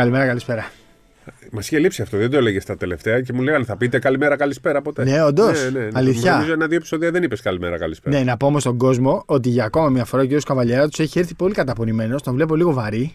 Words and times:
Καλημέρα, 0.00 0.26
καλησπέρα. 0.26 0.70
Μας 1.50 1.66
είχε 1.66 1.78
λείψει 1.78 2.02
αυτό, 2.02 2.16
δεν 2.16 2.30
το 2.30 2.36
έλεγε 2.36 2.60
στα 2.60 2.76
τελευταία 2.76 3.20
και 3.20 3.32
μου 3.32 3.42
λέγανε 3.42 3.64
θα 3.64 3.76
πείτε 3.76 3.98
καλημέρα, 3.98 4.36
καλησπέρα 4.36 4.82
ποτέ. 4.82 5.04
Ναι, 5.04 5.22
όντως. 5.22 5.70
Αλήθεια. 5.92 6.32
Νομίζω 6.32 6.52
ένα-δύο 6.52 6.76
επεισόδια 6.76 7.10
δεν 7.10 7.22
είπες 7.22 7.40
καλημέρα, 7.40 7.78
καλησπέρα. 7.78 8.18
Ναι, 8.18 8.24
να 8.24 8.36
πω 8.36 8.46
όμως 8.46 8.62
στον 8.62 8.76
κόσμο 8.76 9.22
ότι 9.26 9.48
για 9.48 9.64
ακόμα 9.64 9.88
μια 9.88 10.04
φορά 10.04 10.22
ο 10.22 10.26
κ. 10.26 10.30
Καβαλιέρα 10.44 10.88
τους 10.88 10.98
έχει 10.98 11.18
έρθει 11.18 11.34
πολύ 11.34 11.54
καταπονημένος. 11.54 12.22
Τον 12.22 12.34
βλέπω 12.34 12.56
λίγο 12.56 12.72
βαρύ. 12.72 13.14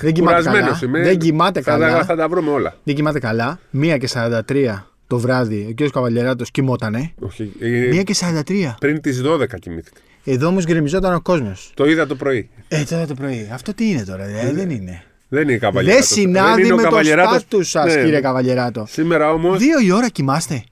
Δεν 0.00 0.12
κοιμάται 0.12 0.42
καλά. 0.42 0.80
Είμαι. 0.84 1.02
Δεν 1.02 1.18
κοιμάται 1.18 1.60
θα, 1.60 1.70
καλά. 1.70 1.90
Τα, 1.90 2.04
θα 2.04 2.16
τα 2.16 2.28
βρούμε 2.28 2.50
όλα. 2.50 2.74
Δεν 2.82 2.94
κοιμάται 2.94 3.18
καλά. 3.18 3.58
1 3.76 3.96
και 3.98 4.08
43 4.12 4.82
το 5.06 5.18
βράδυ 5.18 5.66
ο 5.70 5.84
κ. 5.84 5.90
Καβαλιέρα 5.90 6.34
κοιμότανε. 6.52 7.12
Όχι, 7.20 7.52
1 8.00 8.02
και 8.04 8.14
43. 8.46 8.74
Πριν 8.80 9.00
τις 9.00 9.22
12 9.24 9.46
κοιμήθηκα. 9.58 10.00
Εδώ 10.24 10.46
όμως 10.46 10.64
γκρεμιζόταν 10.64 11.14
ο 11.14 11.20
κόσμος. 11.20 11.72
Το 11.74 11.84
είδα 11.84 12.06
το 12.06 12.14
πρωί. 12.14 12.50
Ε, 12.68 12.82
τώρα 12.82 13.06
το 13.06 13.14
πρωί. 13.14 13.48
Αυτό 13.52 13.74
τι 13.74 13.90
είναι 13.90 14.04
τώρα, 14.04 14.24
ε, 14.24 14.52
δεν 14.52 14.70
είναι. 14.70 15.02
Δεν 15.34 15.48
είναι 15.48 15.58
καβαλιέράτο. 15.58 16.04
Δεν 16.06 16.16
συνάδει 16.18 16.72
με 16.72 16.82
το 16.82 17.02
στάτους 17.04 17.68
σας, 17.70 17.94
Ναι. 17.94 18.02
κύριε 18.02 18.20
Καβαλιεράτο. 18.20 18.86
Σήμερα 18.88 19.32
όμω. 19.32 19.56
Δύο 19.56 19.78
η 19.80 19.90
ώρα 19.92 20.08
κοιμάστε. 20.08 20.64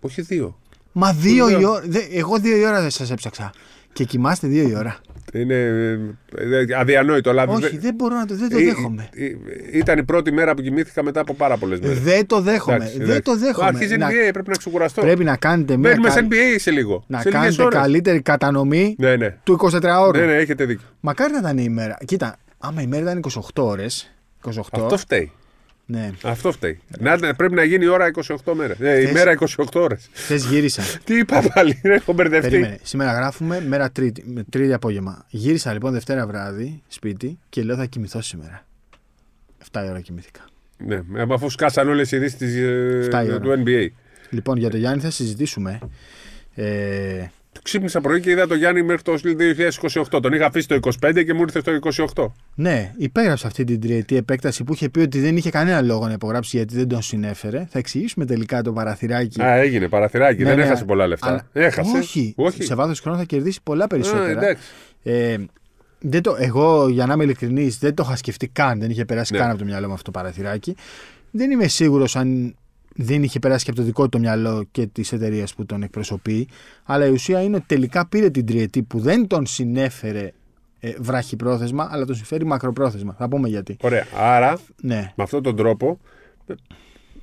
Όχι 0.00 0.22
δύο. 0.22 0.58
Μα 0.92 1.12
δύο 1.12 1.46
Δύο. 1.46 1.60
η 1.60 1.64
ώρα. 1.64 1.82
δε- 1.86 2.06
Εγώ 2.12 2.38
δύο 2.38 2.56
η 2.56 2.64
ώρα 2.66 2.80
δεν 2.80 2.90
σας 2.90 3.10
έψαξα. 3.10 3.50
Και 3.92 4.04
κοιμάστε 4.04 4.46
δύο 4.46 4.68
η 4.68 4.74
ώρα. 4.76 4.96
Είναι 5.32 5.54
ε, 6.36 6.78
αδιανόητο. 6.78 7.30
Αλλά 7.30 7.44
Όχι, 7.48 7.60
δε- 7.68 7.78
δεν 7.78 7.94
μπορώ 7.94 8.16
να 8.16 8.26
το, 8.26 8.34
δεν 8.36 8.48
το 8.48 8.58
Ε, 8.58 8.64
δέχομαι. 8.64 9.08
ε, 9.14 9.24
ε, 9.24 9.30
Ήταν 9.72 9.98
η 9.98 10.04
πρώτη 10.04 10.32
μέρα 10.32 10.54
που 10.54 10.62
κοιμήθηκα 10.62 11.02
μετά 11.02 11.20
από 11.20 11.34
πάρα 11.34 11.56
πολλές 11.56 11.80
μέρες. 11.80 12.00
Δεν 12.00 12.26
το 12.26 12.40
δέχομαι. 12.40 12.92
δεν 12.98 13.22
το 13.22 13.36
δέχομαι. 13.36 13.66
Αρχίζει 13.66 13.96
Να- 13.96 14.08
NBA, 14.08 14.30
πρέπει 14.32 14.48
να 14.48 14.54
ξεκουραστώ. 14.56 15.00
Πρέπει 15.00 15.24
να 15.24 15.36
κάνετε 15.36 15.76
μια 15.76 15.90
Μπαίνουμε 15.90 16.10
σε 16.10 16.20
καλ- 16.20 16.32
NBA 16.32 16.56
σε 16.58 16.70
λίγο. 16.70 17.04
να 17.06 17.20
σε 17.20 17.28
λίγες 17.28 17.42
κάνετε 17.42 17.62
ώρες. 17.62 17.80
καλύτερη 17.80 18.22
κατανομή 18.22 18.94
Ναι, 18.98 19.16
ναι. 19.16 19.36
του 19.42 19.52
24 19.52 20.00
ώρου. 20.00 20.18
Ναι, 20.18 20.24
ναι, 20.26 20.34
έχετε 20.36 20.64
δίκιο. 20.64 20.86
Μακάρι 21.00 21.32
να 21.32 21.38
ήταν 21.38 21.58
η 21.58 21.62
ημέρα. 21.66 21.98
Κοίτα, 22.04 22.36
άμα 22.58 22.82
η 22.82 22.86
μέρα 22.86 23.02
ήταν 23.02 23.22
28 23.34 23.40
ώρες. 23.64 24.12
28. 24.44 24.50
Αυτό 24.72 24.96
φταίει. 24.96 25.32
Ναι. 25.86 26.10
Αυτό 26.22 26.52
φταίει. 26.52 26.80
Να, 26.98 27.18
πρέπει 27.34 27.54
να 27.54 27.64
γίνει 27.64 27.84
η 27.84 27.88
ώρα 27.88 28.10
28 28.44 28.52
μέρες. 28.54 28.80
Ε, 28.80 29.00
η 29.00 29.04
Θες- 29.04 29.12
μέρα 29.12 29.32
28 29.32 29.64
ώρες. 29.74 30.08
Χθε 30.12 30.34
γύρισα. 30.36 30.82
Τι 31.04 31.18
είπα 31.18 31.42
πάλι, 31.54 31.80
ρε, 31.84 31.94
έχω 31.94 32.12
μπερδευτεί. 32.12 32.48
Περίμενε. 32.48 32.78
Σήμερα 32.82 33.12
γράφουμε 33.12 33.60
μέρα 33.60 33.90
τρίτη, 33.90 34.22
με 34.26 34.44
τρίτη 34.50 34.72
απόγευμα. 34.72 35.24
Γύρισα 35.28 35.72
λοιπόν 35.72 35.92
Δευτέρα 35.92 36.26
βράδυ 36.26 36.82
σπίτι 36.88 37.38
και 37.48 37.62
λέω 37.62 37.76
θα 37.76 37.84
κοιμηθώ 37.84 38.20
σήμερα. 38.22 38.66
7 39.72 39.82
η 39.86 39.88
ώρα 39.88 40.00
κοιμήθηκα. 40.00 40.44
Ναι, 40.78 40.94
ε, 40.94 41.24
αφού 41.30 41.50
σκάσαν 41.50 41.88
όλες 41.88 42.12
οι 42.12 42.16
ειδήσεις 42.16 42.38
Φτάει 43.06 43.26
η 43.26 43.30
ώρα. 43.30 43.40
του 43.40 43.62
NBA. 43.66 43.86
Λοιπόν, 44.30 44.56
για 44.58 44.70
τον 44.70 44.78
Γιάννη 44.78 45.00
θα 45.02 45.10
συζητήσουμε. 45.10 45.78
Ε, 46.54 47.26
Ξύπνησα 47.68 48.00
πρωί 48.00 48.20
και 48.20 48.30
είδα 48.30 48.46
τον 48.46 48.56
Γιάννη 48.56 48.82
μέχρι 48.82 49.02
το 49.02 49.14
2028. 50.12 50.22
Τον 50.22 50.32
είχα 50.32 50.46
αφήσει 50.46 50.68
το 50.68 50.78
25 51.02 51.24
και 51.24 51.34
μου 51.34 51.42
ήρθε 51.42 51.60
στο 51.60 51.78
28. 52.14 52.26
ναι, 52.54 52.92
υπέγραψε 52.96 53.46
αυτή 53.46 53.64
την 53.64 53.80
τριετή 53.80 54.16
επέκταση 54.16 54.64
που 54.64 54.72
είχε 54.72 54.88
πει 54.88 55.00
ότι 55.00 55.20
δεν 55.20 55.36
είχε 55.36 55.50
κανένα 55.50 55.80
λόγο 55.82 56.06
να 56.06 56.12
υπογράψει 56.12 56.56
γιατί 56.56 56.74
δεν 56.76 56.88
τον 56.88 57.02
συνέφερε. 57.02 57.66
Θα 57.70 57.78
εξηγήσουμε 57.78 58.24
τελικά 58.24 58.62
το 58.62 58.72
παραθυράκι. 58.72 59.42
Α, 59.42 59.54
έγινε 59.54 59.88
παραθυράκι. 59.88 60.42
Ναι, 60.42 60.48
δεν 60.48 60.56
ναι, 60.58 60.62
έχασε 60.64 60.84
πολλά 60.84 61.06
λεφτά. 61.06 61.28
αλλά- 61.28 61.46
Έχασε. 61.52 61.96
Όχι, 61.98 62.32
Όχι. 62.36 62.62
σε 62.62 62.74
βάθος 62.74 63.00
χρόνου 63.00 63.18
θα 63.18 63.24
κερδίσει 63.24 63.60
πολλά 63.62 63.84
Α, 63.84 63.86
περισσότερα. 63.86 64.30
εντάξει. 64.30 64.62
Ε, 65.02 65.36
δεν 66.00 66.22
το, 66.22 66.36
εγώ, 66.38 66.88
για 66.88 67.06
να 67.06 67.12
είμαι 67.12 67.24
ειλικρινής, 67.24 67.78
δεν 67.78 67.94
το 67.94 68.02
είχα 68.06 68.16
σκεφτεί 68.16 68.48
καν. 68.48 68.80
Δεν 68.80 68.90
είχε 68.90 69.04
περάσει 69.04 69.32
Ναι. 69.32 69.38
καν 69.38 69.48
από 69.50 69.58
το 69.58 69.64
μυαλό 69.64 69.86
μου 69.86 69.92
αυτό 69.92 70.10
το 70.10 70.18
παραθυράκι. 70.18 70.76
Δεν 71.30 71.50
είμαι 71.50 71.68
σίγουρος 71.68 72.16
αν 72.16 72.54
δεν 73.00 73.22
είχε 73.22 73.38
περάσει 73.38 73.64
και 73.64 73.70
από 73.70 73.80
το 73.80 73.84
δικό 73.86 74.02
του 74.02 74.08
το 74.08 74.18
μυαλό 74.18 74.64
και 74.70 74.86
της 74.86 75.12
εταιρείας 75.12 75.54
που 75.54 75.66
τον 75.66 75.82
εκπροσωπεί. 75.82 76.48
Αλλά 76.84 77.06
η 77.06 77.10
ουσία 77.10 77.42
είναι 77.42 77.56
ότι 77.56 77.64
τελικά 77.68 78.06
πήρε 78.08 78.30
την 78.30 78.46
τριετή 78.46 78.82
που 78.82 78.98
δεν 79.00 79.26
τον 79.26 79.46
συνέφερε 79.46 80.32
ε, 80.80 80.92
βράχη 80.98 81.36
πρόθεσμα, 81.36 81.88
αλλά 81.90 82.04
τον 82.04 82.14
συμφέρει 82.14 82.44
μακροπρόθεσμα. 82.46 83.14
Θα 83.18 83.28
πούμε 83.28 83.48
γιατί. 83.48 83.76
Ωραία. 83.80 84.06
Άρα, 84.16 84.58
Ναι. 84.82 85.12
με 85.16 85.22
αυτόν 85.22 85.42
τον 85.42 85.56
τρόπο 85.56 85.98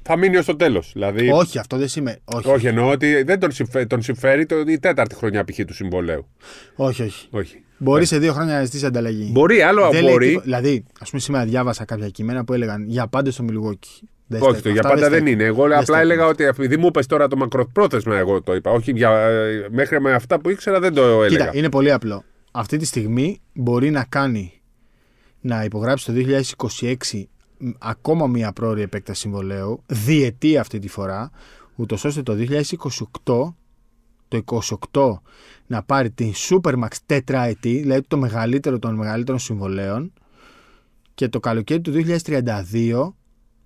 θα 0.01 0.17
μείνει 0.17 0.37
ως 0.37 0.45
το 0.45 0.55
τέλος. 0.55 0.91
Δηλαδή, 0.93 1.29
Όχι, 1.31 1.59
αυτό 1.59 1.77
δεν 1.77 1.87
σημαίνει. 1.87 2.17
Όχι, 2.25 2.47
όχι, 2.49 2.67
εννοώ 2.67 2.89
ότι 2.89 3.23
δεν 3.23 3.39
τον 3.39 3.51
συμφέρει, 3.51 3.87
τον 3.87 4.01
συμφέρει 4.01 4.45
το, 4.45 4.59
η 4.59 4.79
τέταρτη 4.79 5.15
χρονιά 5.15 5.43
π.χ. 5.43 5.59
του 5.67 5.73
συμβολέου. 5.73 6.27
όχι. 6.75 7.01
όχι. 7.03 7.27
Όχι. 7.31 7.59
Μπορεί 7.77 8.05
σε 8.05 8.17
δύο 8.17 8.33
χρόνια 8.33 8.53
να 8.57 8.63
ζητήσει 8.63 8.85
ανταλλαγή. 8.85 9.29
Μπορεί, 9.31 9.61
άλλο 9.61 9.89
Δεν 9.89 10.01
λέει 10.03 10.11
μπορεί. 10.11 10.25
τίποτα- 10.27 10.43
δηλαδή, 10.45 10.83
ας 10.99 11.09
πούμε, 11.09 11.21
σήμερα 11.21 11.45
διάβασα 11.45 11.85
κάποια 11.85 12.09
κείμενα 12.09 12.43
που 12.45 12.53
έλεγαν 12.53 12.85
για 12.89 13.07
πάντα 13.07 13.31
στο 13.31 13.43
Μιλγόκι. 13.43 14.09
Δεν 14.27 14.41
Όχι, 14.41 14.49
στέκουν. 14.49 14.63
το 14.63 14.69
για 14.69 14.79
Αυτά 14.81 14.93
πάντα 14.93 15.09
δεν 15.09 15.19
στέκουν. 15.19 15.33
είναι. 15.39 15.43
Εγώ 15.43 15.61
Δεν 15.63 15.71
απλά 15.71 15.81
στέκουν. 15.83 16.01
έλεγα 16.01 16.25
ότι 16.25 16.43
επειδή 16.43 16.77
μου 16.77 16.85
είπες 16.87 17.05
τώρα 17.05 17.27
το 17.27 17.37
μακροπρόθεσμα, 17.37 18.15
εγώ 18.17 18.41
το 18.41 18.55
είπα. 18.55 18.71
Όχι 18.71 18.91
για, 18.91 19.09
ε, 19.19 19.67
μέχρι 19.71 20.01
με 20.01 20.13
αυτά 20.13 20.39
που 20.39 20.49
ήξερα 20.49 20.79
δεν 20.79 20.93
το 20.93 21.01
έλεγα. 21.23 21.27
Κοίτα, 21.45 21.57
είναι 21.57 21.69
πολύ 21.69 21.91
απλό. 21.91 22.23
Αυτή 22.51 22.77
τη 22.77 22.85
στιγμή 22.85 23.41
μπορεί 23.53 23.89
να 23.89 24.05
κάνει 24.09 24.61
να 25.41 25.63
υπογράψει 25.63 26.05
το 26.05 26.13
2026 26.81 26.95
μ, 27.57 27.69
ακόμα 27.79 28.27
μία 28.27 28.51
πρόορη 28.51 28.81
επέκταση 28.81 29.19
συμβολέου, 29.21 29.83
διετή 29.85 30.57
αυτή 30.57 30.79
τη 30.79 30.87
φορά, 30.87 31.31
ούτως 31.75 32.05
ώστε 32.05 32.21
το 32.23 32.33
2028, 33.23 33.53
το 34.27 34.43
28 34.91 35.19
να 35.67 35.83
πάρει 35.83 36.11
την 36.11 36.31
Supermax 36.49 36.87
τετραετή, 37.05 37.77
δηλαδή 37.79 38.01
το 38.07 38.17
μεγαλύτερο 38.17 38.79
των 38.79 38.95
μεγαλύτερων 38.95 39.39
συμβολέων 39.39 40.13
και 41.13 41.27
το 41.29 41.39
καλοκαίρι 41.39 41.81
του 41.81 41.91
2032 42.25 43.13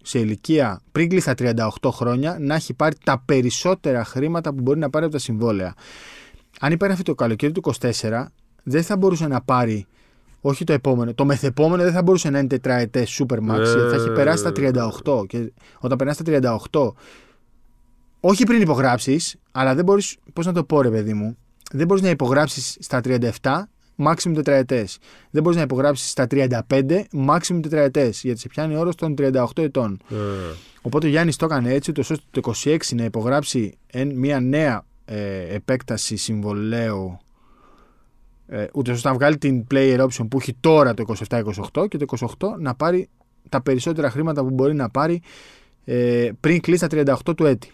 σε 0.04 0.20
ηλικία 0.20 0.82
πριν 0.92 1.10
κλείσει 1.10 1.34
τα 1.36 1.70
38 1.82 1.90
χρόνια 1.92 2.38
να 2.40 2.56
έχει 2.56 2.74
πάρει 2.74 2.96
τα 3.04 3.22
περισσότερα 3.26 4.04
χρήματα 4.04 4.54
που 4.54 4.62
μπορεί 4.62 4.80
να 4.80 4.90
πάρει 4.90 5.06
από 5.06 5.14
τα 5.14 5.20
συμβόλαια. 5.20 5.74
Αν 6.60 6.72
υπέγραφε 6.72 7.04
το 7.04 7.16
καλοκαίρι 7.16 7.52
του 7.52 7.62
24, 7.80 8.26
δεν 8.64 8.84
θα 8.84 8.98
μπορούσε 8.98 9.28
να 9.28 9.42
πάρει 9.42 9.88
όχι 10.42 10.64
το 10.64 10.74
επόμενο, 10.74 11.14
το 11.14 11.26
μεθεπόμενο 11.26 11.84
δεν 11.84 11.94
θα 11.94 12.02
μπορούσε 12.02 12.30
να 12.30 12.40
είναι 12.40 12.48
τετραετές 12.48 13.22
Supermax, 13.22 13.60
Ε. 13.60 13.64
γιατί 13.64 13.90
θα 13.90 13.96
έχει 13.96 14.12
περάσει 14.12 14.44
τα 14.44 14.52
38. 14.52 15.26
Και 15.28 15.52
όταν 15.80 15.98
περάσει 15.98 16.24
τα 16.24 16.60
38, 16.72 16.94
όχι 18.20 18.44
πριν 18.44 18.62
υπογράψεις, 18.62 19.36
αλλά 19.52 19.76
δεν 19.76 19.86
μπορείς. 19.86 20.18
Πώς 20.34 20.46
να 20.46 20.54
το 20.54 20.64
πω, 20.64 20.82
ρε 20.82 20.90
παιδί 20.90 21.14
μου, 21.14 21.38
δεν 21.72 21.88
μπορείς 21.88 22.04
να 22.04 22.10
υπογράψεις 22.10 22.78
στα 22.80 23.02
37 23.02 23.70
maximum 24.08 24.32
τετραετές. 24.34 24.98
Δεν 25.30 25.44
μπορείς 25.44 25.58
να 25.58 25.64
υπογράψεις 25.64 26.10
στα 26.10 26.28
35 26.30 27.06
maximum 27.28 27.60
τετραετές, 27.62 28.22
γιατί 28.24 28.40
σε 28.40 28.48
πιάνει 28.48 28.76
όρο 28.76 28.96
των 28.96 29.16
38 29.18 29.46
ετών. 29.64 30.00
Ε, 30.10 30.16
Οπότε 30.82 31.08
ο 31.08 31.10
Γιάννης 31.10 31.36
το 31.36 31.46
έκανε 31.46 31.74
έτσι, 31.74 31.90
ούτως 31.90 32.10
ώστε 32.10 32.24
το 32.32 32.52
26 32.64 32.78
να 32.96 33.04
υπογράψει 33.04 33.78
εν- 33.88 34.16
μια 34.16 34.40
νέα 34.40 34.86
ε, 35.06 35.56
επέκταση 35.56 36.16
συμβολέου, 36.16 37.18
ε, 38.48 38.66
ούτως 38.74 38.96
ώστε 38.96 39.08
να 39.10 39.14
βγάλει 39.14 39.38
την 39.38 39.66
player 39.74 40.08
option 40.08 40.28
που 40.30 40.38
έχει 40.38 40.54
τώρα 40.60 40.94
το 40.94 41.04
27-28 41.30 41.88
και 41.88 41.98
το 41.98 42.06
28 42.38 42.48
να 42.60 42.76
πάρει 42.76 43.10
τα 43.50 43.62
περισσότερα 43.62 44.10
χρήματα 44.10 44.42
που 44.44 44.50
μπορεί 44.50 44.74
να 44.76 44.90
πάρει 44.90 45.22
ε, 45.86 46.30
πριν 46.40 46.62
κλείσει 46.62 46.88
τα 46.88 47.16
38 47.28 47.36
του 47.36 47.46
έτη. 47.46 47.72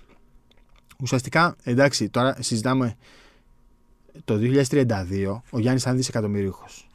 Ουσιαστικά, 1.02 1.56
εντάξει, 1.64 2.10
τώρα 2.10 2.38
συζητάμε 2.40 2.96
το 4.26 4.36
2032, 4.38 5.42
ο 5.50 5.60
Γιάννης 5.60 5.84
θα 5.84 5.90
είναι 5.90 5.98
δισεκατομμυρίουχος. 6.00 6.90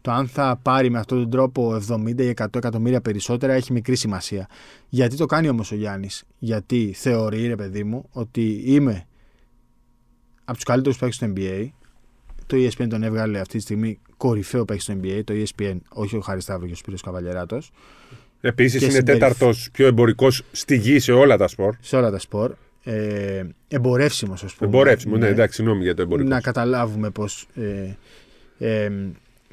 Το 0.00 0.10
αν 0.10 0.26
θα 0.28 0.58
πάρει 0.62 0.90
με 0.90 0.98
αυτόν 0.98 1.18
τον 1.20 1.30
τρόπο 1.30 1.74
70 1.88 2.22
ή 2.22 2.34
100 2.36 2.46
εκατομμύρια 2.56 3.00
περισσότερα 3.00 3.52
έχει 3.52 3.72
μικρή 3.72 3.96
σημασία. 3.96 4.48
Γιατί 4.88 5.16
το 5.16 5.26
κάνει 5.26 5.48
όμως 5.48 5.72
ο 5.72 5.74
Γιάννης; 5.74 6.24
Γιατί 6.38 6.92
θεωρεί, 6.96 7.46
ρε 7.46 7.56
παιδί 7.56 7.84
μου, 7.84 8.08
ότι 8.12 8.62
είμαι 8.64 9.06
από 10.44 10.54
τους 10.54 10.64
καλύτερους 10.64 10.98
παίκτες 10.98 11.16
στο 11.16 11.32
NBA. 11.36 11.68
Το 12.46 12.56
E 12.56 12.68
ESPN 12.70 12.86
τον 12.88 13.02
έβγαλε 13.02 13.38
αυτή 13.40 13.56
τη 13.56 13.62
στιγμή 13.62 13.98
κορυφαίο 14.16 14.64
παίκτη 14.64 14.82
στο 14.82 14.94
NBA. 15.02 15.20
Το 15.24 15.34
E 15.36 15.42
ESPN, 15.44 15.76
όχι 15.88 16.16
ο 16.16 16.20
Χάρης 16.20 16.42
Σταύρος 16.42 16.66
και 16.66 16.72
ο 16.74 16.76
Σπύρος 16.76 17.00
Καβαλιεράτος. 17.02 17.70
Επίσης 18.40 18.78
Και 18.78 18.84
είναι 18.84 18.94
συμπεριφ- 18.94 19.22
τέταρτος 19.22 19.68
πιο 19.72 19.86
εμπορικός 19.86 20.44
στη 20.52 20.76
γη 20.76 20.98
σε 20.98 21.12
όλα 21.12 21.36
τα 21.36 21.48
σπορ. 21.48 21.74
Σε 21.80 21.96
όλα 21.96 22.10
τα 22.10 22.18
σπορ. 22.18 22.54
Ε, 22.84 23.42
εμπορεύσιμος, 23.68 24.42
ας 24.42 24.54
πούμε. 24.54 24.70
Εμπορεύσιμο, 24.70 25.16
ναι, 25.16 25.26
εντάξει, 25.26 25.54
συγγνώμη 25.56 25.82
για 25.82 25.94
το 25.94 26.02
εμπορικό. 26.02 26.28
να 26.28 26.40
καταλάβουμε 26.40 27.10
πώς. 27.10 27.46
Ε, 27.54 27.96
ε, 28.58 28.90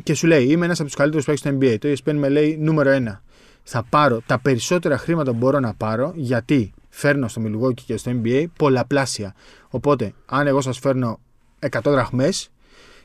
και 0.03 0.13
σου 0.13 0.27
λέει: 0.27 0.45
Είμαι 0.45 0.65
ένας 0.65 0.79
από 0.79 0.87
τους 0.87 0.97
καλύτερους 0.97 1.25
παίκτες 1.25 1.49
στο 1.49 1.57
NBA. 1.59 1.77
Το 1.79 1.87
E 1.87 1.93
ESPN 1.93 2.17
με 2.17 2.29
λέει 2.29 2.57
νούμερο 2.59 2.89
ένα. 2.89 3.23
Θα 3.63 3.83
πάρω 3.89 4.21
τα 4.25 4.39
περισσότερα 4.39 4.97
χρήματα 4.97 5.31
που 5.31 5.37
μπορώ 5.37 5.59
να 5.59 5.73
πάρω 5.73 6.13
γιατί 6.15 6.73
φέρνω 6.89 7.27
στο 7.27 7.41
Milwaukee 7.45 7.81
και 7.85 7.97
στο 7.97 8.11
NBA 8.23 8.45
πολλαπλάσια. 8.57 9.33
Οπότε, 9.69 10.13
αν 10.25 10.47
εγώ 10.47 10.61
σας 10.61 10.79
φέρνω 10.79 11.19
100 11.59 11.79
δραχμές 11.83 12.51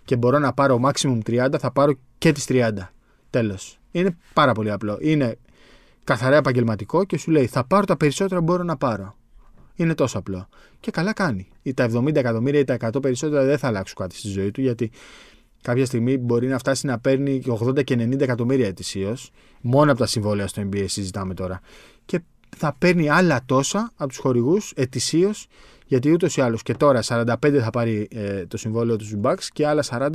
και 0.04 0.16
μπορώ 0.16 0.38
να 0.38 0.52
πάρω 0.52 0.80
maximum 0.84 1.18
30, 1.26 1.48
θα 1.58 1.70
πάρω 1.70 1.94
και 2.18 2.32
τις 2.32 2.46
30. 2.48 2.70
Τέλος. 3.30 3.78
Είναι 3.90 4.16
πάρα 4.32 4.52
πολύ 4.52 4.70
απλό. 4.70 4.98
Είναι 5.00 5.38
καθαρά 6.04 6.36
επαγγελματικό 6.36 7.04
και 7.04 7.18
σου 7.18 7.30
λέει: 7.30 7.46
Θα 7.46 7.64
πάρω 7.64 7.84
τα 7.84 7.96
περισσότερα 7.96 8.40
που 8.40 8.46
μπορώ 8.46 8.62
να 8.62 8.76
πάρω. 8.76 9.16
Είναι 9.76 9.94
τόσο 9.94 10.18
απλό. 10.18 10.48
Και 10.80 10.90
καλά 10.90 11.12
κάνει. 11.12 11.48
Ή 11.62 11.74
τα 11.74 11.90
70 11.94 12.14
εκατομμύρια 12.16 12.60
ή 12.60 12.64
τα 12.64 12.76
100 12.80 13.02
περισσότερα 13.02 13.44
δεν 13.44 13.58
θα 13.58 13.66
αλλάξουν 13.66 13.96
κάτι 13.98 14.16
στη 14.16 14.28
ζωή 14.28 14.50
του 14.50 14.60
γιατί 14.60 14.90
κάποια 15.62 15.86
στιγμή 15.86 16.18
μπορεί 16.18 16.46
να 16.46 16.58
φτάσει 16.58 16.86
να 16.86 16.98
παίρνει 16.98 17.38
και 17.38 17.50
80 17.50 17.84
και 17.84 17.94
90 17.94 18.20
εκατομμύρια 18.20 18.66
ετησίως. 18.66 19.30
Μόνο 19.60 19.90
από 19.90 20.00
τα 20.00 20.06
συμβόλαια 20.06 20.46
στο 20.46 20.62
NBA 20.62 20.84
συζητάμε 20.86 21.34
τώρα. 21.34 21.60
Και 22.06 22.20
θα 22.56 22.74
παίρνει 22.78 23.08
άλλα 23.08 23.40
τόσα 23.46 23.92
από 23.96 24.08
τους 24.08 24.18
χορηγούς 24.18 24.72
ετησίως 24.76 25.46
γιατί 25.86 26.10
ούτως 26.12 26.36
ή 26.36 26.40
άλλως 26.40 26.62
και 26.62 26.74
τώρα 26.74 27.00
45 27.06 27.58
θα 27.60 27.70
πάρει 27.70 28.08
ε, 28.10 28.46
το 28.46 28.56
συμβόλαιο 28.56 28.96
τους 28.96 29.14
Bucks 29.22 29.44
και 29.52 29.66
άλλα 29.66 29.84
40 29.90 30.08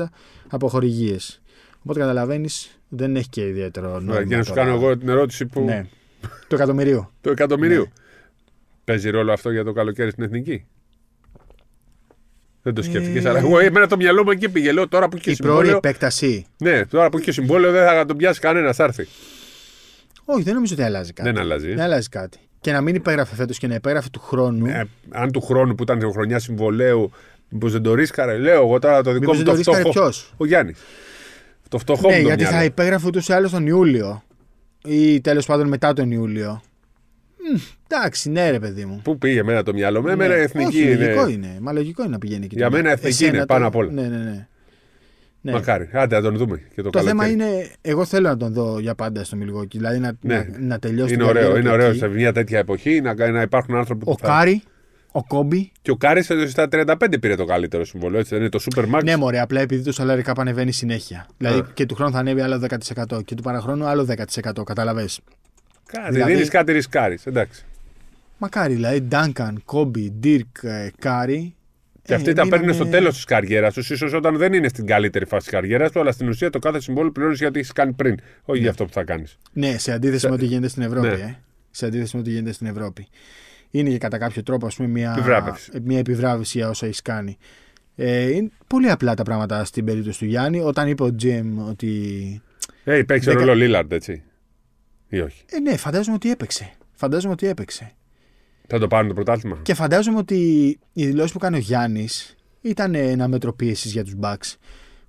από 0.50 0.70
χορηγίες. 0.70 1.42
Οπότε 1.84 2.00
καταλαβαίνεις 2.00 2.80
δεν 2.90 3.16
έχει 3.16 3.30
και 3.30 3.48
ιδιαίτερο 3.48 4.00
νόημα. 4.00 4.22
Για 4.22 4.38
να 4.38 4.44
σου 4.44 4.50
τώρα. 4.50 4.64
κάνω 4.64 4.76
εγώ 4.76 4.98
την 4.98 5.10
ερώτηση 5.10 5.46
που 5.46 5.62
Ναι. 5.64 5.88
Το 6.48 6.56
εκατομμυρίο. 6.56 7.12
του 7.22 7.30
εκατομμυρίου. 7.30 7.82
Ναι. 7.82 7.92
Παίζει 8.90 9.10
ρόλο 9.10 9.32
αυτό 9.34 9.52
για 9.52 9.64
το 9.64 9.72
καλοκαίρι 9.74 10.12
στην 10.12 10.24
εθνική; 10.24 10.66
Δεν 12.62 12.74
το 12.74 12.82
σκέφτηκες, 12.82 13.26
Ε, 13.26 13.30
αλλά 13.30 13.40
εγώ 13.40 13.60
εμένα 13.60 13.88
το 13.88 13.96
μυαλό 13.96 14.24
μου 14.24 14.32
εκεί 14.32 14.50
πήγε. 14.50 14.72
Λέω 14.72 14.88
τώρα 14.88 15.10
που 15.10 15.18
είχε 15.18 15.32
Η 15.32 15.36
πρόορη 15.36 15.56
συμβόλαιο. 15.66 15.78
επέκταση. 15.78 16.46
Ναι, 16.58 16.86
τώρα 16.86 17.10
που 17.10 17.20
είχε 17.20 17.32
συμβόλαιο 17.32 17.72
δεν 17.72 17.86
θα 17.88 18.06
τον 18.06 18.18
πιάσει 18.18 18.40
κανένας, 18.40 18.76
θα 18.76 18.84
έρθει. 18.84 19.08
Όχι, 20.26 20.44
δεν 20.44 20.54
νομίζω 20.54 20.74
ότι 20.74 20.84
αλλάζει 20.84 21.14
κάτι. 21.14 21.30
Δεν 21.32 21.40
αλλάζει. 21.42 21.68
Δεν 21.68 21.80
αλλάζει 21.80 22.10
κάτι. 22.10 22.38
Και 22.62 22.72
να 22.72 22.82
μην 22.82 22.96
υπέγραφε 22.96 23.36
φέτος 23.36 23.58
και 23.58 23.68
να 23.68 23.76
υπέγραφε 23.76 24.10
του 24.12 24.20
χρόνου. 24.20 24.66
Ε, 24.66 24.84
αν 25.10 25.32
του 25.32 25.42
χρόνου 25.42 25.76
που 25.76 25.84
ήταν 25.84 26.12
χρονιά 26.12 26.40
συμβολέου, 26.40 27.12
μήπως 27.50 27.72
δεν 27.72 27.82
το 27.82 27.94
ρίσκαρε. 27.94 28.38
Λέω 28.38 28.62
εγώ 28.64 28.80
τώρα 28.80 29.02
το 29.04 29.12
δικό 29.12 29.20
Μήπως 29.20 29.38
μου 29.38 29.44
δεν 29.44 29.46
το 29.46 29.52
το 29.52 29.58
ρίσκαρε 29.58 29.80
φτωχό. 29.80 30.00
ποιος; 30.00 30.34
Ο 30.38 30.46
Γιάννης. 30.46 30.80
Το 31.70 31.78
φτωχό 31.78 32.10
ναι, 32.10 32.16
μου 32.16 32.22
το 32.22 32.28
γιατί 32.28 32.42
μυαλό. 32.44 32.58
θα 32.58 32.64
υπέγραφε 32.64 33.08
ούτως 33.08 33.28
ή 33.28 33.34
άλλως 33.34 33.52
τον 33.52 33.68
Ιούλιο. 33.68 34.24
Ή 34.86 35.22
τέλος 35.22 35.46
πάντων 35.46 35.68
μετά 35.68 35.94
τον 35.94 36.12
Ιούλιο. 36.12 36.62
Μμ, 37.54 37.60
εντάξει, 37.88 38.30
ναι, 38.30 38.50
ρε 38.50 38.60
παιδί 38.60 38.86
μου. 38.86 39.00
Πού 39.04 39.18
πήγε 39.18 39.40
εμένα 39.40 39.64
το 39.64 39.74
μυαλό 39.74 40.02
μου, 40.02 40.08
εμένα 40.08 40.36
Ναι. 40.36 40.42
εθνική 40.42 40.68
Όχι, 40.78 40.92
είναι. 40.92 41.06
Λογικό 41.06 41.28
είναι. 41.28 41.58
Μα 41.62 41.72
λογικό 41.72 42.02
είναι 42.04 42.12
να 42.12 42.18
πηγαίνει 42.18 42.46
εκεί. 42.46 42.56
Για 42.56 42.70
τώρα. 42.70 42.78
μένα 42.82 42.92
εθνική 42.94 43.14
Εσένα 43.24 43.30
είναι 43.30 43.40
το- 43.40 43.46
πάνω 43.46 43.68
απ' 43.68 43.76
όλα. 43.76 43.92
Ναι, 43.92 44.02
ναι, 44.02 44.18
ναι. 44.18 44.48
ναι. 45.42 45.52
Μακάρι. 45.52 45.90
Άντε 45.94 46.16
να 46.16 46.22
τον 46.22 46.38
δούμε 46.38 46.62
και 46.76 46.82
το, 46.82 46.90
Το 46.90 47.02
θέμα 47.02 47.24
καλοκαίρι. 47.26 47.50
είναι, 47.52 47.68
εγώ 47.82 48.06
θέλω 48.06 48.28
να 48.28 48.38
τον 48.38 48.54
δω 48.54 48.80
για 48.80 48.96
πάντα 48.96 49.24
στο 49.24 49.36
Μιλγόκι. 49.36 49.78
Δηλαδή 49.78 50.00
να, 50.00 50.12
Ναι. 50.22 50.36
να, 50.36 50.46
να 50.60 50.80
τελειώσει 50.80 51.14
Είναι 51.14 51.22
την 51.22 51.30
ωραίο, 51.30 51.42
καριέρα 51.42 51.60
είναι 51.60 51.68
του 51.70 51.74
ωραίο 51.74 51.90
εκεί. 51.90 51.98
σε 51.98 52.08
μια 52.08 52.34
τέτοια 52.34 52.60
εποχή 52.60 53.02
να, 53.02 53.32
να 53.32 53.42
υπάρχουν 53.42 53.76
άνθρωποι 53.76 54.04
Ο 54.08 54.12
που 54.12 54.20
θα... 54.20 54.28
Κάρι, 54.28 54.64
ο 55.12 55.24
Κόμπι. 55.24 55.72
Και 55.82 55.92
ο 55.92 55.96
Κάρι 55.96 56.24
στα 56.48 56.68
35 56.72 56.96
πήρε 57.22 57.36
το 57.36 57.46
καλύτερο 57.46 57.86
συμβόλαιο. 57.86 58.20
Έτσι 58.20 58.30
δεν 58.34 58.40
είναι 58.42 58.50
το 58.50 58.60
Super 58.72 58.84
Max. 58.96 59.04
Ναι, 59.04 59.16
μωρέ, 59.16 59.40
απλά 59.40 59.62
επειδή 59.62 59.92
το 59.94 60.04
salary 60.04 60.30
cap 60.30 60.34
ανεβαίνει 60.38 60.72
συνέχεια. 60.72 61.26
Δηλαδή 61.38 61.60
Α. 61.60 61.68
και 61.74 61.86
του 61.86 61.96
χρόνου 61.96 62.12
θα 62.12 62.20
ανέβει 62.20 62.42
άλλο 62.42 62.68
10% 63.08 63.26
και 63.26 63.36
του 63.36 63.44
παραχρόνου 63.44 63.86
άλλο 63.86 64.08
10%. 64.10 64.64
Κατάλαβε. 64.66 65.06
Κάτι, 65.92 66.14
δηλαδή- 66.14 66.34
δίνεις 66.34 66.50
κάτι 66.50 66.72
ρισκάρι. 66.72 67.18
Εντάξει. 67.24 67.64
Μακάρι, 68.38 68.74
δηλαδή 68.74 69.02
Ντάνκαν, 69.02 69.62
Κόμπι, 69.66 70.12
Ντιρκ, 70.20 70.48
ε, 70.64 70.92
Κάρι. 71.00 71.54
Και 72.02 72.14
ε, 72.14 72.18
αυτοί 72.18 72.34
τα 72.34 72.42
παίρνουν 72.42 72.60
μείνανε- 72.60 72.76
στο 72.76 72.86
τέλος 72.86 73.14
της 73.16 73.24
καριέρας 73.24 73.74
τους, 73.74 73.90
ίσως 73.90 74.14
όταν 74.14 74.38
δεν 74.38 74.54
είναι 74.54 74.68
στην 74.68 74.86
καλύτερη 74.86 75.26
φάση 75.26 75.42
της 75.44 75.52
καριέρας 75.54 75.92
του, 75.92 76.00
αλλά 76.00 76.12
στην 76.12 76.28
ουσία 76.28 76.50
το 76.50 76.60
κάθε 76.60 76.80
συμβόλαιο 76.82 77.12
πληρώνεις 77.12 77.40
γιατί 77.40 77.60
έχεις 77.60 77.72
κάνει 77.72 77.92
πριν. 77.94 78.16
Όχι 78.44 78.60
για 78.62 78.70
αυτό 78.70 78.86
που 78.86 78.92
θα 78.94 79.04
κάνεις. 79.04 79.38
Ναι, 79.54 79.78
σε 79.78 79.92
αντίθεση 79.92 80.28
με 80.28 80.34
ό,τι 80.34 80.46
γίνεται 80.46 80.68
στην 80.68 80.82
Ευρώπη. 80.84 81.08
Ναι. 81.08 81.14
Ε. 81.14 81.36
Σε 81.72 81.86
αντίθεση 81.86 82.16
με 82.16 82.22
ό,τι 82.22 82.30
γίνεται 82.32 82.52
στην 82.52 82.68
Ευρώπη. 82.68 83.08
Είναι 83.72 83.90
και 83.90 83.98
κατά 83.98 84.18
κάποιο 84.18 84.44
τρόπο 84.44 84.66
ας 84.66 84.76
πούμε, 84.76 84.88
μια, 84.88 85.12
Επιβράβευσης. 85.18 85.70
μια 85.84 85.98
επιβράβευση 86.00 86.58
για 86.58 86.70
όσα 86.70 86.86
έχεις 86.86 87.02
κάνει. 87.02 87.38
Ε, 87.96 88.30
είναι 88.32 88.50
πολύ 88.68 88.90
απλά 88.90 89.14
τα 89.14 89.24
πράγματα 89.24 89.64
στην 89.66 89.86
περίπτωση 89.86 90.20
του 90.20 90.26
Γιάννη. 90.26 90.60
Όταν 90.60 90.88
είπε 90.88 91.04
ο 91.04 91.16
Τζιμ 91.16 91.60
ότι. 91.60 92.42
Ε, 92.84 93.04
παίξει 93.04 93.30
Δεκα- 93.30 93.40
ρόλο 93.40 93.56
Λίλαρντ, 93.56 93.92
έτσι. 93.92 94.24
Ή 95.10 95.20
όχι; 95.20 95.44
Ε, 95.50 95.60
ναι, 95.60 95.78
φαντάζομαι 95.78 96.16
ότι 96.16 96.32
έπαιξε. 96.32 96.72
Φαντάζομαι 96.92 97.34
ότι 97.34 97.48
έπαιξε. 97.48 97.92
Θα 98.68 98.80
το 98.80 98.88
πάρουν 98.88 99.08
το 99.08 99.14
πρωτάθλημα; 99.14 99.60
Και 99.62 99.74
φαντάζομαι 99.74 100.18
ότι 100.18 100.36
οι 100.94 101.06
δηλώσεις 101.06 101.32
που 101.32 101.40
κάνει 101.40 101.56
ο 101.56 101.60
Γιάννης 101.60 102.36
ήταν 102.62 102.96
ένα 102.96 103.28
μέτρο 103.28 103.54
πίεσης 103.54 103.92
για 103.92 104.04
τους 104.04 104.14
Bucks. 104.22 104.56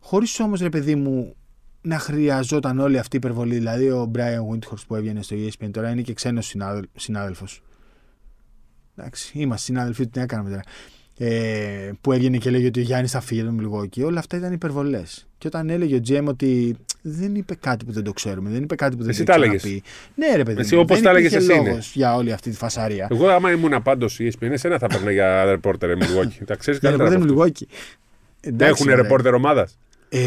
Χωρίς 0.01 0.41
όμως, 0.41 0.61
ρε 0.61 0.69
παιδί 0.69 0.95
μου, 0.95 1.35
να 1.81 1.99
χρειαζόταν 1.99 2.79
όλη 2.79 2.99
αυτή 2.99 3.17
η 3.17 3.19
υπερβολή. 3.23 3.55
Δηλαδή, 3.55 3.91
ο 3.91 4.11
Brian 4.15 4.55
Windhorst 4.55 4.87
που 4.87 4.95
έβγαινε 4.95 5.23
στο 5.23 5.37
ESPN 5.37 5.71
τώρα 5.71 5.91
είναι 5.91 6.03
και 6.03 6.13
ξένος 6.13 6.55
συνάδελφος. 6.97 7.63
Εντάξει, 8.97 9.39
είμαστε 9.39 9.65
συνάδελφοι, 9.65 10.09
τι 10.09 10.19
να 10.19 10.27
κάνουμε 10.27 10.51
τώρα. 10.51 10.63
Ε, 11.23 11.91
που 12.01 12.13
έβγαινε 12.13 12.37
και 12.37 12.49
έλεγε 12.49 12.67
ότι 12.67 12.81
ο 12.81 12.83
Γιάννης 12.83 13.11
θα 13.11 13.21
φύγει 13.21 13.41
από 13.41 13.49
τον 13.49 13.59
Μιλγόκι. 13.59 14.03
Όλα 14.03 14.19
αυτά 14.19 14.37
ήταν 14.37 14.53
υπερβολές. 14.53 15.27
Και 15.39 15.47
όταν 15.47 15.71
έλεγε 15.71 15.95
ο 15.97 16.01
Τζέμ 16.01 16.29
ότι 16.29 16.77
δεν 17.03 17.35
είπε 17.35 17.55
κάτι 17.55 17.85
που 17.85 17.93
δεν 17.93 18.03
το 18.05 18.13
ξέρουμε, 18.13 18.51
δεν 18.51 18.63
είπε 18.63 18.75
κάτι 18.75 18.97
που 18.97 19.01
δεν 19.03 19.11
Εσύ 19.11 19.19
το 19.19 19.25
τα 19.25 19.33
έχει 19.33 19.43
έλεγες. 19.43 19.61
ξαναπεί. 19.63 19.83
Ναι, 20.15 20.37
ρε 20.37 20.43
παιδί 20.43 20.61
Εσύ 20.61 20.75
μου, 20.75 20.81
όπως 20.81 20.95
δεν 20.97 21.05
τα 21.05 21.11
έλεγες 21.11 21.33
υπήρχε 21.33 21.51
εσύ 21.53 21.61
είναι. 21.61 21.69
λόγος 21.69 21.93
για 21.95 22.15
όλη 22.15 22.33
αυτή 22.33 22.51
τη 22.51 22.57
φασαρία. 22.57 23.09
Εγώ, 23.11 23.29
άμα 23.29 23.51
ήμουν 23.53 23.83
πάντω 23.83 24.07
η 24.19 24.33
ESPN, 24.33 24.51
εσένα 24.51 24.79
θα 24.79 24.87
παίρνω 24.87 25.11
για 25.11 25.45
ρεπόρτερ 25.51 25.91
Milwaukee. 25.99 26.45
Τα 26.47 26.57
ξέρεις 26.57 26.81
Για 26.81 26.89
καλύτερα. 26.91 26.91
ρεπόρτερ 26.91 27.07
από 27.07 27.15
αυτούς. 27.15 27.25
Μιλγόκι. 27.27 27.69
Εντάξει, 28.41 28.83
Έχουν 28.83 28.95
ρε. 28.97 29.03
ρεπόρτερ 29.03 29.35
ομάδας; 29.35 29.79
Ε, 30.09 30.21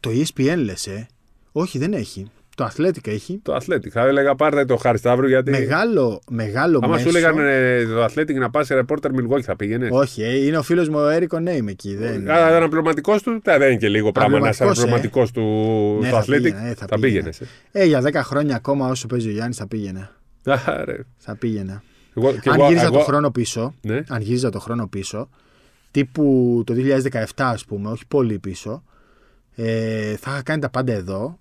το 0.00 0.10
ESPN 0.10 0.54
λες, 0.56 0.86
ε. 0.86 1.06
Όχι, 1.52 1.78
δεν 1.78 1.92
έχει. 1.92 2.30
Το 2.56 2.70
Athletic 2.72 3.06
έχει. 3.08 3.40
Το 3.42 3.56
Athletic. 3.56 3.88
Θα 3.90 4.00
έλεγα 4.06 4.34
πάρτε 4.34 4.64
το 4.64 4.76
Χάρη 4.76 4.98
Σταύρου 4.98 5.26
γιατί. 5.28 5.50
Μεγάλο, 5.50 6.20
μεγάλο 6.30 6.80
Άμα 6.82 6.92
μέσο. 6.94 7.02
σου 7.10 7.16
έλεγαν 7.16 7.38
ε, 7.38 7.84
το 7.86 8.04
Athletic 8.04 8.34
να 8.34 8.50
πας 8.50 8.66
σε 8.66 8.74
ρεπόρτερ 8.74 9.10
Milwaukee 9.14 9.40
θα 9.42 9.56
πήγαινες. 9.56 9.88
Όχι, 9.92 10.22
ε, 10.22 10.46
είναι 10.46 10.56
ο 10.56 10.62
φίλος 10.62 10.88
μου 10.88 10.98
ο 10.98 11.08
Έρικο 11.08 11.38
Νέιμ 11.38 11.68
εκεί. 11.68 11.96
Δεν... 11.96 12.30
Άρα 12.30 12.56
αναπληρωματικό 12.56 13.16
του, 13.20 13.40
τα 13.42 13.58
δεν 13.58 13.68
είναι 13.68 13.78
και 13.78 13.88
λίγο 13.88 14.12
πράγμα 14.12 14.38
να 14.38 14.48
είσαι 14.48 14.62
Αναπληρωματικός, 14.64 15.30
αναπληρωματικό 15.34 15.96
του 15.96 16.02
Ναι, 16.02 16.08
στο 16.08 16.16
θα 16.16 16.22
Athletic. 16.24 16.42
πήγαινα, 16.42 16.66
ε, 16.66 16.74
θα 16.74 16.86
θα 16.88 16.98
πήγαινα. 16.98 17.28
πήγαινες. 17.30 17.40
Ε, 17.72 17.84
για 17.84 18.00
10 18.02 18.12
χρόνια 18.24 18.56
ακόμα 18.56 18.88
όσο 18.88 19.06
παίζει 19.06 19.28
ο 19.28 19.32
Γιάννης 19.32 19.56
θα 19.56 19.66
πήγαινα. 19.66 20.10
Άρα. 20.44 20.96
Θα 21.16 21.36
πήγαινα. 21.36 21.82
Εγώ, 22.16 22.32
και 22.32 22.48
αν 22.48 22.54
εγώ, 22.58 22.66
γύριζα 22.66 22.84
εγώ, 22.86 22.96
το 22.98 23.00
χρόνο 23.04 23.30
πίσω, 23.30 23.74
Ναι. 23.80 24.02
αν 24.08 24.20
γύριζα 24.20 24.50
το 24.50 24.58
χρόνο 24.60 24.86
πίσω, 24.86 25.28
τύπου 25.90 26.62
το 26.66 26.74
2017 26.74 27.24
ας 27.36 27.64
πούμε, 27.64 27.90
όχι 27.90 28.06
πολύ 28.08 28.38
πίσω, 28.38 28.82
ε, 29.54 30.16
θα 30.16 30.30
είχα 30.30 30.42
κάνει 30.42 30.60
τα 30.60 30.70
πάντα 30.70 30.92
εδώ 30.92 31.38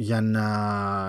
για 0.00 0.20
να 0.20 0.44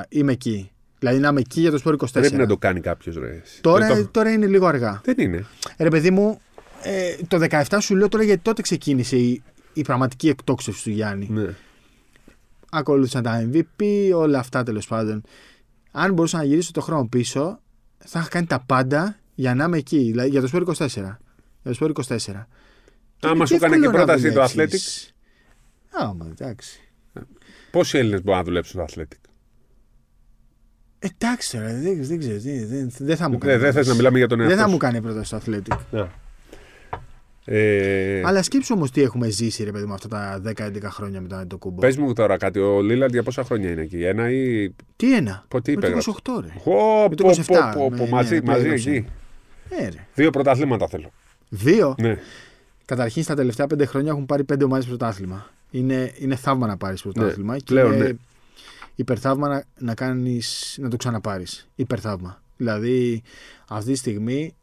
είμαι 0.09 0.31
εκεί. 0.31 0.71
Δηλαδή 0.99 1.19
να 1.19 1.27
είμαι 1.27 1.39
εκεί 1.39 1.59
για 1.61 1.71
το 1.71 1.81
Sport 1.85 1.93
24. 1.93 2.07
Πρέπει 2.11 2.35
να 2.35 2.45
το 2.47 2.57
κάνει 2.57 2.79
κάποιος 2.79 3.15
ρε. 3.15 3.41
Τώρα, 3.61 3.87
Το- 3.87 3.95
το- 3.95 4.07
τώρα 4.07 4.31
είναι 4.31 4.45
λίγο 4.45 4.65
αργά. 4.65 5.01
Δεν 5.03 5.15
είναι. 5.17 5.45
Ρε 5.77 5.89
παιδί 5.89 6.11
μου, 6.11 6.39
ε, 6.83 7.15
το 7.27 7.37
17 7.49 7.77
σου 7.79 7.95
λέω 7.95 8.07
τώρα 8.07 8.23
γιατί 8.23 8.41
τότε 8.41 8.61
ξεκίνησε 8.61 9.17
η, 9.17 9.43
η 9.73 9.81
πραγματική 9.81 10.29
εκτόξευση 10.29 10.83
του 10.83 10.89
Γιάννη. 10.89 11.27
Ναι. 11.29 11.55
Ακολούθησαν 12.71 13.23
τα 13.23 13.49
MVP, 13.53 13.83
όλα 14.15 14.39
αυτά 14.39 14.63
τέλος 14.63 14.87
πάντων. 14.87 15.23
Αν 15.91 16.13
μπορούσα 16.13 16.37
να 16.37 16.43
γυρίσω 16.43 16.71
το 16.71 16.81
χρόνο 16.81 17.07
πίσω, 17.07 17.59
θα 17.97 18.19
είχα 18.19 18.27
κάνει 18.29 18.45
τα 18.45 18.63
πάντα 18.65 19.17
για 19.35 19.55
να 19.55 19.63
είμαι 19.63 19.77
εκεί. 19.77 19.97
Δηλαδή 19.97 20.29
για 20.29 20.41
το 20.41 20.49
Sport 20.53 20.61
24. 20.65 21.19
Για 21.63 21.73
το 21.73 21.77
Sport 21.79 21.89
24. 21.89 22.47
Και 23.17 23.27
Άμα 23.27 23.35
είναι 23.35 23.45
σου 23.45 23.55
έκανε 23.55 23.75
εύκολο 23.75 23.91
και 23.91 23.97
να 23.97 24.03
πρόταση 24.05 24.31
το 24.33 24.47
δουλέψεις. 24.47 25.13
Άμα, 25.91 26.27
εντάξει. 26.31 26.90
Πόσοι 27.71 27.97
Έλληνες 27.97 28.21
μπορούν 28.23 28.39
να 28.39 28.45
δουλέψουν 28.45 28.87
στο 28.87 29.01
Athletic. 29.01 29.29
Εντάξει 30.99 31.51
τώρα, 31.51 31.65
δεν, 31.73 32.03
δεν 32.05 32.19
ξέρω. 32.19 32.39
Δεν, 32.39 32.67
δεν, 32.67 32.91
δεν 32.99 33.17
θα 33.17 33.29
μου 33.29 33.37
Δεν 33.37 33.47
κάνει. 33.49 33.61
δεν 33.61 33.73
θες 33.73 33.87
να 33.87 33.93
πρόταση. 33.93 33.95
μιλάμε 33.97 34.17
για 34.17 34.27
τον 34.27 34.37
Δεν 34.37 34.47
εαυτό 34.47 34.61
θα 34.61 34.67
σου. 34.67 34.71
μου 34.73 34.77
κάνει 34.79 35.01
πρόταση 35.01 35.25
στο 35.25 35.39
Athletic. 35.45 35.77
Ναι. 35.91 36.07
Ε, 37.45 38.21
Αλλά 38.25 38.43
σκέψου 38.43 38.73
όμως 38.77 38.91
τι 38.91 39.01
έχουμε 39.01 39.29
ζήσει, 39.29 39.63
ρε 39.63 39.71
παιδί 39.71 39.85
μου, 39.85 39.93
αυτά 39.93 40.07
τα 40.07 40.41
10-11 40.57 40.77
χρόνια 40.83 41.21
μετά 41.21 41.47
το 41.47 41.57
κούμπο. 41.57 41.79
Πες 41.81 41.97
μου 41.97 42.13
τώρα 42.13 42.37
κάτι, 42.37 42.59
ο 42.59 42.81
Λίλαντ 42.81 43.11
για 43.11 43.23
πόσα 43.23 43.43
χρόνια 43.43 43.71
είναι 43.71 43.81
εκεί, 43.81 44.03
ένα 44.03 44.29
ή. 44.31 44.69
Τι 44.95 45.15
ένα; 45.15 45.45
Πότε 45.47 45.71
Με 45.71 45.81
το 45.81 45.87
υπέγραψε. 45.87 46.11
28, 46.23 46.41
ρε. 46.41 46.47
Πω, 46.63 47.07
Με 47.09 47.15
το 47.15 47.23
πω, 47.23 47.29
27, 47.29 47.43
πω, 47.45 47.55
πω, 47.73 47.89
με- 47.89 47.97
πω, 47.97 48.03
ναι, 48.03 48.09
μαζί, 48.09 48.35
ναι, 48.35 48.41
μαζί 48.43 48.59
υπέγραψε. 48.59 48.89
εκεί. 48.89 49.07
Ε, 49.69 49.83
ρε. 49.89 50.05
Δύο 50.15 50.29
πρωταθλήματα 50.29 50.87
θέλω. 50.87 51.11
Δύο; 51.49 51.95
Ναι. 51.99 52.17
Καταρχήν 52.85 53.23
στα 53.23 53.35
τελευταία 53.35 53.67
πέντε 53.67 53.85
χρόνια 53.85 54.11
έχουν 54.11 54.25
πάρει 54.25 54.43
πέντε 54.43 54.63
ομάδες 54.63 54.85
πρωτάθλημα. 54.85 55.49
Είναι, 55.71 56.13
είναι 56.17 56.35
θαύμα 56.35 56.67
να 56.67 56.77
πάρεις 56.77 57.01
πρωτάθλημα. 57.01 57.57
και 57.57 57.63
πλέον, 57.65 57.93
είναι 57.93 58.03
ναι. 58.03 58.11
υπερθαύμα 58.95 59.47
να, 59.47 59.63
να, 59.79 59.93
κάνεις, 59.93 60.77
να 60.81 60.89
το 60.89 60.97
ξαναπάρεις. 60.97 61.69
Υπερθαύμα. 61.75 62.41
Δηλαδή 62.57 63.21
αυτή 63.67 63.91
τη 63.91 63.97
στιγμή 63.97 64.55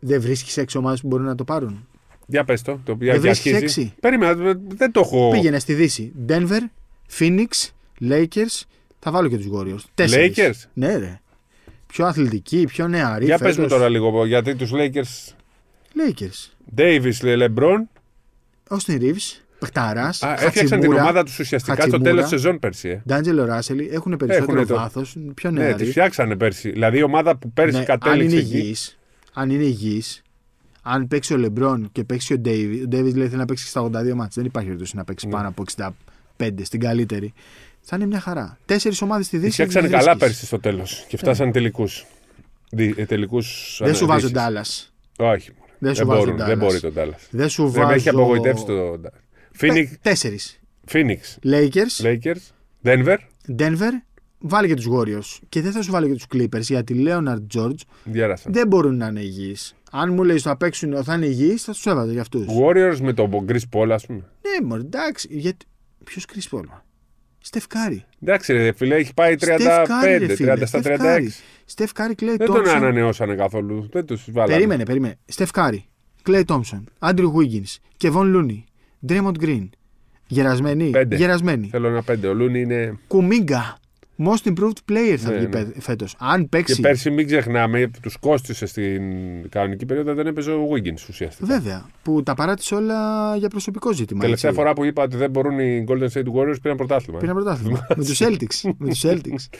δεν 0.00 0.20
βρίσκεις 0.20 0.56
έξι 0.56 0.78
ομάδες 0.78 1.00
που 1.00 1.06
μπορούν 1.06 1.26
να 1.26 1.34
το 1.34 1.44
πάρουν. 1.44 1.86
Για 2.26 2.44
πες 2.44 2.62
το. 2.62 2.80
το 2.84 2.96
για, 3.00 3.12
Δεν 3.12 3.20
για 3.20 3.20
βρίσκεις 3.20 3.54
αρχίζει. 3.54 3.80
έξι. 3.80 3.94
Περίμενα, 4.00 4.54
δεν 4.68 4.92
το 4.92 5.00
έχω. 5.00 5.30
Πήγαινε 5.30 5.58
στη 5.58 5.74
Δύση. 5.74 6.12
Denver, 6.28 6.60
Phoenix, 7.18 7.46
Lakers. 8.00 8.62
Θα 8.98 9.10
βάλω 9.10 9.28
και 9.28 9.36
τους 9.36 9.46
Warriors. 9.52 9.84
Τέσσερις. 9.94 10.36
Lakers? 10.36 10.68
Ναι, 10.74 10.96
ρε. 10.96 11.20
Πιο 11.86 12.06
αθλητικοί, 12.06 12.64
πιο 12.66 12.88
νεαροί. 12.88 13.24
Για 13.24 13.38
πες 13.38 13.56
μου 13.56 13.62
φέτος. 13.62 13.72
τώρα 13.78 13.88
λίγο, 13.88 14.26
γιατί 14.26 14.54
τους 14.54 14.70
Lakers. 14.74 15.34
Lakers. 15.96 16.50
Davis, 16.76 17.12
LeBron, 17.22 17.78
Austin 18.68 19.00
Reeves, 19.00 19.41
Πεχταρά. 19.64 20.06
α, 20.20 20.42
έφτιαξαν 20.44 20.80
την 20.80 20.92
ομάδα 20.92 21.22
τους 21.24 21.38
ουσιαστικά 21.38 21.72
στο 21.74 21.82
Χατσιμούρα. 21.82 22.10
τέλος 22.10 22.22
της 22.30 22.40
σεζόν 22.40 22.58
πέρσι. 22.58 22.88
Ε. 22.88 23.02
Ντάντζελο 23.06 23.44
Ράσελ 23.44 23.78
έχουν 23.90 24.16
περισσότερο 24.16 24.50
Έχουνε 24.60 24.66
το- 24.66 24.74
βάθος, 24.74 25.16
πιο 25.34 25.50
Ναι, 25.50 25.60
νεαροί. 25.60 25.84
τη 25.84 25.90
φτιάξανε 25.90 26.36
πέρσι. 26.36 26.70
Δηλαδή 26.70 26.98
η 26.98 27.02
ομάδα 27.02 27.36
που 27.36 27.52
πέρσι 27.52 27.72
Ναι, 27.72 27.78
αν 27.78 27.84
κατέληξε. 27.84 28.36
είναι 28.36 28.44
εκεί- 28.46 28.54
υγιής, 28.54 28.98
αν 29.32 29.50
είναι 29.50 29.64
υγιής, 29.64 30.22
αν 30.82 31.08
παίξει 31.08 31.34
ο 31.34 31.36
Λεμπρόν 31.36 31.88
και 31.92 32.04
παίξει 32.04 32.32
ο 32.32 32.38
Ντέιβι, 32.38 32.82
ο 32.82 32.86
Ντέιβις 32.86 33.14
λέει 33.16 33.26
θέλει 33.26 33.38
να 33.38 33.44
παίξει 33.44 33.66
στα 33.66 33.80
82 33.80 34.14
μάτς, 34.14 34.34
δεν 34.34 34.44
υπάρχει 34.44 34.68
περίπτωση 34.68 34.96
να 34.96 35.04
παίξει 35.04 35.26
Ναι. 35.26 35.32
πάνω 35.32 35.48
από 35.48 35.62
65 35.62 36.64
στην 36.64 36.80
καλύτερη. 36.80 37.32
Θα 37.80 37.96
είναι 37.96 38.06
μια 38.06 38.20
χαρά. 38.20 38.58
Τέσσερις 38.66 39.02
ομάδες 39.02 39.26
στη 39.26 39.36
Τη 39.36 39.42
Δύση. 39.42 39.52
φτιάξανε 39.52 39.86
τις 39.86 39.96
καλά 39.96 40.04
βρίσκεις. 40.10 40.26
πέρσι 40.28 40.46
στο 40.46 40.58
τέλος 40.60 41.04
και 41.08 41.16
φτάσανε 41.16 41.50
τελικούς. 41.50 42.06
Δι, 42.70 42.94
ε, 42.96 43.04
τελικούς 43.06 43.78
Δεν 43.84 43.94
σου 43.94 44.06
βάζω 44.06 44.26
αναδύσεις. 44.26 44.32
Ντάλλας. 44.32 44.92
Όχι. 45.18 45.50
μωρέ. 45.58 45.70
Δεν 45.78 45.94
σου 45.94 45.98
Δεν, 45.98 46.06
βάζω 46.06 46.20
μπορούν, 46.20 46.36
δεν 46.36 46.56
Dallas. 46.56 46.58
μπορεί 46.58 46.80
τον 46.80 46.92
Dallas. 46.96 47.26
Δεν 47.30 47.48
σου 47.48 47.62
Δεν 47.62 47.72
βάζω. 47.72 47.86
με 47.88 47.94
έχει 47.94 48.08
απογοητεύσει 48.08 48.64
το 48.64 48.72
Dallas. 48.92 49.10
Phoenix, 49.60 49.86
Τέσσερις. 50.02 50.60
Phoenix, 50.92 51.18
Lakers, 51.44 52.02
Lakers, 52.02 52.40
Denver, 52.84 53.16
Denver, 53.58 53.90
βάλει 54.38 54.68
και 54.68 54.74
τους 54.74 54.86
Warriors. 54.90 55.38
Και 55.48 55.60
δεν 55.60 55.72
θα 55.72 55.82
σου 55.82 55.90
βάλω 55.90 56.06
και 56.06 56.14
τους 56.14 56.26
Clippers 56.34 56.60
γιατί 56.60 57.04
Leonard 57.06 57.46
George 57.54 57.74
διάρασαν. 58.04 58.52
δεν 58.52 58.66
μπορούν 58.66 58.96
να 58.96 59.06
είναι 59.06 59.20
υγιείς. 59.20 59.74
Αν 59.90 60.12
μου 60.12 60.22
λέει 60.24 60.38
θα 60.38 60.56
παίξουν, 60.56 61.04
θα 61.04 61.14
είναι 61.14 61.26
υγιείς, 61.26 61.62
θα 61.64 61.72
τους 61.72 61.86
έβαζα 61.86 62.12
για 62.12 62.20
αυτούς. 62.20 62.46
Warriors 62.46 62.98
με 63.00 63.12
τον 63.12 63.30
Chris 63.48 63.60
Paul, 63.72 63.88
ας 63.90 64.06
πούμε. 64.06 64.18
Ναι, 64.18 64.66
μωρέ, 64.66 64.80
εντάξει. 64.80 65.28
Γιατί... 65.30 65.66
Ποιος 66.04 66.24
Chris 66.34 66.56
Paul. 66.58 66.64
μα; 66.68 66.84
Στεφκάρη. 67.38 68.04
Εντάξει, 68.22 68.52
ρε 68.52 68.72
φίλε, 68.72 68.94
έχει 68.94 69.14
πάει 69.14 69.34
35, 69.34 69.36
Στεφκάρη, 69.60 70.16
ρε 70.18 70.32
30 70.32 70.36
φίλε. 70.36 70.66
στα 70.66 70.78
36. 70.78 70.82
Στεφκάρη. 70.82 71.32
Στεφκάρη, 71.64 72.14
Κλέι 72.14 72.36
Δεν 72.36 72.46
τον 72.46 72.56
Τόμψον. 72.56 72.76
ανανεώσανε 72.76 73.34
καθόλου. 73.34 73.88
Δεν 73.92 74.06
τους 74.06 74.24
βάλανε. 74.32 74.52
Περίμενε, 74.52 74.84
περίμενε. 74.84 75.18
Στεφκάρη, 75.24 75.84
Κλέι 76.22 76.44
Τόμψον, 76.44 76.84
Άντριου 76.98 77.32
Wiggins, 77.36 77.76
Κεβόν 77.96 78.26
Λούνι, 78.30 78.64
Ντρέμοντ 79.06 79.36
Γκριν. 79.38 79.70
Γερασμένοι. 80.26 80.90
Πέντε. 80.90 81.16
Γερασμένοι. 81.16 81.68
Θέλω 81.70 81.88
ένα 81.88 82.02
πέντε. 82.02 82.26
Ο 82.28 82.34
Λούνι 82.34 82.60
είναι. 82.60 82.98
Κουμίγκα. 83.06 83.76
Most 84.18 84.48
improved 84.52 84.90
player 84.92 85.14
θα 85.18 85.30
Ναι, 85.30 85.36
βγει 85.36 85.46
ναι. 85.46 85.66
φέτος. 85.78 86.14
Αν 86.18 86.48
παίξει. 86.48 86.74
Και 86.74 86.80
πέρσι 86.80 87.10
μην 87.10 87.26
ξεχνάμε, 87.26 87.90
τους 88.02 88.16
κόστησε 88.16 88.66
στην 88.66 89.02
κανονική 89.48 89.86
περίοδο, 89.86 90.14
δεν 90.14 90.26
έπαιζε 90.26 90.50
ο 90.50 90.68
Wiggins 90.72 91.08
ουσιαστικά. 91.08 91.46
Βέβαια. 91.46 91.86
Που 92.02 92.22
τα 92.22 92.34
παράτησε 92.34 92.74
όλα 92.74 93.36
για 93.36 93.48
προσωπικό 93.48 93.92
ζήτημα. 93.92 94.20
Τελευταία 94.20 94.50
έτσι. 94.50 94.62
φορά 94.62 94.74
που 94.74 94.84
είπα 94.84 95.02
ότι 95.02 95.16
δεν 95.16 95.30
μπορούν 95.30 95.58
οι 95.58 95.84
Golden 95.88 96.08
State 96.12 96.32
Warriors 96.34 96.56
πήραν 96.62 96.76
πρωτάθλημα. 96.76 97.18
Πήραν 97.18 97.34
πρωτάθλημα. 97.34 97.86
με 97.96 98.04
τους 98.04 98.20
Celtics. 98.22 98.70
με 98.78 98.88
τους 98.88 99.02
Celtics. 99.04 99.56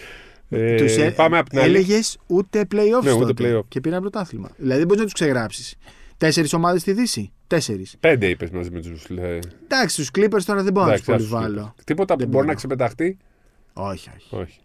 Ε, 0.48 0.76
Τους 0.76 0.96
ε- 0.96 1.10
πάμε 1.10 1.38
απ' 1.38 1.48
την 1.48 1.58
άλλη. 1.58 1.68
Έλεγες 1.76 2.18
ούτε 2.26 2.66
playoffs 2.74 3.02
Ναι, 3.04 3.12
ούτε 3.12 3.24
τότε. 3.24 3.56
playoff. 3.58 3.64
Και 3.68 3.80
πήραν 3.80 4.00
πρωτάθλημα. 4.00 4.50
Δηλαδή 4.56 4.78
δεν 4.78 4.86
μπορείς 4.86 4.98
να 5.00 5.04
τους 5.04 5.14
ξεγράψεις. 5.14 5.74
Τέσσερις 6.22 6.52
ομάδες 6.52 6.80
στη 6.80 6.92
Δύση. 6.92 7.32
Τέσσερις. 7.46 7.96
Πέντε 8.00 8.26
είπες 8.28 8.50
μαζί 8.50 8.70
με 8.70 8.80
τους. 8.80 9.04
Εντάξει, 9.64 9.96
τους 9.96 10.10
Clippers 10.14 10.42
τώρα 10.44 10.62
δεν 10.62 10.72
μπορώ 10.72 10.86
να 10.86 10.92
τους 10.92 11.02
πολύ 11.04 11.24
βάλω. 11.24 11.74
Τίποτα 11.84 12.14
που 12.14 12.18
Δεν 12.20 12.28
μπορεί 12.28 12.38
μπορώ. 12.38 12.46
να 12.46 12.54
ξεπεταχτεί. 12.54 13.16
Όχι, 13.72 14.10
όχι. 14.16 14.36
Όχι. 14.36 14.60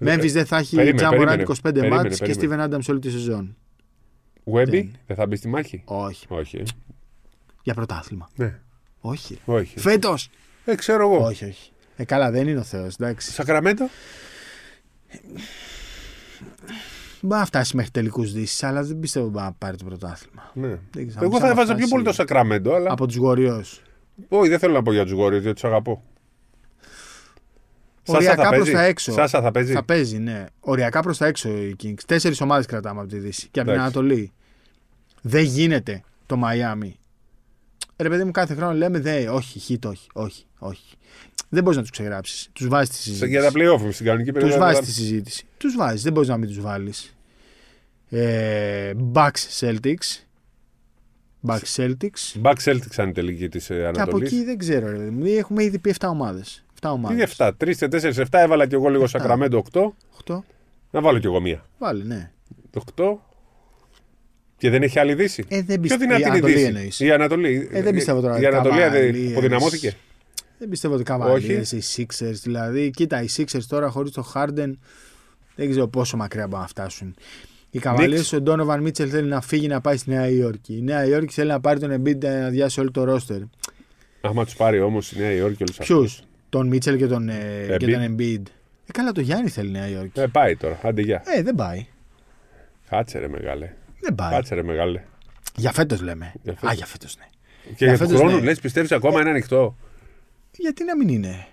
Memphis 0.00 0.30
δεν 0.32 0.46
θα 0.46 0.56
έχει 0.56 0.76
Περίμενε, 0.76 0.96
Τζάμποραν 0.96 1.26
περίμενε. 1.26 1.54
25 1.58 1.62
Περίμενε, 1.62 1.94
μάτς 1.94 2.18
και 2.18 2.24
περίμενε. 2.34 2.66
Steven 2.66 2.74
Adams 2.74 2.84
όλη 2.88 2.98
τη 2.98 3.10
σεζόν. 3.10 3.56
Webby 4.52 4.66
Δεν. 4.70 4.96
δεν 5.06 5.16
θα 5.16 5.26
μπει 5.26 5.36
στη 5.36 5.48
μάχη; 5.48 5.82
Όχι. 5.84 6.26
Όχι. 6.28 6.56
ε. 6.56 6.62
Για 7.62 7.74
πρωτάθλημα. 7.74 8.30
Ναι. 8.34 8.58
Όχι. 9.00 9.38
Όχι. 9.44 9.78
Φέτος. 9.78 10.30
Ε, 10.64 10.74
ξέρω 10.74 11.02
εγώ. 11.14 11.24
Όχι, 11.26 11.44
όχι. 11.44 11.70
Ε, 11.96 12.04
καλά, 12.04 12.30
δεν 12.30 12.48
είναι 12.48 12.58
ο 12.60 12.62
Θεός. 12.62 12.94
Εντάξει. 12.94 13.30
Σακραμέντο; 13.32 13.88
Μπορεί 17.24 17.40
να 17.40 17.46
φτάσει 17.46 17.76
μέχρι 17.76 17.90
τελικούς 17.90 18.32
δύσεις, 18.32 18.62
αλλά 18.62 18.82
δεν 18.82 18.98
πιστεύω 18.98 19.24
ότι 19.24 19.34
μπορεί 19.34 19.46
να 19.46 19.52
πάρει 19.52 19.76
το 19.76 19.84
πρωτάθλημα. 19.84 20.50
Ναι. 20.54 20.78
Δεν 20.90 21.08
ξέρω, 21.08 21.24
Εγώ 21.24 21.32
σαν 21.32 21.40
θα 21.40 21.46
να 21.46 21.52
έβαζα 21.52 21.66
πιο 21.66 21.76
φτάσει 21.76 21.90
πολύ 21.90 22.04
το 22.04 22.12
Σακραμέντο, 22.12 22.74
αλλά. 22.74 22.92
Από 22.92 23.06
τους 23.06 23.16
Warriors. 23.22 23.78
Όχι, 24.28 24.48
δεν 24.48 24.58
θέλω 24.58 24.72
να 24.72 24.82
πω 24.82 24.92
για 24.92 25.04
τους 25.04 25.14
Warriors, 25.18 25.30
γιατί 25.30 25.52
τους 25.52 25.64
αγαπώ. 25.64 26.02
Σάσα 28.02 28.18
Οριακά 28.18 28.42
θα 28.42 28.48
προς 28.48 28.58
παίζει. 28.58 28.72
τα 28.72 28.82
έξω. 28.82 29.12
Σάσα 29.12 29.40
θα 29.40 29.50
παίζει. 29.50 29.72
Θα 29.72 29.84
παίζει, 29.84 30.18
ναι. 30.18 30.46
Οριακά 30.60 31.00
προς 31.02 31.18
τα 31.18 31.26
έξω 31.26 31.48
οι 31.48 31.76
Kings. 31.82 32.00
Τέσσερις 32.06 32.40
ομάδες 32.40 32.66
κρατάμε 32.66 33.00
από 33.00 33.08
τη 33.08 33.18
Δύση 33.18 33.48
και 33.50 33.60
από 33.60 33.70
την 33.70 33.78
Εντάξει. 33.80 33.98
Ανατολή. 33.98 34.32
Δεν 35.22 35.44
γίνεται 35.44 36.02
το 36.26 36.36
Μαϊάμι. 36.36 36.96
Ρε 37.96 38.08
παιδί 38.08 38.24
μου, 38.24 38.30
κάθε 38.30 38.54
χρόνο 38.54 38.74
λέμε 38.74 39.00
δε, 39.00 39.28
όχι, 39.28 39.58
χιτ, 39.58 39.86
όχι, 39.86 40.06
όχι, 40.12 40.44
όχι. 40.58 40.96
Δεν 41.54 41.62
μπορείς 41.62 41.76
να 41.76 41.82
τους 41.82 41.90
ξεγράψεις. 41.92 42.48
Τους 42.52 42.68
βάζεις 42.68 42.88
τη 42.88 42.94
Σε- 42.94 43.02
συζήτηση. 43.02 43.30
Για 43.30 43.42
τα 43.42 43.50
playoff 43.54 43.88
στην 43.92 44.06
κανονική 44.06 44.32
περίοδο. 44.32 44.54
Του 44.54 44.60
βάζεις 44.60 44.78
δεν 44.78 44.86
τη 44.88 44.92
θα- 44.94 44.98
συζήτηση. 45.00 45.44
Τους 45.56 45.76
βάζεις, 45.76 46.02
δεν 46.02 46.12
μπορείς 46.12 46.28
να 46.28 46.36
μην 46.36 46.48
τους 46.48 46.60
βάλεις. 46.60 47.14
Ε, 48.10 48.92
Bucks 49.12 49.60
Celtics. 49.60 50.24
Bucks 51.46 51.62
Celtics. 51.76 52.40
Back 52.42 52.54
Celtics 52.64 52.96
αν 52.96 53.04
είναι 53.04 53.12
τελική 53.12 53.48
της 53.48 53.66
Και 53.66 53.74
από 53.86 54.00
Ανατολής. 54.00 54.32
εκεί 54.32 54.44
δεν 54.44 54.58
ξέρω. 54.58 54.90
Ρε. 54.90 54.96
παιδί 54.96 55.10
μου. 55.10 55.24
Έχουμε 55.26 55.64
ήδη 55.64 55.78
πει 55.78 55.90
7 55.90 56.08
ομάδες. 56.08 56.64
7 56.74 56.80
Τι 56.80 56.88
ομάδε. 56.88 57.22
7, 57.22 57.52
3, 57.56 57.74
4, 57.88 58.18
7, 58.22 58.38
έβαλα 58.40 58.66
κι 58.66 58.74
εγώ 58.74 58.88
λίγο 58.88 59.04
Εφτά. 59.04 59.18
Σακραμέντο 59.18 59.58
8. 59.58 59.94
8. 60.24 60.44
Να 60.90 61.00
βάλω 61.00 61.18
κι 61.18 61.26
εγώ 61.26 61.40
μία. 61.40 61.64
Βάλει, 61.78 62.04
ναι. 62.04 62.30
8. 62.94 63.18
Και 64.56 64.70
δεν 64.70 64.82
έχει 64.82 64.98
άλλη 64.98 65.14
δύση. 65.14 65.44
Ε, 65.48 65.56
δεν 65.56 65.66
Πιο 65.66 65.78
πιστεύω. 65.80 66.00
δυνατή 66.02 66.20
η 66.22 66.24
είναι 66.26 66.34
η 66.34 66.38
Ανατολή 66.38 66.52
δύση; 66.54 66.66
εννοείς. 66.66 67.00
Η 67.00 67.10
Ανατολή. 67.12 67.68
Ε, 67.72 67.82
δεν 67.82 67.94
πιστεύω 67.94 68.20
τώρα 68.20 68.40
Η 68.40 68.46
Ανατολή 68.46 68.74
Cavaliers. 68.78 68.90
δεν 69.12 69.30
αποδυναμώθηκε. 69.30 69.96
Δεν 70.62 70.70
πιστεύω 70.70 70.94
ότι 70.94 71.04
Cavaliers, 71.06 71.66
οι 71.72 71.82
Sixers. 71.96 72.34
Δηλαδή, 72.42 72.90
κοίτα, 72.90 73.22
οι 73.22 73.26
Sixers 73.36 73.62
τώρα 73.68 73.88
χωρίς 73.88 74.10
το 74.12 74.32
Harden 74.34 74.72
δεν 75.54 75.70
ξέρω 75.70 75.88
πόσο 75.88 76.16
μακριά 76.16 76.46
μπορούν 76.46 76.60
να 76.60 76.66
φτάσουν. 76.66 77.14
Οι 77.70 77.80
Cavaliers, 77.82 78.40
ο 78.40 78.42
Donovan 78.46 78.82
Mitchell 78.82 79.06
θέλει 79.06 79.28
να 79.28 79.40
φύγει 79.40 79.66
να 79.66 79.80
πάει 79.80 79.96
στη 79.96 80.10
Νέα 80.10 80.28
Υόρκη. 80.28 80.76
Η 80.76 80.82
Νέα 80.82 81.04
Υόρκη 81.06 81.32
θέλει 81.32 81.48
να 81.48 81.60
πάρει 81.60 81.80
τον 81.80 81.90
Embiid 82.02 82.18
να 82.18 82.46
αδειάσει 82.46 82.80
όλο 82.80 82.90
το 82.90 83.14
roster. 83.14 83.40
Άμα 84.20 84.44
τους 84.44 84.54
πάρει 84.54 84.80
όμως 84.80 85.12
η 85.12 85.18
Νέα 85.18 85.30
Υόρκη 85.30 85.62
όλους 85.62 85.80
αυτούς. 85.80 86.16
Ποιου, 86.16 86.26
τον 86.48 86.72
Mitchell 86.72 86.96
και 86.96 87.06
τον, 87.06 87.28
ε, 87.28 87.66
και 87.78 87.86
Embiid. 87.86 87.92
τον 87.92 88.16
Embiid. 88.16 88.42
Ε, 88.86 88.92
καλά, 88.92 89.12
το 89.12 89.20
Γιάννη 89.20 89.48
θέλει 89.48 89.68
η 89.68 89.72
Νέα 89.72 89.88
Υόρκη. 89.88 90.20
Ε, 90.20 90.26
πάει 90.26 90.56
τώρα. 90.56 90.78
Άντε 90.82 91.02
γεια. 91.02 91.22
Ε, 91.36 91.42
δεν 91.42 91.54
πάει. 91.54 91.86
Κάτσε 92.88 93.18
ρε 93.18 93.28
μεγάλε. 93.28 93.72
Δεν 94.00 94.14
πάει. 94.14 94.30
Κάτσε 94.30 94.54
ρε 94.54 94.62
μεγάλε. 94.62 95.02
Για 95.56 95.72
φέτος 95.72 96.00
λέμε. 96.00 96.32
Για 96.42 96.52
φέτος. 96.52 96.70
Α, 96.70 96.74
για 96.74 96.86
φέτος 96.86 97.16
ναι. 97.18 97.24
Και 97.64 97.84
Για 97.84 97.86
για 97.86 97.96
του 97.96 98.04
φέτος, 98.04 98.20
χρόνου 98.20 98.36
ναι. 98.36 98.44
λες, 98.44 98.60
πιστεύεις 98.60 98.92
ακόμα 98.92 99.20
είναι 99.20 99.30
ανοιχτό. 99.30 99.76
Γιατί 100.58 100.84
να 100.84 100.96
μην 100.96 101.08
είναι; 101.08 101.46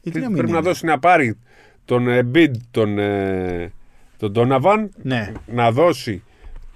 Γιατί 0.00 0.18
να 0.20 0.26
μην 0.26 0.36
Πρέπει 0.36 0.48
είναι; 0.50 0.58
να 0.58 0.64
δώσει 0.64 0.84
να 0.86 0.98
πάρει 0.98 1.38
τον 1.84 2.06
Embiid, 2.08 2.50
τον, 2.70 2.98
ε, 2.98 3.72
τον 4.16 4.32
Donovan, 4.36 4.88
Ναι. 5.02 5.32
να 5.46 5.70
δώσει 5.72 6.22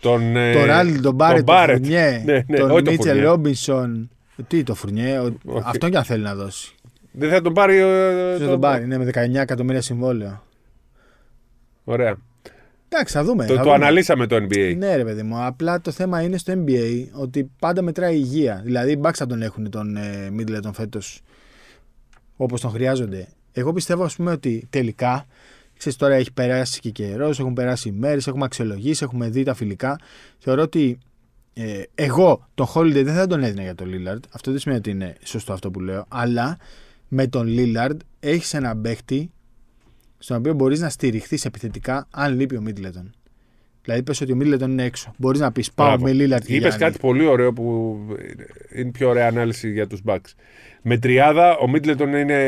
τον. 0.01 0.37
ε, 0.37 0.53
Το 0.53 0.65
Ράλ, 0.65 1.01
τον 1.01 1.15
Μπάρετ, 1.15 1.47
τον 1.47 1.55
Barrett. 1.59 1.67
Φουρνιέ, 1.69 2.23
Ναι, 2.25 2.45
ναι, 2.47 2.59
τον 2.59 2.71
όχι 2.71 2.83
το 2.83 2.91
Μίτσελ 2.91 3.11
Φουρνιέ. 3.13 3.29
Ρόμπινσον. 3.31 4.11
Τι 4.49 4.63
το 4.63 4.75
Φουρνιέ, 4.75 5.19
ο- 5.19 5.35
Όχι. 5.45 5.63
αυτό 5.67 5.89
και 5.89 5.97
αν 5.97 6.05
θέλει 6.05 6.23
να 6.23 6.35
δώσει. 6.35 6.75
Δεν 7.13 7.31
θα 7.31 7.41
τον 7.43 7.53
πάρει. 7.53 7.77
ε, 7.77 8.35
Ποιο 8.37 8.45
θα 8.45 8.51
τον 8.51 8.61
πάρει, 8.61 8.87
ναι, 8.87 8.99
με 8.99 9.05
19 9.05 9.41
εκατομμύρια 9.41 9.81
συμβόλαιο. 9.83 10.43
Ωραία. 11.85 12.17
Εντάξει, 12.89 13.15
θα 13.15 13.25
δούμε. 13.25 13.47
Το, 13.47 13.53
θα 13.53 13.59
το 13.59 13.63
δούμε. 13.65 13.75
αναλύσαμε 13.75 14.27
το 14.27 14.37
NBA. 14.37 14.75
Ναι, 14.79 14.97
ρε 14.97 15.05
παιδί 15.05 15.23
μου. 15.23 15.45
Απλά 15.45 15.81
το 15.81 15.91
θέμα 15.91 16.23
είναι 16.23 16.37
στο 16.39 16.53
NBA 16.57 17.07
ότι 17.13 17.51
πάντα 17.59 17.83
μετράει 17.83 18.15
η 18.15 18.21
υγεία. 18.25 18.61
Δηλαδή, 18.65 18.93
οι 18.93 19.01
Bucks 19.03 19.15
θα 19.15 19.27
τον 19.27 19.43
έχουν 19.43 19.71
τον 19.71 19.97
ε, 19.97 20.31
Middleton 20.39 20.71
φέτος 20.73 21.21
όπως 22.43 22.61
τον 22.61 22.71
χρειάζονται. 22.71 23.29
Εγώ 23.53 23.73
πιστεύω, 23.73 24.05
ας 24.05 24.17
πούμε, 24.17 24.31
ότι 24.31 24.67
τελικά. 24.71 25.27
Ξέρεις, 25.77 25.99
τώρα 25.99 26.15
έχει 26.15 26.33
περάσει 26.33 26.81
και 26.81 26.91
καιρός, 26.91 27.39
έχουν 27.39 27.53
περάσει 27.53 27.93
μέρες, 27.93 28.27
έχουμε 28.27 28.45
αξιολογήσει, 28.45 29.05
έχουμε 29.05 29.29
δει 29.29 29.43
τα 29.43 29.55
φιλικά. 29.55 29.99
Θεωρώ 30.39 30.63
ότι 30.63 30.99
ε, 31.55 31.83
εγώ 31.95 32.49
τον 32.55 32.67
Holiday 32.75 33.03
δεν 33.05 33.15
θα 33.15 33.27
τον 33.27 33.43
έδινα 33.43 33.63
για 33.63 33.75
τον 33.75 33.89
Lillard. 33.91 34.21
Αυτό 34.31 34.51
δεν 34.51 34.61
σημαίνει 34.61 34.81
ότι 34.81 34.91
είναι 34.91 35.17
σωστό 35.25 35.53
αυτό 35.53 35.71
που 35.71 35.81
λέω. 35.81 36.05
Αλλά 36.09 36.59
με 37.09 37.27
τον 37.27 37.47
Lillard 37.49 37.97
έχεις 38.21 38.55
έναν 38.55 38.81
παίχτη 38.81 39.31
στον 40.19 40.37
οποίο 40.37 40.55
μπορείς 40.55 40.81
να 40.81 40.89
στηριχθείς 40.89 41.45
επιθετικά 41.45 42.07
αν 42.11 42.37
λείπει 42.37 42.57
ο 42.57 42.63
Middleton. 42.67 43.11
Δηλαδή, 43.85 44.03
πες 44.03 44.21
ότι 44.21 44.33
ο 44.33 44.37
Middleton 44.41 44.61
είναι 44.69 44.85
έξω. 44.85 45.13
Μπορείς 45.19 45.41
να 45.41 45.53
πεις 45.53 45.73
πάω 45.73 45.87
Μπράβο. 45.87 46.05
με 46.05 46.11
Lillard 46.11 46.17
και 46.45 46.55
Είπες 46.55 46.59
Γιάννη. 46.59 46.79
κάτι 46.79 46.99
πολύ 46.99 47.25
ωραίο 47.27 47.53
που 47.53 47.99
είναι 48.75 48.91
πιο 48.91 49.09
ωραία 49.09 49.29
ανάλυση 49.29 49.71
για 49.73 49.87
τους 49.87 50.01
Bucks. 50.07 50.35
Με 50.83 50.99
τριάδα 50.99 51.57
ο 51.57 51.65
Middleton 51.75 52.01
είναι, 52.01 52.43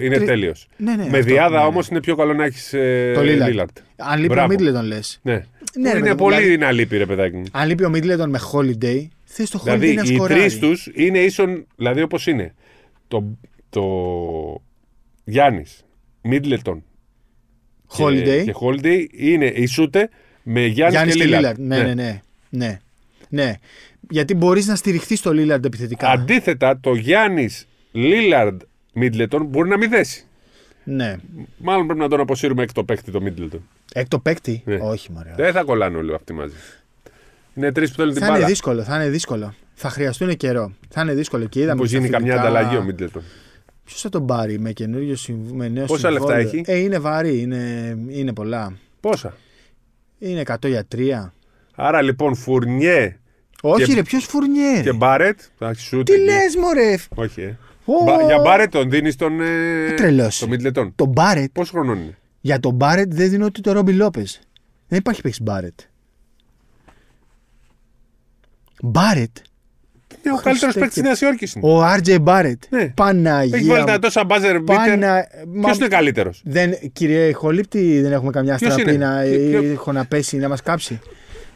είναι 0.00 0.14
Τρι- 0.14 0.24
τέλειος. 0.26 0.68
Ναι, 0.76 0.90
ναι, 0.90 0.96
Με 0.96 1.18
αυτό, 1.18 1.20
διάδα 1.32 1.56
ναι, 1.56 1.60
ναι. 1.62 1.64
όμως 1.68 1.88
είναι 1.88 2.00
πιο 2.00 2.16
καλό 2.16 2.32
να 2.34 2.44
έχεις 2.44 2.70
Το 3.14 3.20
Lillard. 3.20 3.54
Lillard. 3.54 3.64
Αν 3.96 4.20
λείπει 4.20 4.32
Μπράβο. 4.34 4.52
ο 4.52 4.56
Middleton, 4.58 4.84
λες. 4.84 5.18
Ναι. 5.22 5.32
Ναι, 5.32 5.40
Που 5.40 5.82
ρε 5.82 5.88
είναι 5.90 5.98
παιδί 5.98 6.08
μου, 6.10 6.14
πολύ 6.16 6.36
δηλαδή- 6.36 6.58
να 6.58 6.72
λείπει, 6.72 6.96
ρε 6.96 7.06
παιδάκι 7.06 7.36
μου. 7.36 7.42
Αν 7.52 7.68
λείπει 7.68 7.84
ο 7.84 7.90
Middleton 7.94 8.26
με 8.28 8.38
Holiday, 8.52 9.06
θες 9.24 9.50
το 9.50 9.58
Holiday 9.58 9.64
Δηλαδή 9.64 9.94
να 9.94 10.02
οι 10.02 10.06
σκοράρει. 10.06 10.40
τρεις 10.40 10.58
τους 10.58 10.88
είναι 10.94 11.18
ίσον, 11.18 11.66
δηλαδή 11.76 12.02
όπως 12.02 12.26
είναι. 12.26 12.54
Το, 13.08 13.36
το 13.70 13.82
Γιάννης, 15.24 15.84
Middleton 16.30 16.78
Holiday. 17.98 18.24
και, 18.24 18.42
και 18.44 18.54
Holiday 18.60 19.06
είναι 19.10 19.46
ισούτε 19.46 20.08
με 20.42 20.64
Γιάννη 20.66 20.92
Γιάννη 20.94 21.12
και 21.12 21.24
και 21.24 21.38
Lillard. 21.40 21.44
Lillard. 21.50 21.58
Ναι, 21.58 21.82
ναι, 21.82 21.94
ναι. 21.94 22.20
ναι. 22.50 22.78
ναι. 23.28 23.54
Γιατί 24.10 24.34
μπορείς 24.34 24.66
να 24.66 24.74
στηριχθείς 24.76 25.18
στο 25.18 25.30
Lillard 25.34 25.64
επιθετικά. 25.64 26.08
Αντίθετα, 26.10 26.80
το 26.80 26.94
Γιάννης 26.94 27.66
Lillard 27.94 28.56
Middleton 29.00 29.40
μπορεί 29.46 29.68
να 29.68 29.76
μην 29.76 29.90
δέσει. 29.90 30.24
Ναι. 30.84 31.16
Μάλλον 31.58 31.86
πρέπει 31.86 32.00
να 32.00 32.08
τον 32.08 32.20
αποσύρουμε 32.20 32.62
εκ 32.62 32.72
το 32.72 32.84
παίκτη 32.84 33.10
το 33.10 33.20
Middleton. 33.26 33.58
Έκτο 33.92 34.18
παίκτη; 34.18 34.62
Ναι. 34.64 34.78
Όχι, 34.80 35.12
μωρέ. 35.12 35.32
Δεν 35.36 35.52
θα 35.52 35.62
κολλάνε 35.62 35.96
όλοι 35.96 36.14
αυτοί 36.14 36.32
μαζί. 36.32 36.54
Είναι 37.54 37.72
τρεις 37.72 37.90
που 37.90 37.96
θέλουν 37.96 38.12
την 38.12 38.20
Θα 38.20 38.26
είναι 38.26 38.36
μπάλα. 38.36 38.48
δύσκολο, 38.48 38.82
θα 38.82 38.94
είναι 38.96 39.08
δύσκολο. 39.08 39.54
Θα 39.74 39.88
χρειαστούν 39.90 40.36
καιρό. 40.36 40.72
Θα 40.88 41.00
είναι 41.00 41.14
δύσκολο 41.14 41.44
και 41.44 41.60
είδαμε. 41.60 41.80
Πώ 41.80 41.86
στα 41.86 41.96
γίνει 41.98 42.08
καμιά 42.10 42.32
φιλικά- 42.32 42.48
ανταλλαγή 42.58 42.76
ο 42.76 42.86
Middleton. 42.88 43.20
Ποιος 43.90 44.02
θα 44.02 44.08
τον 44.08 44.26
πάρει 44.26 44.58
με 44.58 44.72
καινούριο 44.72 45.16
συμβ... 45.16 45.50
με 45.52 45.68
νέο 45.68 45.86
Πόσα 45.86 46.10
λεφτά 46.10 46.26
συμβόλαιο; 46.26 46.48
έχει; 46.48 46.62
Ε, 46.66 46.76
είναι 46.78 46.98
βαρύ, 46.98 47.40
είναι, 47.40 47.96
είναι 48.08 48.32
πολλά. 48.32 48.72
Πόσα; 49.00 49.36
Είναι 50.18 50.42
100 50.46 50.54
για 50.68 50.86
3. 50.96 51.30
Άρα 51.74 52.02
λοιπόν 52.02 52.34
Φουρνιέ 52.34 53.18
Όχι, 53.62 53.84
Και- 53.84 53.94
ρε, 53.94 54.02
ποιος 54.02 54.24
φουρνιέ; 54.24 54.82
και 54.82 54.92
Μπάρετ. 54.92 55.40
Εντάξει, 55.58 55.84
σου 55.84 56.02
Τι 56.02 56.18
λες, 56.18 56.56
μωρέ; 56.56 56.94
Όχι, 57.14 57.40
ε. 57.40 57.56
Ω. 57.84 58.04
Μπα- 58.04 58.22
Για 58.24 58.38
Μπάρετ 58.38 58.70
τον 58.70 58.90
δίνεις 58.90 59.16
τον. 59.16 59.40
Ε... 59.40 59.92
Τρελός. 59.96 60.38
Τον 60.38 60.50
Middleton. 60.52 60.92
Το 60.96 61.04
Μπάρετ; 61.06 61.50
Πόσο 61.52 61.72
χρονών 61.72 61.96
είναι; 61.98 62.18
Για 62.40 62.60
τον 62.60 62.74
Μπάρετ 62.74 63.14
δεν 63.14 63.30
δίνω 63.30 63.44
ούτε 63.44 63.60
το 63.60 63.72
Ρόμπι 63.72 63.92
Λόπες. 63.92 64.40
Δεν 64.88 64.98
υπάρχει 64.98 65.20
παίξει 65.20 65.42
Μπάρετ. 65.42 65.80
Μπάρετ; 68.82 69.36
Είναι 70.24 70.34
ο 70.34 70.36
Χριστέ 70.36 70.48
καλύτερος 70.50 70.74
παίκτης 70.74 70.94
και- 70.94 71.00
τη 71.00 71.06
Νέας 71.06 71.20
Υόρκης. 71.20 71.56
Ο 71.60 71.84
RJ 71.84 72.20
Μπάρετ. 72.20 72.62
Ναι. 72.68 72.88
Παναγία. 72.94 73.56
Έχει 73.58 73.66
βάλει 73.66 73.80
μου. 73.80 73.86
τα 73.86 73.98
τόσα 73.98 74.22
buzzer 74.28 74.56
beater. 74.56 74.62
Πανα... 74.64 75.26
Ποιος 75.52 75.54
Μα- 75.54 75.72
είναι 75.76 75.88
καλύτερος; 75.88 76.42
Δεν, 76.44 76.74
κύριε 76.92 77.32
Χολύπτη, 77.32 78.00
δεν 78.00 78.12
έχουμε 78.12 78.30
καμιά 78.30 78.56
Ποιος 78.56 78.72
στραπή 78.72 78.94
είναι; 78.94 79.06
να, 79.06 79.22
Ποιο- 79.22 79.60
ποιο- 79.60 79.70
έχω 79.72 79.92
να 79.92 80.04
πέσει, 80.04 80.36
να 80.36 80.48
μας 80.48 80.62
κάψει. 80.62 81.00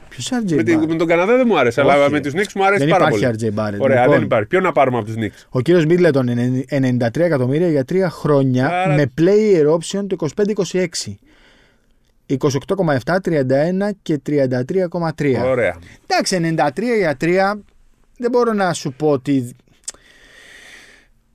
Ποιος 0.09 0.31
RJ 0.33 0.55
Με, 0.55 0.63
τη- 0.63 0.75
Barrett. 0.77 0.87
με 0.89 0.95
τον 0.97 1.07
Καναδά 1.07 1.37
δεν 1.37 1.45
μου 1.47 1.59
άρεσε, 1.59 1.81
Όχι, 1.81 1.91
αλλά 1.91 2.05
ρε. 2.05 2.11
με 2.11 2.21
τους 2.21 2.33
Knicks 2.33 2.53
μου 2.55 2.65
αρέσει 2.65 2.81
Δεν 2.85 2.89
πάρα 2.91 3.09
υπάρχει 3.09 3.25
πολύ. 3.39 3.53
RJ 3.57 3.61
Barrett. 3.61 3.79
Ωραία, 3.79 4.01
Λοιπόν. 4.01 4.15
δεν 4.15 4.25
υπάρχει. 4.25 4.47
Ποιο 4.47 4.61
να 4.61 4.73
πάρουμε 4.73 4.97
από 4.97 5.07
τους 5.07 5.15
Knicks; 5.19 5.45
Ο 5.49 5.61
κύριος 5.61 5.85
Μίτλετον 5.87 6.29
93 6.71 7.25
εκατομμύρια 7.25 7.69
για 7.69 7.85
τρία 7.85 8.11
χρόνια 8.11 8.67
Άρα- 8.67 8.95
με 8.95 9.13
player 9.21 9.67
option 9.79 10.07
το 10.07 10.17
25-26. 10.17 11.19
28,7, 12.27 13.21
31 13.21 13.91
και 14.03 14.19
33,3. 14.27 15.45
Ωραία. 15.45 15.77
Εντάξει, 16.07 16.37
93 16.37 16.97
για 16.99 17.17
3 17.21 17.61
δεν 18.19 18.31
μπορώ 18.31 18.53
να 18.53 18.73
σου 18.73 18.93
πω 18.93 19.11
ότι 19.11 19.55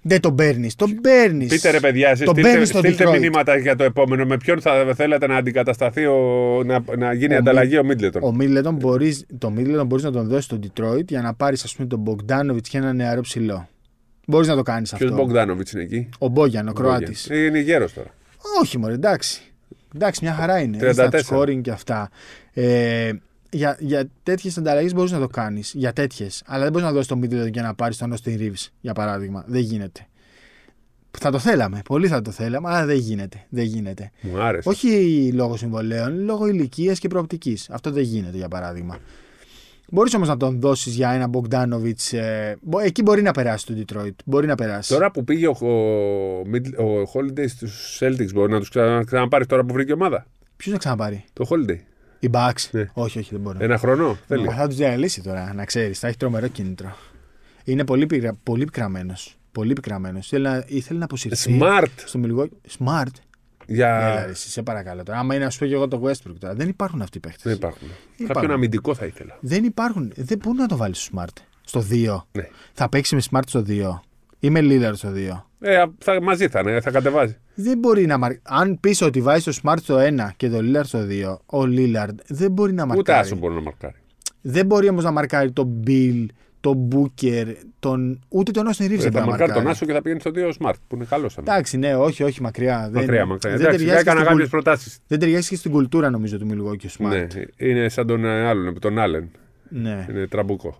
δεν 0.02 0.22
τον 0.22 0.36
παίρνεις. 0.36 0.76
Τον 0.76 1.00
παίρνεις. 1.02 1.48
Πείτε 1.48 1.70
ρε 1.70 1.80
παιδιά, 1.80 2.10
εσείς 2.10 2.26
Τον 2.26 2.34
στείλτε, 2.34 2.50
παίρνεις 2.50 2.70
στο 2.70 2.78
στείλτε 2.78 3.04
Detroit. 3.08 3.20
μηνύματα 3.20 3.58
για 3.58 3.76
το 3.76 3.84
επόμενο. 3.84 4.26
Με 4.26 4.38
ποιον 4.38 4.62
θα 4.62 4.94
θέλατε 4.96 5.28
να 5.28 5.36
αντικατασταθεί, 5.36 6.06
ο, 6.06 6.18
να, 6.66 6.84
να 6.98 7.14
γίνει 7.14 7.34
Ο 7.34 7.38
ανταλλαγή 7.38 7.78
ο 7.78 7.84
Μίτλετον; 7.84 8.24
Ο 8.24 8.32
Μίτλετον 8.32 8.76
μπορείς, 8.76 9.26
το 9.38 9.50
Μίτλετον 9.50 9.86
μπορείς 9.86 10.04
να 10.04 10.12
τον 10.12 10.28
δώσεις 10.28 10.46
στο 10.46 10.60
Detroit 10.64 11.08
για 11.08 11.22
να 11.22 11.34
πάρεις 11.34 11.64
ας 11.64 11.76
πούμε 11.76 11.88
τον 11.88 12.00
Μπογκδάνοβιτ 12.00 12.66
και 12.70 12.78
ένα 12.78 12.94
νεαρό 12.94 13.22
ψηλό. 13.22 13.70
Μπορείς 14.28 14.48
να 14.48 14.56
το 14.56 14.62
κάνεις 14.62 14.94
Ποιος 14.94 15.10
αυτό. 15.12 15.24
Μπογκδάνοβιτ 15.24 15.70
είναι 15.70 15.84
εκεί; 15.84 16.10
Ο 16.20 16.28
Μπόγιαν, 16.28 16.68
ο 16.68 16.74
Κροάτης. 16.74 17.26
Είναι 17.32 17.60
γέρος 17.60 17.94
τώρα. 17.94 18.14
Όχι, 18.62 18.78
μωρέ, 18.78 18.94
εντάξει. 18.94 19.42
Εντάξει, 19.96 20.20
μια 20.24 20.34
χαρά 20.34 20.60
είναι. 20.60 20.78
34. 20.82 20.94
Στα 20.94 21.10
scoring 21.26 21.62
και 21.62 21.72
αυτά. 21.72 22.10
Ε, 22.54 23.12
για, 23.52 23.78
για 23.80 24.10
τέτοιες 24.24 24.58
ανταλλαγές 24.58 24.94
μπορείς 24.94 25.12
να 25.12 25.20
το 25.20 25.28
κάνεις. 25.28 25.72
Για 25.76 25.94
τέτοιες. 25.94 26.44
Αλλά 26.46 26.64
δεν 26.64 26.72
μπορείς 26.72 26.88
να 26.88 26.94
δώσεις 26.94 27.08
το 27.08 27.20
Middleton 27.24 27.52
και 27.52 27.62
να 27.62 27.74
πάρεις 27.74 27.98
τον 27.98 28.14
Austin 28.14 28.40
Reeves, 28.40 28.68
για 28.82 28.94
παράδειγμα. 28.94 29.44
Δεν 29.48 29.62
γίνεται. 29.62 30.08
Θα 31.20 31.32
το 31.32 31.40
θέλαμε. 31.40 31.82
Πολύ 31.86 32.08
θα 32.08 32.22
το 32.22 32.32
θέλαμε, 32.32 32.70
αλλά 32.70 32.86
δεν 32.86 32.98
γίνεται. 32.98 33.46
Δεν 33.50 33.64
γίνεται. 33.66 34.12
Μου 34.22 34.42
άρεσε. 34.42 34.70
Όχι 34.70 35.32
λόγω 35.34 35.58
συμβολέων, 35.58 36.20
λόγω 36.24 36.48
ηλικίας 36.48 37.00
και 37.00 37.08
προοπτικής. 37.08 37.70
Αυτό 37.70 37.92
δεν 37.92 38.04
γίνεται, 38.04 38.38
για 38.38 38.48
παράδειγμα. 38.48 38.98
Μπορείς 39.92 40.14
όμως 40.14 40.28
να 40.28 40.38
τον 40.38 40.60
δώσεις 40.60 40.96
για 40.96 41.10
ένα 41.12 41.30
Bogdanovic. 41.34 42.18
Ε, 42.18 42.54
μπο- 42.62 42.80
εκεί 42.80 43.02
μπορεί 43.02 43.22
να 43.22 43.32
περάσει 43.32 43.66
το 43.66 43.74
Detroit. 43.78 44.14
Μπορεί 44.26 44.48
να 44.48 44.56
περάσει. 44.56 44.94
Τώρα 44.94 45.12
που 45.12 45.24
πήγε 45.24 45.48
ο, 45.48 45.52
ο, 45.52 46.42
Mid- 46.54 46.78
ο 46.78 47.12
Holiday 47.14 47.46
στους 47.48 48.00
Celtics, 48.02 48.34
μπορεί 48.34 48.52
να 48.52 48.60
τους 48.60 48.70
ξανα, 48.70 49.04
ξαναπάρει 49.04 49.46
τώρα 49.46 49.64
που 49.66 49.74
βρήκε 49.74 49.94
ομάδα; 49.94 50.26
Ποιος 50.56 50.74
να 50.74 50.80
ξαναπάρει; 50.80 51.24
Το 51.34 51.46
Holiday. 51.50 51.78
Οι 52.20 52.30
Bucks. 52.32 52.70
Ναι. 52.72 52.90
Όχι, 52.94 53.20
όχι, 53.20 53.30
δεν 53.32 53.40
μπορεί. 53.40 53.58
Ένα 53.62 53.78
χρόνο 53.78 54.18
θέλει. 54.28 54.46
Μα 54.46 54.54
θα 54.54 54.68
τους 54.68 54.76
διαλύσει 54.76 55.24
τώρα, 55.24 55.54
να 55.54 55.66
ξέρεις. 55.66 56.00
Θα 56.00 56.08
έχει 56.08 56.18
τρομερό 56.18 56.48
κίνητρο. 56.48 56.96
Είναι 57.64 57.86
πολύ, 57.86 58.06
πικρα, 58.06 58.38
πολύ 58.44 58.66
πικραμένο. 58.66 59.14
Πολύ 59.52 59.74
πικραμένο. 59.74 60.18
Ήθελε 60.18 60.50
να, 60.50 60.64
ήθελε 60.68 61.00
να 61.00 61.06
αποσυρθεί. 61.06 61.60
Smart. 61.62 61.88
Στο 62.06 62.20
Milwaukee. 62.24 62.78
Smart. 62.80 63.14
Για... 63.66 63.88
Έλα, 63.88 64.26
ρε, 64.26 64.32
εσύ, 64.32 64.50
σε 64.50 64.62
παρακαλώ 64.62 65.04
τώρα. 65.04 65.20
Άμα 65.20 65.36
είναι 65.36 65.44
να 65.44 65.50
σου 65.50 65.60
πω 65.60 65.66
και 65.66 65.74
εγώ 65.74 65.88
το 65.88 66.02
Westbrook 66.04 66.36
τώρα. 66.40 66.54
Δεν 66.54 66.70
υπάρχουν 66.70 67.02
αυτοί 67.02 67.18
οι 67.18 67.20
παίχτε. 67.20 67.40
Δεν 67.44 67.54
υπάρχουν. 67.54 67.88
υπάρχουν. 67.88 68.36
Κάποιον 68.36 68.52
αμυντικό 68.52 68.96
θα 68.96 69.06
ήθελα. 69.06 69.38
Δεν 69.40 69.64
υπάρχουν. 69.64 70.12
Δεν 70.16 70.38
μπορεί 70.38 70.58
να 70.58 70.68
το 70.68 70.78
βάλεις 70.78 71.02
στο 71.02 71.12
Smart. 71.18 71.42
Στο 71.64 71.86
2. 71.92 72.22
Ναι. 72.32 72.48
Θα 72.74 72.90
παίξει 72.90 73.16
με 73.16 73.22
Smart 73.32 73.44
στο 73.48 73.64
2. 73.68 74.00
Ή 74.40 74.50
με 74.50 74.60
Lillard 74.64 74.96
στο 74.96 75.12
2. 75.16 75.44
Ε, 75.62 75.84
θα, 75.98 76.22
μαζί 76.22 76.48
θα 76.48 76.60
είναι, 76.60 76.82
θα 76.82 76.92
κατεβάζει. 76.92 77.36
Δεν 77.56 77.78
μπορεί 77.78 78.06
να 78.06 78.18
μαρ... 78.18 78.32
Αν 78.44 78.80
πεις 78.80 79.02
ότι 79.02 79.22
βάζεις 79.22 79.44
το 79.44 79.62
Smart 79.64 79.78
στο 79.82 79.98
1 80.00 80.30
και 80.38 80.50
το 80.50 80.58
Lillard 80.62 80.86
στο 80.86 81.00
2, 81.10 81.60
ο 81.60 81.62
Lillard 81.64 82.16
δεν 82.28 82.52
μπορεί 82.52 82.74
να 82.74 82.84
Ούτε 82.84 82.94
μαρκάρει. 82.96 83.20
άσο 83.20 83.36
μπορεί 83.36 83.54
να 83.54 83.62
μαρκάρει. 83.62 83.96
Δεν 84.42 84.66
μπορεί 84.66 84.90
όμως 84.90 85.04
να 85.04 85.12
μαρκάρει 85.12 85.52
τον 85.52 85.84
Beal, 85.88 86.26
τον 86.60 86.88
Booker, 86.92 87.46
τον... 87.80 88.20
ούτε 88.30 88.52
τον 88.52 88.68
Austin 88.68 88.70
Reaves. 88.84 88.88
δεν 88.88 89.00
Ε, 89.00 89.02
θα 89.02 89.10
μπορεί 89.10 89.14
να 89.24 89.26
μαρκάρει 89.26 89.52
τον 89.52 89.64
μαρκάρει. 89.64 89.70
Άσο 89.70 89.86
και 89.86 89.94
θα 89.94 90.02
πηγαίνει 90.02 90.20
στο 90.20 90.32
2 90.36 90.52
Smart 90.70 90.74
που 90.88 90.96
είναι 90.96 91.06
καλός. 91.10 91.38
Εντάξει, 91.38 91.78
ναι, 91.78 91.96
όχι, 91.96 92.24
όχι, 92.24 92.42
μακριά. 92.42 92.90
Μακριά, 92.94 93.06
δεν, 93.18 93.28
μακριά. 93.28 93.52
Δεν 93.58 93.60
Εντάξει, 93.66 93.78
ταιριάζει, 93.78 94.04
και 94.04 94.10
έκανα 94.10 94.20
στην 94.20 94.30
κάποιες 94.32 94.50
κουλ- 94.50 94.50
προτάσεις. 94.64 94.98
δεν 95.08 95.20
ταιριάζει 95.20 95.50
και 95.50 95.56
στην 95.56 95.72
κουλτούρα 95.72 96.10
νομίζω 96.10 96.38
του 96.38 96.48
Milwaukee 96.52 96.86
ο 96.86 97.04
Smart. 97.04 97.10
Ναι, 97.10 97.28
είναι 97.58 97.90
σαν 97.90 98.08
τον 98.08 98.26
ε, 98.26 98.48
άλλον, 98.48 98.80
τον 98.80 99.00
Άλεν. 99.00 99.30
Ναι. 99.70 100.06
Είναι 100.10 100.28
τραμπούκος. 100.28 100.78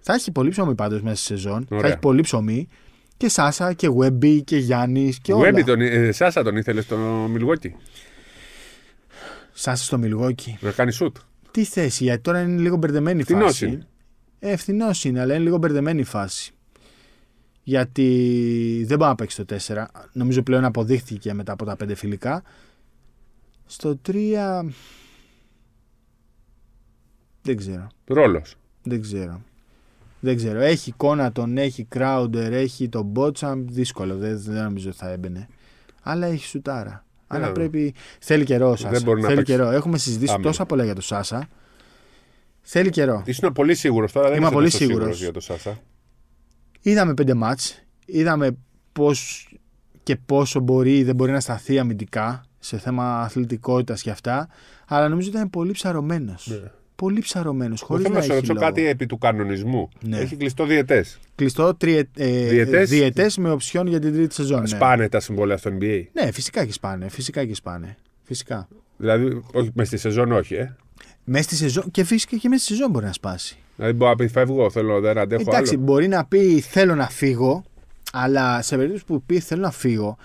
Θα 0.00 0.14
έχει 0.14 0.32
πολύ 0.32 0.50
ψωμί 0.50 0.74
πάντως 0.74 1.02
μέσα 1.02 1.16
στη 1.16 1.24
σεζόν. 1.26 1.66
Ωραία. 1.68 1.80
Θα 1.82 1.86
έχει 1.88 1.98
πολύ 1.98 2.20
ψωμί. 2.20 2.68
Και 3.16 3.28
Σάσα 3.28 3.72
και 3.72 3.88
Wemby 4.00 4.40
και 4.44 4.56
Γιάννης 4.56 5.18
και 5.20 5.32
όλα. 5.32 5.40
Γουέμπι 5.42 5.64
τον, 5.64 5.80
ε, 5.80 6.12
Σάσα 6.12 6.42
τον 6.42 6.56
ήθελε 6.56 6.80
στο 6.80 6.96
Μιλγόκι 7.30 7.74
Σάσα 9.52 9.84
στο 9.84 10.00
Milwaukee. 10.02 10.52
να 10.60 10.70
κάνει 10.70 10.92
σουτ. 10.92 11.16
Τι 11.50 11.64
θέση, 11.64 12.04
γιατί 12.04 12.20
τώρα 12.22 12.40
είναι 12.40 12.60
λίγο 12.60 12.76
μπερδεμένη 12.76 13.20
η 13.20 13.22
Φθηνός 13.22 13.44
φάση. 13.44 13.66
είναι. 13.66 13.86
Ε, 14.38 14.50
ευθυνός 14.52 15.04
είναι, 15.04 15.20
αλλά 15.20 15.34
είναι 15.34 15.42
λίγο 15.42 15.56
μπερδεμένη 15.56 16.00
η 16.00 16.04
φάση. 16.04 16.50
Γιατί 17.62 18.84
δεν 18.86 18.96
μπορεί 18.98 19.10
να 19.10 19.14
παίξει 19.16 19.36
το 19.36 19.44
4. 19.44 19.86
Νομίζω 20.12 20.42
πλέον 20.42 20.64
αποδείχθηκε 20.64 21.32
μετά 21.32 21.52
από 21.52 21.64
τα 21.64 21.76
5 21.76 21.94
φιλικά. 21.94 22.42
Στο 23.66 24.00
3. 24.06 24.70
Δεν 27.42 27.56
ξέρω. 27.56 27.86
Ρόλος. 28.04 28.54
Δεν 28.82 29.00
ξέρω. 29.00 29.42
Δεν 30.20 30.36
ξέρω. 30.36 30.60
Έχει 30.60 30.90
εικόνα, 30.90 31.32
τον 31.32 31.56
έχει 31.58 31.84
Κράουντερ, 31.84 32.52
έχει 32.52 32.88
τον 32.88 33.04
Μπότσαμ. 33.04 33.64
Δύσκολο. 33.68 34.16
Δεν, 34.16 34.38
δεν 34.40 34.62
νομίζω 34.62 34.92
θα 34.92 35.10
έμπαινε. 35.10 35.48
Αλλά 36.02 36.26
έχει 36.26 36.46
σουτάρα. 36.46 37.04
Αλλά 37.26 37.46
Ναι. 37.46 37.52
πρέπει. 37.52 37.94
Θέλει 38.20 38.44
καιρό 38.44 38.70
ο 38.70 38.76
Σάσα. 38.76 38.90
Δεν 38.90 39.02
μπορεί 39.02 39.20
να 39.20 39.26
Θέλει 39.28 39.38
παίξει. 39.38 39.52
καιρό. 39.52 39.70
Έχουμε 39.70 39.98
συζητήσει 39.98 40.32
Άμυνα. 40.32 40.48
τόσα 40.48 40.66
πολλά 40.66 40.84
για 40.84 40.94
τον 40.94 41.02
Σάσα. 41.02 41.48
Θέλει 42.60 42.90
καιρό. 42.90 43.22
Ήσουν 43.26 43.52
πολύ 43.52 43.74
σίγουρος 43.74 44.12
τώρα. 44.12 44.26
Δεν 44.28 44.36
Είμαι 44.36 44.44
είσαι 44.46 44.54
πολύ 44.54 44.66
τόσο 44.70 44.76
σίγουρος. 44.76 44.98
σίγουρος 45.02 45.20
για 45.22 45.32
το 45.32 45.40
Σάσα. 45.40 45.78
Είδαμε 46.80 47.14
πέντε 47.14 47.34
μάτς, 47.34 47.82
είδαμε 48.06 48.56
πώς 48.92 49.48
και 50.02 50.16
πόσο 50.16 50.60
μπορεί 50.60 50.96
ή 50.98 51.04
δεν 51.04 51.14
μπορεί 51.14 51.32
να 51.32 51.40
σταθεί 51.40 51.78
αμυντικά 51.78 52.44
σε 52.58 52.78
θέμα 52.78 53.20
αθλητικότητας 53.20 54.02
και 54.02 54.10
αυτά, 54.10 54.48
αλλά 54.86 55.08
νομίζω 55.08 55.28
ότι 55.28 55.36
ήταν 55.36 55.50
πολύ 55.50 55.72
ψαρωμένος. 55.72 56.46
Ναι. 56.50 56.70
Πολύ 56.96 57.20
ψαρωμένος, 57.20 57.80
Εγώ 57.82 57.86
χωρίς 57.90 58.02
θέλω 58.02 58.14
να 58.14 58.20
να 58.20 58.26
σου 58.26 58.32
έχει 58.32 58.40
ρωτήσω 58.40 58.52
λόγο. 58.60 58.66
κάτι 58.66 58.86
επί 58.86 59.06
του 59.06 59.18
κανονισμού. 59.18 59.88
Ναι. 60.00 60.18
Έχει 60.18 60.36
κλειστό 60.36 60.64
διαιτές. 60.66 61.18
Κλειστό 61.34 61.74
τριε, 61.74 62.02
ε, 62.16 62.48
Διετές. 62.48 62.88
διετές 62.90 63.36
με 63.38 63.50
οψιόν 63.50 63.86
για 63.86 64.00
την 64.00 64.12
τρίτη 64.12 64.34
σεζόν. 64.34 64.60
Ναι. 64.60 64.66
Σπάνε 64.66 65.08
τα 65.08 65.20
συμβόλαια 65.20 65.56
στο 65.56 65.70
NBA. 65.80 66.02
ναι, 66.12 66.30
φυσικά 66.30 66.64
και 66.64 66.72
σπάνε, 66.72 67.08
φυσικά 67.08 67.44
και 67.44 67.54
σπάνε. 67.54 67.96
Φυσικά. 68.22 68.68
Δηλαδή, 68.96 69.42
όχι 69.52 69.70
μες 69.74 69.86
στη 69.86 69.96
σεζόν, 69.96 70.32
όχι, 70.32 70.54
ε. 70.54 70.76
Μέσα 71.24 71.42
στη 71.42 71.54
σεζόν, 71.56 71.90
και 71.90 72.04
φυσικά 72.04 72.36
και 72.36 72.48
μέσα 72.48 72.64
στη 72.64 72.72
σεζόν 72.72 72.90
μπορεί 72.90 73.04
να 73.04 73.12
σπάσει. 73.12 73.56
Δηλαδή, 73.76 73.94
μπορεί 73.94 74.10
να 74.10 74.16
πει 74.16 74.28
φεύγω, 74.28 74.70
θέλω, 74.70 75.00
δεν 75.00 75.18
αντέχω 75.18 75.42
Εντάξει, 75.46 75.74
άλλο. 75.74 75.84
μπορεί 75.84 76.08
να 76.08 76.24
πει 76.24 76.60
θέλω 76.60 76.94
να 76.94 77.08
φύγω, 77.08 77.64
αλλά 78.12 78.62
σε 78.62 78.76
περίπτωση 78.76 79.04
που 79.04 79.22
πει 79.22 79.38
θέλω 79.40 79.62
να 79.62 79.70
φύγω, 79.70 80.16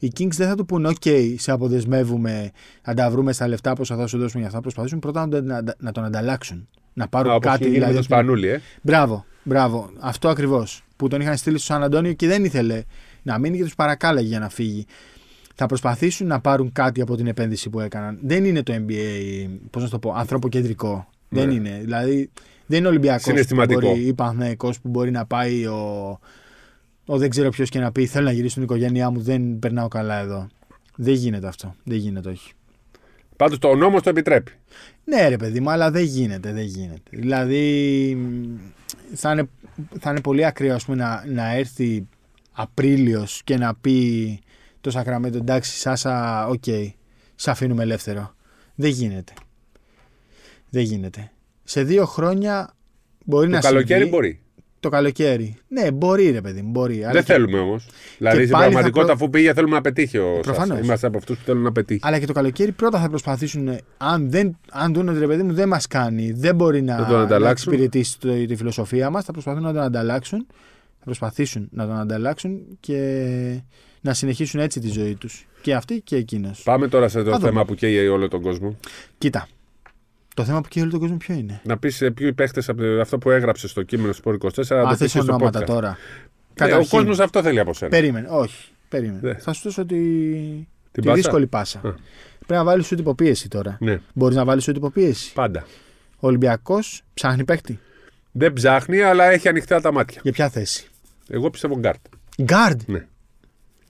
οι 0.00 0.12
Kings 0.18 0.30
δεν 0.30 0.48
θα 0.48 0.54
του 0.54 0.66
πούνε: 0.66 0.90
OK, 1.00 1.34
σε 1.38 1.50
αποδεσμεύουμε, 1.52 2.50
να 2.86 2.94
τα 2.94 3.10
βρούμε 3.10 3.32
στα 3.32 3.48
λεφτά 3.48 3.72
που 3.72 3.86
θα 3.86 4.06
σου 4.06 4.18
δώσουμε 4.18 4.38
για 4.40 4.46
αυτά. 4.48 4.60
Προσπαθήσουν 4.60 4.98
πρώτα 4.98 5.26
να, 5.26 5.40
να, 5.40 5.62
να 5.78 5.92
τον 5.92 6.04
ανταλλάξουν. 6.04 6.68
Να 6.92 7.08
πάρουν 7.08 7.30
Α, 7.30 7.34
όπως 7.34 7.50
κάτι. 7.50 7.62
είχε 7.62 7.72
γίνει 7.72 7.84
με 7.84 7.92
το 7.92 7.98
από 7.98 8.06
την- 8.06 8.16
Σπανούλι, 8.16 8.48
ε. 8.48 8.60
Μπράβο, 8.82 9.24
μπράβο. 9.42 9.90
Αυτό 9.98 10.28
ακριβώς. 10.28 10.84
Που 10.96 11.08
τον 11.08 11.20
είχαν 11.20 11.36
στείλει 11.36 11.58
στο 11.58 11.66
Σαν 11.72 11.82
Αντώνιο 11.82 12.12
και 12.12 12.26
δεν 12.26 12.44
ήθελε 12.44 12.82
να 13.22 13.38
μείνει 13.38 13.56
και 13.56 13.62
τους 13.62 13.74
παρακάλαγε 13.74 14.28
για 14.28 14.38
να 14.38 14.48
φύγει. 14.48 14.86
Θα 15.54 15.66
προσπαθήσουν 15.66 16.26
να 16.26 16.40
πάρουν 16.40 16.72
κάτι 16.72 17.00
από 17.00 17.16
την 17.16 17.26
επένδυση 17.26 17.70
που 17.70 17.80
έκαναν. 17.80 18.18
Δεν 18.22 18.44
είναι 18.44 18.62
το 18.62 18.72
NBA, 18.76 19.48
πώς 19.70 19.82
να 19.82 19.88
το 19.88 19.98
πω, 19.98 20.12
ανθρωποκεντρικό. 20.12 21.08
Δεν 21.28 21.46
Ναι. 21.48 21.54
είναι. 21.54 21.78
Δηλαδή, 21.82 22.30
δεν 22.66 22.78
είναι 22.78 22.88
Ολυμπιακός 22.88 23.22
Συναισθηματικό. 23.22 23.96
ή 23.96 24.14
Παναθηναϊκός 24.14 24.80
που 24.80 24.88
μπορεί 24.88 25.10
να 25.10 25.26
πάει 25.26 25.66
ο, 25.66 26.18
ο 27.06 27.18
δεν 27.18 27.30
ξέρω 27.30 27.50
ποιος 27.50 27.68
και 27.68 27.78
να 27.78 27.92
πει: 27.92 28.06
Θέλω 28.06 28.24
να 28.24 28.32
γυρίσω 28.32 28.50
στην 28.50 28.62
οικογένειά 28.62 29.10
μου, 29.10 29.20
δεν 29.20 29.58
περνάω 29.58 29.88
καλά 29.88 30.18
εδώ. 30.18 30.48
Δεν 30.96 31.14
γίνεται 31.14 31.46
αυτό. 31.46 31.74
Δεν 31.84 31.96
γίνεται, 31.96 32.28
όχι. 32.28 32.52
Πάντως 33.36 33.58
το 33.58 33.74
νόμος 33.74 34.02
το 34.02 34.10
επιτρέπει. 34.10 34.52
Ναι, 35.04 35.28
ρε 35.28 35.36
παιδί 35.36 35.60
μου, 35.60 35.70
αλλά 35.70 35.90
δεν 35.90 36.04
γίνεται, 36.04 36.52
δεν 36.52 36.64
γίνεται. 36.64 37.10
Δηλαδή, 37.10 38.14
μ, 38.14 38.56
θα 39.14 39.32
είναι, 39.32 39.48
θα 40.00 40.10
είναι 40.10 40.20
πολύ 40.20 40.44
ακραίο 40.44 40.74
ας 40.74 40.84
πούμε, 40.84 40.96
να, 40.96 41.24
να 41.26 41.54
έρθει 41.54 42.06
Απρίλιος 42.52 43.40
και 43.44 43.56
να 43.56 43.74
πει 43.74 44.38
το 44.80 44.90
Σακραμέντο 44.90 45.36
εντάξει, 45.38 45.78
Σάσα, 45.78 46.46
οκ, 46.46 46.64
σε 47.34 47.50
αφήνουμε 47.50 47.82
ελεύθερο. 47.82 48.34
Δεν 48.74 48.90
γίνεται. 48.90 49.32
Δεν 50.70 50.82
γίνεται. 50.82 51.30
Σε 51.64 51.82
δύο 51.82 52.06
χρόνια 52.06 52.74
μπορεί 53.24 53.46
Το 53.46 53.54
να 53.54 53.60
καλοκαίρι 53.60 54.00
συμβεί. 54.00 54.14
μπορεί. 54.16 54.40
Το 54.80 54.88
καλοκαίρι. 54.88 55.56
Ναι, 55.68 55.90
μπορεί 55.90 56.30
ρε 56.30 56.40
παιδί 56.40 56.62
μου, 56.62 56.70
μπορεί. 56.70 57.02
αλλά 57.04 57.12
Δεν 57.12 57.24
και- 57.24 57.32
θέλουμε 57.32 57.58
όμως. 57.58 57.86
Δηλαδή 58.18 58.36
στην 58.38 58.50
πάλι 58.50 58.64
θα 58.64 58.70
πραγματικότητα, 58.70 59.12
προ- 59.12 59.14
αφού 59.22 59.30
πήγε, 59.30 59.52
θέλουμε 59.52 59.74
να 59.74 59.80
πετύχει 59.80 60.18
ο 60.18 60.26
Σάσα. 60.34 60.40
Προφανώς. 60.40 60.84
Είμαστε 60.84 61.06
από 61.06 61.18
αυτούς 61.18 61.38
που 61.38 61.44
θέλουν 61.44 61.62
να 61.62 61.72
πετύχει. 61.72 62.00
Αλλά 62.02 62.18
και 62.18 62.26
το 62.26 62.32
καλοκαίρι 62.32 62.72
πρώτα 62.72 63.00
θα 63.00 63.08
προσπαθήσουν, 63.08 63.68
ε, 63.68 63.78
αν, 63.96 64.30
δεν, 64.30 64.56
αν 64.70 64.92
δουν 64.94 65.08
ότι 65.08 65.18
ρε 65.18 65.26
παιδί 65.26 65.42
μου 65.42 65.52
δεν 65.52 65.68
μας 65.68 65.86
κάνει, 65.86 66.32
δεν 66.32 66.54
μπορεί 66.54 66.82
να, 66.82 66.98
Να 66.98 67.06
τον 67.06 67.16
να 67.16 67.22
ανταλλάξουν. 67.22 67.72
εξυπηρετήσει 67.72 68.18
το- 68.20 68.46
τη 68.46 68.56
φιλοσοφία 68.56 69.10
μας, 69.10 69.24
θα 69.24 69.32
προσπαθούν 69.32 69.62
να 69.62 69.72
τον 69.72 69.82
ανταλλάξουν. 69.82 70.46
Θα 70.98 71.04
προσπαθήσουν 71.04 71.68
να 71.72 71.86
τον 71.86 71.96
ανταλλάξουν 71.98 72.60
και 72.80 73.62
να 74.00 74.14
συνεχίσουν 74.14 74.60
έτσι 74.60 74.80
τη 74.80 74.88
ζωή 74.88 75.14
τους. 75.14 75.46
Και 75.62 75.74
αυτοί 75.74 76.00
και 76.00 76.16
εκείνος. 76.16 76.62
Πάμε 76.64 76.88
τώρα 76.88 77.08
σε 77.08 77.22
το 77.22 77.30
Θα 77.30 77.36
δούμε. 77.36 77.48
θέμα 77.48 77.64
που 77.64 77.74
καίει 77.74 78.06
όλο 78.08 78.28
τον 78.28 78.42
κόσμο. 78.42 78.76
Κοίτα. 79.18 79.48
Το 80.40 80.46
θέμα 80.46 80.60
που 80.60 80.68
και 80.68 80.80
όλο 80.80 80.90
τον 80.90 81.00
κόσμο 81.00 81.16
ποιο 81.16 81.34
είναι; 81.34 81.60
Να 81.64 81.78
πεις 81.78 82.02
ποιοι 82.14 82.32
παίχτες 82.32 82.68
από 82.68 82.82
αυτό 83.00 83.18
που 83.18 83.30
έγραψε 83.30 83.68
στο 83.68 83.82
κείμενο 83.82 84.12
Sport 84.24 84.34
24 84.38 84.38
να 84.68 84.80
Α, 84.80 84.82
το 84.82 84.88
θες 84.88 84.98
πεις 84.98 84.98
και 84.98 85.06
στο 85.08 85.20
ονόματα 85.20 85.60
podcast. 85.60 85.64
τώρα. 85.66 85.88
Ναι, 85.88 85.94
ο 85.94 86.54
Καταρχήν, 86.54 86.88
κόσμος 86.98 87.18
αυτό 87.18 87.42
θέλει 87.42 87.60
από 87.60 87.74
σένα. 87.74 87.90
Περίμενε, 87.90 88.28
όχι. 88.30 88.68
Περίμενε. 88.88 89.18
Ναι. 89.22 89.34
Θα 89.34 89.52
σου 89.52 89.60
δώσω 89.64 89.86
τη, 89.86 89.96
τη 90.92 91.00
πάσα; 91.02 91.14
δύσκολη 91.14 91.46
πάσα. 91.46 91.78
Α. 91.78 91.82
Πρέπει 91.82 91.98
να 92.46 92.64
βάλεις 92.64 92.86
σου 92.86 92.94
υποπίεση 92.98 93.48
τώρα. 93.48 93.76
Ναι, 93.80 94.00
Μπορείς 94.12 94.36
να 94.36 94.44
βάλεις 94.44 94.64
σου 94.64 94.70
υποπίεση. 94.70 95.32
πάντα. 95.32 95.66
Ο 96.20 96.26
Ολυμπιακός 96.26 97.02
ψάχνει 97.14 97.44
παίκτη. 97.44 97.78
Δεν 98.32 98.52
ψάχνει, 98.52 99.00
αλλά 99.00 99.24
έχει 99.24 99.48
ανοιχτά 99.48 99.80
τα 99.80 99.92
μάτια. 99.92 100.20
Για 100.22 100.32
ποια 100.32 100.48
θέση; 100.48 100.86
Εγώ 101.28 101.50
πιστεύω 101.50 101.78
γκαρντ. 101.78 102.00
Γκαρντ. 102.42 102.80
Ναι. 102.86 103.06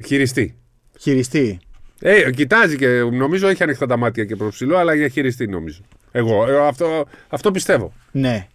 Χειριστή. 0.07 0.57
Χειριστή. 0.99 1.59
Ε, 2.01 2.31
κοιτάζει 2.31 2.77
και 2.77 2.87
νομίζω 3.13 3.49
έχει 3.49 3.63
ανοιχτά 3.63 3.87
τα 3.87 3.97
μάτια 3.97 4.25
και 4.25 4.37
προς 4.37 4.55
ψηλό, 4.55 4.77
αλλά 4.77 4.95
για 4.95 5.09
χειριστή 5.09 5.47
νομίζω. 5.47 5.81
Εγώ 6.13 6.47
ε, 6.47 6.67
αυτό, 6.67 7.07
αυτό 7.29 7.51
πιστεύω. 7.51 7.93
Ναι. 8.13 8.47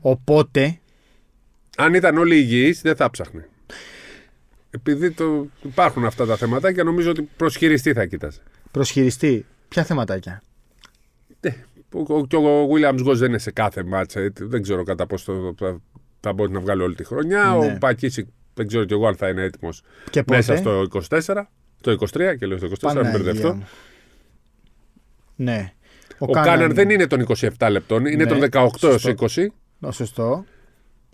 Οπότε. 0.00 0.78
Αν 1.76 1.94
ήταν 1.94 2.16
όλοι 2.18 2.36
υγιείς, 2.36 2.80
δεν 2.80 2.96
θα 2.96 3.10
έψαχνε. 3.10 3.48
Επειδή 4.70 5.10
το, 5.10 5.46
υπάρχουν 5.62 6.04
αυτά 6.04 6.26
τα 6.26 6.36
θέματα 6.36 6.72
και 6.72 6.82
νομίζω 6.82 7.10
ότι 7.10 7.28
προ 7.36 7.48
χειριστή 7.48 7.92
θα 7.92 8.06
κοίταζε. 8.06 8.40
Προσχειριστή. 8.70 9.46
Ποια 9.68 9.84
θεματάκια; 9.84 10.42
Ε, 11.40 11.50
ο- 11.92 12.14
ο- 12.14 12.26
Και 12.26 12.36
ο 12.36 12.68
Williams 12.72 12.98
Γκος 13.02 13.18
δεν 13.18 13.28
είναι 13.28 13.38
σε 13.38 13.50
κάθε 13.50 13.82
μάτσα. 13.82 14.20
ε, 14.20 14.32
Δεν 14.36 14.62
ξέρω 14.62 14.82
κατά 14.82 15.06
πόσο 15.06 15.54
θα, 15.58 15.80
θα 16.20 16.32
μπορεί 16.32 16.52
να 16.52 16.60
βγάλει 16.60 16.82
όλη 16.82 16.94
τη 16.94 17.04
χρονιά. 17.04 17.44
Ναι. 17.44 17.72
Ο 17.74 17.76
Πακίσικ 17.80 18.26
δεν 18.54 18.66
ξέρω 18.66 18.84
κι 18.84 18.92
εγώ 18.92 19.06
αν 19.06 19.16
θα 19.16 19.28
είναι 19.28 19.42
έτοιμος 19.42 19.82
Και 20.10 20.22
πότε; 20.22 20.36
μέσα 20.36 20.56
στο 20.56 20.86
24. 20.90 21.42
Το 21.80 21.90
23 21.90 22.36
και 22.38 22.46
λέω 22.46 22.56
στο 22.58 22.66
24, 22.66 22.82
να 22.82 22.92
μην 22.92 23.02
Παναγία 23.02 23.18
μπερδευτώ. 23.18 23.54
μου. 23.54 23.66
Ναι. 25.36 25.72
Ο, 26.22 26.32
Κάναν 26.32 26.74
δεν 26.74 26.90
είναι 26.90 27.06
των 27.06 27.26
27 27.58 27.68
λεπτών, 27.70 28.06
είναι 28.06 28.24
Ναι, 28.24 28.30
των 28.30 28.40
18 28.40 28.82
έως 28.82 29.00
σωστό. 29.00 29.14
20. 29.20 29.46
Ω, 29.80 29.90
Σωστό. 29.92 30.44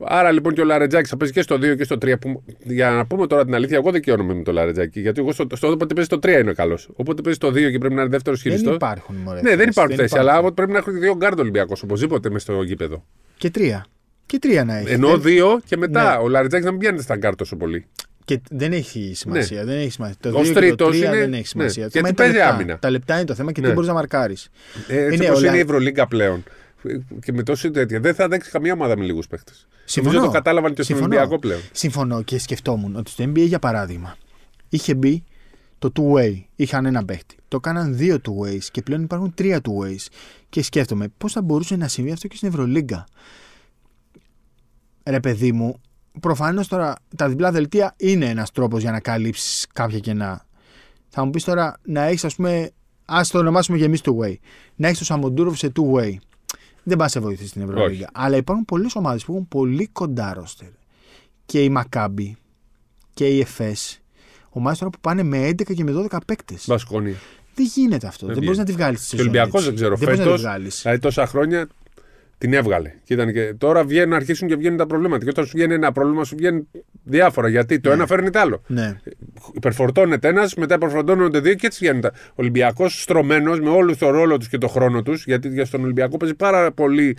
Άρα 0.04 0.32
λοιπόν 0.32 0.54
και 0.54 0.60
ο 0.60 0.64
Λαρετζάκης 0.64 1.10
θα 1.10 1.16
παίζει 1.16 1.32
και 1.34 1.42
στο 1.42 1.54
2 1.56 1.76
και 1.76 1.84
στο 1.84 1.94
3. 2.04 2.14
Που, 2.20 2.42
για 2.58 2.90
να 2.90 3.06
πούμε 3.06 3.26
τώρα 3.26 3.44
την 3.44 3.54
αλήθεια, 3.54 3.76
εγώ 3.76 3.84
δεν 3.84 3.94
δικαιώνομαι 3.94 4.34
με 4.34 4.42
τον 4.42 4.54
Λαρετζάκη. 4.54 5.00
Γιατί 5.00 5.20
εγώ 5.20 5.32
στο, 5.32 5.46
στο 5.52 5.68
όποτε 5.70 5.94
παίζει 5.94 6.08
στο 6.14 6.16
3 6.22 6.40
είναι 6.40 6.52
καλός. 6.52 6.88
Όποτε 6.96 7.22
παίζει 7.22 7.38
στο 7.38 7.48
2 7.48 7.52
και 7.70 7.78
πρέπει 7.78 7.94
να 7.94 8.00
είναι 8.00 8.10
δεύτερος 8.10 8.42
Δεν 8.42 8.52
χειριστός. 8.52 8.74
υπάρχουν. 8.76 9.16
Μωρέ, 9.16 9.40
Ναι, 9.40 9.48
δεν 9.48 9.56
θέσεις. 9.58 9.70
υπάρχουν 9.72 9.96
θέσεις, 9.96 10.16
αλλά 10.18 10.38
όποτε 10.38 10.54
πρέπει 10.54 10.72
να 10.72 10.78
έχουν 10.78 11.00
δύο 11.00 11.16
γκαρντ 11.16 11.38
Ολυμπιακός 11.40 11.82
οπωσδήποτε 11.82 12.30
μες 12.30 12.42
στο 12.42 12.62
γήπεδο. 12.62 13.04
Και 13.36 13.50
τρία. 13.50 13.86
Και 14.26 14.38
τρία 14.38 14.64
να 14.64 14.76
έχεις. 14.76 14.90
Ενώ 14.92 15.08
Δεν- 15.08 15.20
δύο 15.22 15.60
και 15.64 15.76
μετά 15.76 16.16
Ναι. 16.16 16.22
ο 16.24 16.28
Λαρετζάκης 16.28 16.64
να 16.64 16.70
μην 16.70 16.80
πιάνεται 16.80 17.02
στα 17.02 17.16
γκαρντ 17.16 17.36
τόσο 17.36 17.56
πολύ. 17.56 17.86
Και 18.26 18.40
δεν 18.50 18.72
έχει 18.72 19.12
σημασία. 19.14 19.64
Δεν 19.64 19.78
έχει 19.78 19.90
σημασία. 19.90 20.16
Το 20.20 20.30
Ναι. 20.30 20.38
Ως 20.38 20.48
2 20.48 20.52
και 20.52 20.54
το 20.54 20.60
τρίτος 20.60 20.88
3 20.88 20.96
είναι- 20.96 21.16
δεν 21.16 21.32
έχει 21.34 21.46
σημασία. 21.46 21.82
ναι. 21.84 21.88
Το 21.90 21.98
θέμα 21.98 22.08
Γιατί 22.08 22.08
είναι 22.08 22.08
τα 22.08 22.22
παίζει 22.22 22.36
λεπτά. 22.36 22.48
άμυνα. 22.54 22.78
Τα 22.78 22.90
λεπτά 22.90 23.14
είναι 23.16 23.24
το 23.24 23.34
θέμα 23.34 23.52
και 23.52 23.60
Ναι. 23.60 23.66
τι 23.66 23.72
μπορείς 23.72 23.88
να 23.88 23.94
μαρκάρεις. 23.94 24.48
Ε, 24.88 25.02
έτσι 25.02 25.14
Είναι 25.14 25.24
όπως 25.26 25.38
όλα- 25.38 25.48
είναι 25.48 25.56
η 25.56 25.60
Ευρωλίγκα 25.60 26.06
πλέον. 26.08 26.42
Και 27.24 27.32
με 27.32 27.42
τόση 27.42 27.70
τέτοια. 27.70 28.00
Δεν 28.00 28.14
θα 28.14 28.24
αντέξει 28.24 28.50
καμία 28.50 28.72
ομάδα 28.72 28.96
με 28.98 29.04
λίγους 29.04 29.26
παίχτες. 29.26 29.66
Συμφωνώ. 29.84 30.14
Νομίζω 30.14 30.30
το 30.32 30.36
κατάλαβαν 30.38 30.74
και 30.74 30.82
στον 30.82 30.96
Συμφωνώ. 30.96 31.14
Ολυμπιακό 31.16 31.40
πλέον. 31.40 31.60
Συμφωνώ 31.72 32.22
και 32.22 32.38
σκεφτόμουν 32.38 32.96
ότι 32.96 33.10
στο 33.10 33.24
NBA 33.24 33.46
για 33.46 33.58
παράδειγμα 33.58 34.16
είχε 34.68 34.94
μπει 34.94 35.24
το 35.78 35.92
two-way. 35.96 36.42
Είχαν 36.56 36.86
ένα 36.86 37.04
παίχτη. 37.04 37.36
Το 37.48 37.60
κάναν 37.60 37.96
δύο 37.96 38.16
two-ways 38.28 38.62
και 38.70 38.82
πλέον 38.82 39.02
υπάρχουν 39.02 39.34
τρία 39.34 39.60
two-ways. 39.62 40.06
Και 40.48 40.62
σκέφτομαι 40.62 41.06
πώς 41.18 41.32
θα 41.32 41.42
μπορούσε 41.42 41.76
να 41.76 41.88
συμβεί 41.88 42.12
αυτό 42.12 42.28
και 42.28 42.36
στην 42.36 42.48
Ευρωλίγκα. 42.48 43.06
Ρε 45.04 45.20
παιδί 45.20 45.52
μου, 45.52 45.80
προφανώς 46.20 46.68
τώρα 46.68 46.94
τα 47.16 47.28
διπλά 47.28 47.52
δελτία 47.52 47.94
είναι 47.96 48.26
ένας 48.28 48.50
τρόπος 48.50 48.80
για 48.82 48.90
να 48.90 49.00
καλύψεις 49.00 49.66
κάποια 49.72 49.98
κενά. 49.98 50.46
Θα 51.08 51.24
μου 51.24 51.30
πεις 51.30 51.44
τώρα 51.44 51.76
να 51.82 52.02
έχεις, 52.02 52.24
ας 52.24 52.34
πούμε, 52.34 52.70
ας 53.04 53.28
το 53.28 53.38
ονομάσουμε 53.38 53.78
και 53.78 53.84
εμείς 53.84 54.00
two-way. 54.04 54.34
Να 54.76 54.86
έχεις 54.86 54.98
το 54.98 55.04
Σαμοντούροφ 55.04 55.58
σε 55.58 55.72
two-way. 55.76 56.12
Δεν 56.82 56.96
πας 56.98 57.10
σε 57.10 57.20
βοηθήσει 57.20 57.48
στην 57.48 57.62
Ευρωλίγκα. 57.62 57.88
Όχι. 57.88 58.06
Αλλά 58.12 58.36
υπάρχουν 58.36 58.64
πολλές 58.64 58.94
ομάδες 58.94 59.24
που 59.24 59.32
έχουν 59.32 59.48
πολύ 59.48 59.86
κοντά 59.86 60.34
ρόστερ. 60.34 60.68
Και 61.46 61.62
η 61.62 61.68
Μακάμπη 61.68 62.36
και 63.14 63.26
η 63.26 63.40
ΕΦΕΣ. 63.40 64.00
Ομάδες 64.50 64.78
τώρα 64.78 64.90
που 64.90 64.98
πάνε 65.00 65.22
με 65.22 65.46
11 65.48 65.74
και 65.74 65.84
με 65.84 65.92
12 65.92 66.18
παίκτες. 66.26 66.64
Βασκόνια. 66.66 67.14
Δεν 67.54 67.66
γίνεται 67.74 68.06
αυτό. 68.06 68.26
Δεν 68.26 68.34
Δεν, 68.34 68.44
μπορείς 68.44 68.58
να 68.58 68.64
βγαίνει. 68.64 68.78
τη 68.78 68.82
βγάλεις 68.82 69.00
τη 69.00 69.08
Και 69.10 69.16
σεζόν. 69.16 69.26
ο 69.26 69.30
Ολυμπιακό 69.30 69.56
έτσι. 69.58 69.68
δεν 69.68 69.74
ξέρω. 69.76 69.96
Δεν 69.96 70.04
μπορείς 70.04 70.18
να 70.18 70.24
τη 70.24 70.28
Φέτος, 70.30 70.42
βγάλεις. 70.42 70.80
δηλαδή 70.82 70.98
τόσα 71.00 71.26
χρόνια 71.26 71.68
την 72.38 72.52
έβγαλε. 72.52 72.92
Και, 73.04 73.14
ήταν 73.14 73.32
και... 73.32 73.54
Τώρα 73.58 73.84
βγαίνουν, 73.84 74.12
αρχίσουν 74.14 74.48
και 74.48 74.56
βγαίνουν 74.56 74.78
τα 74.78 74.86
προβλήματα. 74.86 75.24
Και 75.24 75.30
όταν 75.30 75.44
σου 75.44 75.52
βγαίνει 75.54 75.74
ένα 75.74 75.92
πρόβλημα, 75.92 76.24
σου 76.24 76.36
βγαίνουν 76.36 76.68
διάφορα. 77.04 77.48
Γιατί 77.48 77.80
το 77.80 77.88
Ναι. 77.88 77.94
ένα 77.94 78.06
φέρνει 78.06 78.30
το 78.30 78.38
άλλο. 78.38 78.62
Ναι. 78.66 78.96
Υπερφορτώνεται 79.54 80.28
ένας, 80.28 80.54
μετά 80.54 80.74
υπερφορτώνονται 80.74 81.40
δύο 81.40 81.54
και 81.54 81.66
έτσι 81.66 81.78
βγαίνουν 81.82 82.00
τα. 82.00 82.10
Ο 82.14 82.34
Ολυμπιακός 82.34 83.02
στρωμένος 83.02 83.60
με 83.60 83.68
όλο 83.70 83.96
το 83.96 84.10
ρόλο 84.10 84.36
τους 84.38 84.48
και 84.48 84.58
το 84.58 84.68
χρόνο 84.68 85.02
τους. 85.02 85.24
Γιατί 85.24 85.48
για 85.48 85.64
στον 85.64 85.82
Ολυμπιακό 85.84 86.16
παίζει 86.16 86.34
πάρα 86.34 86.72
πολύ 86.72 87.16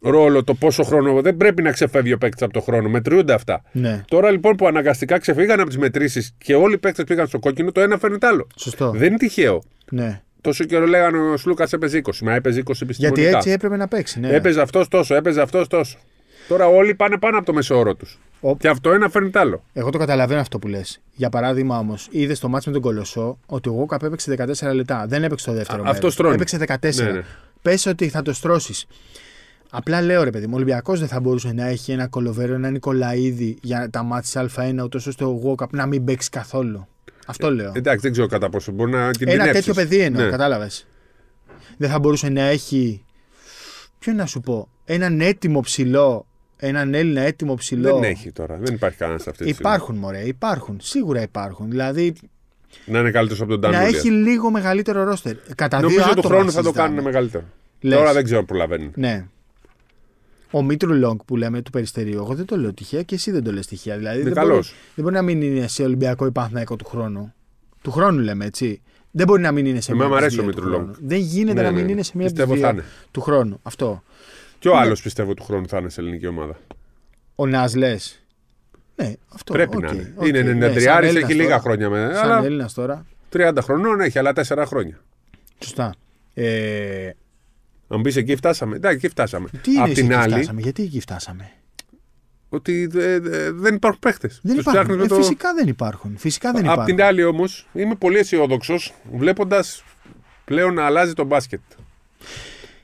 ρόλο 0.00 0.44
το 0.44 0.54
πόσο 0.54 0.82
χρόνο. 0.82 1.20
Δεν 1.22 1.36
πρέπει 1.36 1.62
να 1.62 1.70
ξεφεύγει 1.70 2.12
ο 2.12 2.18
παίκτης 2.18 2.42
από 2.42 2.52
το 2.52 2.60
χρόνο. 2.60 2.88
Μετριούνται 2.88 3.32
αυτά. 3.32 3.62
ναι. 3.72 4.02
Τώρα 4.08 4.30
λοιπόν 4.30 4.56
που 4.56 4.66
αναγκαστικά 4.66 5.18
ξεφύγαν 5.18 5.60
από 5.60 5.68
τις 5.68 5.78
μετρήσεις 5.78 6.34
και 6.38 6.54
όλοι 6.54 6.74
οι 6.74 6.78
παίκτες 6.78 7.04
πήγαν 7.04 7.26
στο 7.26 7.38
κόκκινο, 7.38 7.72
το 7.72 7.80
ένα 7.80 7.98
φέρνει 7.98 8.18
το 8.18 8.26
άλλο. 8.26 8.46
Σωστό. 8.56 8.90
Δεν 8.90 9.06
είναι 9.08 9.16
τυχαίο. 9.16 9.62
Ναι. 9.90 10.20
Τόσο 10.48 10.64
καιρό 10.64 10.86
λέγανε 10.86 11.18
ο 11.18 11.36
Σλούκας 11.36 11.72
έπαιζε 11.72 12.00
20, 12.04 12.10
μα 12.22 12.34
έπαιζε 12.34 12.62
20 12.66 12.72
επιστημονικά. 12.82 13.20
Γιατί 13.20 13.36
έτσι 13.36 13.50
έπρεπε 13.50 13.76
να 13.76 13.88
παίξει. 13.88 14.20
Ναι. 14.20 14.28
Έπαιζε 14.28 14.60
αυτός 14.60 14.88
τόσο, 14.88 15.14
έπαιζε 15.14 15.40
αυτός 15.40 15.68
τόσο. 15.68 15.98
Τώρα 16.48 16.66
όλοι 16.66 16.94
πάνε 16.94 17.18
πάνω 17.18 17.36
από 17.36 17.46
το 17.46 17.52
μεσόωρο 17.52 17.94
τους. 17.94 18.18
Ο- 18.40 18.56
Και 18.56 18.68
αυτό 18.68 18.92
ένα 18.92 19.08
φέρνει 19.08 19.30
το 19.30 19.38
άλλο. 19.40 19.62
Εγώ 19.72 19.90
το 19.90 19.98
καταλαβαίνω 19.98 20.40
αυτό 20.40 20.58
που 20.58 20.68
λες. 20.68 21.00
Για 21.14 21.28
παράδειγμα 21.28 21.78
όμως, 21.78 22.08
είδες 22.10 22.36
στο 22.36 22.48
μάτσο 22.48 22.68
με 22.68 22.74
τον 22.74 22.82
Κολοσσό 22.84 23.38
ότι 23.46 23.68
ο 23.68 23.72
Γόκαπ 23.72 24.02
έπαιξε 24.02 24.30
14 24.30 24.74
λεπτά. 24.74 25.04
Δεν 25.08 25.24
έπαιξε 25.24 25.46
το 25.46 25.52
δεύτερο. 25.52 25.78
Α, 25.78 25.82
μέρος. 25.82 25.96
αυτό 25.96 26.10
στρώνει. 26.10 26.34
Έπαιξε 26.34 26.56
14. 26.56 27.04
Ναι, 27.04 27.10
ναι. 27.10 27.22
Πες 27.62 27.86
ότι 27.86 28.08
θα 28.08 28.22
το 28.22 28.32
στρώσεις. 28.32 28.86
Απλά 29.70 30.02
λέω 30.02 30.22
ρε 30.24 30.30
παιδί 30.30 30.44
μου, 30.46 30.52
ο 30.52 30.56
Ολυμπιακός 30.56 30.98
δεν 30.98 31.08
θα 31.08 31.20
μπορούσε 31.20 31.52
να 31.52 31.66
έχει 31.66 31.92
ένα 31.92 32.06
κολοβέρο, 32.06 32.54
ένα 32.54 32.70
Νικολαίδη 32.70 33.56
για 33.62 33.88
τα 33.90 34.02
μάτια 34.02 34.48
Α1, 34.56 34.82
ούτως 34.84 35.06
ώστε 35.06 35.24
ο 35.24 35.28
Γόκαπ 35.42 35.74
να 35.74 35.86
μην 35.86 36.04
παίξει 36.04 36.30
καθόλου. 36.30 36.86
Αυτό 37.26 37.50
λέω. 37.52 37.72
Εντάξει, 37.74 38.00
δεν 38.02 38.12
ξέρω 38.12 38.26
κατά 38.26 38.48
πόσο 38.50 38.72
μπορεί 38.72 38.90
να 38.90 38.98
Ένα 39.02 39.10
κινδυνεύσει. 39.10 39.52
τέτοιο 39.52 39.74
παιδί 39.74 39.98
εννοώ, 39.98 40.24
Ναι. 40.24 40.30
κατάλαβες. 40.30 40.86
Δεν 41.76 41.90
θα 41.90 41.98
μπορούσε 41.98 42.28
να 42.28 42.42
έχει. 42.42 43.04
Ποιο 43.98 44.12
να 44.12 44.26
σου 44.26 44.40
πω, 44.40 44.68
έναν 44.84 45.20
έτοιμο 45.20 45.60
ψηλό, 45.60 46.26
έναν 46.56 46.94
Έλληνα 46.94 47.20
έτοιμο 47.20 47.54
ψηλό. 47.54 47.94
Δεν 47.94 48.10
έχει 48.10 48.32
τώρα. 48.32 48.56
Δεν 48.60 48.74
υπάρχει 48.74 48.96
κανένας 48.98 49.26
αυτή 49.26 49.44
τη 49.44 49.50
στιγμή. 49.50 49.70
Υπάρχουν, 49.70 49.96
μωρέ, 49.96 50.20
υπάρχουν. 50.26 50.78
Σίγουρα 50.82 51.22
υπάρχουν. 51.22 51.70
Δηλαδή 51.70 52.14
Να 52.84 52.98
είναι 52.98 53.10
καλύτερος 53.10 53.40
από 53.42 53.50
τον 53.50 53.60
να 53.60 53.68
Ντανούλια. 53.70 53.98
έχει 53.98 54.10
λίγο 54.10 54.50
μεγαλύτερο 54.50 55.04
ρόστερ. 55.04 55.36
Κατά 55.54 55.78
δύο 55.78 55.88
Νομίζω 55.88 56.04
του 56.04 56.10
άτομα 56.18 56.34
χρόνου 56.34 56.50
θα 56.50 56.56
το 56.56 56.62
συζητάμε. 56.62 56.88
κάνουν 56.88 57.04
μεγαλύτερο. 57.04 57.44
Λες. 57.80 57.98
Τώρα 57.98 58.12
δεν 58.12 58.24
ξέρω 58.24 58.38
αν 58.40 58.44
προλαβαίνουν. 58.46 58.92
Ναι. 58.94 59.26
Ο 60.50 60.62
Μήτρου 60.62 60.92
Λονγκ 60.94 61.24
που 61.24 61.36
λέμε 61.36 61.62
του 61.62 61.70
Περιστερίου, 61.70 62.14
εγώ 62.18 62.34
δεν 62.34 62.44
το 62.44 62.56
λέω 62.56 62.72
τυχαία 62.72 63.02
και 63.02 63.14
εσύ 63.14 63.30
δεν 63.30 63.42
το 63.44 63.52
λες 63.52 63.66
τυχαία. 63.66 63.96
Δηλαδή 63.96 64.20
Είναι 64.20 64.24
δεν 64.30 64.32
μπορεί, 64.42 64.48
καλός. 64.48 64.74
δεν 64.94 65.04
μπορεί 65.04 65.16
να 65.16 65.22
μην 65.22 65.42
είναι 65.42 65.66
σε 65.68 65.82
Ολυμπιακό 65.82 66.26
ή 66.26 66.30
Παναθηναϊκό 66.30 66.76
του 66.76 66.84
χρόνου. 66.84 67.32
Του 67.82 67.90
χρόνου 67.90 68.18
λέμε 68.18 68.44
έτσι. 68.44 68.82
Δεν 69.10 69.26
μπορεί 69.26 69.42
να 69.42 69.52
μην 69.52 69.66
είναι 69.66 69.80
σε 69.80 69.92
Εμένα 69.92 70.08
μία 70.08 70.18
μου 70.18 70.24
από 70.24 70.28
τις 70.28 70.38
αρέσει 70.38 70.50
ο 70.50 70.52
δύο 70.52 70.62
Μήτρου 70.62 70.64
του 70.64 70.84
Λονγκ. 70.86 70.94
χρόνου. 70.94 71.08
Δεν 71.08 71.18
γίνεται 71.18 71.60
Ναι, 71.60 71.62
να 71.62 71.70
ναι. 71.70 71.80
μην 71.80 71.88
είναι 71.88 72.02
σε 72.02 72.12
μία 72.14 72.26
από 72.26 72.34
τις 72.36 72.44
Πιστεύω 72.44 72.66
θα 72.66 72.72
δύο 72.72 72.80
είναι. 72.82 72.90
του 73.10 73.20
χρόνου. 73.20 73.60
Αυτό. 73.62 74.02
Και 74.58 74.68
ο 74.68 74.72
Ναι. 74.74 74.78
άλλος 74.80 75.02
πιστεύω 75.02 75.34
του 75.34 75.42
χρόνου 75.44 75.68
θα 75.68 75.78
είναι 75.78 75.88
σε 75.88 76.00
ελληνική 76.00 76.26
ομάδα. 76.26 76.56
Ο 77.34 77.46
Ναζ 77.46 77.74
λες. 77.74 78.22
Ναι, 78.96 79.12
αυτό. 79.34 79.52
Πρέπει 79.52 79.76
οκ, 79.76 79.82
να 79.82 79.90
είναι. 79.92 80.12
οκ. 80.16 80.26
Είναι 80.26 80.42
Ναι, 80.42 80.66
93, 80.66 80.80
σαν 80.80 81.02
έχει 81.02 81.06
Έλληνας 81.08 81.30
λίγα 81.34 81.44
τώρα. 81.48 81.60
χρόνια 81.60 81.88
με. 81.90 82.10
Σαν 82.14 82.24
Αλλά 82.30 82.44
Έλληνας 82.44 82.74
τώρα. 82.74 83.06
30 83.32 83.52
χρονών 83.62 84.00
έχει, 84.00 84.18
αλλά 84.18 84.32
4 84.32 84.64
χρόνια. 84.66 85.00
Σωστά. 85.58 85.94
Ε, 86.34 87.10
Αν 87.88 88.00
μπει 88.00 88.12
εκεί 88.18 88.36
φτάσαμε. 88.36 88.76
Εντάξει, 88.76 88.96
εκεί 88.96 89.08
φτάσαμε. 89.08 89.48
τι 89.62 89.70
είναι 89.72 89.82
Απ' 89.82 89.92
την 89.92 90.04
εκεί 90.10 90.14
άλλη, 90.14 90.32
φτάσαμε, 90.32 90.60
γιατί 90.60 90.82
εκεί 90.82 91.00
φτάσαμε; 91.00 91.50
ότι 92.48 92.90
ε, 92.94 93.12
ε, 93.12 93.20
δεν 93.50 93.74
υπάρχουν 93.74 94.00
παίχτες. 94.00 94.30
Δεν 94.42 94.58
υπάρχουν. 94.58 95.00
Ε, 95.00 95.08
Φυσικά 95.08 95.54
δεν 95.54 95.68
υπάρχουν. 95.68 96.14
Φυσικά 96.18 96.52
δεν 96.52 96.60
Απ' 96.60 96.66
υπάρχουν. 96.72 96.96
την 96.96 97.04
άλλη 97.04 97.24
όμως, 97.24 97.66
είμαι 97.72 97.94
πολύ 97.94 98.18
αισιόδοξος 98.18 98.94
βλέποντας 99.12 99.84
πλέον 100.44 100.74
να 100.74 100.84
αλλάζει 100.84 101.12
το 101.12 101.24
μπάσκετ. 101.24 101.60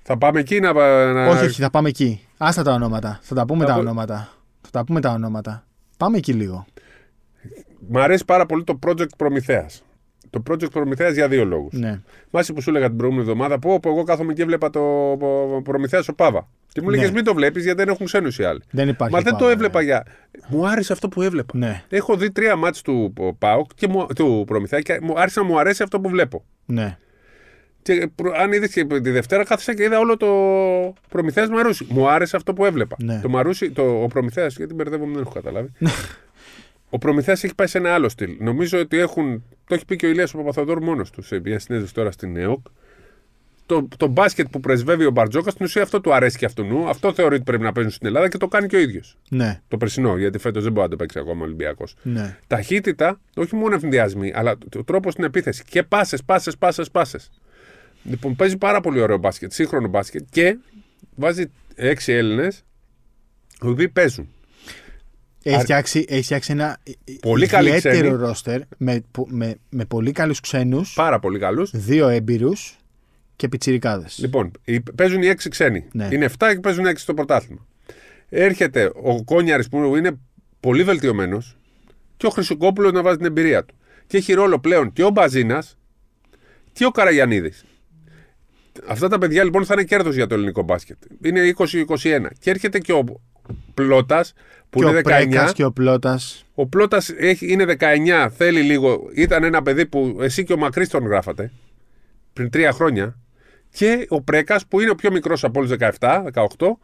Θα 0.03 0.19
πάμε 0.19 0.41
εκεί 0.41 0.61
να. 0.61 0.73
να... 1.13 1.27
Όχι, 1.27 1.45
όχι, 1.45 1.61
θα 1.63 1.71
πάμε 1.71 1.89
εκεί. 1.89 2.27
Άστα 2.37 2.63
τα 2.63 2.73
ονόματα. 2.73 3.19
Θα 3.23 3.35
τα 3.35 3.47
πούμε 3.47 3.61
Θα 3.61 3.67
τα 3.67 3.75
πω- 3.75 3.81
ονόματα. 3.81 4.33
Θα 4.61 4.71
τα 4.71 4.85
πούμε 4.85 5.01
τα 5.01 5.11
ονόματα. 5.11 5.65
Πάμε 5.97 6.17
εκεί 6.17 6.33
λίγο. 6.33 6.67
Μ' 7.89 7.99
αρέσει 7.99 8.25
πάρα 8.25 8.47
πολύ 8.47 8.65
το 8.65 8.79
project 8.87 9.17
Προμηθέας. 9.17 9.83
Το 10.43 10.43
project 10.51 10.71
Προμηθέα 10.71 11.11
για 11.11 11.29
δύο 11.29 11.45
λόγους. 11.45 11.73
Ναι. 11.73 12.01
Μάση 12.31 12.53
που 12.53 12.61
σου 12.61 12.71
έλεγα 12.71 12.87
την 12.89 12.97
προηγούμενη 12.97 13.29
εβδομάδα, 13.31 13.59
που 13.59 13.71
όπου 13.71 13.89
εγώ 13.89 14.03
κάθομαι 14.03 14.33
και 14.33 14.43
έβλεπα 14.43 14.71
το 14.71 14.81
Προμηθέα 15.65 16.03
ο 16.11 16.15
Πάβα. 16.15 16.49
Και 16.73 16.81
μου 16.83 16.89
έλεγε 16.89 17.05
Ναι. 17.07 17.11
μην 17.13 17.25
το 17.25 17.35
βλέπεις 17.35 17.65
γιατί 17.65 17.79
δεν 17.79 17.89
έχουν 17.89 18.07
ξένους 18.07 18.39
οι 18.39 18.45
άλλοι. 18.45 18.63
Δεν 18.71 18.89
υπάρχει. 18.89 19.15
Μα 19.15 19.21
δεν 19.21 19.33
το 19.33 19.39
πάνω, 19.39 19.51
έβλεπα 19.51 19.79
ναι. 19.79 19.85
για. 19.85 20.07
Μου 20.49 20.69
άρεσε 20.69 20.93
αυτό 20.93 21.09
που 21.09 21.23
έβλεπα. 21.23 21.59
Ναι, 21.59 21.83
Έχω 21.89 22.17
δει 22.17 22.31
τρία 22.31 22.57
μάτς 22.57 22.83
του 22.83 23.13
ΠΑΟΚ 23.39 23.71
και 23.75 23.89
μου, 23.89 24.07
του 24.15 24.45
Προμηθέα 24.47 24.81
και 24.81 24.99
μου 25.03 25.15
άρχισε 25.17 25.41
να 25.41 25.47
μου 25.47 25.59
αρέσει 25.59 25.83
αυτό 25.83 26.01
που 26.01 26.09
βλέπω. 26.09 26.45
ναι. 26.65 26.97
Και 27.83 28.09
προ- 28.15 28.35
αν 28.37 28.53
είδες 28.53 28.73
και 28.73 28.85
τη 28.85 29.11
Δευτέρα, 29.11 29.45
κάθισα 29.45 29.75
και 29.75 29.83
είδα 29.83 29.99
όλο 29.99 30.17
το 30.17 30.27
Προμηθέα 31.09 31.49
Μαρούσι. 31.51 31.87
Μου 31.89 32.09
άρεσε 32.09 32.37
αυτό 32.37 32.53
που 32.53 32.65
έβλεπα. 32.65 32.97
Ναι. 33.03 33.21
Το 33.23 33.29
Μαρούσι, 33.29 33.71
το, 33.71 33.83
ο 33.83 34.07
Προμηθέα, 34.07 34.47
γιατί 34.47 34.75
μπερδεύομαι, 34.75 35.13
δεν 35.13 35.21
έχω 35.23 35.33
καταλάβει. 35.33 35.69
Ο 36.95 36.99
Προμηθέας 36.99 37.45
έχει 37.45 37.55
πάει 37.55 37.67
σε 37.67 37.79
ένα 37.79 37.95
άλλο 37.95 38.09
στυλ. 38.09 38.37
Νομίζω 38.39 38.79
ότι 38.79 38.99
έχουν. 38.99 39.43
Το 39.67 39.75
έχει 39.75 39.85
πει 39.85 39.97
και 39.97 40.07
ο 40.07 40.09
Ηλίας 40.09 40.35
ο 40.35 40.37
Παπαθοδόρου 40.37 40.83
μόνος 40.85 41.11
τους 41.11 41.27
σε 41.27 41.41
μια 41.41 41.59
συνέντευξη 41.59 41.95
τώρα 41.95 42.11
στην 42.11 42.37
ΕΟΚ. 42.37 42.67
Το, 43.67 43.89
το 43.97 44.07
μπάσκετ 44.07 44.47
που 44.51 44.61
πρεσβεύει 44.61 45.05
ο 45.05 45.11
Μπαρτζόκα 45.11 45.51
στην 45.51 45.65
ουσία 45.65 45.83
αυτό 45.83 46.01
του 46.01 46.15
αρέσει 46.15 46.39
και 46.39 46.45
αυτού. 46.45 46.89
Αυτό 46.89 47.13
θεωρεί 47.13 47.35
ότι 47.35 47.45
πρέπει 47.45 47.63
να 47.63 47.73
παίζουν 47.73 47.93
στην 47.93 48.07
Ελλάδα 48.07 48.29
και 48.29 48.37
το 48.37 48.49
κάνει 48.49 48.67
και 48.67 48.77
ο 48.77 48.79
ίδιος. 48.79 49.17
Ναι, 49.29 49.61
Το 49.69 49.77
περσινό, 49.77 50.17
γιατί 50.17 50.39
φέτος 50.39 50.63
δεν 50.63 50.73
μπορεί 50.73 50.85
να 50.85 50.91
το 50.91 50.97
παίξει 50.97 51.19
ακόμα 51.19 51.41
ο 51.41 51.45
Ολυμπιακός. 51.45 51.97
ναι. 52.03 52.37
Ταχύτητα, 52.47 53.21
όχι 53.37 53.57
μόνο 53.57 53.75
ευνηδιασμοί, 53.75 54.33
αλλά 54.35 54.59
ο 54.77 54.85
τρόπος 54.85 55.13
στην 55.13 55.25
επίθεση. 55.25 55.65
Και 55.69 55.83
πάσες, 55.83 56.23
πάσες, 56.25 56.57
πάσες, 56.57 56.91
πάσες. 56.91 57.31
Λοιπόν, 58.05 58.37
παίζει 58.37 58.57
πάρα 58.57 58.81
πολύ 58.81 59.01
ωραίο 59.01 59.19
μπάσκετ, 59.19 59.53
σύγχρονο 59.53 59.89
μπάσκετ 59.89 60.23
και 60.31 60.59
βάζει 61.15 61.51
έξι 61.75 62.13
Έλληνες 62.13 62.65
οι 63.63 63.67
οποίοι 63.67 63.89
παίζουν. 63.89 64.29
Έχει 65.47 65.55
Αρ- 65.57 65.63
φτιάξει, 65.63 66.05
έχει 66.09 66.23
φτιάξει 66.23 66.53
ένα 66.53 66.79
Πολύ 67.21 67.47
καλή 67.47 67.69
ιδιαίτερο 67.69 67.97
ξένη. 68.09 68.17
ρόστερ 68.17 68.61
με, 68.77 69.03
που- 69.11 69.27
με, 69.31 69.55
με 69.71 69.85
πολύ 69.85 70.13
καλούς 70.13 70.41
ξένους, 70.41 70.93
Πάρα 70.95 71.19
πολύ 71.19 71.39
καλούς. 71.39 71.71
δύο 71.75 72.09
έμπειρους 72.09 72.77
και 73.37 73.49
πιτσιρικάδες. 73.49 74.19
Λοιπόν, 74.19 74.51
οι- 74.65 74.81
παίζουν 74.81 75.23
οι 75.23 75.27
έξι 75.27 75.49
ξένοι. 75.49 75.85
Ναι. 75.93 76.09
Είναι 76.13 76.25
7 76.25 76.53
και 76.55 76.61
παίζουν 76.61 76.87
έξι 76.87 77.03
στο 77.03 77.15
πρωτάθλημα. 77.15 77.67
Έρχεται 78.29 78.91
ο 79.03 79.25
Κόνιαρης 79.25 79.69
που 79.69 79.97
είναι 79.97 80.19
πολύ 80.61 80.85
βελτιωμένος 80.85 81.57
και 82.17 82.27
ο 82.27 82.31
Χρυσοκόπουλος 82.31 82.93
να 82.93 83.03
βάζει 83.03 83.17
την 83.17 83.27
εμπειρία 83.27 83.65
του. 83.65 83.75
Και 84.07 84.17
έχει 84.17 84.33
ρόλο 84.33 84.59
πλέον 84.59 84.93
και 84.93 85.05
ο 85.05 85.11
Μπαζίνας 85.11 85.77
και 86.73 86.85
ο 86.85 86.91
Καραγιανίδης. 86.91 87.65
Αυτά 88.87 89.09
τα 89.09 89.19
παιδιά 89.19 89.45
λοιπόν 89.45 89.65
θα 89.65 89.75
είναι 89.75 89.85
κέρδος 89.85 90.15
για 90.15 90.27
το 90.27 90.35
ελληνικό 90.35 90.63
μπάσκετ. 90.63 90.97
Είναι 91.23 91.53
20-21. 91.59 92.27
Και 92.39 92.51
έρχεται 92.51 92.79
και 92.79 92.93
ο 92.93 93.05
Πλότα 93.75 94.25
που 94.75 94.81
και 94.81 94.87
είναι 94.89 94.97
ο 94.97 95.01
19. 95.01 95.03
Πρέκας 95.03 95.53
και 95.53 95.65
ο 95.65 95.73
Πλώτας. 95.73 96.45
Ο 96.55 96.67
Πλότα 96.67 97.03
είναι 97.41 97.65
19, 97.65 98.29
θέλει 98.37 98.61
λίγο. 98.61 99.09
Ήταν 99.15 99.45
ένα 99.45 99.63
παιδί 99.63 99.87
που 99.87 100.19
εσύ 100.21 100.45
και 100.45 100.53
ο 100.53 100.57
Μακρύς 100.57 100.89
τον 100.89 101.07
γράφατε 101.07 101.51
πριν 102.33 102.51
τρία 102.51 102.73
χρόνια. 102.73 103.17
Και 103.71 104.07
ο 104.09 104.23
Πρέκας 104.23 104.67
που 104.67 104.81
είναι 104.81 104.91
ο 104.91 104.95
πιο 104.95 105.11
μικρός 105.13 105.45
από 105.45 105.61
όλους 105.61 105.71
17, 105.99 106.25
18 106.33 106.79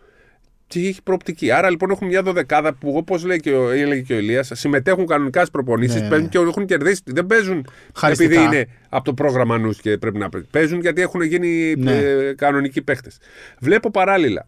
και 0.66 0.78
έχει 0.80 1.02
προοπτική. 1.02 1.50
Άρα 1.50 1.70
λοιπόν 1.70 1.90
έχουμε 1.90 2.10
μια 2.10 2.22
δωδεκάδα 2.22 2.74
που 2.74 2.92
όπως 2.96 3.24
λέει 3.24 3.40
και 3.40 3.50
ο, 3.52 3.70
έλεγε 3.70 4.00
και 4.00 4.14
ο 4.14 4.18
Ηλίας, 4.18 4.50
συμμετέχουν 4.54 5.06
κανονικά 5.06 5.38
στις 5.38 5.50
προπονήσεις, 5.50 6.00
Ναι. 6.02 6.08
παίζουν 6.08 6.28
και 6.28 6.38
έχουν 6.38 6.66
κερδίσει. 6.66 7.02
Δεν 7.04 7.26
παίζουν 7.26 7.66
Χαριστικά. 7.94 8.32
επειδή 8.34 8.44
είναι 8.56 8.66
από 8.88 9.04
το 9.04 9.14
πρόγραμμα 9.14 9.58
νους 9.58 9.80
και 9.80 9.98
πρέπει 9.98 10.18
να 10.18 10.28
παίζουν. 10.28 10.48
Παίζουν 10.50 10.80
γιατί 10.80 11.00
έχουν 11.00 11.22
γίνει 11.22 11.74
Ναι. 11.78 11.92
ε, 11.96 12.34
κανονικοί 12.34 12.82
παίχτε. 12.82 13.10
Βλέπω 13.60 13.90
παράλληλα. 13.90 14.46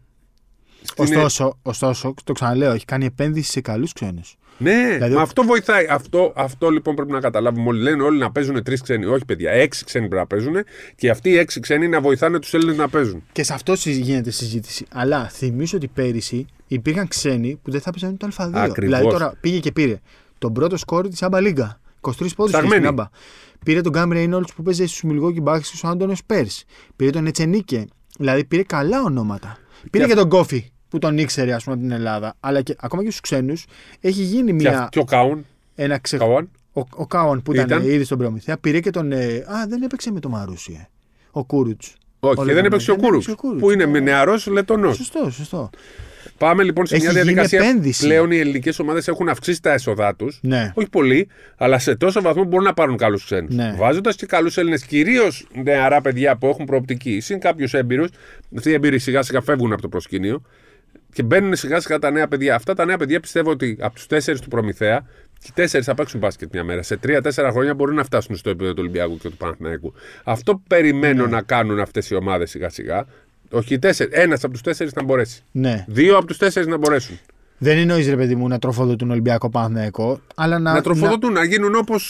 Στην- 0.83 1.05
Ωστόσο, 1.05 1.59
ωστόσο, 1.62 2.14
το 2.25 2.33
ξαναλέω, 2.33 2.73
έχει 2.73 2.85
κάνει 2.85 3.05
επένδυση 3.05 3.51
σε 3.51 3.61
καλούς 3.61 3.92
ξένους. 3.92 4.37
Ναι, 4.59 4.90
Δηλαδή, 4.92 5.14
μα 5.14 5.21
ο- 5.21 5.23
αυτό 5.23 5.42
βοηθάει. 5.42 5.87
Αυτό, 5.90 6.33
αυτό 6.37 6.71
λοιπόν 6.71 6.95
πρέπει 6.95 7.12
να 7.12 7.21
καταλάβουμε 7.21 7.68
όλοι. 7.68 7.83
Λένε 7.83 8.03
όλοι 8.03 8.18
να 8.18 8.31
παίζουν 8.33 8.62
τρεις 8.62 8.81
ξένοι. 8.83 9.05
Όχι, 9.05 9.25
παιδιά, 9.25 9.51
έξι 9.51 9.85
ξένοι 9.85 10.09
πρέπει 10.09 10.21
να 10.23 10.27
παίζουν 10.27 10.55
και 10.95 11.11
αυτοί 11.11 11.31
οι 11.31 11.37
έξι 11.38 11.61
ξένοι 11.61 11.88
να 11.88 12.01
βοηθάνε 12.01 12.38
τους 12.38 12.55
Έλληνες 12.55 12.77
να 12.77 12.88
παίζουν. 12.88 13.23
Και 13.33 13.42
σε 13.42 13.55
αυτό 13.55 13.77
συζη- 13.77 14.03
γίνεται 14.05 14.31
συζήτηση. 14.31 14.87
Αλλά 14.92 15.29
θυμίζω 15.29 15.77
ότι 15.77 15.88
πέρυσι 15.88 16.47
υπήρχαν 16.66 17.09
ξένοι 17.09 17.59
που 17.62 17.71
δεν 17.71 17.81
θα 17.81 17.90
παίζαν 17.90 18.16
το 18.16 18.29
Α2. 18.37 18.51
Ακριβώς. 18.55 18.75
Δηλαδή 18.99 19.09
τώρα 19.09 19.35
πήγε 19.40 19.59
και 19.59 19.73
πήρε 19.73 20.01
τον 20.38 20.53
πρώτο 20.53 20.77
σκόρ 20.77 21.09
της 21.09 21.23
Άμπα 21.23 21.40
Λίγκα. 21.40 21.81
23 22.01 22.35
πόντους 22.37 22.53
Σταγμένη. 22.53 22.75
στην 22.75 22.87
Άμπα. 22.87 23.09
Πήρε 23.64 23.81
τον 23.81 23.92
Γκάμ 23.92 24.11
Ρέινολτ 24.12 24.49
που 24.57 24.62
παίζει 24.62 24.87
στους 24.87 25.03
Milwaukee 25.12 25.42
Bucks 25.45 25.59
και 25.59 25.64
στους 25.64 25.85
Άντωνο 25.85 26.14
Σπέρ. 26.14 26.45
Πήρε 26.97 27.11
τον 27.11 27.27
Ετσενίκε. 27.27 27.85
Δηλαδή 28.18 28.45
πήρε 28.45 28.62
καλά 28.62 29.03
ονόματα. 29.03 29.57
Πήρε 29.90 30.05
και, 30.05 30.12
αυ- 30.12 30.21
τον 30.21 30.29
Κόφι 30.31 30.72
που 30.92 30.98
τον 30.98 31.18
ήξερε, 31.18 31.52
ας 31.52 31.64
πούμε, 31.64 31.74
από 31.76 31.85
την 31.85 31.92
Ελλάδα. 31.94 32.35
Αλλά 32.40 32.62
και, 32.62 32.76
ακόμα 32.81 33.02
και 33.02 33.09
στους 33.09 33.20
ξένους 33.20 33.64
έχει 34.00 34.22
γίνει 34.22 34.46
Και, 34.46 34.52
μια, 34.52 34.78
αυ- 34.81 34.88
και 34.90 34.98
ο 34.98 35.05
Κάουν. 35.05 35.46
ένα 35.74 35.98
ξε... 35.98 36.16
Καουάν. 36.16 36.50
Ο, 36.72 36.81
ο 36.90 37.07
Κάον 37.07 37.42
που 37.42 37.52
ήταν, 37.55 37.66
Ήταν. 37.66 37.83
ήδη 37.85 38.05
στον 38.05 38.18
Προμηθέα 38.18 38.59
πήρε 38.59 38.81
και 38.81 38.90
τον. 38.90 39.12
ε, 39.12 39.16
α, 39.37 39.66
δεν 39.68 39.83
έπαιξε 39.83 40.12
με 40.12 40.20
τον 40.20 40.31
Μαρούσι. 40.31 40.76
ε. 40.81 40.88
Ο 41.31 41.44
Κούρουτς. 41.44 41.94
Όχι, 42.20 42.35
και 42.35 42.42
δεν 42.44 42.46
Λετωνός. 42.55 42.66
έπαιξε 42.66 42.90
ο 42.90 42.94
Δεν 42.94 43.02
Κούρου. 43.05 43.14
έπαιξε 43.14 43.31
ο 43.31 43.37
Κούρουιτς. 43.37 43.62
Που 43.62 43.70
είναι 43.70 44.00
νεαρός 44.00 44.46
Λετωνό. 44.46 44.92
Σωστό, 44.92 45.31
σωστό. 45.31 45.70
Πάμε 46.38 46.62
λοιπόν 46.62 46.87
σε 46.87 46.94
Έχει 46.94 47.02
μια 47.05 47.12
γίνει 47.12 47.24
διαδικασία. 47.24 47.59
επένδυση. 47.61 48.05
Πλέον 48.05 48.31
οι 48.31 48.37
ελληνικές 48.38 48.78
ομάδες 48.78 49.09
έχουν 49.09 49.28
αυξήσει 49.28 49.62
τα 49.62 49.72
έσοδά 49.72 50.14
τους. 50.14 50.38
Ναι. 50.42 50.72
Όχι 50.74 50.88
πολύ, 50.88 51.28
αλλά 51.57 51.78
σε 51.78 51.96
τόσο 51.96 52.22
βαθμό 52.22 52.44
μπορούν 52.44 52.64
να 52.66 52.74
πάρουν 52.74 52.96
καλούς 52.96 53.24
ξένους. 53.24 53.55
Ναι. 53.55 53.74
Βάζοντας 53.78 54.16
και 54.16 54.26
καλούς 54.26 54.57
Έλληνες, 54.57 54.85
κυρίως 54.85 55.46
νεαρά 55.62 56.00
παιδιά 56.00 56.37
που 56.37 56.46
έχουν 56.46 56.64
προοπτική, 56.64 57.20
συν 57.20 57.38
κάποιους 57.40 57.74
έμπειρους. 57.74 58.09
Αυτοί 58.57 58.70
οι 58.70 58.72
έμπειροι 58.72 58.98
σιγά 58.98 59.22
σιγά 59.22 59.40
φεύγουν 59.40 59.72
από 59.72 59.83
το 59.83 59.88
προσκήνιο 59.88 60.42
και 61.12 61.22
μπαίνουν 61.22 61.57
σιγά 61.57 61.81
σιγά 61.81 61.98
τα 61.98 62.11
νέα 62.11 62.29
παιδιά. 62.29 62.55
Αυτά 62.55 62.75
τα 62.75 62.85
νέα 62.85 62.96
παιδιά 62.96 63.20
πιστεύω 63.20 63.51
ότι 63.51 63.77
από 63.81 63.94
τους 63.94 64.07
τέσσερις 64.07 64.40
του 64.40 64.48
Προμηθέα, 64.48 65.05
και 65.38 65.48
οι 65.48 65.53
τέσσερις 65.55 65.87
θα 65.87 65.94
παίξουν 65.94 66.20
μπάσκετ 66.20 66.53
μια 66.53 66.64
μέρα. 66.64 66.83
Σε 66.83 66.96
τρία-τέσσερα 66.96 67.51
χρόνια 67.51 67.75
μπορούν 67.75 67.94
να 67.94 68.05
φτάσουν 68.05 68.37
στο 68.37 68.51
επίπεδο 68.51 68.70
του 68.72 68.79
Ολυμπιακού 68.81 69.18
και 69.18 69.29
του 69.29 69.37
Παναθηναϊκού. 69.37 69.94
Αυτό 70.25 70.53
που 70.55 70.62
περιμένω 70.68 71.27
να 71.27 71.42
κάνουν 71.42 71.81
αυτές 71.81 72.11
οι 72.11 72.14
ομάδες 72.14 72.51
σιγά 72.51 72.68
σιγά. 72.68 73.07
Όχι 73.51 73.75
οι 73.75 73.79
τέσσερις, 73.79 74.18
ένας 74.18 74.44
από 74.44 74.53
τους 74.53 74.62
τέσσερις 74.62 74.92
να 74.92 75.03
μπορέσει. 75.03 75.42
ναι. 75.53 75.85
Δύο 75.88 76.16
από 76.16 76.27
τους 76.27 76.38
τέσσερις 76.38 76.68
να 76.68 76.77
μπορέσουν. 76.77 77.18
Δεν 77.59 77.79
εννοείς 77.79 78.09
ρε 78.09 78.16
παιδί 78.16 78.35
μου 78.35 78.48
να 78.48 78.59
τροφοδοτούν 78.59 79.11
Ολυμπιακό 79.11 79.51
Παναθηναϊκό, 79.51 80.20
αλλά 80.35 80.59
να. 80.59 80.72
Να 80.72 80.83
τροφοδοτούν, 80.83 81.33
να 81.33 81.44
γίνουν 81.44 81.75
όπως. 81.75 81.92
να- 81.92 82.01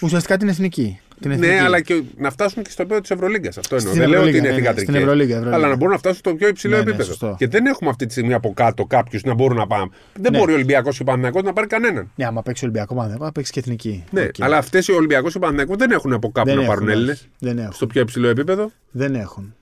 ουσιαστικά 0.00 0.36
την 0.36 0.48
εθνική. 0.48 1.00
Την 1.20 1.30
εθνική. 1.30 1.52
Ναι, 1.52 1.60
αλλά 1.60 1.80
και 1.80 2.02
να 2.16 2.30
φτάσουν 2.30 2.62
και 2.62 2.70
στο 2.70 2.82
επίπεδο 2.82 3.00
της 3.00 3.10
Ευρωλίγκας. 3.10 3.58
Αυτό 3.58 3.76
εννοώ. 3.76 3.90
Στην 3.92 4.02
Δεν 4.02 4.10
λέω 4.10 4.20
ότι 4.20 4.28
Ευρωλίγκα, 4.28 4.48
είναι 4.48 4.48
ναι, 4.48 4.54
ναι, 4.54 4.60
θυγατρικές, 4.60 4.94
στην 4.94 5.02
Ευρωλίγκα, 5.06 5.34
Ευρωλίγκα. 5.34 5.56
Αλλά 5.56 5.68
να 5.68 5.76
μπορούν 5.76 5.92
να 5.92 5.98
φτάσουν 5.98 6.18
στο 6.18 6.34
πιο 6.34 6.48
υψηλό 6.48 6.76
Ναι, 6.76 6.82
ναι, 6.82 6.88
επίπεδο. 6.88 7.08
σωστό. 7.08 7.34
και 7.38 7.48
δεν 7.48 7.66
έχουμε 7.66 7.90
αυτή 7.90 8.06
τη 8.06 8.12
στιγμή 8.12 8.32
από 8.34 8.52
κάτω 8.54 8.84
κάποιους 8.84 9.22
να 9.22 9.34
μπορούν 9.34 9.56
να 9.56 9.66
πάμε. 9.66 9.90
Δεν 10.14 10.32
Ναι. 10.32 10.38
μπορεί 10.38 10.50
ο 10.52 10.54
Ολυμπιακός 10.54 10.98
ή 10.98 11.02
ο 11.02 11.04
Παναθηναϊκός 11.04 11.42
να 11.42 11.52
πάρει 11.52 11.66
κανέναν. 11.66 12.10
Ναι, 12.14 12.26
άμα 12.26 12.42
παίξει 12.42 12.64
Ολυμπιακός 12.64 12.90
Παναθηναϊκός, 12.96 13.26
θα 13.26 13.32
παίξει 13.32 13.52
και 13.52 13.58
εθνική. 13.60 14.04
Ναι, 14.10 14.20
Οκ. 14.22 14.34
αλλά 14.38 14.56
αυτές 14.56 14.88
οι 14.88 14.92
Ολυμπιακός 14.92 15.34
ή 15.34 15.36
ο 15.36 15.40
Παναθηναϊκός 15.40 15.76
δεν 15.76 15.90
έχουν 15.90 16.12
από 16.12 16.30
κάπου 16.30 16.46
δεν 16.48 16.56
να 16.56 16.62
έχουν, 16.62 16.74
πάρουν 16.74 16.88
όχι. 16.88 16.96
Έλληνες. 16.96 17.28
Δεν 17.38 17.58
έχουν. 17.58 17.72
Στο 17.72 17.86
πιο 17.86 18.00
υψηλό 18.00 18.28
επίπεδο. 18.28 18.70
Δεν 18.90 19.14
έχουν. 19.14 19.54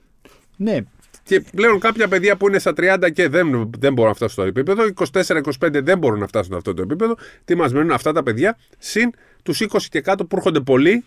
Ναι, 0.57 0.77
Και 1.23 1.43
πλέον 1.55 1.79
κάποια 1.79 2.07
παιδιά 2.07 2.35
που 2.35 2.47
είναι 2.47 2.59
στα 2.59 2.73
30 2.77 3.09
και 3.13 3.27
δεν, 3.29 3.69
δεν 3.79 3.93
μπορούν 3.93 4.09
να 4.09 4.15
φτάσουν 4.15 4.33
στο 4.33 4.43
επίπεδο, 4.43 4.83
24-25 5.11 5.81
δεν 5.83 5.97
μπορούν 5.97 6.19
να 6.19 6.27
φτάσουν 6.27 6.51
σε 6.51 6.57
αυτό 6.57 6.73
το 6.73 6.81
επίπεδο. 6.81 7.15
Τι 7.45 7.55
μας 7.55 7.73
μένουν 7.73 7.91
αυτά 7.91 8.11
τα 8.11 8.23
παιδιά, 8.23 8.57
συν 8.77 9.09
τους 9.43 9.61
20 9.61 9.77
και 9.89 10.01
κάτω 10.01 10.25
που 10.25 10.35
έρχονται 10.35 10.59
πολλοί, 10.59 10.91
ναι, 10.93 11.01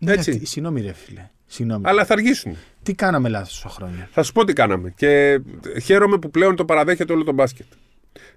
Έτσι. 0.00 0.30
αυτή- 0.30 0.46
Συγγνώμη, 0.46 0.80
ρε 0.80 0.92
φίλε. 0.92 1.28
Συγγνώμη. 1.46 1.82
αλλά 1.86 2.04
θα 2.04 2.12
αργήσουν. 2.14 2.56
Τι 2.82 2.94
κάναμε 2.94 3.28
λάθος 3.28 3.60
τόσα 3.60 3.74
χρόνια. 3.74 4.08
Θα 4.12 4.22
σου 4.22 4.32
πω 4.32 4.44
τι 4.44 4.52
κάναμε. 4.52 4.92
Και 4.96 5.40
χαίρομαι 5.82 6.18
που 6.18 6.30
πλέον 6.30 6.56
το 6.56 6.64
παραδέχεται 6.64 7.12
όλο 7.12 7.24
το 7.24 7.32
μπάσκετ. 7.32 7.66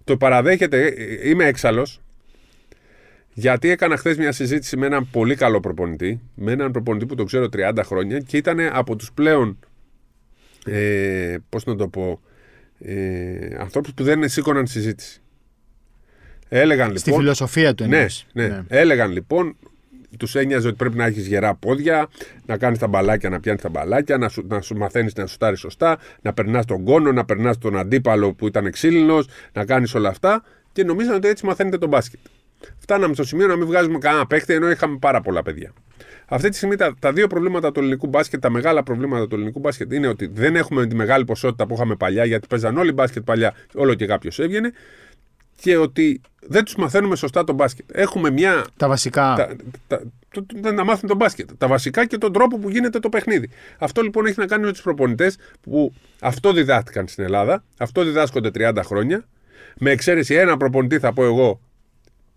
Το 0.04 0.18
παραδέχεται, 0.18 0.86
ε, 0.88 1.30
είμαι 1.30 1.46
έξαλλος. 1.46 2.02
Γιατί 3.34 3.70
έκανα 3.70 3.98
χθες 3.98 4.18
μια 4.18 4.32
συζήτηση 4.32 4.78
με 4.78 4.86
έναν 4.86 5.10
πολύ 5.12 5.36
καλό 5.36 5.60
προπονητή, 5.60 6.20
με 6.36 6.52
έναν 6.52 6.72
προπονητή 6.72 7.06
που 7.06 7.16
το 7.16 7.24
ξέρω 7.24 7.50
30 7.50 7.84
χρόνια 7.84 8.20
και 8.20 8.38
ήταν 8.38 8.60
από 8.60 8.96
τους 8.96 9.12
πλέον. 9.12 9.60
Ε, 10.66 11.38
Πώς 11.50 11.66
να 11.66 11.76
το 11.76 11.88
πω. 11.88 12.22
Ε, 12.80 13.56
ανθρώπους 13.60 13.94
που 13.94 14.04
δεν 14.04 14.30
σήκωναν 14.30 14.68
συζήτηση. 14.68 15.22
Έλεγαν 16.50 16.98
Στη 16.98 17.08
λοιπόν. 17.10 17.24
φιλοσοφία 17.24 17.76
του 17.76 17.86
Ναι, 17.88 17.96
εννοείς. 17.96 18.26
ναι. 18.34 18.64
Έλεγαν 18.68 19.12
λοιπόν, 19.12 19.56
τους 20.18 20.36
ένοιαζε 20.36 20.68
ότι 20.68 20.76
πρέπει 20.76 20.98
να 20.98 21.06
έχεις 21.06 21.28
γερά 21.28 21.56
πόδια, 21.56 22.08
να 22.46 22.58
κάνεις 22.58 22.80
τα 22.80 22.88
μπαλάκια, 22.88 23.30
να 23.30 23.40
πιάνεις 23.40 23.62
τα 23.62 23.70
μπαλάκια, 23.70 24.18
να 24.18 24.30
σου, 24.30 24.46
να 24.48 24.62
σου 24.62 24.76
μαθαίνεις 24.76 25.16
να 25.16 25.26
σουτάρεις 25.26 25.60
σωστά, 25.60 25.98
να 26.22 26.34
περνάς 26.34 26.66
τον 26.66 26.84
κόνο, 26.84 27.12
να 27.12 27.26
περνάς 27.26 27.58
τον 27.58 27.78
αντίπαλο 27.78 28.34
που 28.34 28.48
ήταν 28.48 28.72
ξύλινος, 28.72 29.28
να 29.54 29.66
κάνεις 29.66 29.96
όλα 29.96 30.10
αυτά. 30.10 30.44
Και 30.72 30.84
νομίζαν 30.84 31.16
ότι 31.16 31.28
έτσι 31.28 31.46
μαθαίνετε 31.46 31.78
τον 31.78 31.90
μπάσκετ. 31.90 32.20
Φτάναμε 32.78 33.14
στο 33.14 33.24
σημείο 33.24 33.48
να 33.48 33.56
μην 33.56 33.66
βγάζουμε 33.66 33.98
κανένα 33.98 34.28
παίχτη 34.28 34.54
ενώ 34.54 34.70
είχαμε 34.70 34.98
πάρα 34.98 35.22
πολλά 35.22 35.44
παιδιά. 35.44 35.74
Αυτή 36.26 36.50
τη 36.50 36.56
στιγμή 36.56 36.76
τα, 36.76 36.96
τα 37.00 37.14
δύο 37.14 37.28
προβλήματα 37.28 37.72
του 37.72 37.80
ελληνικού 37.80 38.08
μπάσκετ, 38.08 38.42
τα 38.42 38.50
μεγάλα 38.50 38.84
προβλήματα 38.84 39.28
του 39.28 39.36
ελληνικού 39.36 39.60
μπάσκετ 39.60 39.94
είναι 39.94 40.08
ότι 40.08 40.30
δεν 40.34 40.56
έχουμε 40.56 40.88
τη 40.88 40.96
μεγάλη 40.96 41.26
ποσότητα 41.26 41.68
που 41.68 41.74
είχαμε 41.74 41.96
παλιά, 41.96 42.26
γιατί 42.26 42.48
παίζαν 42.48 42.78
όλοι 42.78 42.92
μπάσκετ 42.92 43.24
παλιά, 43.24 43.54
όλο 43.74 43.94
και 43.94 44.06
κάποιος 44.06 44.40
έβγαινε, 44.40 44.72
και 45.62 45.78
ότι 45.78 46.22
δεν 46.40 46.64
τους 46.64 46.76
μαθαίνουμε 46.76 47.16
σωστά 47.16 47.44
τον 47.44 47.56
μπάσκετ. 47.56 47.86
Έχουμε 47.94 48.30
μια 48.32 48.66
Τα 48.78 48.88
βασικά. 48.88 49.34
τα, 49.38 49.56
τα, 49.88 50.02
το, 50.32 50.46
το- 50.62 50.72
να 50.72 50.84
μάθουν 50.84 51.08
τον 51.10 51.18
μπάσκετ. 51.18 51.50
Τα 51.58 51.68
βασικά 51.68 52.06
και 52.06 52.18
τον 52.18 52.34
τρόπο 52.34 52.58
που 52.58 52.70
γίνεται 52.70 53.00
το 53.00 53.10
παιχνίδι. 53.10 53.50
Αυτό 53.78 54.02
λοιπόν 54.02 54.26
έχει 54.26 54.40
να 54.40 54.46
κάνει 54.46 54.66
με 54.66 54.72
τους 54.72 54.82
προπονητές 54.82 55.38
που 55.62 55.94
αυτό 56.20 56.54
διδάχτηκαν 56.54 57.08
στην 57.08 57.24
Ελλάδα, 57.24 57.64
αυτό 57.78 58.04
διδάσκονται 58.04 58.50
30 58.54 58.82
χρόνια. 58.86 59.24
Με 59.82 59.92
εξαίρεση 59.92 60.34
ένα 60.34 60.58
προπονητή, 60.58 61.00
θα 61.00 61.14
πω 61.14 61.24
εγώ, 61.26 61.60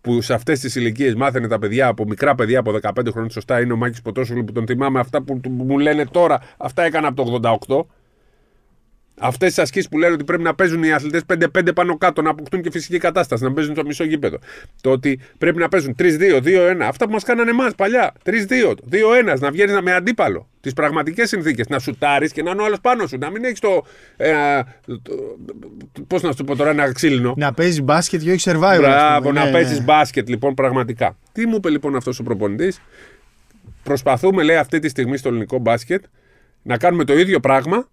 που 0.00 0.20
σε 0.20 0.35
αυτές 0.35 0.61
τις 0.61 0.74
ηλικίες 0.74 1.14
μάθαινε 1.14 1.48
τα 1.48 1.58
παιδιά 1.58 1.87
από 1.87 2.04
μικρά 2.04 2.35
παιδιά 2.35 2.58
από 2.58 2.78
15 2.82 2.92
χρόνια 3.11 3.30
σωστά, 3.30 3.61
είναι 3.61 3.72
ο 3.72 3.76
Μάκης 3.76 4.02
Ποτόσουλου 4.02 4.44
που 4.44 4.52
τον 4.52 4.66
θυμάμαι. 4.66 5.00
Αυτά 5.00 5.22
που, 5.22 5.40
που 5.40 5.50
μου 5.50 5.78
λένε 5.78 6.06
τώρα, 6.06 6.40
αυτά 6.56 6.82
έκανα 6.82 7.08
από 7.08 7.40
το 7.40 7.58
88. 7.68 7.87
Αυτές 9.22 9.48
τις 9.48 9.58
ασκήσεις 9.58 9.88
που 9.88 9.98
λένε 9.98 10.12
ότι 10.12 10.24
πρέπει 10.24 10.42
να 10.42 10.54
παίζουν 10.54 10.82
οι 10.82 10.92
αθλητές 10.92 11.22
5-5 11.58 11.74
πάνω 11.74 11.98
κάτω, 11.98 12.22
να 12.22 12.30
αποκτούν 12.30 12.62
και 12.62 12.70
φυσική 12.70 12.98
κατάσταση, 12.98 13.44
να 13.44 13.52
παίζουν 13.52 13.74
στο 13.74 13.85
μισό 13.85 14.04
γήπεδο. 14.04 14.38
Το 14.80 14.90
ότι 14.90 15.20
πρέπει 15.38 15.58
να 15.58 15.68
παίζουν 15.68 15.94
3-2, 15.98 16.40
2-1, 16.42 16.80
αυτά 16.82 17.06
που 17.06 17.12
μας 17.12 17.24
κάνανε 17.24 17.50
εμάς 17.50 17.74
παλιά. 17.74 18.12
3-2, 18.24 18.74
2-1, 18.90 19.38
να 19.40 19.50
βγαίνεις 19.50 19.80
με 19.82 19.92
αντίπαλο. 19.92 20.48
Τις 20.61 20.72
πραγματικές 20.72 21.28
συνθήκες. 21.28 21.68
Να 21.68 21.78
σουτάρεις 21.78 22.32
και 22.32 22.42
να 22.42 22.50
είναι 22.50 22.62
ο 22.62 22.64
άλλος 22.64 22.80
πάνω 22.80 23.06
σου. 23.06 23.18
Να 23.18 23.30
μην 23.30 23.44
έχεις 23.44 23.58
το. 23.61 23.85
Ε, 24.16 24.61
Πώς 26.06 26.22
να 26.22 26.30
σου 26.30 26.37
το 26.37 26.44
πω 26.44 26.56
τώρα, 26.56 26.70
ένα 26.70 26.92
ξύλινο. 26.92 27.35
Να 27.37 27.52
παίζεις 27.52 27.82
μπάσκετ 27.82 28.22
και 28.22 28.30
όχι 28.32 28.50
survival. 28.50 28.62
ας 28.62 28.78
Μπράβο, 28.78 29.28
πούμε. 29.28 29.40
να 29.40 29.44
Ναι, 29.46 29.52
παίζεις 29.52 29.78
ναι. 29.78 29.85
μπάσκετ 29.85 30.28
λοιπόν 30.28 30.54
πραγματικά. 30.54 31.16
Τι 31.32 31.46
μου 31.46 31.54
είπε 31.56 31.70
λοιπόν 31.70 31.96
αυτός 31.96 32.18
ο 32.18 32.22
προπονητής; 32.22 32.80
Προσπαθούμε, 33.82 34.42
λέει, 34.42 34.56
αυτή 34.56 34.78
τη 34.78 34.88
στιγμή 34.88 35.16
στο 35.16 35.28
ελληνικό 35.28 35.58
μπάσκετ 35.58 36.04
να 36.62 36.76
κάνουμε 36.76 37.04
το 37.04 37.18
ίδιο 37.18 37.40
πράγμα 37.40 37.88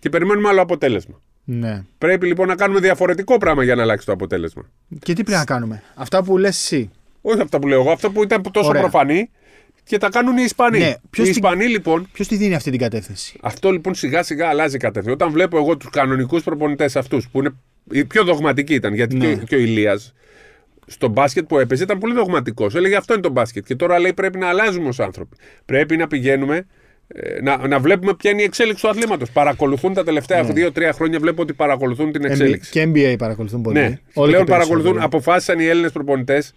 και 0.00 0.08
περιμένουμε 0.08 0.48
άλλο 0.48 0.62
αποτέλεσμα. 0.62 1.20
Ναι. 1.44 1.84
Πρέπει 1.98 2.26
λοιπόν 2.26 2.46
να 2.48 2.54
κάνουμε 2.54 2.80
διαφορετικό 2.80 3.38
πράγμα 3.38 3.64
για 3.64 3.74
να 3.74 3.82
αλλάξει 3.82 4.06
το 4.06 4.12
αποτέλεσμα. 4.12 4.62
Και 4.88 5.12
τι 5.12 5.22
πρέπει 5.22 5.38
να 5.38 5.44
κάνουμε; 5.44 5.82
Αυτά 5.94 6.22
που 6.24 6.38
λες 6.38 6.56
εσύ. 6.56 6.90
Όχι 7.20 7.40
αυτά 7.40 7.58
που 7.58 7.66
λέω 7.68 7.80
εγώ, 7.80 7.90
αυτά 7.90 8.10
που 8.10 8.22
ήταν 8.22 8.42
τόσο 8.52 8.68
Ωραία. 8.68 8.80
προφανή 8.80 9.30
και 9.84 9.98
τα 9.98 10.08
κάνουν 10.08 10.36
οι 10.36 10.42
Ισπανοί. 10.44 10.78
Ναι, 10.78 10.84
οι 10.86 10.96
ποιος 11.10 11.26
την- 11.26 11.36
Ισπανοί 11.36 11.66
λοιπόν, 11.66 12.08
Ποιος 12.12 12.28
τη 12.28 12.36
δίνει 12.36 12.54
αυτή 12.54 12.70
την 12.70 12.80
κατεύθυνση; 12.80 13.38
αυτό 13.42 13.70
λοιπόν 13.70 13.94
σιγά 13.94 14.22
σιγά 14.22 14.48
αλλάζει 14.48 14.76
κατεύθυνση. 14.76 15.14
Όταν 15.14 15.30
βλέπω 15.32 15.56
εγώ 15.56 15.76
τους 15.76 15.90
κανονικούς 15.90 16.42
προπονητές 16.42 16.96
αυτούς 16.96 17.28
που 17.28 17.38
είναι 17.38 17.50
οι 17.90 18.04
πιο 18.04 18.24
δογματικοί 18.24 18.74
ήταν, 18.74 18.94
γιατί 18.94 19.16
Ναι. 19.16 19.26
και, 19.26 19.32
ο- 19.40 19.44
και 19.46 19.54
ο 19.54 19.58
Ηλίας 19.58 20.14
στο 20.86 21.08
μπάσκετ 21.08 21.46
που 21.46 21.58
έπαιζε 21.58 21.82
ήταν 21.82 21.98
πολύ 21.98 22.14
δογματικός. 22.14 22.74
Έλεγε 22.74 22.96
αυτό 22.96 23.12
είναι 23.12 23.22
το 23.22 23.30
μπάσκετ. 23.30 23.64
Και 23.66 23.76
τώρα 23.76 23.98
λέει 23.98 24.12
πρέπει 24.12 24.38
να 24.38 24.48
αλλάζουμε 24.48 24.88
ως 24.88 25.00
άνθρωποι. 25.00 25.36
Πρέπει 25.64 25.96
να 25.96 26.06
πηγαίνουμε. 26.06 26.66
Ε, 27.14 27.40
Να, 27.42 27.66
να 27.68 27.78
βλέπουμε 27.78 28.14
ποια 28.14 28.30
είναι 28.30 28.40
η 28.40 28.44
εξέλιξη 28.44 28.82
του 28.82 28.88
αθλήματος. 28.88 29.30
Παρακολουθούν 29.30 29.94
τα 29.94 30.04
τελευταία 30.04 30.42
Ναι. 30.42 30.52
δύο-τρία 30.52 30.92
χρόνια, 30.92 31.18
βλέπω 31.18 31.42
ότι 31.42 31.52
παρακολουθούν 31.52 32.12
την 32.12 32.24
εξέλιξη. 32.24 32.70
Και 32.70 32.82
NBA 32.94 33.14
παρακολουθούν 33.18 33.62
πολύ. 33.62 33.78
Ναι, 33.78 33.84
Όλο 33.86 33.92
και 33.92 33.98
πλέον 34.12 34.30
περισσότερο. 34.30 34.46
παρακολουθούν, 34.46 35.00
αποφάσισαν 35.02 35.58
οι 35.58 35.64
Έλληνες 35.64 35.92
προπονητές 35.92 36.52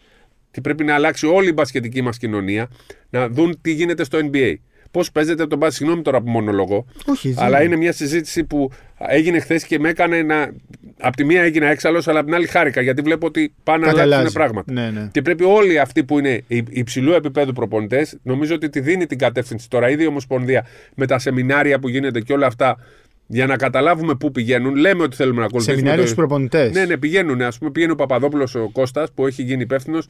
ότι 0.49 0.61
πρέπει 0.61 0.83
να 0.83 0.93
αλλάξει 0.93 1.25
όλη 1.27 1.49
η 1.49 1.53
μπασκετική 1.55 2.01
μας 2.01 2.17
κοινωνία, 2.17 2.69
να 3.09 3.27
δουν 3.29 3.57
τι 3.61 3.71
γίνεται 3.73 4.03
στο 4.03 4.19
NBA. 4.31 4.53
Πώς 4.93 5.11
παίζεται 5.11 5.47
το 5.47 5.55
μπάσκετ, 5.55 5.77
συγγνώμη 5.77 6.01
τώρα 6.01 6.21
που 6.21 6.29
μονολογώ. 6.29 6.85
Όχι, 7.05 7.31
δεν 7.31 7.43
αλλά 7.43 7.57
είναι. 7.57 7.65
είναι 7.65 7.75
μια 7.75 7.91
συζήτηση 7.91 8.43
που 8.43 8.71
έγινε 8.97 9.39
χθες 9.39 9.63
και 9.65 9.79
με 9.79 9.89
έκανε 9.89 10.21
να. 10.21 10.51
Απ' 10.99 11.15
τη 11.15 11.23
μία 11.25 11.41
έγινα 11.41 11.67
έξαλλος, 11.67 12.07
αλλά 12.07 12.19
απ' 12.19 12.25
την 12.25 12.35
άλλη 12.35 12.47
χάρηκα 12.47 12.81
γιατί 12.81 13.01
βλέπω 13.01 13.25
ότι 13.27 13.53
πάνε 13.63 13.79
να 13.79 13.85
Κάτι 13.87 13.99
αλλάξουν 13.99 14.19
αλλάζει. 14.19 14.33
πράγματα. 14.33 14.71
Ναι, 14.73 14.89
ναι. 14.99 15.09
Και 15.11 15.21
πρέπει 15.21 15.43
όλοι 15.43 15.79
αυτοί 15.79 16.03
που 16.03 16.19
είναι 16.19 16.43
υ- 16.47 16.67
υψηλού 16.77 17.11
επίπεδου 17.13 17.53
προπονητές, 17.53 18.17
νομίζω 18.23 18.55
ότι 18.55 18.69
τη 18.69 18.79
δίνει 18.79 19.05
την 19.05 19.17
κατεύθυνση 19.17 19.69
τώρα 19.69 19.89
ήδη 19.89 20.03
η 20.03 20.07
Ομοσπονδία 20.07 20.65
με 20.95 21.05
τα 21.07 21.19
σεμινάρια 21.19 21.79
που 21.79 21.87
γίνεται 21.89 22.19
και 22.19 22.33
όλα 22.33 22.47
αυτά 22.47 22.77
για 23.27 23.45
να 23.45 23.55
καταλάβουμε 23.55 24.15
πού 24.15 24.31
πηγαίνουν. 24.31 24.75
Λέμε 24.75 25.03
ότι 25.03 25.15
θέλουμε 25.15 25.39
να 25.39 25.45
ακολουθήσουμε. 25.45 25.75
Σεμινάριο 25.77 26.01
το- 26.03 26.09
στους 26.09 26.19
προπονητές. 26.19 26.71
ναι, 26.71 26.85
ναι, 26.85 26.97
πηγαίνουν. 26.97 27.41
Α 27.41 27.51
πούμε, 27.59 27.71
πηγαίνει 27.71 27.91
ο 27.91 27.95
Παπαδόπουλος 27.95 28.55
ο 28.55 28.69
Κώστας 28.71 29.11
που 29.11 29.27
έχει 29.27 29.43
γίνει 29.43 29.61
υπεύθυνος 29.61 30.07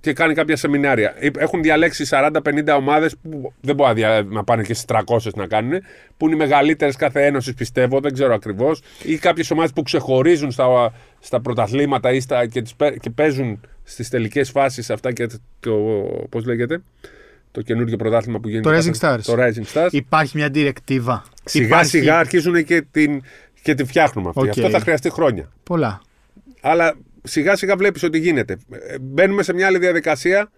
και 0.00 0.12
κάνει 0.12 0.34
κάποια 0.34 0.56
σεμινάρια. 0.56 1.14
Έχουν 1.38 1.62
διαλέξει 1.62 2.04
40-50 2.10 2.74
ομάδες 2.76 3.16
που 3.22 3.52
δεν 3.60 3.74
μπορεί 3.74 3.88
να 3.88 3.94
δια- 3.94 4.22
να 4.28 4.44
πάνε 4.44 4.62
και 4.62 4.74
στις 4.74 4.84
300 4.84 5.34
να 5.34 5.46
κάνουν, 5.46 5.80
που 6.16 6.26
είναι 6.26 6.34
οι 6.34 6.38
μεγαλύτερες 6.38 6.96
κάθε 6.96 7.26
ένωσης, 7.26 7.54
πιστεύω, 7.54 8.00
δεν 8.00 8.12
ξέρω 8.12 8.34
ακριβώς, 8.34 8.80
ή 9.02 9.16
κάποιες 9.18 9.50
ομάδες 9.50 9.72
που 9.72 9.82
ξεχωρίζουν 9.82 10.50
στα, 10.50 10.92
στα 11.20 11.40
πρωταθλήματα 11.40 12.12
ή 12.12 12.20
στα, 12.20 12.46
και, 12.46 12.62
τις, 12.62 12.74
παί- 12.74 12.98
και 12.98 13.10
παίζουν 13.10 13.60
στις 13.84 14.08
τελικές 14.08 14.50
φάσεις 14.50 14.90
αυτά 14.90 15.12
και 15.12 15.26
το. 15.60 15.74
Πώς 16.30 16.44
λέγεται, 16.44 16.82
το 17.52 17.62
καινούργιο 17.62 17.96
πρωτάθλημα 17.96 18.38
που 18.40 18.48
γίνεται. 18.48 18.68
Το 18.68 18.74
κάθε- 18.74 18.90
Rising 18.92 19.14
Stars. 19.14 19.20
Το 19.24 19.34
Rising 19.38 19.72
Stars. 19.84 19.88
Υπάρχει 19.90 20.36
μια 20.36 20.48
ντιρεκτίβα. 20.48 21.24
Σιγά 21.44 21.66
Υπάρχει 21.66 21.88
σιγά 21.88 22.18
αρχίζουν 22.18 22.64
και 22.64 22.82
την, 22.90 23.22
και 23.62 23.74
τη 23.74 23.84
φτιάχνουμε 23.84 24.28
αυτή. 24.28 24.40
Οκ. 24.40 24.48
Αυτό 24.48 24.70
θα 24.70 24.80
χρειαστεί 24.80 25.10
χρόνια. 25.10 25.48
Πολλά. 25.62 26.00
Αλλά 26.60 26.94
σιγά 27.22 27.56
σιγά 27.56 27.76
βλέπεις 27.76 28.02
ότι 28.02 28.18
γίνεται. 28.18 28.56
Ε, 28.70 28.98
Μπαίνουμε 29.00 29.42
σε 29.42 29.52
μια 29.54 29.66
άλλη 29.66 29.78
διαδικασία. 29.78 30.50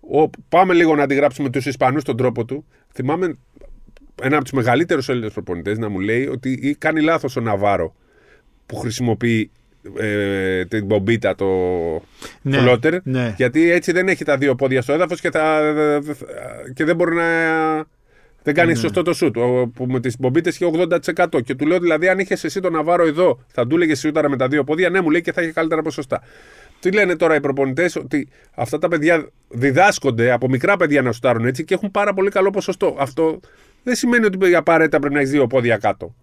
Ο, 0.00 0.30
πάμε 0.48 0.74
λίγο 0.74 0.94
να 0.94 1.02
αντιγράψουμε 1.02 1.50
τους 1.50 1.66
Ισπανούς 1.66 2.02
στον 2.02 2.16
τρόπο 2.16 2.44
του. 2.44 2.64
Θυμάμαι 2.94 3.38
ένα 4.22 4.34
από 4.34 4.44
τους 4.44 4.52
μεγαλύτερους 4.52 5.08
Έλληνες 5.08 5.32
προπονητές 5.32 5.78
να 5.78 5.88
μου 5.88 6.00
λέει 6.00 6.26
ότι 6.26 6.58
ή 6.62 6.74
κάνει 6.74 7.00
λάθος 7.00 7.36
ο 7.36 7.40
Ναβάρο 7.40 7.94
που 8.66 8.76
χρησιμοποιεί 8.76 9.50
ε, 9.98 10.64
την 10.64 10.84
μπομπίτα 10.86 11.34
το 11.34 11.46
Ναι, 12.42 12.58
φλότερ. 12.58 12.94
ναι. 13.04 13.34
Γιατί 13.36 13.70
έτσι 13.70 13.92
δεν 13.92 14.08
έχει 14.08 14.24
τα 14.24 14.36
δύο 14.36 14.54
πόδια 14.54 14.82
στο 14.82 14.92
έδαφος 14.92 15.20
και, 15.20 15.30
θα, 15.30 15.60
και 16.74 16.84
δεν 16.84 16.96
μπορεί 16.96 17.14
να. 17.14 17.24
Δεν 18.44 18.54
κάνεις 18.54 18.78
σωστό 18.78 19.02
το 19.02 19.12
σουτ. 19.12 19.36
Ο- 19.36 19.70
Που 19.74 19.86
με 19.86 20.00
τις 20.00 20.18
μπομπίτες 20.18 20.54
είχε 20.54 20.64
80%. 20.64 21.40
Και 21.40 21.54
του 21.54 21.66
λέω 21.66 21.78
δηλαδή, 21.78 22.08
αν 22.08 22.18
είχες 22.18 22.44
εσύ 22.44 22.60
τον 22.60 22.72
Ναβάρο 22.72 23.06
εδώ, 23.06 23.38
θα 23.46 23.66
του 23.66 23.74
έλεγες 23.76 23.98
σιούταρα 23.98 24.28
με 24.28 24.36
τα 24.36 24.48
δύο 24.48 24.64
πόδια. 24.64 24.90
Ναι, 24.90 25.00
μου 25.00 25.10
λέει 25.10 25.20
και 25.20 25.32
θα 25.32 25.42
είχε 25.42 25.52
καλύτερα 25.52 25.82
ποσοστά. 25.82 26.22
Τι 26.80 26.92
λένε 26.92 27.16
τώρα 27.16 27.34
οι 27.34 27.40
προπονητές, 27.40 27.96
ότι 27.96 28.28
αυτά 28.54 28.78
τα 28.78 28.88
παιδιά 28.88 29.28
διδάσκονται 29.48 30.30
από 30.30 30.48
μικρά 30.48 30.76
παιδιά 30.76 31.02
να 31.02 31.12
σουτάρουν 31.12 31.46
έτσι 31.46 31.64
και 31.64 31.74
έχουν 31.74 31.90
πάρα 31.90 32.14
πολύ 32.14 32.30
καλό 32.30 32.50
ποσοστό. 32.50 32.96
Αυτό 32.98 33.40
δεν 33.82 33.94
σημαίνει 33.94 34.24
ότι 34.24 34.54
απαραίτητα 34.54 34.98
πρέπει 34.98 35.14
να 35.14 35.20
έχεις 35.20 35.32
δύο 35.32 35.46
πόδια 35.46 35.76
κάτω. 35.76 36.14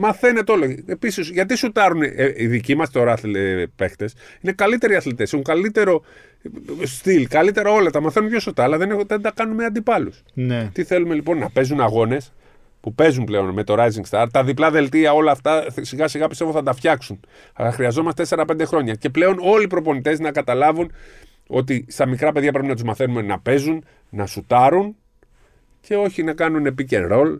Μαθαίνετε 0.00 0.52
όλο. 0.52 0.76
Επίσης, 0.86 1.28
γιατί 1.30 1.56
σουτάρουν 1.56 2.02
ε, 2.02 2.32
οι 2.36 2.46
δικοί 2.46 2.74
μας 2.76 2.90
τώρα 2.90 3.14
παίχτε, 3.76 4.08
είναι 4.40 4.52
καλύτεροι 4.52 4.94
αθλητές, 4.94 5.32
έχουν 5.32 5.44
καλύτερο 5.44 6.04
ε, 6.82 6.86
στυλ, 6.86 7.28
καλύτερα 7.28 7.70
όλα. 7.70 7.90
Τα 7.90 8.00
μαθαίνουν 8.00 8.28
πιο 8.28 8.40
σωστά, 8.40 8.62
αλλά 8.62 8.76
δεν, 8.76 8.90
έχουν- 8.90 9.06
δεν 9.06 9.20
τα 9.20 9.32
κάνουν 9.34 9.54
με 9.54 9.64
αντιπάλους. 9.64 10.22
Ναι. 10.34 10.70
Τι 10.72 10.84
θέλουμε 10.84 11.14
λοιπόν, 11.14 11.38
να 11.38 11.50
παίζουν 11.50 11.80
αγώνες 11.80 12.32
που 12.80 12.94
παίζουν 12.94 13.24
πλέον 13.24 13.48
με 13.52 13.64
το 13.64 13.74
Rising 13.78 14.08
Star. 14.10 14.26
Τα 14.32 14.44
διπλά 14.44 14.70
δελτία, 14.70 15.12
όλα 15.12 15.30
αυτά 15.32 15.64
σιγά 15.80 16.08
σιγά 16.08 16.28
πιστεύω 16.28 16.52
θα 16.52 16.62
τα 16.62 16.72
φτιάξουν. 16.72 17.20
Αλλά 17.52 17.72
χρειαζόμαστε 17.72 18.24
4-5 18.28 18.44
χρόνια. 18.66 18.94
Και 18.94 19.08
πλέον 19.10 19.36
όλοι 19.40 19.64
οι 19.64 19.66
προπονητές 19.66 20.20
να 20.20 20.30
καταλάβουν 20.32 20.92
ότι 21.46 21.86
στα 21.88 22.06
μικρά 22.06 22.32
παιδιά 22.32 22.52
πρέπει 22.52 22.66
να 22.68 22.74
τους 22.74 22.82
μαθαίνουμε 22.82 23.22
να 23.22 23.38
παίζουν, 23.40 23.84
να 24.10 24.26
σουτάρουν 24.26 24.96
και 25.80 25.96
όχι 25.96 26.22
να 26.22 26.32
κάνουν 26.32 26.74
pick 26.78 26.92
and 26.94 27.12
roll. 27.12 27.38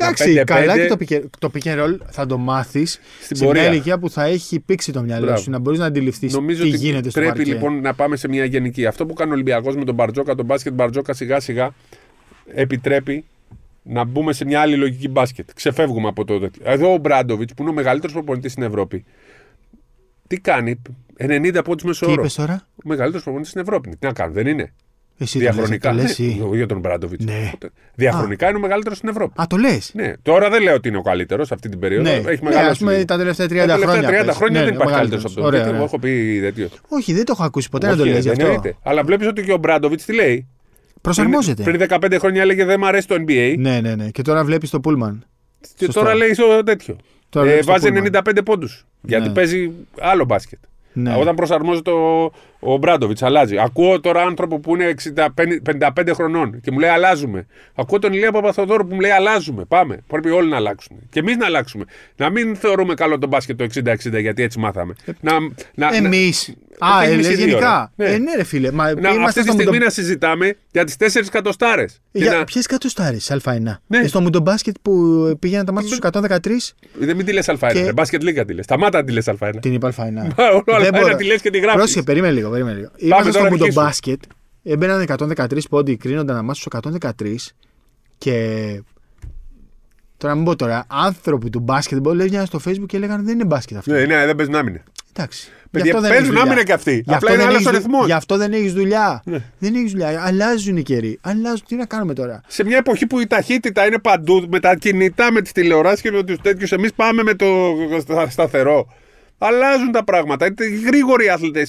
Εντάξει, 0.00 0.32
να 0.34 0.40
5-5. 0.40 0.44
καλά 0.44 0.78
και 0.78 0.86
το 0.86 0.96
pick, 1.00 1.20
το 1.38 1.50
pick 1.54 1.66
and 1.66 1.84
roll 1.84 1.96
θα 2.10 2.26
το 2.26 2.38
μάθεις 2.38 3.00
Στην 3.22 3.36
σε 3.36 3.44
πορεία. 3.44 3.62
μια 3.62 3.70
ηλικία 3.72 3.98
που 3.98 4.10
θα 4.10 4.24
έχει 4.24 4.60
πήξει 4.60 4.92
το 4.92 5.02
μυαλό 5.02 5.24
Μπράβο. 5.24 5.40
σου, 5.40 5.50
να 5.50 5.58
μπορείς 5.58 5.78
να 5.78 5.86
αντιληφθείς 5.86 6.32
Νομίζω 6.32 6.62
τι 6.62 6.68
ότι 6.68 6.76
γίνεται 6.78 7.10
στο 7.10 7.20
πρέπει 7.20 7.36
παρκέ. 7.36 7.52
λοιπόν 7.52 7.80
να 7.80 7.94
πάμε 7.94 8.16
σε 8.16 8.28
μια 8.28 8.44
γενική. 8.44 8.86
Αυτό 8.86 9.06
που 9.06 9.14
κάνει 9.14 9.30
ο 9.30 9.34
Ολυμπιακός 9.34 9.76
με 9.76 9.84
τον 9.84 9.94
Μπαρτζόκα, 9.94 10.34
τον 10.34 10.44
μπάσκετ 10.44 10.72
Μπαρτζόκα 10.72 11.12
σιγά 11.14 11.40
σιγά 11.40 11.74
επιτρέπει 12.54 13.24
να 13.82 14.04
μπούμε 14.04 14.32
σε 14.32 14.44
μια 14.44 14.60
άλλη 14.60 14.76
λογική 14.76 15.08
μπάσκετ. 15.08 15.48
Ξεφεύγουμε 15.54 16.08
από 16.08 16.24
το 16.24 16.38
τέτοιο. 16.38 16.62
Εδώ 16.64 16.92
ο 16.92 16.96
Μπράντοβιτς 16.98 17.54
που 17.54 17.62
είναι 17.62 17.70
ο 17.70 17.74
μεγαλύτερος 17.74 18.12
προπονητής 18.14 18.52
στην 18.52 18.62
Ευρώπη. 18.64 19.04
Τι 20.26 20.36
κάνει, 20.40 20.82
90 21.18 21.60
πόντους 21.64 21.84
μέσω 21.84 22.06
Τι 22.06 22.12
όρο. 22.12 22.20
είπες 22.20 22.34
τώρα, 22.34 22.66
Ο 22.74 22.80
μεγαλύτερος 22.84 23.22
προπονητής 23.22 23.50
στην 23.52 23.62
Ευρώπη. 23.62 23.88
Τι 23.90 24.06
να 24.06 24.12
κάνουν, 24.12 24.34
δεν 24.34 24.46
είναι. 24.46 24.72
Εσύ 25.20 25.38
το 25.38 25.44
λες, 25.44 25.54
Διαχρονικά. 25.54 25.88
το 25.88 25.94
λες 25.94 26.04
Ναι, 26.04 26.10
εσύ. 26.10 26.42
για 26.54 26.66
τον 26.66 26.78
Μπράντοβιτς. 26.78 27.24
Ναι. 27.24 27.50
Διαχρονικά 27.94 28.48
είναι 28.48 28.56
ο 28.56 28.60
μεγαλύτερος 28.60 28.96
στην 28.98 29.08
Ευρώπη. 29.08 29.32
Α, 29.40 29.44
το 29.48 29.56
λες. 29.56 29.90
Ναι, 29.94 30.12
τώρα 30.22 30.50
δεν 30.50 30.62
λέω 30.62 30.74
ότι 30.74 30.88
είναι 30.88 30.96
ο 30.96 31.02
καλύτερος 31.02 31.52
αυτή 31.52 31.68
την 31.68 31.78
περίοδο. 31.78 32.02
Ναι, 32.02 32.10
Έχει 32.10 32.24
ναι, 32.24 32.36
μεγαλώσει. 32.42 32.70
ας 32.70 32.78
πούμε 32.78 32.92
λίγο. 32.92 33.04
τα 33.04 33.16
τελευταία 33.16 33.46
30 33.46 33.50
Τα 33.50 33.66
τελευταία 33.66 33.88
χρόνια. 33.88 34.08
30 34.22 34.24
πες. 34.26 34.36
χρόνια 34.36 34.60
Ναι, 34.60 34.66
δεν 34.66 34.74
ναι, 34.74 34.82
υπάρχει 34.82 34.94
ο 34.94 34.96
καλύτερος 34.98 35.24
από 35.24 35.34
μεγαλύτερος. 35.34 35.34
τον. 35.34 35.44
Ωραία, 35.44 35.60
Εγώ 35.60 35.70
ωραία. 35.70 35.82
έχω 35.84 35.98
πει 35.98 36.40
τέτοιο. 36.40 36.68
Όχι, 36.88 37.12
δεν 37.12 37.24
το 37.24 37.32
έχω 37.36 37.44
ακούσει 37.44 37.68
ποτέ 37.68 37.86
να 37.88 37.96
το 37.96 38.02
Όχι, 38.02 38.10
λες 38.10 38.18
γι' 38.22 38.28
δεν 38.28 38.32
αυτό. 38.40 38.44
εννοείται. 38.46 38.76
Αλλά 38.82 39.02
βλέπεις 39.04 39.26
ότι 39.26 39.42
και 39.42 39.52
ο 39.52 39.56
Μπράντοβιτς 39.56 40.04
τι 40.04 40.14
λέει; 40.14 40.46
Προσαρμόζεται. 41.00 41.62
Πριν, 41.62 41.78
πριν 41.78 41.88
15 42.00 42.16
χρόνια 42.18 42.42
έλεγε 42.42 42.64
Δεν 42.64 42.78
μ' 42.80 42.84
αρέσει 42.84 43.06
το 43.06 43.14
NBA. 43.26 43.54
Ναι, 43.58 43.80
ναι, 43.80 43.94
ναι. 43.94 44.08
Και 44.10 44.22
τώρα 44.22 44.44
βλέπεις 44.44 44.70
το 44.70 44.80
Πούλμαν. 44.80 45.24
Και 45.76 45.84
σωστό. 45.84 46.00
τώρα 46.00 46.14
λέει 46.14 46.34
στο 46.34 46.62
τέτοιο. 46.64 46.96
Τώρα 47.28 47.46
Ε, 47.46 47.48
βλέπεις 47.48 47.66
το 47.66 47.72
βάζει 47.72 47.88
Pullman. 47.92 48.20
95 48.34 48.42
πόντους. 48.44 48.86
Γιατί 49.02 49.26
Ναι. 49.28 49.34
παίζει 49.34 49.70
άλλο 50.00 50.24
μπάσκετ. 50.24 50.58
Ναι. 50.92 51.14
Όταν 51.18 51.34
προσαρμόζεται 51.34 51.90
ο, 51.90 52.32
ο 52.60 52.76
Μπράντοβιτς, 52.76 53.22
αλλάζει. 53.22 53.58
Ακούω 53.58 54.00
τώρα 54.00 54.22
άνθρωπο 54.22 54.58
που 54.60 54.74
είναι 54.74 54.94
65, 55.14 55.20
55 56.04 56.10
χρονών 56.14 56.60
και 56.60 56.70
μου 56.70 56.78
λέει 56.78 56.90
αλλάζουμε. 56.90 57.46
Ακούω 57.74 57.98
τον 57.98 58.12
Ηλία 58.12 58.32
Παπαθοδόρου 58.32 58.86
που 58.86 58.94
μου 58.94 59.00
λέει 59.00 59.10
αλλάζουμε. 59.10 59.64
Πάμε. 59.64 59.98
Πρέπει 60.06 60.30
όλοι 60.30 60.48
να 60.48 60.56
αλλάξουν. 60.56 60.96
Και 61.10 61.18
εμείς 61.18 61.36
να 61.36 61.46
αλλάξουμε. 61.46 61.84
Να 62.16 62.30
μην 62.30 62.56
θεωρούμε 62.56 62.94
καλό 62.94 63.18
τον 63.18 63.28
μπάσκετ 63.28 63.58
το 63.58 63.64
60-60 63.64 64.20
γιατί 64.20 64.42
έτσι 64.42 64.58
μάθαμε. 64.58 64.94
να, 65.20 65.32
να, 65.74 65.96
Εμείς. 65.96 66.48
να- 66.48 66.54
Α, 66.78 67.04
εμείς 67.04 67.26
ε, 67.28 67.32
οι 67.32 67.34
δύο, 67.34 67.46
γενικά. 67.46 67.92
ρε. 67.96 68.12
Ε, 68.12 68.18
ναι, 68.18 68.34
ρε 68.36 68.42
φίλε. 68.44 68.70
Μα 68.70 68.84
να, 68.84 68.90
είμαστε 68.90 69.24
αυτή 69.24 69.32
τη 69.40 69.40
στο 69.40 69.52
στιγμή 69.52 69.64
μουντο- 69.72 69.84
να 69.84 69.90
συζητάμε 69.90 70.54
για 70.70 70.84
τις 70.84 70.96
4 70.98 71.22
εκατοστάρε. 71.26 71.84
Για 72.12 72.32
να... 72.36 72.44
ποιες 72.44 72.66
κατοστάρες, 72.66 73.32
Α1. 73.44 73.58
Ναι. 73.86 73.98
Ε, 73.98 74.06
στο 74.06 74.20
μουντομπάσκετ 74.20 74.74
που 74.82 74.92
πήγαινε 75.38 75.64
τα 75.64 75.72
μάτια 75.72 75.88
στους 75.88 75.98
113, 76.12 76.74
Δεν 76.98 77.16
μην 77.16 77.26
τη 77.26 77.32
λες 77.32 77.46
Α1. 77.50 77.68
Και- 77.72 77.82
Και... 77.84 77.92
Μπάσκετ 77.92 78.22
λίγα 78.22 78.44
τη 78.44 78.54
λες. 78.54 78.64
Σταμάτα 78.64 78.98
να 78.98 79.04
τη 79.04 79.12
λες 79.12 79.26
Α1. 79.40 79.50
την 79.60 79.72
είπα 79.74 79.92
Α1. 79.96 80.02
Όλο 80.66 80.80
Δεν 80.80 80.94
Α1 80.94 81.00
μπορώ. 81.00 81.16
τη 81.16 81.24
λες 81.24 81.40
και 81.40 81.50
τη 81.50 81.58
γράφεις. 81.58 81.78
Πρόσεχε, 81.80 82.02
περίμενε 82.02 82.32
λίγο. 82.34 82.50
Περίμενε 82.50 82.76
λίγο. 82.76 82.90
Είμαστε 82.96 83.22
στο 83.30 83.32
τώρα, 83.38 83.44
αρχίσου. 83.52 83.66
μουντομπάσκετ. 83.68 84.22
Έμπαιναν 84.62 85.06
113 85.18 85.58
πόντι, 85.70 85.96
κρίνονταν 85.96 86.36
να 86.36 86.42
μάθουν 86.42 86.54
στους 86.54 87.00
113 87.20 87.36
και. 88.18 88.82
Τώρα 90.16 90.34
μην 90.34 90.44
πω 90.44 90.56
τώρα, 90.56 90.84
άνθρωποι 90.88 91.50
του 91.50 91.60
μπάσκετ 91.60 91.98
μπορεί 91.98 92.30
να 92.30 92.44
στο 92.44 92.60
facebook 92.66 92.86
και 92.86 92.96
έλεγαν 92.96 93.24
δεν 93.24 93.34
είναι 93.34 93.44
μπάσκετ 93.44 93.76
αυτό. 93.76 93.92
Ναι, 93.92 94.04
ναι, 94.04 94.26
δεν 94.26 94.36
παίζουν 94.36 94.54
άμυνα. 94.54 94.82
Εντάξει. 95.18 95.48
Παιδιά, 95.70 95.90
Γι' 95.90 95.96
αυτό 95.96 96.00
δεν 96.00 96.10
παίζουν 96.10 96.26
έχεις 96.26 96.28
δουλειά. 96.28 96.42
άμυνα 96.52 96.64
κι 96.64 96.72
αυτοί. 96.72 96.92
Γι' 96.92 97.00
Απλά 97.00 97.16
αυτό 97.16 97.26
είναι 97.28 97.36
δεν 97.36 97.46
άλλος 97.46 97.54
έχεις 97.56 97.66
ο 97.66 97.70
δου- 97.70 97.80
ρυθμός. 97.80 98.06
Γι' 98.06 98.12
αυτό 98.12 98.36
δεν 98.36 98.52
έχεις 98.52 98.72
δουλειά. 98.72 99.22
Ναι. 99.24 99.38
Δεν 99.58 99.74
έχεις 99.74 99.90
δουλειά. 99.90 100.22
Αλλάζουν 100.24 100.76
οι 100.76 100.82
καιροί. 100.82 101.18
Αλλάζουν. 101.22 101.62
Τι 101.68 101.74
να 101.76 101.84
κάνουμε 101.86 102.14
τώρα; 102.14 102.40
Σε 102.46 102.64
μια 102.64 102.76
εποχή 102.76 103.06
που 103.06 103.20
η 103.20 103.26
ταχύτητα 103.26 103.86
είναι 103.86 103.98
παντού, 103.98 104.46
με 104.50 104.60
τα 104.60 104.74
κινητά, 104.74 105.32
με 105.32 105.40
τις 105.42 105.52
τηλεοράσεις 105.52 106.00
και 106.00 106.10
με 106.10 106.22
τους 106.22 106.36
τέτοιους, 106.42 106.72
εμείς 106.72 106.92
πάμε 106.94 107.22
με 107.22 107.34
το 107.34 107.46
στα- 108.00 108.30
σταθερό. 108.30 108.92
Αλλάζουν 109.40 109.92
τα 109.92 110.04
πράγματα. 110.04 110.46
Είναι 110.46 110.80
γρήγοροι 110.86 111.28
άθλητε. 111.28 111.66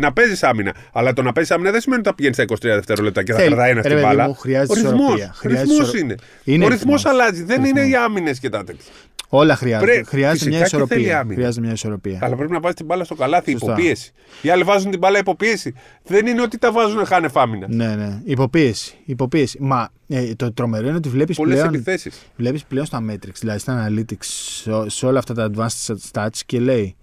Να 0.00 0.12
παίζεις 0.12 0.42
άμυνα. 0.42 0.74
Αλλά 0.92 1.12
το 1.12 1.22
να 1.22 1.32
παίζεις 1.32 1.52
άμυνα 1.52 1.70
δεν 1.70 1.80
σημαίνει 1.80 2.00
ότι 2.00 2.08
θα 2.08 2.14
πηγαίνεις 2.14 2.36
στα 2.36 2.44
23 2.44 2.74
δευτερόλεπτα 2.74 3.22
και 3.22 3.32
θα 3.32 3.38
Θέλει. 3.38 3.48
κρατάει 3.50 3.70
ένας 3.70 3.84
Ρε 3.84 3.90
στην 3.90 4.02
παιδί 4.02 4.14
μπάλα. 4.16 4.28
μου, 4.28 4.34
χρειάζεται 4.34 4.72
Ο 4.72 4.74
ρυθμός. 4.82 4.98
ισορροπία. 5.00 5.30
Ο 5.34 5.38
Χρειάζεται 5.38 5.62
ρυθμός 5.70 5.86
ισορο- 5.88 6.00
είναι. 6.02 6.14
Είναι 6.44 6.64
ο 6.64 6.68
ρυθμό 6.68 6.92
ρυθμός. 6.94 7.06
αλλάζει. 7.12 7.42
Δεν 7.44 7.64
είναι 7.64 7.80
Ρυθμός. 7.80 8.00
οι 8.00 8.04
άμυνες 8.04 8.38
και 8.38 8.48
τα 8.48 8.64
τέτοια. 8.64 8.84
Όλα 9.32 9.56
χρειάζεται. 9.56 9.92
Πρέ- 9.92 10.06
χρειάζεται 10.06 10.38
φυσικά 10.38 10.56
μια 10.56 10.64
και 10.64 10.70
θέλει 10.70 10.82
ισορροπία. 10.84 11.18
άμυνα. 11.18 11.34
Χρειάζεται 11.34 11.60
μια 11.64 11.72
ισορροπία. 11.72 12.18
Αλλά 12.22 12.36
πρέπει 12.36 12.52
να 12.52 12.60
βάζεις 12.60 12.76
την 12.76 12.86
μπάλα 12.86 13.04
στο 13.04 13.14
καλάθι, 13.14 13.50
Σωστά. 13.50 13.66
υποπίεση. 13.72 14.12
Οι 14.42 14.50
άλλοι 14.50 14.62
βάζουν 14.62 14.90
την 14.90 14.98
μπάλα 14.98 15.18
υποπίεση. 15.18 15.74
Δεν 16.04 16.26
είναι 16.26 16.42
ότι 16.42 16.58
τα 16.58 16.72
βάζουν 16.72 17.04
χάνε 17.06 17.28
φάμινα. 17.28 17.66
Ναι, 17.70 17.94
ναι. 17.96 18.20
Υποπίεση. 18.24 18.94
Υποπίεση. 19.04 19.58
Μα 19.60 19.88
ε, 20.08 20.34
το 20.34 20.52
τρομερό 20.52 20.86
είναι 20.88 20.96
ότι 20.96 21.08
βλέπεις 21.08 21.36
Πολλές 21.36 21.54
πλέον, 21.58 21.74
επιθέσεις. 21.74 22.20
βλέπεις 22.36 22.64
πλέον 22.64 22.86
στα 22.86 23.04
metrics, 23.10 23.34
δηλαδή 23.40 23.58
στα 23.58 23.88
analytics, 23.88 24.14
σε, 24.20 24.70
σε 24.88 25.06
όλα 25.06 25.18
αυτά 25.18 25.34
τα 25.34 25.50
advanced 25.54 25.94
stats 26.12 26.38
και 26.46 26.60
λέει 26.60 26.96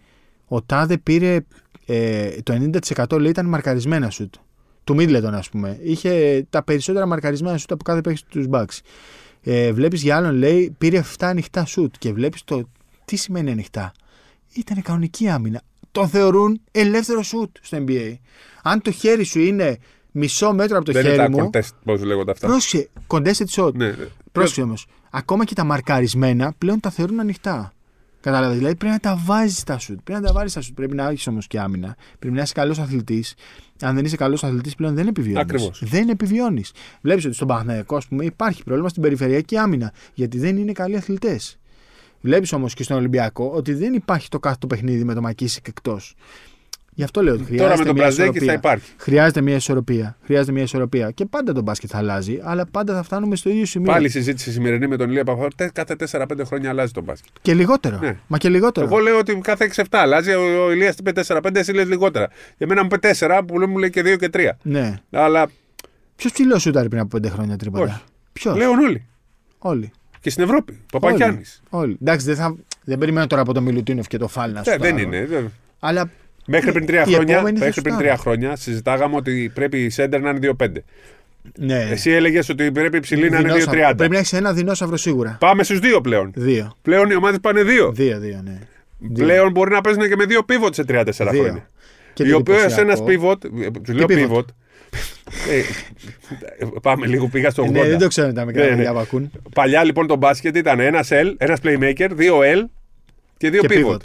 ο 0.47 0.61
Τάδε 0.61 0.97
πήρε 0.97 1.39
ε, 1.86 2.30
το 2.43 2.69
90% 3.05 3.19
λέει 3.19 3.30
ήταν 3.30 3.45
μαρκαρισμένα 3.45 4.09
σουτ. 4.09 4.34
του 4.84 4.95
Μίτλετον, 4.95 5.34
ας 5.36 5.49
πούμε. 5.49 5.78
Είχε 5.82 6.45
τα 6.49 6.63
περισσότερα 6.63 7.05
μαρκαρισμένα 7.05 7.57
σουτ 7.57 7.71
από 7.71 7.84
κάθε 7.84 8.01
παίκτη 8.01 8.21
του 8.30 8.49
Bucks. 8.51 8.80
Ε, 9.50 9.74
βλέπεις 9.74 10.02
για 10.02 10.16
άλλον, 10.16 10.36
λέει, 10.36 10.76
πήρε 10.78 11.04
7 11.18 11.26
ανοιχτά 11.26 11.66
σουτ 11.66 11.93
και 12.00 12.14
βλέπεις 12.14 12.43
το. 12.43 12.70
Τι 13.06 13.16
σημαίνει 13.16 13.52
ανοιχτά. 13.52 13.91
Ήταν 14.54 14.82
κανονική 14.82 15.28
άμυνα. 15.30 15.62
Το 15.91 16.08
θεωρούν 16.08 16.62
ελεύθερο 16.72 17.24
σουτ 17.24 17.56
στο 17.62 17.84
NBA. 17.88 18.14
Αν 18.64 18.82
το 18.82 18.91
χέρι 18.91 19.24
σου 19.24 19.39
είναι 19.39 19.78
μισό 20.12 20.54
μέτρο 20.54 20.78
από 20.78 20.86
το 20.86 20.91
Δεν 20.91 21.02
χέρι 21.04 21.16
είναι 21.16 21.24
τα 21.24 21.30
μου. 21.43 21.50
contest, 21.54 21.70
πώς 21.84 22.04
λέγονται 22.04 22.32
αυτά. 22.32 22.48
Πρόσεχε, 22.48 22.89
contested 23.08 23.45
shot. 23.56 23.74
Ναι, 23.74 23.88
ναι. 23.88 24.08
Πρόσεχε 24.32 24.62
όμως. 24.62 24.86
Ακόμα 25.10 25.45
και 25.45 25.54
τα 25.56 25.64
μαρκαρισμένα 25.64 26.54
πλέον 26.58 26.80
τα 26.80 26.89
θεωρούν 26.89 27.20
ανοιχτά. 27.20 27.74
Κατάλαβες. 28.28 28.57
Δηλαδή 28.57 28.75
πρέπει 28.75 28.93
να 28.93 28.99
τα 28.99 29.21
βάζεις 29.25 29.63
τα 29.63 29.78
σουτ. 29.80 29.99
Πρέπει 30.03 30.21
να 30.21 30.28
τα 30.28 30.34
βάλεις 30.34 30.53
τα 30.53 30.61
σουτ. 30.61 30.75
Πρέπει 30.75 30.95
να 30.95 31.09
έχεις 31.09 31.28
όμως 31.28 31.47
και 31.47 31.59
άμυνα. 31.59 31.95
Πρέπει 32.19 32.36
να 32.36 32.41
είσαι 32.41 32.53
καλός 32.53 32.80
αθλητής. 32.80 33.36
Αν 33.82 33.95
δεν 33.95 34.05
είσαι 34.05 34.15
καλός 34.15 34.43
αθλητής, 34.43 34.75
πλέον 34.75 34.95
δεν 34.95 35.07
επιβιώνεις. 35.07 35.41
Ακριβώς. 35.41 35.82
Δεν 35.86 36.09
επιβιώνεις. 36.09 36.71
Βλέπεις 37.01 37.25
ότι 37.25 37.36
στον 37.36 37.47
Παναθηναϊκό, 37.47 37.95
ας 37.95 38.07
πούμε, 38.07 38.25
υπάρχει 38.25 38.63
πρόβλημα 38.63 38.89
στην 38.89 39.01
περιφερειακή 39.01 39.57
άμυνα. 39.57 39.93
Γιατί 40.13 40.38
δεν 40.38 40.57
είναι 40.57 40.71
καλοί 40.71 40.95
αθλητές. 40.95 41.59
Βλέπεις 42.21 42.53
όμως 42.53 42.73
και 42.73 42.84
στον 42.84 42.97
Ολυμπιακό 42.97 43.51
ότι 43.53 43.73
δεν 43.73 43.93
υπάρχει 43.93 44.30
το 44.30 44.39
κάθε 44.39 44.57
το 44.59 44.67
παιχνίδι 44.67 45.03
με 45.03 45.13
το 45.13 45.21
Μακίσικ 45.21 45.67
εκτός. 45.67 46.15
Γι' 46.98 47.04
αυτό 47.04 47.22
λέω 47.22 47.34
ότι 47.34 47.43
χρειάζεται 47.43 47.68
Τώρα 47.70 47.80
με 47.80 47.86
τον 47.86 47.93
μια 47.93 48.04
Μπραζδέκη 48.04 48.30
ισορροπία. 48.38 48.54
θα 48.62 48.68
υπάρχει. 48.70 48.91
Χρειάζεται 48.98 49.41
μια 49.41 49.56
ισορροπία. 49.56 50.18
Χρειάζεται 50.26 50.52
μια 50.52 50.64
ισορροπία. 50.64 51.12
Και 51.12 51.26
πάντα 51.26 51.54
το 51.54 51.62
μπάσκετ 51.62 51.89
θα 51.93 51.98
αλλάζει, 51.98 52.39
αλλά 52.43 52.66
πάντα 52.72 52.93
θα 52.95 53.04
φτάνουμε 53.04 53.36
στο 53.36 53.50
ίδιο 53.50 53.66
σημείο. 53.66 53.91
Πάλι 53.91 54.06
η 54.06 54.10
συζήτηση 54.10 54.52
σημερινή 54.52 54.88
με 54.88 54.98
τον 54.98 55.10
Ηλία 55.10 55.24
Παπαδόρ. 55.24 55.54
τε- 55.56 55.72
Κάθε 55.72 55.95
4-5 55.95 56.43
χρόνια 56.45 56.70
αλλάζει 56.70 56.91
τον 56.91 57.04
μπάσκετ. 57.04 57.32
Και 57.41 57.54
λιγότερο. 57.54 57.98
Ναι. 58.02 58.18
Μα 58.28 58.38
και 58.38 58.50
λιγότερο. 58.50 58.86
Εγώ 58.86 58.98
λέω 58.98 59.18
ότι 59.18 59.36
κάθε 59.43 59.64
6-7 59.66 59.84
αλλάζει. 59.91 60.34
Ο, 60.34 60.64
ο 60.66 60.72
Ηλίας 60.72 60.95
είπε 60.95 61.12
4-5, 61.28 61.56
εσύ 61.60 61.74
λες 61.74 61.88
λιγότερα. 61.88 62.28
Για 62.58 62.68
μένα 62.68 62.82
μου 62.82 62.89
είπε 62.93 63.10
4, 63.20 63.41
που 63.48 63.60
λέει- 63.60 63.68
μου 63.68 63.78
λέει 63.78 63.89
και 63.89 64.02
2 64.02 64.16
και 64.18 64.30
3. 64.34 64.50
Ναι. 64.62 64.93
Αλλά 65.12 65.48
Ποιος 66.16 66.32
ψηλός 66.32 66.62
σούταρε 66.62 66.88
πριν 66.88 67.02
από 67.02 67.18
5 67.18 67.30
χρόνια 67.30 67.56
τρίποτα. 67.58 67.84
Όχι. 67.84 68.02
Ποιος; 68.34 68.58
λέω 68.58 68.70
όλοι. 68.72 69.06
Όλοι. 69.58 69.91
Και 70.20 70.30
στην 70.30 70.43
Ευρώπη. 70.43 70.80
Παπακιάννη. 70.91 71.41
Όλοι. 71.70 71.98
Εντάξει, 72.02 72.26
δεν, 72.26 72.36
θα... 72.36 72.56
δεν 72.84 72.98
περιμένω 72.98 73.28
τώρα 73.28 73.41
από 73.41 73.54
τον 73.54 73.64
Μιλουτίνοφ 73.64 74.08
και 74.08 74.18
το 74.18 74.28
Φάλ 74.28 74.52
να 74.52 74.60
Ε, 74.60 74.64
δεν 74.64 74.74
σουτάρω. 74.74 74.98
είναι. 74.98 75.26
δεν- 75.26 75.52
Αλλά 75.80 76.10
Μέχρι 76.50 76.72
πριν 76.72 76.86
τρία 76.86 77.04
Οι 77.08 77.14
χρόνια, 77.14 77.36
επόμενοι 77.36 77.58
θα 77.58 77.66
μέχρι 77.66 77.82
πριν 77.82 77.93
σουτάρουν. 77.93 77.98
τρία 78.16 78.18
χρόνια 78.18 78.56
συζητάγαμε 78.56 79.16
ότι 79.16 79.52
πρέπει 79.54 79.84
η 79.84 79.89
Σέντερ 79.89 80.22
να 80.22 80.30
είναι 80.30 80.39
2-5. 80.58 80.68
ναι. 81.58 81.88
Εσύ 81.91 82.12
έλεγες 82.12 82.50
ότι 82.50 82.72
πρέπει 82.72 82.98
η 82.98 83.00
ψηλή 83.00 83.30
να 83.30 83.39
είναι 83.39 83.48
Δεινόσαυρο. 83.54 83.72
2-30. 83.89 83.93
Πρέπει 83.98 84.12
να 84.14 84.18
έχεις 84.18 84.34
ένα 84.34 84.54
δεινόσαυρο 84.54 84.98
σίγουρα. 84.98 85.38
Πάμε 85.39 85.64
στους 85.64 85.80
δύο 85.80 86.02
πλέον. 86.02 86.32
Δύο. 86.36 86.76
Πλέον 86.82 87.10
οι 87.10 87.16
ομάδες 87.16 87.39
πάνε 87.41 87.64
δύο. 87.64 87.91
Δύο, 87.91 88.20
δύο, 88.20 88.41
ναι. 88.43 88.60
Πλέον 89.14 89.52
μπορεί 89.52 89.72
να 89.72 89.82
παίζουν 89.82 90.08
και 90.08 90.16
με 90.16 90.26
δύο 90.26 90.43
πίβοτ 90.43 90.74
σε 90.74 90.84
3-4 90.88 91.04
Δύο. 91.32 91.41
χρόνια. 91.41 91.68
Και 92.14 92.24
Οι 92.24 92.30
το 92.30 92.36
οποίε 92.38 92.54
εντυπωσιακό- 92.56 92.84
ένας 92.89 93.04
πίβοτ. 93.04 93.45
Του 93.84 93.93
λέω 93.93 94.06
pivot? 94.06 94.08
πίβοτ. 94.08 94.48
Ε, 95.50 96.66
πάμε 96.82 97.06
λίγο, 97.08 97.28
πήγα 97.28 97.50
στο 97.50 97.64
80. 97.64 97.72
Ναι, 97.72 97.88
δεν 97.89 97.98
το 98.00 98.08
ξέρω 98.08 98.34
τα 98.34 98.45
μικρά 98.45 98.64
Ναι, 98.64 98.70
παιδιά 98.70 98.84
ναι. 98.84 98.91
που 98.91 99.00
ακούν. 99.00 99.32
Παλιά 99.54 99.84
λοιπόν 99.84 100.08
το 100.08 100.16
μπάσκετ 100.16 100.56
ήταν 100.58 100.80
ένα 100.80 101.04
L, 101.10 101.34
ένας 101.38 101.60
playmaker, 101.64 102.08
δύο 102.14 102.39
L 102.39 102.64
και 103.38 103.50
δύο 103.50 103.62
Και 103.62 103.68
pivot. 103.86 103.98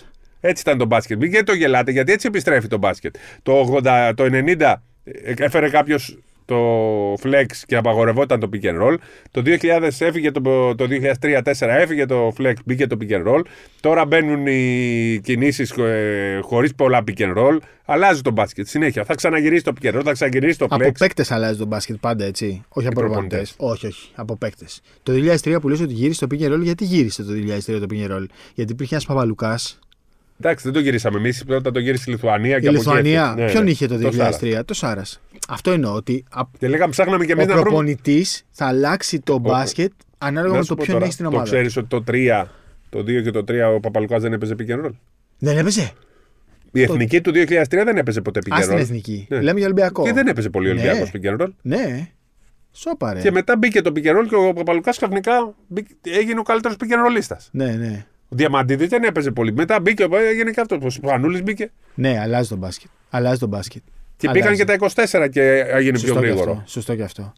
Pivot. 0.42 0.48
Έτσι 0.50 0.62
ήταν 0.62 0.78
το 0.78 0.86
μπάσκετ. 0.86 1.18
Μην 1.18 1.32
και 1.32 1.42
το 1.42 1.52
γελάτε, 1.52 1.90
γιατί 1.90 2.12
έτσι 2.12 2.26
επιστρέφει 2.26 2.66
το 2.66 2.78
μπάσκετ. 2.78 3.14
Το, 3.42 3.80
80, 3.84 4.12
το 4.14 4.24
90 4.24 4.74
ε, 5.04 5.32
έφερε 5.36 5.68
κάποιος 5.68 6.18
το 6.44 7.12
flex 7.12 7.46
και 7.66 7.76
απαγορευόταν 7.76 8.40
το 8.40 8.48
pick 8.52 8.64
and 8.64 8.82
roll. 8.82 8.96
Το 9.30 9.42
2000 9.44 9.88
έφυγε 9.98 10.30
το, 10.30 10.40
το 10.74 10.86
2003-2004 11.20 11.42
έφυγε 11.58 12.06
το 12.06 12.32
flex, 12.38 12.52
μπήκε 12.64 12.86
το 12.86 12.96
pick 13.00 13.12
and 13.12 13.26
roll. 13.26 13.42
Τώρα 13.80 14.04
μπαίνουν 14.06 14.46
οι 14.46 15.20
κινήσεις 15.22 15.70
ε, 15.70 16.40
χωρίς 16.42 16.74
πολλά 16.74 17.04
pick 17.06 17.20
and 17.20 17.36
roll. 17.36 17.58
Αλλάζει 17.84 18.20
το 18.20 18.30
μπάσκετ 18.30 18.66
συνέχεια. 18.66 19.04
Θα 19.04 19.14
ξαναγυρίσει 19.14 19.64
το 19.64 19.72
pick 19.80 19.86
and 19.86 19.98
roll, 19.98 20.02
θα 20.04 20.12
ξαναγυρίσει 20.12 20.58
το 20.58 20.66
flex. 20.70 20.80
Από 20.80 20.92
παίκτες 20.98 21.30
αλλάζει 21.30 21.58
το 21.58 21.66
μπάσκετ 21.66 21.96
πάντα 22.00 22.24
έτσι. 22.24 22.64
Όχι 22.68 22.86
από 22.86 23.00
προπονητές. 23.00 23.54
προπονητές. 23.56 23.84
Όχι, 23.84 23.86
όχι. 23.86 24.12
Από 24.14 24.36
παίκτες. 24.36 24.80
Το 25.02 25.12
2003 25.12 25.56
που 25.60 25.68
λες 25.68 25.80
ότι 25.80 25.92
γύρισε 25.92 26.26
το 26.26 26.36
pick 26.36 26.42
and 26.42 26.52
roll, 26.54 26.62
γιατί 26.62 26.84
γύρισε 26.84 27.22
το 27.22 27.32
2003 27.32 27.78
το 27.80 27.86
pick 27.90 28.06
and 28.06 28.16
roll; 28.16 28.24
Γιατί 28.54 28.72
υπήρχε 28.72 28.94
ένας 28.94 29.06
Παπαλουκάς. 29.06 29.81
Εντάξει, 30.44 30.64
δεν 30.64 30.72
το 30.72 30.80
γυρίσαμε 30.80 31.18
εμείς. 31.18 31.44
Πρώτα 31.44 31.70
το 31.70 31.78
γύρισε 31.78 32.04
η 32.06 32.12
Λιθουανία 32.12 32.58
και 32.58 32.64
Η 32.64 32.68
από 32.68 32.76
εκεί 32.76 32.86
Λιθουανία. 32.86 33.22
έφυγε. 33.28 33.44
Ναι, 33.44 33.50
Ποιον 33.50 33.64
ναι. 33.64 33.70
είχε 33.70 33.86
το 33.86 33.96
2003, 33.96 34.12
Σάρα. 34.50 34.64
το 34.64 34.74
Σάρας. 34.74 35.20
Αυτό 35.48 35.70
εννοώ 35.70 35.94
ότι 35.94 36.24
α- 36.30 36.42
Και 36.58 36.68
λέγαμε, 36.68 36.90
ψάχναμε 36.90 37.24
και 37.24 37.32
εμείς 37.32 37.44
ο 37.44 37.46
να 37.46 37.52
βρούμε. 37.54 37.68
προπονητής 37.68 38.44
θα 38.50 38.66
αλλάξει 38.66 39.20
το 39.20 39.38
μπάσκετ 39.38 39.92
ανάλογα 40.18 40.52
Να 40.52 40.58
με 40.58 40.62
σου 40.62 40.68
το 40.68 40.74
πω 40.74 40.82
ποιον 40.82 40.92
τώρα, 40.94 41.02
έχεις 41.04 41.14
στην 41.18 41.26
Το 41.30 41.32
ομάδα. 41.36 41.50
ξέρεις 41.50 41.76
ότι 41.76 41.86
το 41.88 42.02
3, 42.06 42.44
το 42.88 42.98
2 42.98 43.22
και 43.22 43.30
το 43.30 43.44
3 43.44 43.74
ο 43.74 43.80
Παπαλουκάς 43.80 44.22
δεν 44.22 44.32
έπαιζε 44.32 44.54
pick 44.58 44.70
and 44.70 44.84
roll; 44.86 44.90
Δεν 45.38 45.58
έπαιζε. 45.58 45.90
Η 46.72 46.82
εθνική 46.82 47.20
του 47.20 47.30
2003 47.34 47.84
δεν 47.84 47.96
έπαιζε 47.96 48.20
ποτέ 48.20 48.40
pick 48.44 48.52
Α 48.54 48.58
and 48.58 48.62
στην 48.62 48.76
roll. 48.76 48.80
εθνική. 48.80 49.26
Ναι. 49.30 49.40
Λέμε 49.40 49.58
για 49.58 49.64
Ολυμπιακό. 49.66 50.02
Και 50.04 50.12
δεν 50.12 50.26
έπαιζε 50.26 50.50
πολύ 50.50 50.70
ο 50.70 50.74
Ναι. 50.74 50.80
Ολυμπιακός 50.80 51.10
pick 51.14 51.26
and 51.36 51.42
roll. 51.42 51.50
Ναι. 51.62 52.08
Σόπαρε. 52.72 53.20
Και 53.20 53.30
μετά 53.30 53.56
μπήκε 53.56 53.82
το 53.82 53.92
pick 53.96 54.06
and 54.06 54.10
roll 54.20 54.26
και 54.28 54.34
ο 54.34 54.52
Παπαλουκάς 54.52 54.96
ξαφνικά 54.96 55.54
μπήκε- 55.66 55.96
έγινε 56.02 56.38
ο 56.38 56.42
καλύτερος 56.42 56.76
pick 56.80 56.84
and 56.92 57.06
rollista. 57.06 57.36
Ναι, 57.50 57.64
ναι. 57.72 58.06
Ο 58.32 58.34
Διαμαντίδης 58.34 58.88
δεν 58.88 59.02
έπαιζε 59.02 59.30
πολύ. 59.30 59.52
Μετά 59.52 59.80
μπήκε, 59.80 60.06
έγινε 60.30 60.50
και 60.50 60.60
αυτό. 60.60 60.78
Ο 60.82 60.90
Σπανούλης 60.90 61.42
μπήκε. 61.42 61.70
Ναι, 61.94 62.18
αλλάζει 62.20 62.48
το 62.48 62.56
μπάσκετ. 62.56 62.90
Αλλάζει 63.10 63.38
το 63.38 63.46
μπάσκετ. 63.46 63.82
Και 64.16 64.28
Αλλάζει. 64.28 64.42
μπήκαν 64.50 64.78
και 64.78 64.86
τα 64.94 65.24
24 65.24 65.28
και 65.30 65.42
έγινε 65.58 65.98
πιο 65.98 66.06
Σωστό 66.08 66.20
και 66.20 66.26
γρήγορο. 66.26 66.50
αυτό. 66.50 66.62
Σωστό 66.66 66.94
και 66.96 67.02
αυτό. 67.02 67.32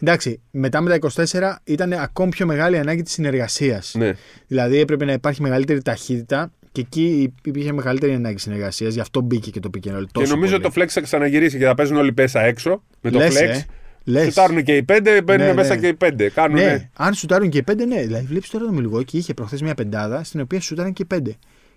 Εντάξει, 0.00 0.40
μετά 0.50 0.80
με 0.80 0.98
τα 0.98 1.10
24 1.24 1.56
ήταν 1.64 1.92
ακόμη 1.92 2.30
πιο 2.30 2.46
μεγάλη 2.46 2.78
ανάγκη 2.78 3.02
της 3.02 3.12
συνεργασίας. 3.12 3.94
Ναι. 3.98 4.12
Δηλαδή 4.46 4.78
έπρεπε 4.78 5.04
να 5.04 5.12
υπάρχει 5.12 5.42
μεγαλύτερη 5.42 5.82
ταχύτητα 5.82 6.52
και 6.72 6.80
εκεί 6.80 7.32
υπήρχε 7.44 7.72
μεγαλύτερη 7.72 8.14
ανάγκη 8.14 8.38
συνεργασίας. 8.38 8.94
Γι' 8.94 9.00
αυτό 9.00 9.20
μπήκε 9.20 9.50
και 9.50 9.60
το 9.60 9.70
pick 9.74 9.88
and 9.88 9.92
roll. 9.96 10.00
Και 10.00 10.06
τόσο 10.12 10.34
νομίζω 10.34 10.58
πολύ. 10.60 10.74
το 10.74 10.82
flex 10.82 10.86
θα 10.88 11.00
ξαναγυρίσει 11.00 11.58
και 11.58 11.64
θα 11.64 11.74
παίζουν 11.74 11.96
όλοι 11.96 12.12
πέσα 12.12 12.40
έξω. 12.40 12.82
Με 13.00 13.10
το 13.10 13.18
Λες, 13.18 13.34
flex. 13.34 13.48
ε. 13.48 13.64
Λες. 14.08 14.24
Σουτάρουν 14.26 14.62
και 14.62 14.76
οι 14.76 14.82
πέντε, 14.82 15.22
μπαίνουν 15.22 15.46
Ναι, 15.46 15.52
μέσα 15.52 15.74
ναι. 15.74 15.80
και 15.80 15.86
οι 15.88 15.94
πέντε. 15.94 16.28
Κάνουν. 16.30 16.56
Ναι, 16.58 16.90
αν 16.96 17.14
σουτάρουν 17.14 17.48
και 17.50 17.58
οι 17.58 17.62
πέντε, 17.62 17.84
ναι. 17.84 18.00
Δηλαδή, 18.02 18.26
βλέπεις 18.26 18.50
τώρα 18.50 18.64
το 18.64 18.72
Μιλγόκι 18.72 19.18
είχε 19.18 19.34
προχθές 19.34 19.62
μια 19.62 19.74
πεντάδα 19.74 20.24
στην 20.24 20.40
οποία 20.40 20.60
σουτάραν 20.60 20.92
και 20.92 21.02
οι 21.02 21.06
πέντε. 21.06 21.34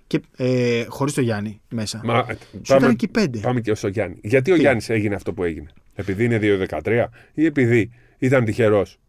Και 0.08 0.22
ε, 0.38 0.84
χωρίς 0.88 1.14
το 1.14 1.22
Γιάννη 1.22 1.62
μέσα. 1.70 2.02
Μα, 2.04 2.26
Σουτάραν 2.52 2.82
πάμε, 2.82 2.94
και 2.94 3.06
οι 3.06 3.08
πέντε. 3.08 3.40
πάμε 3.40 3.62
και 3.62 3.74
στο 3.76 3.88
Γιάννη. 3.88 4.18
Γιατί 4.24 4.52
ο 4.52 4.54
Τι; 4.56 4.60
Γιάννης 4.60 4.90
έγινε 4.90 5.16
αυτό 5.16 5.34
που 5.34 5.44
έγινε; 5.44 5.68
Επειδή 5.96 6.24
είναι 6.24 6.40
2-13 6.84 7.06
ή 7.34 7.46
επειδή 7.46 7.92
ήταν 8.18 8.46
τυχερός 8.46 9.00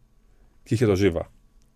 και 0.62 0.74
είχε 0.74 0.86
το 0.86 0.94
Ζήβα. 0.96 1.30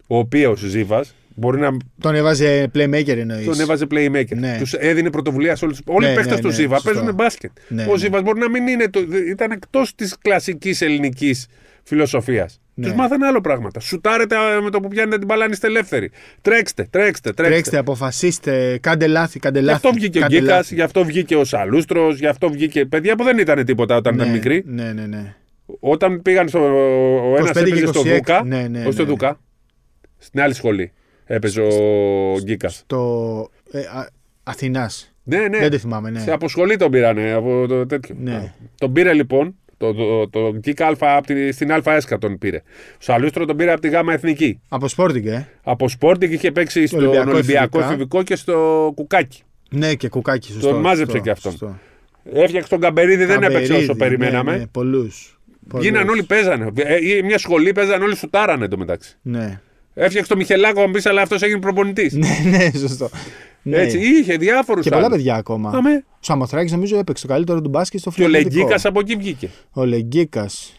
Ο 0.07 0.19
οποίος 0.19 0.61
Ζήβας 0.61 1.15
μπορεί 1.35 1.61
να 1.61 1.77
Τον 2.01 2.15
έβαζε 2.15 2.71
playmaker 2.75 3.17
εννοείς. 3.17 3.45
τον 3.47 3.61
έβαζε 3.61 3.87
playmaker. 3.91 4.37
Ναι. 4.37 4.57
Τους 4.59 4.73
έδινε 4.73 5.11
πρωτοβουλία 5.11 5.57
σε 5.57 5.65
όλους. 5.65 5.81
Όλοι 5.85 6.07
οι 6.07 6.09
Ναι, 6.09 6.15
παίχτε 6.15 6.35
ναι, 6.35 6.41
του 6.41 6.47
ναι, 6.47 6.53
Ζήβα 6.55 6.75
σωστό. 6.79 6.93
παίζουν 6.93 7.15
μπάσκετ. 7.15 7.51
Ναι, 7.69 7.83
ο 7.83 7.91
ναι. 7.93 7.97
Ζήβας 7.99 8.23
μπορεί 8.23 8.39
να 8.41 8.49
μην 8.51 8.67
είναι. 8.67 8.89
Το, 8.89 9.01
ήταν 9.31 9.51
εκτός 9.51 9.95
της 9.95 10.17
κλασικής 10.23 10.81
ελληνικής 10.81 11.47
φιλοσοφίας. 11.83 12.59
Ναι. 12.75 12.87
Τους 12.87 12.95
μάθανε 12.95 13.27
άλλο 13.27 13.41
πράγματα. 13.41 13.81
Σουτάρετε 13.81 14.37
α, 14.37 14.63
με 14.63 14.71
το 14.71 14.81
που 14.81 14.89
πιάνετε 14.89 15.17
την 15.19 15.27
μπαλά, 15.27 15.45
αν 15.45 15.53
είστε 15.53 15.67
ελεύθεροι. 15.67 16.11
Τρέξτε, 16.43 16.87
τρέξτε, 16.91 17.33
τρέξτε. 17.33 17.53
Τρέξτε, 17.55 17.79
αποφασίστε, 17.79 18.79
κάντε 18.83 19.07
λάθη, 19.07 19.39
κάντε 19.39 19.59
Γι' 19.59 19.65
λάθη. 19.65 19.77
αυτό 19.77 19.93
βγήκε 19.93 20.19
ο 20.19 20.21
κάντε 20.21 20.39
Γκίκα, 20.39 20.55
λάθη. 20.55 20.75
γι' 20.75 20.81
αυτό 20.83 21.05
βγήκε 21.05 21.37
ο 21.37 21.45
Σαλούστρος, 21.45 22.19
γι' 22.19 22.27
αυτό 22.27 22.51
βγήκε. 22.51 22.85
Παιδιά 22.85 23.17
που 23.17 23.25
δεν 23.25 23.39
ήταν 23.39 23.65
τίποτα 23.65 23.97
όταν 23.97 24.15
ήταν 24.15 24.27
Ναι, 24.27 24.33
μικροί. 24.33 24.63
Ναι, 24.67 24.93
ναι, 24.93 25.07
ναι. 25.07 25.35
Όταν 25.81 26.23
πήγαν 26.23 26.49
στο. 26.49 26.59
Ο 27.33 27.37
ένας 27.37 27.51
25 27.51 27.53
και 27.53 27.59
έπαιζε 27.61 27.87
στο 27.87 28.01
26, 28.01 28.05
Δούκα. 28.15 28.43
ναι, 28.45 28.67
ναι, 28.69 28.81
όχι 28.83 28.93
στο 28.93 29.03
ναι. 29.03 29.09
Δούκα. 29.09 29.41
Στην 30.19 30.41
άλλη 30.41 30.55
σχολή 30.55 30.93
έπαιζε 31.25 31.61
ο 31.61 32.39
Γκίκας. 32.43 32.83
Το 32.87 33.01
ε, 33.71 33.79
Α- 33.79 34.09
Αθηνάς. 34.43 35.15
Ναι, 35.23 35.39
ναι. 35.49 35.59
Δεν 35.59 35.71
το 35.71 35.79
θυμάμαι, 35.79 36.11
ναι. 36.11 36.21
Σε 36.21 36.33
αποσχολή 36.33 36.77
τον 36.77 36.91
πήρανε 36.91 37.33
από 37.33 37.67
το 37.69 37.87
τέτοιο. 37.87 38.15
Ναι. 38.19 38.53
Τον 38.79 38.93
πήρε 38.93 39.13
λοιπόν. 39.13 39.55
Το, 39.77 39.95
το, 39.95 40.29
το, 40.29 40.53
Γκίκα 40.59 40.87
Αλφα, 40.87 41.17
απ' 41.17 41.27
τη- 41.27 41.53
στην 41.53 41.73
ΑΕΣΚΑ 41.85 42.19
τον 42.19 42.39
πήρε. 42.39 42.57
Ο 42.67 42.97
Σαλούστρο 42.99 43.45
τον 43.45 43.57
πήρε 43.57 43.73
από 43.73 43.81
τη 43.81 43.89
ΓΑΜΑ 43.89 44.13
Εθνική. 44.13 44.61
Από 44.69 44.87
Sporting, 44.97 45.25
ε. 45.25 45.43
Από 45.63 45.87
Sporting 46.01 46.31
είχε 46.31 46.53
παίξει 46.53 46.87
στον 46.87 46.99
Ολυμπιακό 46.99 47.31
Ολυμπιακό 47.31 47.79
εφηβικά. 47.79 47.87
εφηβικό 47.95 48.23
και 48.23 48.37
στο 48.37 48.93
Κουκάκι. 48.95 49.43
Ναι, 49.71 49.95
και 49.95 50.09
κουκάκι, 50.09 50.53
σωστό. 50.53 50.69
Τον 50.71 50.81
μάζεψε 50.81 51.05
σωστό, 51.13 51.25
και 51.25 51.31
αυτόν. 51.31 51.51
σωστό. 51.51 51.79
Έφτιαξε 52.33 52.69
τον 52.69 52.81
Καμπερίδη, 52.81 53.25
δεν 53.25 53.43
έπαιξε 53.43 53.59
Καμπερίδη, 53.59 53.83
όσο 53.83 53.95
περιμέναμε. 53.95 54.53
Ναι, 54.53 54.59
ναι, 54.59 54.67
πολλούς. 54.67 55.39
Γίναν 55.81 55.93
Πολλούς. 56.07 56.13
όλοι 56.13 56.23
παίζανε. 56.23 56.71
Ε, 56.75 57.23
μια 57.25 57.39
σχολή 57.39 57.73
παίζανε 57.73 58.05
όλοι 58.05 58.17
σουτάρανε 58.17 58.69
το 58.69 58.79
μεταξύ. 58.79 59.17
Ναι. 59.23 59.61
Έφτιαξε 59.95 60.31
το 60.31 60.37
Μιχελάκο, 60.37 60.83
αν 60.83 60.91
πεις, 60.91 61.07
αλλά 61.07 61.23
αυτός 61.23 61.43
έγινε 61.43 61.61
προπονητής. 61.61 62.13
ναι, 62.17 62.29
ναι, 62.51 62.79
σωστό. 62.79 63.09
Ναι. 63.63 63.77
Έτσι, 63.77 63.99
είχε 63.99 64.37
διάφορους 64.37 64.85
Και 64.85 64.91
πολλά 64.91 65.09
παιδιά 65.11 65.35
ακόμα. 65.35 65.71
Αμέ. 65.75 66.05
Ο 66.11 66.17
Σαμοθράκης 66.21 66.73
νομίζω 66.73 66.99
έπαιξε 66.99 67.27
το 67.27 67.33
καλύτερο 67.33 67.61
του 67.61 67.69
μπάσκετ 67.69 68.01
στο 68.01 68.11
Και 68.11 68.23
ο 68.23 68.25
φιλανδικό. 68.25 68.55
Λεγκίκας 68.57 68.85
από 68.85 69.01
εκεί 69.01 69.17
βγήκε. 69.17 69.49
Ο 69.73 69.85
Λεγκίκας. 69.85 70.79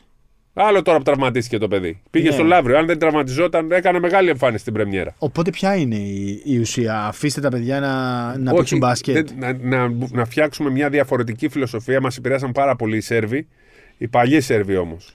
Άλλο 0.54 0.82
τώρα 0.82 0.98
που 0.98 1.04
τραυματίστηκε 1.04 1.58
το 1.58 1.68
παιδί. 1.68 2.02
Πήγε 2.12 2.28
Ναι. 2.28 2.34
στο 2.34 2.44
Λαύριο. 2.44 2.78
Αν 2.78 2.86
δεν 2.86 3.00
τραυματιζόταν, 3.00 3.72
έκανε 3.72 4.00
μεγάλη 4.00 4.30
εμφάνιση 4.30 4.62
στην 4.62 4.74
Πρεμιέρα. 4.74 5.16
Οπότε 5.18 5.50
ποια 5.50 5.76
είναι 5.76 5.96
η, 5.96 6.42
η 6.46 6.58
ουσία; 6.60 7.06
Αφήστε 7.06 7.42
τα 7.42 7.50
παιδιά 7.50 7.80
να, 7.80 7.90
να 8.38 8.50
Όχι, 8.52 8.58
παίξουν 8.60 8.78
μπάσκετ. 8.78 9.16
δεν- 9.40 9.60
να, 9.62 9.88
να, 9.88 9.96
να 10.12 10.26
φτιάξουμε 10.26 10.70
μια 10.70 10.90
διαφορετική 10.90 11.50
φιλοσοφία. 11.50 12.02
Μας 12.02 12.18
επηρέασαν 12.18 12.52
πάρα 12.52 12.76
πολύ 12.76 12.98
οι 12.98 13.02
Σέρβοι. 13.02 13.48
Οι 13.98 14.08
παλιοί 14.08 14.42
Σέρβοι 14.42 14.76
όμως. 14.78 15.14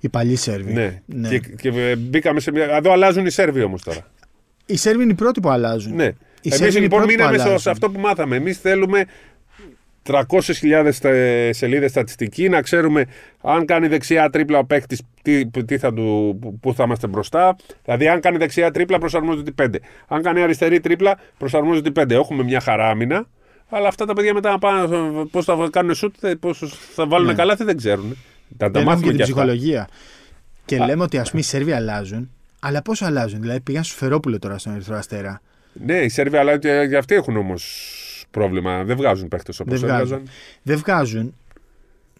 Οι 0.00 0.08
παλιοί 0.08 0.36
Σέρβοι. 0.36 0.72
Ναι. 0.72 1.02
Ναι. 1.06 1.28
Και, 1.28 1.38
και 1.38 1.68
ε, 1.68 1.96
μπήκαμε 1.96 2.40
σε 2.40 2.50
μια. 2.50 2.64
Εδώ 2.76 2.92
αλλάζουν 2.92 3.26
οι 3.26 3.30
Σέρβοι 3.30 3.62
όμως 3.62 3.82
τώρα. 3.82 4.06
Οι 4.66 4.76
Σέρβοι 4.76 5.02
είναι 5.02 5.12
οι 5.12 5.14
πρώτοι 5.14 5.40
που 5.40 5.48
αλλάζουν. 5.48 5.94
Ναι. 5.94 6.04
Οι 6.04 6.14
Εμείς 6.42 6.58
Σέρβοι 6.58 6.68
είναι 6.76 6.78
οι 6.78 6.82
λοιπόν 6.82 6.98
πρώτοι 6.98 7.14
που 7.14 7.18
μείναμε 7.18 7.36
στο- 7.36 7.42
αλλάζουν. 7.46 7.62
σε 7.62 7.70
αυτό 7.70 7.90
που 7.90 8.00
μάθαμε. 8.00 8.36
Εμείς 8.36 8.58
θέλουμε. 8.58 9.04
300.000 10.02 11.50
σελίδες 11.50 11.90
στατιστική, 11.90 12.48
να 12.48 12.62
ξέρουμε 12.62 13.04
αν 13.42 13.64
κάνει 13.66 13.88
δεξιά 13.88 14.30
τρίπλα 14.30 14.58
ο 14.58 14.64
παίκτης, 14.64 15.02
τι, 15.22 15.46
τι 15.46 15.78
θα 15.78 15.94
του, 15.94 16.38
πού 16.60 16.74
θα 16.74 16.84
είμαστε 16.84 17.06
μπροστά. 17.06 17.56
Δηλαδή, 17.84 18.08
αν 18.08 18.20
κάνει 18.20 18.36
δεξιά 18.36 18.70
τρίπλα, 18.70 18.98
προσαρμόζεται 18.98 19.52
5. 19.62 19.74
Αν 20.08 20.22
κάνει 20.22 20.42
αριστερή 20.42 20.80
τρίπλα, 20.80 21.18
προσαρμόζεται 21.38 21.90
5. 22.02 22.10
Έχουμε 22.10 22.42
μια 22.42 22.60
χαράμινα, 22.60 23.26
αλλά 23.68 23.88
αυτά 23.88 24.04
τα 24.04 24.12
παιδιά 24.12 24.34
μετά 24.34 24.58
πώς 25.30 25.44
θα 25.44 25.68
κάνουν 25.70 25.94
σουτ, 25.94 26.14
πώ 26.40 26.54
θα 26.94 27.06
βάλουν 27.06 27.26
ναι. 27.26 27.34
καλά, 27.34 27.54
δεν 27.54 27.76
ξέρουν. 27.76 28.16
Τα, 28.56 28.70
τα 28.70 28.82
μάθουμε 28.82 29.06
και 29.06 29.12
την 29.12 29.22
ψυχολογία. 29.22 29.88
Και 30.64 30.82
α, 30.82 30.86
λέμε 30.86 31.02
ότι 31.02 31.18
ας 31.18 31.30
πούμε 31.30 31.40
οι 31.42 31.44
Σέρβοι 31.44 31.72
αλλάζουν, 31.72 32.30
αλλά 32.60 32.82
πώς 32.82 33.02
αλλάζουν. 33.02 33.40
Δηλαδή 33.40 33.60
πήγαν 33.60 33.84
στο 33.84 33.96
Φερόπουλο 33.96 34.38
τώρα 34.38 34.58
στον 34.58 34.72
Ερυθρό 34.72 34.96
Αστέρα. 34.96 35.40
Ναι, 35.86 35.96
οι 35.96 36.08
Σέρβοι 36.08 36.36
αλλάζουν 36.36 36.60
και 36.60 36.96
αυτοί 36.96 37.14
έχουν 37.14 37.36
όμως 37.36 38.24
πρόβλημα. 38.30 38.84
Δεν 38.84 38.96
βγάζουν 38.96 39.28
παίχτε 39.28 39.52
όπως 39.60 39.82
έβγαζαν. 39.82 40.22
Δεν 40.62 40.76
βγάζουν. 40.76 41.34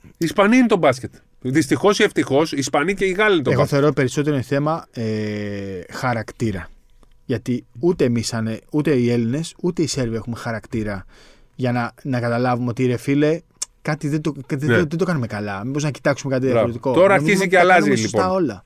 Οι 0.03 0.25
Ισπανοί 0.25 0.57
είναι 0.57 0.67
το 0.67 0.77
μπάσκετ. 0.77 1.13
Δυστυχώς 1.41 1.99
ή 1.99 2.03
ευτυχώς, 2.03 2.53
οι 2.53 2.57
Ισπανοί 2.59 2.95
και 2.95 3.05
οι 3.05 3.11
Γάλλοι 3.13 3.35
είναι 3.35 3.43
το 3.43 3.51
Εγώ 3.51 3.61
μπάσκετ. 3.61 3.79
θεωρώ 3.79 3.95
περισσότερο 3.95 4.35
είναι 4.35 4.45
θέμα 4.45 4.87
ε, 4.93 5.81
χαρακτήρα. 5.93 6.69
Γιατί 7.25 7.65
ούτε 7.79 8.05
εμείς, 8.05 8.35
ούτε 8.71 8.91
οι 8.95 9.11
Έλληνες, 9.11 9.55
ούτε 9.63 9.83
οι 9.83 9.87
Σέρβοι 9.87 10.17
έχουμε 10.17 10.37
χαρακτήρα 10.37 11.05
για 11.55 11.73
να, 11.73 11.93
να 12.03 12.21
καταλάβουμε 12.21 12.69
ότι 12.69 12.87
ρε 12.87 12.97
φίλε, 12.97 13.41
κάτι 13.83 14.09
δεν 14.09 14.21
το, 14.21 14.35
δεν, 14.47 14.69
ναι. 14.69 14.77
δεν 14.77 14.97
το 14.97 15.05
κάνουμε 15.05 15.27
καλά. 15.27 15.65
Μήπως 15.65 15.83
να 15.83 15.91
κοιτάξουμε 15.91 16.35
κάτι 16.35 16.47
διαφορετικό. 16.47 16.93
Τώρα 16.93 17.15
αρχίζει 17.15 17.49
και 17.49 17.59
αλλάζει 17.59 17.91
λοιπόν. 17.91 18.31
Όλα. 18.31 18.65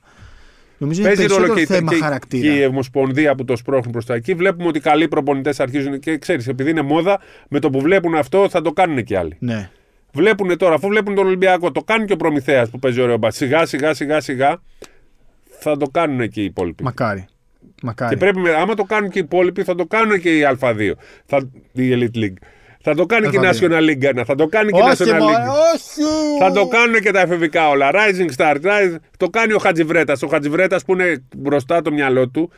Νομίζω 0.77 1.01
Παίζει 1.01 1.23
είναι 1.23 1.33
ρόλο 1.33 1.53
και, 1.53 1.65
θέμα 1.65 1.93
και, 1.93 1.99
χαρακτήρα. 1.99 2.53
Και 2.53 2.61
η 2.61 2.65
Ομοσπονδία 2.65 3.35
που 3.35 3.45
το 3.45 3.55
σπρώχνουν 3.55 3.91
προς 3.91 4.05
τα 4.05 4.13
εκεί. 4.13 4.33
Βλέπουμε 4.33 4.67
ότι 4.67 4.79
καλοί 4.79 5.07
προπονητές 5.07 5.59
αρχίζουν 5.59 5.99
και 5.99 6.17
ξέρεις, 6.17 6.47
επειδή 6.47 6.69
είναι 6.69 6.81
μόδα, 6.81 7.19
με 7.47 7.59
το 7.59 7.69
που 7.69 7.81
βλέπουν 7.81 8.15
αυτό 8.15 8.49
θα 8.49 8.61
το 8.61 8.71
κάνουν 8.71 9.03
και 9.03 9.17
άλλοι. 9.17 9.35
Ναι. 9.39 9.69
Βλέπουν 10.13 10.57
τώρα, 10.57 10.75
αφού 10.75 10.87
βλέπουν 10.87 11.15
τον 11.15 11.25
Ολυμπιακό, 11.25 11.71
το 11.71 11.83
κάνει 11.83 12.05
και 12.05 12.13
ο 12.13 12.15
Προμηθέας 12.15 12.69
που 12.69 12.79
παίζει 12.79 13.01
ωραίο 13.01 13.17
μπα. 13.17 13.31
Σιγά 13.31 13.65
σιγά 13.65 13.93
σιγά 13.93 14.21
σιγά 14.21 14.61
θα 15.59 15.77
το 15.77 15.87
κάνουν 15.87 16.29
και 16.29 16.41
οι 16.41 16.43
υπόλοιποι. 16.43 16.83
Μακάρι. 16.83 17.25
Μακάρι. 17.83 18.13
Και 18.13 18.19
πρέπει, 18.19 18.39
άμα 18.49 18.73
το 18.73 18.83
κάνουν 18.83 19.09
και 19.09 19.19
οι 19.19 19.21
υπόλοιποι, 19.21 19.63
θα 19.63 19.75
το 19.75 19.85
κάνουν 19.85 20.19
και 20.19 20.37
η 20.37 20.57
Α2, 20.59 20.91
θα, 21.25 21.49
η 21.71 21.89
Elite 21.91 22.17
League. 22.17 22.37
Θα 22.87 22.95
το 22.95 23.05
κάνει 23.05 23.29
και 23.29 23.37
η 23.37 23.39
National 23.43 23.89
League 23.89 24.19
1. 24.19 24.23
Θα 24.25 24.35
το 24.35 24.47
κάνει 24.47 24.71
και 24.71 24.79
η 24.79 24.81
National 24.83 25.19
League. 25.19 25.47
Όχι. 25.73 26.01
Θα 26.39 26.51
το 26.51 26.67
κάνουν 26.67 27.01
και 27.01 27.11
τα 27.11 27.19
εφηβικά 27.19 27.69
όλα. 27.69 27.89
Rising 27.93 28.35
Star. 28.37 28.55
Rising... 28.55 28.95
Το 29.17 29.29
κάνει 29.29 29.53
ο 29.53 29.57
Χατζιβρέτα. 29.57 30.17
Ο 30.23 30.27
Χατζιβρέτα 30.27 30.79
που 30.85 30.93
είναι 30.93 31.23
μπροστά 31.37 31.81
το 31.81 31.91
μυαλό 31.91 32.29
του. 32.29 32.51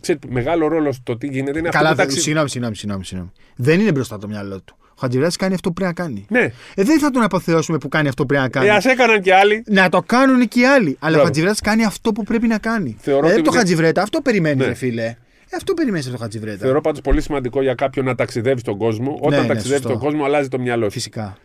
Ξέρετε, 0.00 0.26
μεγάλο 0.30 0.68
ρόλο 0.68 0.92
στο 0.92 1.16
τι 1.16 1.26
γίνεται 1.26 1.58
είναι 1.58 1.68
Καλά, 1.68 1.88
αυτό 1.88 2.02
που 2.02 2.08
ταξι... 2.08 2.20
συγγνώμη, 2.20 2.48
συγγνώμη, 2.48 2.76
συγγνώμη. 3.04 3.32
Δεν 3.56 3.80
είναι 3.80 3.92
μπροστά 3.92 4.18
το 4.18 4.28
μυαλό 4.28 4.60
του. 4.60 4.76
Ο 4.78 5.00
Χατζιβρέτα 5.00 5.34
κάνει 5.38 5.54
αυτό 5.54 5.68
που 5.68 5.74
πρέπει 5.74 5.94
να 5.98 6.04
κάνει. 6.04 6.26
Ναι. 6.28 6.52
Ε, 6.74 6.82
δεν 6.82 6.98
θα 6.98 7.10
τον 7.10 7.22
αποθεώσουμε 7.22 7.78
που 7.78 7.88
κάνει 7.88 8.08
αυτό 8.08 8.22
που 8.22 8.28
πρέπει 8.28 8.42
να 8.42 8.48
κάνει. 8.48 8.66
Ε, 8.66 8.70
ας 8.70 8.84
έκαναν 8.84 9.22
και 9.22 9.34
άλλοι. 9.34 9.64
Να 9.66 9.88
το 9.88 10.02
κάνουν 10.06 10.48
και 10.48 10.60
οι 10.60 10.66
άλλοι. 10.66 10.96
Αλλά 11.00 11.10
Μπράβο. 11.10 11.20
ο 11.20 11.24
Χατζιβρέτα 11.24 11.56
κάνει 11.62 11.84
αυτό 11.84 12.12
που 12.12 12.22
πρέπει 12.22 12.46
να 12.46 12.58
κάνει. 12.58 12.96
Θεωρώ 13.00 13.28
ε, 13.28 13.32
ότι... 13.32 13.42
το 13.42 13.50
Χατζιβρέτα, 13.50 14.02
αυτό 14.02 14.20
περιμένεις, 14.20 14.66
ναι. 14.66 14.74
φίλε. 14.74 15.16
Ε, 15.50 15.56
αυτό 15.56 15.74
περιμένεις 15.74 16.06
από 16.06 16.16
το 16.16 16.22
Χατζιβρέτα. 16.22 16.58
Θεωρώ 16.58 16.80
πάντως 16.80 17.00
πολύ 17.00 17.20
σημαντικό 17.20 17.62
για 17.62 17.74
κάποιον 17.74 18.04
να 18.04 18.14
ταξιδεύει 18.14 18.60
στον 18.60 18.76
κόσμο. 18.78 19.18
Όταν 19.20 19.40
ναι, 19.40 19.46
ταξιδεύει 19.46 19.82
στον 19.82 19.98
κόσμο, 19.98 20.24
αλλάζει 20.24 20.48
το 20.48 20.58
μυαλό 20.58 20.90
Φυσικά. 20.90 21.36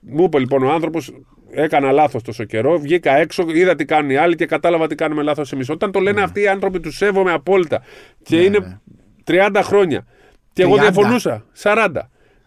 Μου 0.00 0.22
είπε 0.22 0.38
λοιπόν 0.38 0.62
ο 0.62 0.72
άνθρωπος, 0.72 1.12
έκανα 1.50 1.92
λάθος 1.92 2.22
τόσο 2.22 2.44
καιρό. 2.44 2.78
Βγήκα 2.78 3.16
έξω, 3.16 3.44
είδα 3.48 3.74
τι 3.74 3.84
κάνουν 3.84 4.10
οι 4.10 4.16
άλλοι 4.16 4.34
και 4.34 4.46
κατάλαβα 4.46 4.86
τι 4.86 4.94
κάνουμε 4.94 5.22
λάθος 5.22 5.52
εμείς. 5.52 5.68
Όταν 5.68 5.92
το 5.92 6.00
λένε 6.00 6.18
ναι. 6.18 6.24
αυτοί 6.24 6.40
οι 6.40 6.48
άνθρωποι, 6.48 6.80
τους 6.80 6.96
σέβομαι 6.96 7.32
απόλυτα. 7.32 7.82
Και 8.22 8.36
ναι, 8.36 8.42
είναι 8.42 8.80
30 9.26 9.60
χρόνια. 9.62 10.06
Και 10.52 10.64
30. 10.64 10.66
εγώ 10.66 10.78
διαφωνούσα. 10.78 11.44
40. 11.62 11.88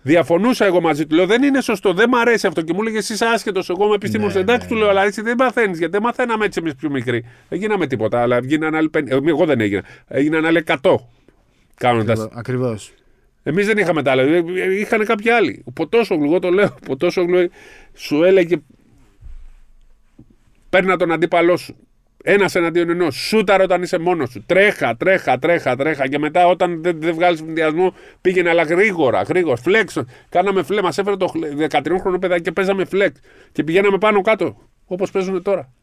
Διαφωνούσα 0.03 0.65
εγώ 0.65 0.81
μαζί 0.81 1.05
του. 1.05 1.15
Λέω 1.15 1.25
δεν 1.25 1.43
είναι 1.43 1.61
σωστό, 1.61 1.93
δεν 1.93 2.09
μ' 2.09 2.15
αρέσει 2.15 2.47
αυτό. 2.47 2.61
Και 2.61 2.73
μου 2.73 2.81
έλεγε 2.81 2.97
εσύ 2.97 3.25
άσχετος. 3.25 3.69
Εγώ 3.69 3.85
είμαι 3.85 3.95
επιστήμονο. 3.95 4.33
Ναι, 4.33 4.39
Εντάξει, 4.39 4.67
ναι, 4.67 4.73
του 4.73 4.79
λέω, 4.79 4.89
αλλά 4.89 5.03
εσύ 5.03 5.21
δεν 5.21 5.35
μαθαίνει. 5.37 5.77
Γιατί 5.77 5.91
δεν 5.91 6.01
μαθαίναμε 6.01 6.45
έτσι 6.45 6.59
εμείς 6.63 6.75
πιο 6.75 6.89
μικροί. 6.89 7.25
Δεν 7.49 7.59
γίναμε 7.59 7.87
τίποτα. 7.87 8.21
Αλλά 8.21 8.39
γίνανε 8.39 8.77
άλλοι. 8.77 8.89
Εγώ 9.25 9.45
δεν 9.45 9.59
έγινα. 9.59 9.83
Έγιναν 10.07 10.45
άλλοι 10.45 10.63
100 10.81 10.95
κάνοντας. 11.75 12.27
Ακριβώς. 12.33 12.93
Εμείς 13.43 13.65
δεν 13.65 13.77
είχαμε 13.77 14.03
τα 14.03 14.11
άλλα. 14.11 14.23
Είχαν 14.79 15.05
κάποιοι 15.05 15.29
άλλοι. 15.29 15.61
Ο 15.65 15.71
Ποτόσογλου, 15.71 16.25
εγώ 16.25 16.39
το 16.39 16.49
λέω. 16.49 16.75
Ο 16.75 16.85
Ποτόσογλου 16.85 17.49
σου 17.93 18.23
έλεγε. 18.23 18.55
Παίρνα 20.69 20.97
τον 20.97 21.11
αντίπαλό 21.11 21.57
σου. 21.57 21.75
Ένας 22.24 22.55
εναντίον 22.55 22.89
ενός. 22.89 23.15
Σούταρ 23.15 23.61
όταν 23.61 23.82
είσαι 23.82 23.97
μόνος 23.97 24.30
σου. 24.30 24.43
Τρέχα, 24.45 24.97
τρέχα, 24.97 25.39
τρέχα, 25.39 25.76
τρέχα. 25.76 26.07
Και 26.07 26.19
μετά 26.19 26.47
όταν 26.47 26.82
δεν, 26.82 27.01
δεν 27.01 27.13
βγάλεις 27.13 27.39
συνδυασμό 27.39 27.93
πήγαινε 28.22 28.49
αλλά 28.49 28.63
γρήγορα, 28.63 29.22
γρήγορα. 29.22 29.55
Φλεξ. 29.55 29.97
Κάναμε 30.30 30.63
φλεξ. 30.63 30.84
Μας 30.84 30.97
έφερε 30.97 31.15
το 31.15 31.32
13 31.69 31.97
χρόνο 31.99 32.19
παιδάκι 32.19 32.41
και 32.41 32.51
παίζαμε 32.51 32.86
φλεξ. 32.86 33.19
Και 33.51 33.63
πηγαίναμε 33.63 33.97
πάνω 33.97 34.22
κάτω. 34.22 34.57
Όπως 34.86 35.11
παίζουν 35.11 35.41
τώρα. 35.41 35.74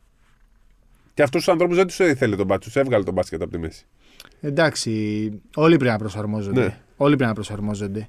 Και 1.14 1.22
αυτούς 1.22 1.40
τους 1.44 1.52
ανθρώπους 1.52 1.76
δεν 1.76 1.86
τους 1.86 1.98
ήθελε 1.98 2.36
τον 2.36 2.46
μπάτσο. 2.46 2.68
Τους 2.70 2.76
έβγαλε 2.76 3.04
τον 3.04 3.14
μπάσκετ 3.14 3.42
από 3.42 3.50
τη 3.50 3.58
μέση. 3.58 3.86
Εντάξει. 4.40 4.90
Όλοι 5.54 5.76
πρέπει 5.76 5.92
να 5.92 5.98
προσαρμόζονται. 5.98 6.60
Ναι. 6.60 6.76
Όλοι 6.96 7.14
πρέπει 7.14 7.28
να 7.28 7.34
προσαρμόζονται. 7.34 8.08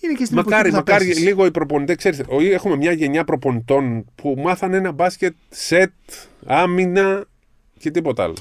Είναι 0.00 0.12
και 0.12 0.24
στην 0.24 0.36
μακάρι, 0.36 0.72
μακάρι 0.72 1.14
λίγο 1.14 1.46
οι 1.46 1.50
προπονητές. 1.50 1.96
Ξέρετε, 1.96 2.24
έχουμε 2.52 2.76
μια 2.76 2.92
γενιά 2.92 3.24
προπονητών 3.24 4.04
που 4.14 4.34
μάθανε 4.38 4.76
ένα 4.76 4.92
μπάσκετ 4.92 5.34
σετ, 5.48 5.92
άμυνα 6.46 7.24
και 7.78 7.90
τίποτα 7.90 8.22
άλλο. 8.22 8.36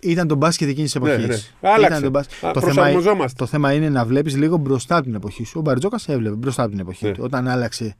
Ήταν 0.00 0.28
το 0.28 0.34
μπάσκετ 0.34 0.68
εκείνης 0.68 0.92
της 0.92 1.02
εποχής. 1.02 1.26
Ναι, 1.60 1.68
ναι. 1.68 1.74
Άλλαξε. 1.74 2.00
Τον 2.00 2.10
μπάσκετ. 2.10 2.52
το, 2.52 2.60
θέμα, 2.60 3.28
το 3.36 3.46
θέμα 3.46 3.72
είναι 3.72 3.88
να 3.88 4.04
βλέπεις 4.04 4.36
λίγο 4.36 4.56
μπροστά 4.56 4.96
από 4.96 5.04
την 5.04 5.14
εποχή 5.14 5.44
σου. 5.44 5.58
Ο 5.58 5.60
Μπαρτζόκας 5.60 6.08
έβλεπε 6.08 6.34
μπροστά 6.34 6.62
από 6.62 6.70
την 6.70 6.80
εποχή 6.80 7.06
ναι. 7.06 7.12
του. 7.12 7.20
Όταν 7.24 7.48
άλλαξε, 7.48 7.96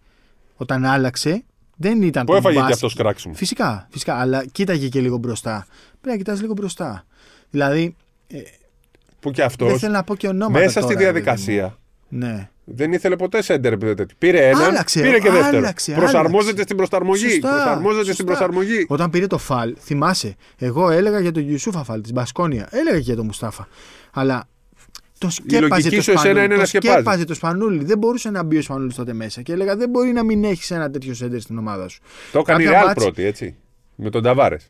όταν 0.57 0.85
άλλαξε, 0.85 1.45
δεν 1.77 2.03
ήταν 2.03 2.25
Πού 2.25 2.35
έφαγε 2.35 2.59
και 2.67 2.73
αυτός 2.73 2.95
κράξιμο; 2.95 3.35
Φυσικά, 3.35 3.87
φυσικά, 3.91 4.15
αλλά 4.15 4.47
κοίταγε 4.47 4.89
και 4.89 5.01
λίγο 5.01 5.17
μπροστά. 5.17 5.67
Πρέπει 6.01 6.17
να 6.17 6.17
κοιτάς 6.17 6.41
λίγο 6.41 6.53
μπροστά. 6.53 7.05
Δηλαδή. 7.51 7.97
Ε, 8.29 8.41
που 9.21 9.31
και 9.31 9.43
αυτός. 9.43 9.69
Δεν 9.69 9.79
θέλω 9.79 9.93
να 9.93 10.05
πω 10.05 10.17
και 10.17 10.29
ονόματα. 10.29 10.59
Μέσα 10.59 10.81
τώρα, 10.81 10.93
στη 10.93 11.03
διαδικασία. 11.03 11.79
Ναι. 12.09 12.49
Δεν 12.65 12.93
ήθελε 12.93 13.17
ποτέ 13.17 13.43
σέντερ 13.43 13.77
Πήρε 14.19 14.49
έναν, 14.49 14.63
άλλαξε, 14.63 15.01
πήρε 15.01 15.19
και 15.19 15.31
δεύτερο. 15.31 15.57
Άλλαξε, 15.57 15.93
Προσαρμόζεται 15.93 16.43
άλλαξε. 16.43 16.63
στην 16.63 16.77
προσαρμογή. 16.77 17.29
Σωστά, 17.31 17.49
Προσαρμόζεται 17.49 17.99
σωστά. 17.99 18.13
στην 18.13 18.27
προσαρμογή. 18.27 18.87
Όταν 18.89 19.11
πήρε 19.11 19.27
το 19.27 19.39
φαλ, 19.39 19.75
θυμάσαι, 19.81 20.37
εγώ 20.59 20.91
έλεγα 20.91 21.21
για 21.21 21.33
τον 21.33 21.43
Γιουσούφα 21.43 21.85
φαλ 21.85 22.01
της 22.01 22.13
Μπασκόνια. 22.13 22.69
Έλεγα 22.71 22.97
και 22.97 23.03
για 23.03 23.17
τον 23.17 23.25
Μουστάφα. 23.25 23.69
Αλλά 24.13 24.49
το 25.19 25.31
σκέπαζε 25.31 25.91
το 25.91 26.03
σπανούλι. 26.03 26.59
Το 26.59 26.67
σκέπαζε 26.67 27.25
το 27.25 27.35
σπανούλι. 27.35 27.85
Δεν 27.85 27.99
μπορούσε 27.99 28.31
να 28.31 28.43
μπει 28.43 28.57
ο 28.57 28.63
σπανούλι 28.63 28.93
τότε 28.93 29.13
μέσα. 29.13 29.43
Και 29.43 29.53
έλεγα 29.53 29.77
δεν 29.77 29.89
μπορεί 29.89 30.13
να 30.13 30.25
μην 30.25 30.45
έχεις 30.45 30.71
ένα 30.71 30.91
τέτοιο 30.91 31.15
σέντερ 31.15 31.41
στην 31.41 31.59
ομάδα 31.59 31.89
σου. 31.89 32.01
Το 32.33 32.39
έκανε 32.39 32.63
η 32.63 32.67
Ρεάλ 32.67 32.95
πρώτη, 32.95 33.25
έτσι. 33.25 33.57
Με 33.95 34.11
τον 34.11 34.23
Ταβάρες. 34.23 34.67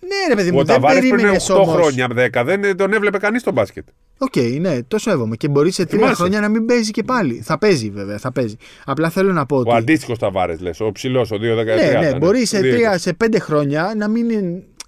Ναι, 0.00 0.28
ρε 0.28 0.34
παιδί 0.34 0.50
μου, 0.50 0.58
ο 0.58 0.64
δεν 0.64 0.74
Ταβάρες 0.74 1.08
πριν 1.08 1.26
8 1.46 1.54
όμως... 1.54 1.74
χρόνια, 1.74 2.08
10, 2.32 2.42
δεν 2.44 2.76
τον 2.76 2.92
έβλεπε 2.92 3.18
κανείς 3.18 3.40
στο 3.40 3.52
μπάσκετ. 3.52 3.86
OK, 4.22 4.32
okay, 4.34 4.58
ναι, 4.60 4.82
το 4.82 4.98
σέβομαι. 4.98 5.36
Και 5.36 5.48
μπορείς 5.48 5.74
σε 5.74 5.84
τρία 5.84 6.14
χρόνια 6.14 6.40
να 6.40 6.48
μην 6.48 6.66
παίζει 6.66 6.90
και 6.90 7.02
πάλι. 7.02 7.40
Θα 7.44 7.58
παίζει 7.58 7.90
βέβαια, 7.90 8.18
θα 8.18 8.32
παίζει. 8.32 8.56
Απλά 8.84 9.10
θέλω 9.10 9.32
να 9.32 9.46
πω 9.46 9.56
ότι. 9.56 9.70
Ο 9.70 9.74
αντίστοιχος 9.74 10.18
Ταβάρες, 10.18 10.60
λες, 10.60 10.80
ο 10.80 10.92
ψηλός, 10.92 11.30
ο 11.30 11.36
2-13. 11.36 11.40
Ναι, 11.40 11.98
ναι, 12.00 12.18
μπορεί 12.18 12.46
σε, 12.46 12.60
τρία, 12.60 12.98
σε 12.98 13.12
πέντε 13.12 13.38
χρόνια 13.38 13.92
να 13.96 14.08
μην, 14.08 14.26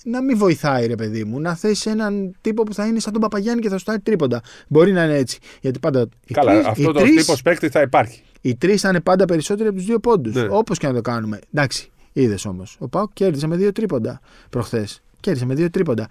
να 0.05 0.23
μην 0.23 0.39
βοηθάει, 0.39 0.87
ρε 0.87 0.95
παιδί 0.95 1.25
μου. 1.25 1.41
Να 1.41 1.55
θέσει 1.55 1.91
έναν 1.91 2.35
τύπο 2.41 2.63
που 2.63 2.75
θα 2.75 2.87
είναι 2.87 3.01
σαν 3.01 3.13
τον 3.13 3.21
Παπαγιάννη 3.21 3.61
και 3.61 3.69
θα 3.69 3.79
σου 3.79 3.85
κάνει 3.85 4.01
τρίποντα. 4.01 4.41
Μπορεί 4.69 4.93
να 4.93 5.05
είναι 5.05 5.17
έτσι. 5.17 5.39
Γιατί 5.61 5.79
πάντα. 5.79 6.09
Καλά, 6.33 6.53
τρεις, 6.53 6.67
αυτός 6.67 6.85
το 6.85 6.93
τρεις, 6.93 7.17
τύπος 7.17 7.43
παίκτης 7.43 7.71
θα 7.71 7.81
υπάρχει. 7.81 8.23
Οι 8.41 8.57
τρεις 8.57 8.81
θα 8.81 8.89
είναι 8.89 9.01
πάντα 9.01 9.25
περισσότεροι 9.25 9.69
από 9.69 9.77
τους 9.77 9.87
δύο 9.87 9.99
πόντους. 9.99 10.35
Ναι. 10.35 10.47
Όπως 10.51 10.79
και 10.79 10.87
να 10.87 10.93
το 10.93 11.01
κάνουμε. 11.01 11.39
Εντάξει, 11.53 11.91
είδες 12.13 12.45
όμως. 12.45 12.77
Ο 12.79 12.89
ΠΑΟΚ 12.89 13.13
κέρδισε 13.13 13.47
με 13.47 13.57
δύο 13.57 13.73
τρίποντα 13.73 14.21
προχθές. 14.51 15.03
Κέρδισε 15.23 15.47
με 15.47 15.55
δύο 15.55 15.71
τρίποντα. 15.71 16.09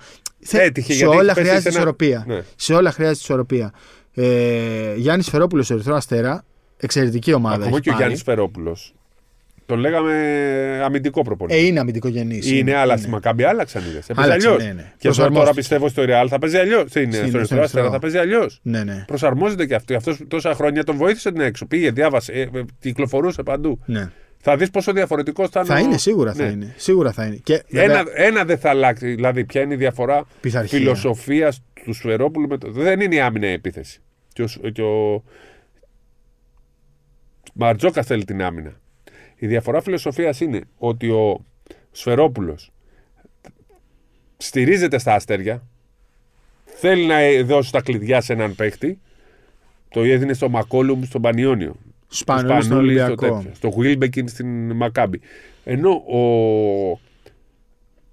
Έτυχε, 0.51 0.93
σε, 0.93 1.05
όλα 1.05 1.33
χρειάζεται 1.33 1.69
ένα... 1.69 1.77
ισορροπία. 1.77 2.23
Ναι. 2.27 2.41
σε 2.55 2.73
όλα 2.73 2.91
χρειάζεται 2.91 3.19
ισορροπία. 3.21 3.73
Ε, 4.13 4.95
Γιάννης 4.95 5.29
Φερόπουλος, 5.29 5.71
Ερυθρός 5.71 5.97
Αστέρα, 5.97 6.45
εξαιρετική 6.77 7.33
ομάδα. 7.33 7.63
Ακόμα 7.63 7.79
και 7.79 7.89
ο 7.89 7.93
Γιάννης 7.97 8.21
Φερόπουλος. 8.21 8.93
Τον 9.65 9.79
λέγαμε 9.79 10.13
αμυντικό 10.83 11.21
προπονητή. 11.21 11.59
Ε, 11.59 11.65
είναι 11.65 11.79
αμυντικό 11.79 12.07
γεννής. 12.07 12.49
Είναι, 12.49 12.57
είναι, 12.57 12.75
αλλά 12.75 12.97
στη 12.97 13.09
Μακάμπη 13.09 13.43
άλλαξαν 13.43 13.83
είδες. 13.89 14.09
Έπαιζε 14.09 14.31
αλλιώς. 14.31 14.63
Ναι, 14.63 14.71
ναι. 14.71 14.93
Και 14.97 15.09
τώρα 15.09 15.53
πιστεύω 15.53 15.89
στο 15.89 16.03
Real 16.07 16.25
θα 16.29 16.39
παίζει 16.39 16.57
αλλιώς. 16.57 16.95
Είναι 16.95 17.25
στο 17.27 17.37
Ερυθρό 17.37 17.61
Αστέρα 17.61 17.89
θα 17.89 17.99
παίζει 17.99 18.17
αλλιώς. 18.17 18.59
Ναι, 18.61 18.83
ναι. 18.83 19.03
Προσαρμόζεται 19.07 19.65
και 19.65 19.75
αυτό. 19.75 19.95
Αυτός 19.95 20.19
τόσα 20.27 20.53
χρόνια 20.53 20.83
τον 20.83 20.95
βοήθησε 20.95 21.31
την 21.31 21.41
έξω. 21.41 21.65
Πήγε, 21.65 21.91
διάβασε, 21.91 22.31
ε, 22.31 22.49
κυκλοφορούσε 22.79 23.43
παντού. 23.43 23.79
Ναι. 23.85 24.11
Θα 24.43 24.57
δεις 24.57 24.69
πόσο 24.69 24.91
διαφορετικός 24.91 25.49
θα 25.49 25.59
είναι. 25.59 25.69
Θα 25.69 25.79
είναι, 25.79 25.97
σίγουρα 25.97 26.33
θα 26.33 26.45
είναι. 26.45 26.73
Σίγουρα 26.77 27.11
θα 27.11 27.25
είναι. 27.25 27.35
Και, 27.35 27.63
ένα, 27.67 28.03
ένα 28.13 28.45
δεν 28.45 28.57
θα 28.57 28.69
αλλάξει. 28.69 29.13
Δηλαδή, 29.13 29.45
ποια 29.45 29.61
είναι 29.61 29.73
η 29.73 29.77
διαφορά 29.77 30.25
φιλοσοφία 30.67 31.53
του 31.83 31.93
Σφερόπουλου 31.93 32.47
με 32.47 32.57
το. 32.57 32.71
Δεν 32.71 32.99
είναι 32.99 33.15
η 33.15 33.19
άμυνα 33.19 33.47
η 33.47 33.51
επίθεση. 33.51 34.01
Και 34.33 34.41
ο, 34.41 34.69
και 34.69 34.81
ο... 34.81 35.23
Μαρτζόκα 37.53 38.03
θέλει 38.03 38.25
την 38.25 38.41
άμυνα. 38.41 38.79
Η 39.35 39.47
διαφορά 39.47 39.81
φιλοσοφίας 39.81 40.39
είναι 40.39 40.61
ότι 40.77 41.09
ο 41.09 41.45
Σφερόπουλο 41.91 42.57
στηρίζεται 44.37 44.97
στα 44.97 45.13
αστέρια, 45.13 45.63
θέλει 46.65 47.05
να 47.05 47.43
δώσει 47.43 47.71
τα 47.71 47.81
κλειδιά 47.81 48.21
σε 48.21 48.33
έναν 48.33 48.55
παίχτη. 48.55 48.99
Το 49.89 50.03
έδινε 50.03 50.33
στο 50.33 50.49
Μακόλουμ 50.49 51.03
στον 51.03 51.21
Πανιόνιο. 51.21 51.75
Σπανούλη 52.13 52.63
στον 52.63 52.77
Ολυμπιακό. 52.77 53.15
τέτοιο, 53.15 53.51
στο 53.53 53.73
Wilbekin 53.77 54.23
στην 54.29 54.71
Μακάμπη. 54.71 55.21
Ενώ 55.63 55.89
ο, 55.89 56.19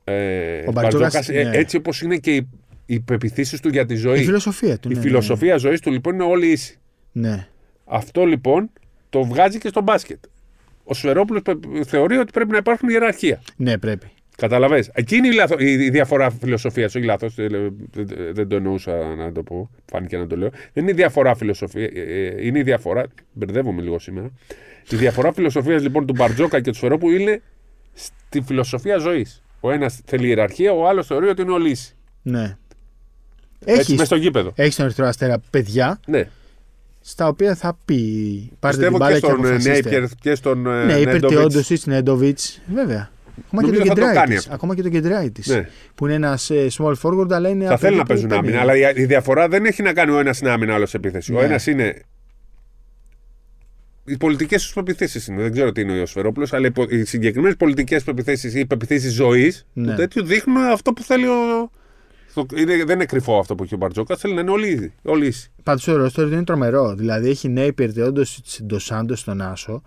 ε, 0.05 0.65
Ο 0.67 0.73
Μπαρτζόκας, 0.73 0.73
Μπαρτζόκας, 0.73 1.29
ε, 1.29 1.43
ναι. 1.43 1.57
έτσι 1.57 1.77
όπως 1.77 2.03
είναι 2.03 2.17
και 2.17 2.35
οι, 2.35 2.49
οι 2.87 3.01
πεπιθήσεις 3.01 3.61
του 3.61 3.69
για 3.69 3.87
τη 3.87 3.95
ζωή. 3.95 4.21
Η 4.21 4.25
φιλοσοφία 4.25 4.79
του. 4.79 4.91
η 4.91 4.95
ναι, 4.95 5.01
φιλοσοφία 5.01 5.57
ζωής 5.57 5.81
του 5.81 5.91
λοιπόν 5.91 6.15
είναι 6.15 6.25
όλοι 6.25 6.47
ίσοι. 6.47 6.79
Ναι. 7.13 7.29
ναι. 7.29 7.47
Αυτό 7.85 8.25
λοιπόν 8.25 8.71
το 9.11 9.25
βγάζει 9.25 9.59
και 9.59 9.69
στο 9.69 9.81
μπάσκετ. 9.81 10.19
Ο 10.85 10.95
Σφερόπουλο 10.95 11.43
θεωρεί 11.87 12.17
ότι 12.17 12.33
πρέπει 12.33 12.51
να 12.51 12.57
υπάρχουν 12.57 12.89
ιεραρχία. 12.89 13.43
Ναι, 13.57 13.79
πρέπει. 13.79 14.11
Καταλαβέ. 14.41 14.85
Εκείνη 14.93 15.29
η, 15.29 15.33
λάθο- 15.33 15.61
η- 15.61 15.73
η 15.85 15.91
διαφορά 15.91 16.31
φιλοσοφίας, 16.31 16.95
όχι 16.95 17.05
λάθος, 17.05 17.35
δεν 18.33 18.49
το 18.49 18.57
εννοούσα 18.57 18.93
να 19.17 19.33
το 19.33 19.43
πω, 19.43 19.71
φάνηκε 19.91 20.17
να 20.17 20.27
το 20.27 20.37
λέω. 20.37 20.49
Δεν 20.73 20.83
είναι 20.83 20.91
η 20.91 20.95
διαφορά 20.95 21.35
φιλοσοφία, 21.35 21.83
ε, 21.95 22.01
ε, 22.01 22.47
είναι 22.47 22.59
η 22.59 22.63
διαφορά. 22.63 23.05
Μπερδεύομαι 23.33 23.83
λίγο 23.83 23.99
σήμερα. 23.99 24.31
Η 24.91 24.97
διαφορά 24.97 25.33
φιλοσοφίας 25.33 25.83
λοιπόν 25.83 26.07
του 26.07 26.15
Μπαρτζόκα 26.17 26.61
και 26.61 26.71
του 26.71 26.77
Σφερόπουλου 26.77 27.15
είναι 27.17 27.43
στη 27.95 28.41
φιλοσοφία 28.41 28.99
ζωής. 28.99 29.43
Ο 29.61 29.71
ένας 29.71 30.01
θέλει 30.05 30.27
ιεραρχία, 30.29 30.73
ο 30.73 30.89
άλλος 30.89 31.07
θεωρεί 31.07 31.29
ότι 31.29 31.43
είναι 31.43 31.53
ο 31.53 31.59
λύση. 31.59 31.95
Ναι. 32.23 32.57
Έτσι, 33.65 33.81
Έχει 33.81 33.93
μέσα 33.93 34.05
στο 34.05 34.17
γήπεδο. 34.17 34.53
έχεις 34.57 34.73
στον 34.73 34.85
Ερυθρό 34.85 35.07
Αστέρα 35.07 35.41
παιδιά 35.51 36.01
Ναι. 36.07 36.29
στα 37.01 37.29
οποία 37.29 37.55
θα 37.55 37.79
πει. 37.85 37.95
Πάρτε 38.61 38.77
την 38.77 38.93
Πιστεύω 38.93 38.97
μπάλα 38.97 39.15
και 39.15 39.21
και, 39.21 39.27
στον 39.27 39.45
ε, 39.45 39.49
αποφασίστε. 39.49 39.71
Νέιπιερ 39.73 40.05
και 40.21 40.35
στον 40.35 40.67
ε, 40.67 40.85
Ναι, 40.85 40.93
είπε 40.95 41.13
Νέντοβιτς. 41.13 41.41
όντω 41.45 41.61
τη 41.61 41.89
Νέντοβιτς. 41.91 42.61
Βέβαια. 42.75 43.11
Ακόμα 43.47 43.63
και, 43.63 43.69
Νομίζω 43.69 43.83
το 43.83 43.89
θα 43.89 43.95
το 43.95 44.01
κεντράι 44.01 44.15
κάνει 44.15 44.29
της. 44.35 44.39
αυτό. 44.43 44.55
Ακόμα 44.55 44.75
και 44.75 44.83
το 44.83 44.89
κεντράι 44.89 45.31
της. 45.31 45.47
Ναι. 45.47 45.69
Που 45.95 46.05
είναι 46.07 46.15
ένας 46.15 46.51
small 46.79 46.95
forward, 47.03 47.33
αλλά 47.33 47.49
είναι. 47.49 47.65
Θα 47.65 47.71
από 47.71 47.81
θέλουν 47.81 47.97
να 47.97 48.03
εκεί 48.03 48.03
που 48.03 48.07
παίζουν 48.07 48.29
παίρνει. 48.29 48.57
άμυνα, 48.57 48.61
αλλά 48.61 48.93
η 48.97 49.03
η 49.03 49.05
διαφορά 49.05 49.49
δεν 49.49 49.65
έχει 49.65 49.83
να 49.83 49.93
κάνει 49.93 50.11
ο 50.13 50.19
ένας 50.19 50.41
είναι 50.41 50.51
άμυνα, 50.51 50.75
άλλος 50.75 50.95
επίθεση. 50.95 51.33
Ο 51.35 51.39
Ναι. 51.39 51.45
ένας 51.45 51.67
είναι. 51.67 52.03
Οι 54.05 54.17
πολιτικές 54.17 54.63
τους 54.63 54.73
πεπιθήσεις 54.73 55.27
είναι. 55.27 55.43
Δεν 55.43 55.53
ξέρω 55.53 55.73
τι 55.73 55.81
είναι 55.81 56.01
ο 56.01 56.07
Σφερόπουλο, 56.07 56.47
αλλά 56.51 56.67
οι 56.67 56.71
πο- 56.71 56.87
οι 56.91 57.05
συγκεκριμένες 57.05 57.57
πολιτικές 57.57 58.05
πεπιθήσεις 58.05 58.55
ή 58.55 58.67
πεπιθήσεις 58.67 59.13
ζωής 59.13 59.67
Ναι. 59.73 59.91
του 59.91 59.95
τέτοιου 59.97 60.25
δείχνουν 60.25 60.57
αυτό 60.57 60.93
που 60.93 61.03
θέλει 61.03 61.27
ο. 61.27 61.71
το- 62.35 62.47
είναι- 62.57 62.85
δεν 62.85 62.95
είναι 62.95 63.05
κρυφό 63.05 63.39
αυτό 63.39 63.55
που 63.55 63.63
έχει 63.63 63.75
ο 63.75 63.77
Μπαρτζόκα. 63.77 64.17
Θέλει 64.17 64.35
να 64.35 64.41
είναι 64.41 64.51
όλοι, 64.51 64.69
ίδιοι, 64.69 64.93
όλοι 65.03 65.27
ίσοι. 65.27 65.51
Πάντως 65.63 65.89
ο 65.89 65.97
ρόστορ 65.97 66.33
είναι 66.33 66.45
τρομερό. 66.45 66.95
Δηλαδή 66.95 67.29
έχει 67.31 67.49
Νέιπιερ, 67.49 67.93
Τεόντο 67.93 68.23
Ντος 68.65 68.86
Σάντος 68.86 69.17
στον 69.17 69.41
άσο, 69.41 69.83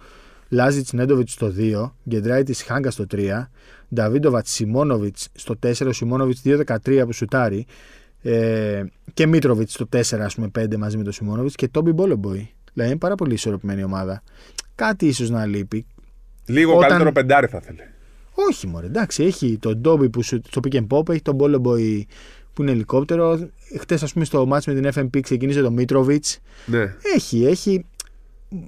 Λάζιτς, 0.51 0.87
Νέντοβιτς 0.91 1.29
στο 1.29 1.53
2, 1.57 1.91
Γκεντράιτις, 2.09 2.53
Χάνγκα 2.53 2.91
στο 2.91 3.05
3, 3.11 3.49
Νταβίντοβατς, 3.95 4.45
Σιμόνοβιτς 4.47 5.15
στο 5.33 5.55
4, 5.63 5.87
ο 5.87 5.91
Σιμόνοβιτς 5.91 6.37
2-13 6.43 7.03
που 7.05 7.13
σουτάρει, 7.13 7.65
ε, 8.21 8.83
και 9.13 9.27
Μίτροβιτς 9.27 9.69
στο 9.69 9.85
4, 9.85 9.99
ας 10.25 10.35
πούμε 10.35 10.47
5 10.59 10.77
μαζί 10.77 10.97
με 10.97 11.03
τον 11.03 11.13
Σιμόνοβιτς 11.13 11.51
και 11.55 11.67
Τόμπι 11.67 11.91
Μπόλομποϊ. 11.91 12.53
Δηλαδή 12.73 12.91
είναι 12.91 12.99
πάρα 12.99 13.15
πολύ 13.15 13.33
ισορροπημένη 13.33 13.83
ομάδα. 13.83 14.23
Κάτι 14.75 15.05
ίσως 15.07 15.29
να 15.29 15.45
λείπει. 15.45 15.85
Λίγο 16.45 16.71
Όταν- 16.75 16.87
καλύτερο 16.87 17.11
πεντάρι 17.11 17.47
θα 17.47 17.59
θέλει. 17.59 17.79
Όχι, 18.33 18.67
μωρέ, 18.67 18.85
εντάξει, 18.85 19.23
έχει 19.23 19.57
τον 19.57 19.77
Τόμπι 19.77 20.09
που 20.09 20.23
σου, 20.23 20.41
στο 20.49 20.61
pick 20.63 20.75
and 20.75 20.87
pop, 20.87 21.09
έχει 21.09 21.21
τον 21.21 21.35
Μπόλομποϊ 21.35 22.07
που 22.53 22.61
είναι 22.61 22.71
ελικόπτερο. 22.71 23.49
Χτες, 23.79 24.03
ας 24.03 24.13
πούμε, 24.13 24.25
στο 24.25 24.47
match 24.51 24.63
με 24.65 24.73
την 24.73 24.89
FMP 24.95 25.19
ξεκίνησε 25.21 25.61
το 25.61 25.71
Μίτροβιτς. 25.71 26.39
Ναι. 26.65 26.95
Έχει, 27.15 27.45
έχει. 27.45 27.85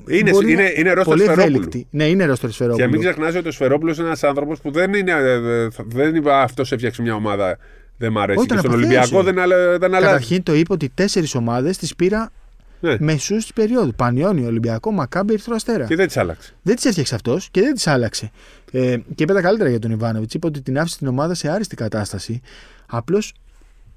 Είναι, 0.08 0.32
μπορεί 0.32 0.52
είναι, 0.52 0.62
να- 0.64 0.70
είναι 0.70 0.90
ρόστερ 0.94 1.04
πολύ 1.04 1.20
Σφερόπουλου. 1.22 1.48
ευέλικτη. 1.56 1.88
Ναι, 1.90 2.04
είναι 2.06 2.26
ρόστερ 2.26 2.50
Και 2.50 2.56
Σφερόπουλου. 2.56 2.90
μην 2.90 3.00
ξεχνάς 3.00 3.36
ότι 3.36 3.48
ο 3.48 3.52
Σφερόπουλος 3.52 3.98
είναι 3.98 4.06
ένας 4.08 4.24
άνθρωπος 4.24 4.60
που 4.60 4.72
δεν 4.72 4.94
είναι. 4.94 5.12
ε, 5.12 5.32
ε, 5.34 5.68
Δεν 5.86 6.16
είπε 6.16 6.34
αυτός 6.34 6.72
έφτιαξε 6.72 7.02
μια 7.02 7.16
ομάδα. 7.16 7.58
Δεν 7.98 8.12
μ' 8.12 8.18
αρέσει. 8.18 8.38
Όχι, 8.40 8.48
και 8.48 8.54
τον 8.54 8.64
στον 8.64 8.74
αποθέωσε. 8.80 8.98
Ολυμπιακό 9.00 9.24
δεν, 9.24 9.40
αλε- 9.40 9.80
δεν 9.80 9.84
αλλάζει. 9.90 10.06
Καταρχήν 10.06 10.44
το 10.44 10.54
είπε 10.54 10.74
ότι 10.74 10.90
τέσσερις 10.94 11.36
ομάδες 11.36 11.78
τις 11.78 11.96
πήρα 11.96 12.32
Ναι. 12.80 12.96
μεσούς 13.00 13.42
της 13.44 13.54
περίοδου. 13.54 13.94
Πανιόνιο, 13.96 14.48
Ολυμπιακό, 14.48 14.92
Μακάμπι, 14.92 15.34
Ερυθρό 15.34 15.56
Αστέρα. 15.56 15.86
Και 15.86 15.96
δεν 15.96 16.08
τις 16.08 16.18
άλλαξε. 16.18 16.54
Δεν 16.62 16.76
τις 16.76 16.86
έφτιαξε 16.86 17.16
αυτός 17.16 17.48
και 17.52 17.62
δεν 17.62 17.74
τις 17.74 17.88
άλλαξε. 17.88 18.32
Ε, 18.72 18.98
και 19.16 19.24
είπε 19.24 19.34
τα 19.34 19.42
καλύτερα 19.42 19.70
για 19.70 19.80
τον 19.80 19.92
Ιβάνοβιτς. 19.92 20.34
Είπε 20.34 20.48
ότι 20.48 20.62
την 20.62 20.80
άφησε 20.80 20.98
την 20.98 21.08
ομάδα 21.08 21.34
σε 21.34 21.50
άριστη 21.50 21.76
κατάσταση. 21.76 22.42
Απλώς 22.86 23.34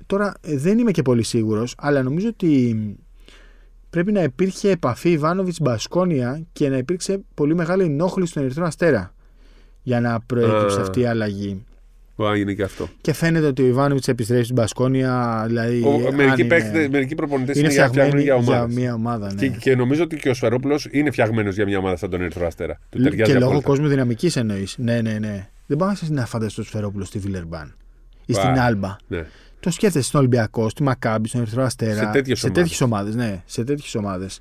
τώρα 0.06 0.34
ε, 0.42 0.56
δεν 0.56 0.78
είμαι 0.78 0.90
και 0.90 1.02
πολύ 1.02 1.22
σίγουρος, 1.22 1.74
αλλά 1.78 2.02
νομίζω 2.02 2.28
ότι 2.28 2.76
πρέπει 3.96 4.12
να 4.12 4.22
υπήρχε 4.22 4.70
επαφή 4.70 5.10
Ιβάνοβιτ 5.10 5.54
Μπασκόνια 5.60 6.40
και 6.52 6.68
να 6.68 6.76
υπήρξε 6.76 7.20
πολύ 7.34 7.54
μεγάλη 7.54 7.82
ενόχληση 7.84 8.30
στον 8.30 8.42
Ερυθρό 8.42 8.64
Αστέρα 8.64 9.14
για 9.82 10.00
να 10.00 10.20
προέκυψε 10.20 10.78
Α. 10.78 10.82
αυτή 10.82 11.00
η 11.00 11.06
αλλαγή. 11.06 11.64
Μπορεί 12.16 12.30
να 12.30 12.36
γίνει 12.36 12.54
και 12.54 12.62
αυτό. 12.62 12.88
Και 13.00 13.12
φαίνεται 13.12 13.46
ότι 13.46 13.62
ο 13.62 13.66
Ιβάνοβιτς 13.66 14.08
επιστρέφει 14.08 14.42
στην 14.42 14.54
Μπασκόνια. 14.54 15.44
Δηλαδή, 15.46 15.82
Ο, 15.84 16.06
αν 16.08 16.14
μερικοί, 16.14 16.40
είναι- 16.40 16.48
παίκτες, 16.54 16.88
μερικοί 16.88 17.14
προπονητές 17.14 17.56
είναι 17.56 17.64
είναι, 17.64 17.74
για 17.74 17.88
φτιαγμένοι 17.88 18.20
φτιαγμένοι 18.20 18.42
για 18.42 18.52
για, 18.54 18.60
ομάδες. 18.60 18.76
μια 18.76 18.94
ομάδα. 18.94 19.32
Ναι. 19.34 19.40
Και, 19.48 19.56
και 19.56 19.76
νομίζω 19.76 20.02
ότι 20.02 20.16
και 20.16 20.28
ο 20.28 20.34
Σφερόπουλο 20.34 20.80
είναι 20.90 21.10
φτιαγμένος 21.10 21.54
για 21.54 21.64
μια 21.64 21.78
ομάδα 21.78 21.96
σαν 21.96 22.10
τον 22.10 22.20
Ερυθρό 22.20 22.46
Αστέρα. 22.46 22.78
Του 22.88 22.98
Λ- 22.98 23.02
ταιριάζει 23.04 23.30
και 23.32 23.38
λόγω 23.38 23.46
απόλυτα. 23.50 23.68
κόσμου 23.68 23.88
δυναμικής 23.88 24.36
εννοείς. 24.36 24.74
Ναι, 24.78 25.00
ναι, 25.00 25.18
ναι. 25.20 25.48
Δεν 25.66 25.76
πάω 25.76 25.92
να 26.08 26.26
φανταστώ 26.26 26.60
το 26.60 26.66
Σφερόπουλο 26.66 27.04
στη 27.04 27.18
Βιλερμπάν 27.18 27.76
ή 28.26 28.32
Πα. 28.32 28.40
στην 28.40 28.58
Άλμπα. 28.60 28.96
Ναι. 29.08 29.24
Το 29.66 29.72
σκέφτεσαι 29.72 30.06
στον 30.06 30.20
Ολυμπιακό, 30.20 30.68
στη 30.68 30.82
Μακάμπη, 30.82 31.28
στον 31.28 31.40
Ερυθρό 31.40 31.62
Αστέρα. 31.62 31.94
Σε 31.94 32.10
τέτοιες 32.12 32.38
σε 32.38 32.46
ομάδες. 32.46 32.62
τέτοιες 32.62 32.80
ομάδες. 32.80 33.14
Ναι, 33.14 33.42
σε 33.46 33.64
τέτοιες 33.64 33.94
ομάδες. 33.94 34.40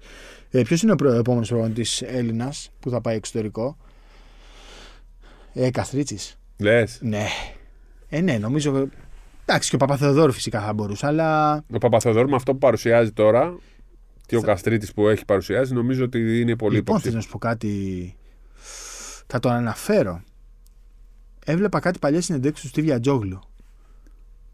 Ε, 0.52 0.62
Ποιος 0.62 0.82
είναι 0.82 0.92
ο 0.92 1.12
επόμενος 1.14 1.50
προπονητής 1.50 2.02
Έλληνας 2.02 2.70
που 2.80 2.90
θα 2.90 3.02
πάει 3.02 3.16
εξωτερικό, 3.16 3.78
ε, 5.54 5.72
Καστρίτσι. 5.72 6.36
Λες. 6.58 7.00
Ναι. 7.02 7.26
Ε, 8.10 8.22
ναι, 8.22 8.38
νομίζω. 8.38 8.88
Εντάξει, 9.46 9.70
και 9.70 9.76
ο 9.76 9.78
Παπαθεοδόρου 9.80 10.32
φυσικά 10.32 10.62
θα 10.62 10.74
μπορούσε, 10.74 11.06
αλλά. 11.08 11.64
Ο 11.74 11.78
Παπαθεοδόρου 11.78 12.30
με 12.30 12.36
αυτό 12.36 12.52
που 12.52 12.58
παρουσιάζει 12.58 13.12
τώρα 13.12 13.58
και 14.26 14.36
ο 14.36 14.42
Καστρίτης 14.42 14.94
που 14.94 15.08
έχει 15.08 15.26
παρουσιάσει 15.26 15.74
νομίζω 15.74 16.04
ότι 16.04 16.42
είναι 16.42 16.56
πολύ 16.56 16.76
λοιπόν, 16.76 17.00
θες 17.00 17.12
υποψήφιο. 17.12 17.16
να 17.16 17.22
σου 17.22 17.30
πω 17.30 17.38
κάτι. 17.38 18.16
Θα 19.28 19.40
το 19.40 19.50
αναφέρω. 19.50 20.24
Έβλεπα 21.46 21.80
κάτι 21.80 22.00
παλιές 22.00 22.26
συνεντεύξεις 22.26 22.64
του 22.64 22.70
Στίβια 22.70 23.00
Τζόγλου. 23.00 23.40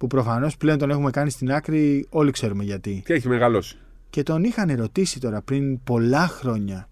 Που 0.02 0.08
προφανώς 0.08 0.58
πλέον 0.58 0.78
τον 0.78 0.90
έχουμε 0.90 1.10
κάνει 1.10 1.30
στην 1.30 1.52
άκρη, 1.52 2.06
όλοι 2.10 2.32
ξέρουμε 2.32 2.64
γιατί. 2.64 3.02
Και 3.06 3.14
έχει 3.14 3.28
μεγαλώσει. 3.28 3.78
Και 4.10 4.24
τον 4.24 4.44
είχαν 4.44 4.70
ερωτήσει 4.70 5.20
τώρα 5.20 5.42
πριν 5.42 5.84
πολλά 5.84 6.28
χρόνια. 6.28 6.88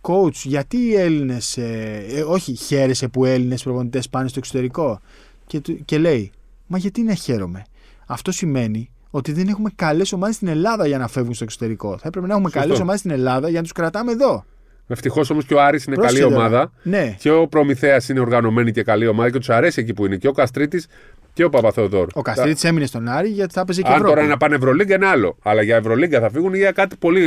Coach, 0.00 0.32
γιατί 0.32 0.76
οι 0.76 0.94
Έλληνες. 0.94 1.56
Ε, 1.56 2.04
ε, 2.08 2.20
όχι, 2.22 2.54
χαίρεσαι 2.54 3.08
που 3.08 3.24
Έλληνες 3.24 3.62
προπονητές 3.62 4.08
πάνε 4.08 4.28
στο 4.28 4.38
εξωτερικό; 4.38 5.00
Και, 5.46 5.60
του- 5.60 5.84
και 5.84 5.98
λέει, 5.98 6.30
Μα 6.66 6.78
γιατί 6.78 7.02
να 7.02 7.14
χαίρομαι; 7.14 7.64
Αυτό 8.06 8.32
σημαίνει 8.32 8.90
ότι 9.10 9.32
δεν 9.32 9.48
έχουμε 9.48 9.70
καλές 9.76 10.12
ομάδες 10.12 10.34
στην 10.34 10.48
Ελλάδα 10.48 10.86
για 10.86 10.98
να 10.98 11.08
φεύγουν 11.08 11.34
στο 11.34 11.44
εξωτερικό. 11.44 11.98
Θα 11.98 12.08
έπρεπε 12.08 12.26
να 12.26 12.32
έχουμε 12.32 12.48
Σωστό. 12.48 12.60
καλές 12.66 12.80
ομάδες 12.80 13.00
στην 13.00 13.10
Ελλάδα 13.12 13.46
για 13.48 13.56
να 13.56 13.62
τους 13.62 13.72
κρατάμε 13.72 14.12
εδώ. 14.12 14.44
Ευτυχώς 14.86 15.30
όμως 15.30 15.44
και 15.44 15.54
ο 15.54 15.62
Άρης 15.62 15.84
είναι 15.84 15.94
Πρόσεχε 15.96 16.20
καλή 16.20 16.32
τώρα. 16.34 16.44
ομάδα. 16.46 16.72
Ναι. 16.82 17.16
Και 17.18 17.30
ο 17.30 17.48
Προμηθέας 17.48 18.08
είναι 18.08 18.20
οργανωμένη 18.20 18.72
και 18.72 18.82
καλή 18.82 19.06
ομάδα 19.06 19.30
και 19.30 19.38
τους 19.38 19.50
αρέσει 19.50 19.80
εκεί 19.80 19.92
που 19.94 20.06
είναι. 20.06 20.16
Και 20.16 20.28
ο 20.28 20.32
Καστρίτης 20.32 20.86
και 21.32 21.44
ο 21.44 21.50
Παπαθεοδόρου. 21.50 22.06
Ο 22.14 22.22
Καστρίτης 22.22 22.64
έμεινε 22.64 22.86
στον 22.86 23.08
Άρη 23.08 23.28
γιατί 23.28 23.52
θα 23.52 23.60
έπαιζε 23.60 23.80
και 23.82 23.86
Αν 23.88 23.92
Ευρώπη. 23.94 24.10
τώρα 24.10 24.22
είναι 24.22 24.30
να 24.32 24.36
πάνε 24.36 24.54
Ευρωλίγκα 24.54 24.94
είναι 24.94 25.06
άλλο. 25.06 25.36
Αλλά 25.42 25.62
για 25.62 25.76
Ευρωλίγκα 25.76 26.20
θα 26.20 26.30
φύγουν 26.30 26.54
για 26.54 26.72
κάτι 26.72 26.96
πολύ 26.96 27.22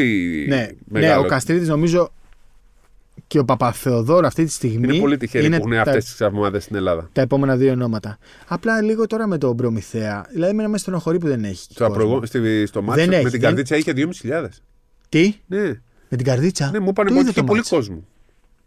ναι, 0.50 0.56
ναι, 0.56 0.68
μεγάλο. 0.86 1.22
ο 1.22 1.26
Καστρίτης 1.26 1.68
νομίζω 1.68 2.12
και 3.28 3.40
ο 3.40 3.46
Παπαθεοδόρου 3.46 4.26
αυτή 4.26 4.46
τη 4.46 4.52
στιγμή 4.52 4.88
είναι 4.88 5.00
πολύ 5.00 5.18
τυχεροί 5.18 5.46
είναι 5.46 5.60
που 5.60 5.68
έχουν 5.68 5.84
τα- 5.84 5.92
αυτές 5.92 6.06
τις 6.06 6.22
ομάδε 6.22 6.60
στην 6.60 6.76
Ελλάδα. 6.76 7.10
τα 7.12 7.22
επόμενα 7.22 7.56
δύο 7.58 7.72
ονόματα. 7.72 8.18
Απλά 8.48 8.82
λίγο 8.82 9.08
τώρα 9.08 9.28
με 9.28 9.38
τον 9.38 9.56
Προμηθέα. 9.56 10.26
Δηλαδή, 10.32 10.54
με 10.54 10.68
με 10.68 10.78
στενοχωρεί 10.78 11.18
που 11.20 11.28
δεν 11.28 11.44
έχει. 11.44 11.56
Στο, 11.72 11.74
κόσμο. 11.88 11.94
προηγο... 11.94 12.26
στη... 12.26 12.66
στο 12.66 12.82
μάτσο 12.82 13.02
Δεν 13.02 13.10
με 13.10 13.16
έχει, 13.16 13.24
την 13.24 13.32
δεν- 13.32 13.42
καρδίτσα 13.42 13.76
είχε 13.78 13.94
2.500. 13.96 14.46
Τι, 15.10 15.36
Ναι. 15.48 15.62
με 16.10 16.18
την 16.18 16.24
καρδίτσα; 16.26 16.70
ναι, 16.72 16.80
μου 16.80 16.90
είπαν 16.90 17.06
Το 17.06 17.12
ότι 17.12 17.22
είδε 17.22 17.30
είχε 17.30 17.40
το 17.40 17.46
πολύ 17.46 17.58
μάτς. 17.58 17.70
κόσμο. 17.70 18.04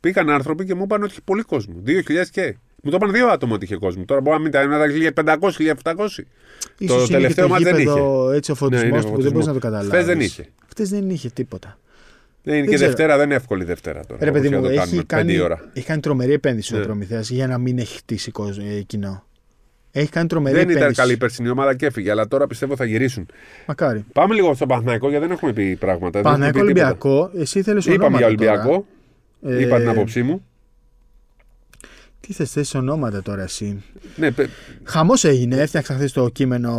Πήγαν 0.00 0.30
άνθρωποι 0.30 0.64
και 0.64 0.74
μου 0.74 0.82
είπαν 0.82 1.02
ότι 1.02 1.10
είχε 1.10 1.20
πολύ 1.24 1.42
κόσμο. 1.42 1.74
2.000 1.86 2.28
και. 2.30 2.56
Μου 2.82 2.90
το 2.90 2.96
είπαν 2.96 3.12
δύο 3.12 3.28
άτομα 3.28 3.54
ότι 3.54 3.64
είχε 3.64 3.76
κόσμο. 3.76 4.04
Τώρα 4.04 4.20
μπορεί 4.20 4.36
να 4.36 4.42
μην 4.42 4.50
ήταν 4.50 4.70
1.500-1.700. 5.40 6.24
Ίσως 6.78 6.96
το 6.96 7.02
είναι 7.02 7.06
τελευταίο 7.06 7.28
και 7.28 7.40
το 7.40 7.48
μάτς 7.48 7.62
δεν 7.64 7.78
γήπεδο, 7.78 8.30
Έτσι 8.30 8.50
ο 8.50 8.54
Ναι, 8.54 8.58
φωτισμό 8.60 8.86
είναι 8.88 8.96
του 8.96 9.02
που 9.02 9.02
δεν 9.02 9.10
φωτισμός. 9.10 9.32
μπορείς 9.32 9.46
να 9.46 9.52
το 9.52 9.58
καταλάβεις. 9.58 9.88
Χθες 9.90 10.04
δεν 10.06 10.20
είχε. 10.20 10.46
Χθες 10.68 10.88
δεν 10.88 11.10
είχε 11.10 11.28
τίποτα. 11.34 11.78
Ναι, 12.42 12.52
είναι 12.52 12.60
Δεν 12.60 12.70
και 12.70 12.74
ξέρω. 12.76 12.90
Δευτέρα, 12.90 13.16
δεν 13.16 13.26
είναι 13.26 13.34
εύκολη 13.34 13.64
Δευτέρα 13.64 14.04
τώρα. 14.06 14.24
Ρε 14.24 14.30
παιδί 14.32 14.46
όπως 14.46 14.58
μου, 14.58 14.62
να 14.64 14.68
το 14.68 14.72
έχει 14.74 14.84
κάνουμε, 14.84 15.02
κάνει, 15.06 15.22
πέντε 15.26 15.38
η 15.38 15.40
ώρα. 15.44 15.70
έχει 15.72 15.86
κάνει 15.86 16.00
τρομερή 16.00 16.32
επένδυση 16.32 16.74
Ναι. 16.74 16.80
ο 16.80 16.84
Προμηθέας 16.84 17.30
για 17.30 17.46
να 17.46 17.58
μην 17.58 17.78
έχει 17.78 17.96
χτίσει 17.96 18.30
κόσμο- 18.30 18.66
ε, 18.76 18.80
κοινό. 18.80 19.24
Έχει 19.92 20.10
κάνει 20.10 20.26
τρομερή 20.28 20.54
Δεν 20.54 20.62
επένδυση. 20.64 20.84
ήταν 20.84 20.94
καλή 20.96 21.12
η 21.12 21.16
περσινή 21.16 21.48
ομάδα 21.48 21.74
και 21.76 21.86
έφυγε, 21.86 22.10
αλλά 22.10 22.28
τώρα 22.28 22.46
πιστεύω 22.46 22.76
θα 22.76 22.84
γυρίσουν. 22.84 23.26
Μακάρι. 23.66 24.04
Πάμε 24.12 24.34
λίγο 24.34 24.54
στο 24.54 24.66
Παναθηναϊκό 24.66 25.08
γιατί 25.08 25.24
δεν 25.26 25.34
έχουμε 25.36 25.52
πει 25.52 25.76
πράγματα. 25.76 26.10
δεν 26.10 26.22
Παναγιακό 26.22 26.58
έχουμε 26.58 26.72
πει 26.72 26.80
τίποτα. 26.80 26.96
Ολυμπιακό, 27.08 27.40
εσύ 27.42 27.62
θέλεις 27.62 27.86
Είπαμε 27.86 28.16
για 28.16 28.26
Ολυμπιακό. 28.26 28.86
Ε, 29.42 29.60
Είπα 29.62 29.78
την 29.78 29.88
άποψή 29.88 30.22
μου. 30.22 30.46
Τι 32.20 32.32
θες 32.32 32.50
θέσει 32.50 32.76
ονόματα 32.76 33.22
τώρα 33.22 33.42
εσύ; 33.42 33.82
Ναι, 34.16 34.30
πε- 34.30 34.48
Χαμός 34.84 35.24
έγινε. 35.24 35.56
Έφτιαξα 35.56 35.94
χθες 35.94 36.12
το 36.12 36.28
κείμενο 36.28 36.74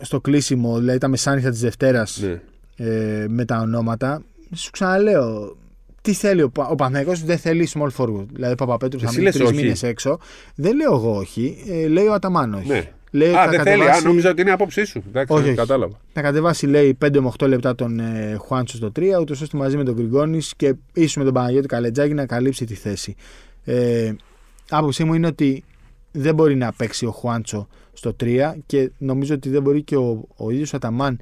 στο 0.00 0.20
κλείσιμο, 0.20 0.78
δηλαδή 0.78 0.98
τα 0.98 1.08
μεσάνυχτα 1.08 1.50
της 1.50 1.60
Δευτέρας 1.60 2.20
ναι. 2.22 2.40
ε, 2.86 3.26
με 3.28 3.44
τα 3.44 3.58
ονόματα. 3.60 4.22
Σου 4.54 4.70
ξαναλέω, 4.70 5.56
τι 6.02 6.12
θέλει 6.12 6.42
ο, 6.42 6.50
Πα- 6.50 6.66
ο 6.68 6.74
Παναθηναϊκός 6.74 7.24
δεν 7.24 7.38
θέλει 7.38 7.68
small 7.74 7.88
forward. 7.96 8.26
Δηλαδή 8.32 8.52
ο 8.52 8.56
Παπαπέτρου 8.56 8.98
θα 9.00 9.04
Εσύ 9.06 9.14
μείνει 9.14 9.24
λες 9.28 9.36
τρεις 9.36 9.48
όχι. 9.48 9.56
μήνες 9.56 9.82
έξω. 9.82 10.18
Δεν 10.54 10.76
λέω 10.76 10.94
εγώ 10.94 11.16
όχι. 11.16 11.64
Ε, 11.68 11.86
λέει 11.88 12.06
ο 12.06 12.12
Αταμάν 12.12 12.54
όχι. 12.54 12.68
ναι. 12.68 12.90
Λέει 13.10 13.28
ότι 13.28 13.38
Α, 13.38 13.44
θα 13.44 13.50
δεν 13.50 13.60
θέλει. 13.62 13.74
Α, 13.74 13.78
κατεβάσει- 13.78 14.06
νόμιζα 14.06 14.30
ότι 14.30 14.40
είναι 14.40 14.50
άποψή 14.50 14.84
σου. 14.84 15.02
Εντάξει, 15.08 15.32
Όχι, 15.34 15.46
όχι. 15.46 15.54
κατάλαβα. 15.56 16.00
να 16.12 16.22
κατεβάσει 16.22 16.66
λέει 16.66 16.98
5 17.04 17.20
με 17.20 17.30
8 17.38 17.46
λεπτά 17.48 17.74
τον 17.74 18.00
ε, 18.00 18.36
Χουάντσο 18.38 18.76
στο 18.76 18.92
3, 18.98 19.02
ούτως 19.20 19.40
ώστε 19.40 19.56
μαζί 19.56 19.76
με 19.76 19.84
τον 19.84 19.94
Γκριγκόνις 19.94 20.52
και 20.56 20.74
ίσως 20.92 21.16
με 21.16 21.24
τον 21.24 21.32
Παναγιώτη 21.32 21.66
Καλετζάκη 21.66 22.14
να 22.14 22.26
καλύψει 22.26 22.64
τη 22.64 22.74
θέση. 22.74 23.14
Ε, 23.64 24.12
άποψή 24.70 25.04
μου 25.04 25.14
είναι 25.14 25.26
ότι 25.26 25.64
δεν 26.12 26.34
μπορεί 26.34 26.54
να 26.56 26.72
παίξει 26.72 27.06
ο 27.06 27.10
Χουάντσο 27.10 27.68
στο 27.92 28.16
3 28.20 28.52
και 28.66 28.90
νομίζω 28.98 29.34
ότι 29.34 29.48
δεν 29.48 29.62
μπορεί 29.62 29.82
και 29.82 29.96
ο, 29.96 30.28
ο 30.36 30.50
ίδιος 30.50 30.72
ο 30.72 30.76
Αταμάν 30.76 31.20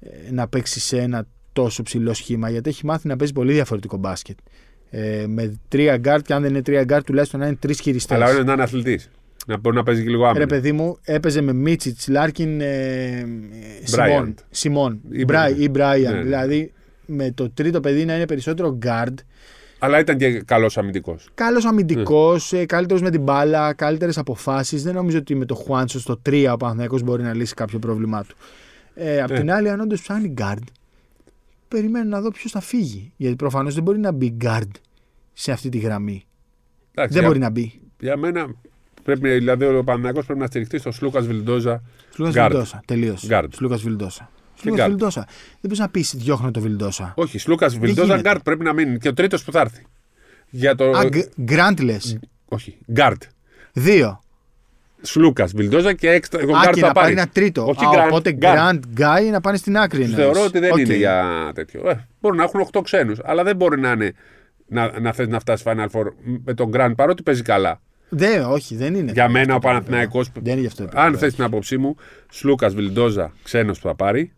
ε, 0.00 0.30
να 0.32 0.48
παίξει 0.48 0.80
σε 0.80 0.98
ένα 0.98 1.26
τόσο 1.52 1.82
ψηλό 1.82 2.14
σχήμα 2.14 2.50
γιατί 2.50 2.68
έχει 2.68 2.86
μάθει 2.86 3.08
να 3.08 3.16
παίζει 3.16 3.32
πολύ 3.32 3.52
διαφορετικό 3.52 3.96
μπάσκετ. 3.96 4.38
Ε, 4.90 5.24
με 5.28 5.60
τρία 5.68 5.96
γκαρντ 5.96 6.26
και 6.26 6.32
αν 6.34 6.42
δεν 6.42 6.50
είναι 6.50 6.62
τρία 6.62 6.84
γκαρντ 6.84 7.04
τουλάχιστον 7.06 7.40
να 7.40 7.46
είναι 7.46 7.56
τρεις 7.56 7.80
χειριστές. 7.80 8.16
Αλλά 8.16 8.30
είναι 8.32 8.42
να 8.42 8.52
είναι 8.52 8.62
αθλητής. 8.62 9.10
Να 9.46 9.58
μπορεί 9.58 9.76
να 9.76 9.82
παίζει 9.82 10.02
και 10.02 10.08
λίγο 10.08 10.22
Ρε 10.22 10.28
άμυνα. 10.28 10.46
παιδί 10.46 10.72
μου, 10.72 10.98
έπαιζε 11.04 11.40
με 11.40 11.52
Μίτσιτς, 11.52 12.08
Λάρκιν, 12.08 12.60
ε, 12.60 13.24
Bryant. 13.80 13.84
Σιμόν. 13.84 14.34
Σιμόν 14.50 15.00
Ή 15.10 15.24
Μπράι, 15.24 15.52
Bryant. 15.54 15.58
ή 15.60 15.68
Μπράιαν. 15.68 16.12
Ναι, 16.12 16.18
ναι. 16.18 16.24
Δηλαδή 16.24 16.72
με 17.06 17.30
το 17.30 17.50
τρίτο 17.50 17.80
παιδί 17.80 18.04
να 18.04 18.14
είναι 18.14 18.26
περισσότερο 18.26 18.78
γκαρντ. 18.84 19.14
Αλλά 19.78 19.98
ήταν 19.98 20.16
και 20.16 20.40
καλός 20.40 20.78
αμυντικός. 20.78 21.28
Καλός 21.34 21.64
αμυντικός, 21.64 22.52
Ναι. 22.52 22.64
καλύτερος 22.66 23.02
με 23.02 23.10
την 23.10 23.20
μπάλα, 23.22 23.72
καλύτερες 23.72 24.18
αποφάσεις. 24.18 24.82
Δεν 24.82 24.94
νομίζω 24.94 25.18
ότι 25.18 25.34
με 25.34 25.44
το 25.44 25.54
Χουάντσο 25.54 26.00
στο 26.00 26.16
3 26.28 26.52
ο 26.52 26.56
Παναθηναϊκός 26.56 27.02
μπορεί 27.02 27.22
να 27.22 27.34
λύσει 27.34 27.54
κάποιο 27.54 27.78
πρόβλημά 27.78 28.22
του. 28.24 28.36
Ε, 28.94 29.22
απ' 29.22 29.30
Ναι. 29.30 29.38
την 29.38 29.52
άλλη, 29.52 29.68
αν 29.70 29.80
όντως 29.80 30.00
ψάχνει 30.02 30.34
γκαρντ, 30.38 30.62
περιμένω 31.68 32.08
να 32.08 32.20
δω 32.20 32.30
ποιος 32.30 32.52
θα 32.52 32.60
φύγει. 32.60 33.12
Γιατί 33.16 33.36
προφανώς 33.36 33.74
δεν 33.74 33.82
μπορεί 33.82 33.98
να 33.98 34.12
μπει 34.12 34.36
γκαρντ 34.44 34.70
σε 35.32 35.52
αυτή 35.52 35.68
τη 35.68 35.78
γραμμή. 35.78 36.24
Εντάξει, 36.94 37.12
δεν 37.12 37.20
για, 37.22 37.28
μπορεί 37.28 37.38
να 37.38 37.50
μπει. 37.50 37.80
για 38.00 38.16
μένα 38.16 38.46
πρέπει, 39.02 39.28
δηλαδή 39.30 39.64
ο 39.64 39.84
Παναγιώ 39.84 40.22
πρέπει 40.22 40.40
να 40.40 40.46
στηριχτεί 40.46 40.78
στο 40.78 40.90
Σλούκας 40.92 41.26
Βιλντόζα. 41.26 41.82
Σλούκας 42.10 42.34
Guard. 42.36 42.48
Βιλντόσα. 42.50 42.82
Τελείως. 42.86 43.26
Guard. 43.30 43.46
Σλούκας 43.52 43.82
Βιλντόσα. 43.82 44.30
Και 44.60 44.68
Σλούκας 44.68 44.84
guard. 44.86 44.88
Βιλντόσα. 44.88 45.24
Δεν 45.26 45.60
μπορεί 45.70 45.80
να 45.80 45.88
πεις 45.88 46.14
διώχνω 46.16 46.50
το 46.50 46.60
Βιλντόσα. 46.60 47.12
Όχι, 47.16 47.38
Σλούκας 47.38 47.78
Βιλντόζα 47.78 48.02
γίνεται; 48.14 48.20
γκάρτ 48.28 48.42
πρέπει 48.42 48.64
να 48.64 48.72
μείνει. 48.72 48.98
Και 48.98 49.08
ο 49.08 49.14
τρίτος 49.14 49.44
που 49.44 49.52
θα 49.52 49.60
έρθει. 49.60 49.86
Για 50.50 50.74
το. 50.74 50.84
Α, 50.90 51.08
γκραντ 51.42 51.80
λες. 51.80 52.18
Όχι, 52.48 52.78
γκάρτ. 52.92 53.22
Δύο. 53.72 54.20
Σλούκας 55.00 55.52
Βιλντόζα 55.52 55.92
και 55.94 56.10
έξτρα. 56.10 56.40
Ο 56.48 56.56
Α, 56.56 56.60
γκάρτ 56.62 56.74
και 56.74 56.80
θα 56.80 56.86
να 56.86 56.92
πάρει 56.92 57.06
πάρει. 57.06 57.12
ένα 57.12 57.28
τρίτο. 57.32 57.66
Όχι 57.68 57.84
Α, 57.84 57.88
Grant, 57.94 58.06
οπότε 58.06 58.38
Guard. 58.40 58.54
Grand 58.56 58.80
Guy 59.00 59.30
να 59.32 59.40
πάνε 59.40 59.56
στην 59.56 59.76
άκρη. 59.78 60.02
εννοείς. 60.02 60.18
Θεωρώ 60.22 60.42
ότι 60.44 60.58
δεν 60.58 60.72
Οκ. 60.72 60.78
είναι 60.78 60.94
για 60.94 61.24
τέτοιο. 61.54 61.88
Ε, 61.90 62.06
μπορεί 62.20 62.36
να 62.36 62.42
έχουν 62.42 62.60
8 62.72 62.80
ξένους, 62.82 63.18
αλλά 63.24 63.42
δεν 63.44 63.56
μπορεί 63.56 63.80
να 63.80 63.90
είναι. 63.90 64.12
Να, 64.70 65.00
να 65.00 65.12
θες 65.12 65.28
να 65.28 65.38
φτάσεις 65.40 65.66
Final 65.68 65.86
Four 65.92 66.04
με 66.44 66.54
τον 66.54 66.68
Γκραντ 66.68 66.94
παρότι 66.94 67.22
παίζει 67.22 67.42
καλά. 67.42 67.80
Δεν, 68.08 68.44
όχι, 68.44 68.76
δεν 68.76 68.94
είναι. 68.94 69.12
Για 69.12 69.28
μένα 69.28 69.52
ο 69.52 69.56
Αυτό 69.56 69.68
το 69.68 69.74
Παναθηναϊκός 69.74 70.26
επίπεδο. 70.26 70.44
Δεν 70.44 70.52
είναι 70.52 70.60
γι' 70.60 70.66
αυτό. 70.66 70.82
το 70.84 70.90
Αν 70.94 71.02
επίπεδο. 71.02 71.24
θες 71.24 71.34
την 71.34 71.44
άποψή 71.44 71.78
μου, 71.78 71.96
Σλούκας 72.30 72.74
Βιλντόζα, 72.74 73.32
ξένος 73.42 73.80
που 73.80 73.88
θα 73.88 73.94
πάρει. 73.94 74.32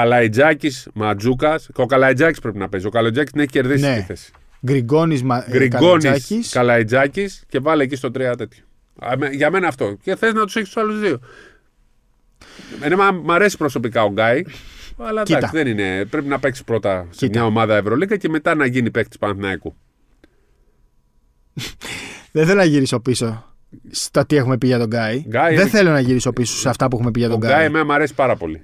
Καλαϊτζάκης, 0.00 0.88
Ματζούκας. 0.94 1.68
Ο 1.74 1.86
Καλαϊτζάκης 1.86 2.38
πρέπει 2.40 2.58
να 2.58 2.68
παίζει. 2.68 2.86
Ο 2.86 2.90
Καλαϊτζάκης 2.90 3.30
την 3.32 3.40
έχει 3.40 3.50
κερδίσει 3.50 3.84
Ναι. 3.84 3.96
τη 3.96 4.02
θέση. 4.02 4.32
Γκριγκόνης, 4.66 5.22
Μα- 5.22 5.44
ε, 5.46 5.50
Γκριγκόνης, 5.50 6.04
Καλατζάκης. 6.04 6.50
Καλαϊτζάκης 6.50 7.44
και 7.48 7.58
βάλε 7.58 7.82
εκεί 7.82 7.96
στο 7.96 8.10
3 8.10 8.34
τέτοιο. 8.36 8.64
Α, 8.98 9.16
με- 9.18 9.28
Για 9.28 9.50
μένα 9.50 9.68
αυτό. 9.68 9.96
Και 10.02 10.16
θες 10.16 10.32
να 10.32 10.44
τους 10.44 10.56
έχεις 10.56 10.68
τους 10.68 10.82
άλλους 10.82 11.00
δύο. 11.00 11.18
Εμένα 12.82 13.12
μ' 13.12 13.30
αρέσει 13.30 13.56
προσωπικά 13.56 14.02
ο 14.04 14.10
Γκάι. 14.10 14.42
Αλλά 14.98 15.22
Κοίτα. 15.22 15.38
εντάξει, 15.38 15.56
δεν 15.56 15.66
είναι. 15.66 16.04
Πρέπει 16.04 16.28
να 16.28 16.38
παίξει 16.38 16.64
πρώτα 16.64 17.06
σε 17.10 17.26
Κοίτα. 17.26 17.38
μια 17.38 17.44
ομάδα 17.48 17.76
Ευρωλίγκα 17.76 18.16
και 18.16 18.28
μετά 18.28 18.54
να 18.54 18.66
γίνει 18.66 18.90
παίκτης 18.90 19.18
Παναθηναϊκού. 19.18 19.74
Δεν 22.32 22.46
θέλω 22.46 22.58
να 22.58 22.64
γυρίσω 22.64 23.00
πίσω 23.00 23.54
στα 23.90 24.26
τι 24.26 24.36
έχουμε 24.36 24.58
πει 24.58 24.66
για 24.66 24.78
τον 24.78 24.86
Γκάι. 24.86 25.24
Γκάι 25.28 25.54
Δεν 25.54 25.60
είναι- 25.60 25.70
θέλω 25.70 25.90
να 25.90 26.00
γυρίσω 26.00 26.32
πίσω 26.32 26.56
σε 26.56 26.68
αυτά 26.68 26.88
που 26.88 26.96
έχουμε 26.96 27.10
πει 27.10 27.18
για 27.18 27.28
Ο 27.28 27.30
τον 27.30 27.40
Γκάι 27.40 27.50
Γκάι. 27.52 27.64
εμένα 27.64 27.84
μου 27.84 27.92
αρέσει 27.92 28.14
πάρα 28.14 28.36
πολύ. 28.36 28.60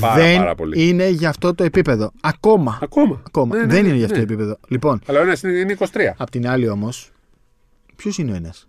Πάρα, 0.00 0.14
Δεν 0.14 0.36
πάρα 0.38 0.54
πολύ. 0.54 0.88
είναι 0.88 1.08
για 1.08 1.28
αυτό 1.28 1.54
το 1.54 1.64
επίπεδο. 1.64 2.12
Ακόμα. 2.20 2.78
Ακόμα. 2.82 3.22
Ακόμα. 3.26 3.56
Ναι, 3.56 3.60
ναι, 3.62 3.72
δεν 3.72 3.82
ναι, 3.82 3.88
είναι 3.88 3.96
για 3.96 4.06
αυτό 4.06 4.18
ναι. 4.18 4.24
το 4.26 4.32
επίπεδο. 4.32 4.58
Λοιπόν, 4.68 5.00
Αλλά 5.06 5.18
ο 5.18 5.22
ένας 5.22 5.42
είναι, 5.42 5.58
είναι 5.58 5.76
23. 5.78 5.84
απ' 6.16 6.30
την 6.30 6.48
άλλη 6.48 6.68
όμως, 6.68 7.10
ποιος 7.96 8.18
είναι 8.18 8.32
ο 8.32 8.34
ένας; 8.34 8.64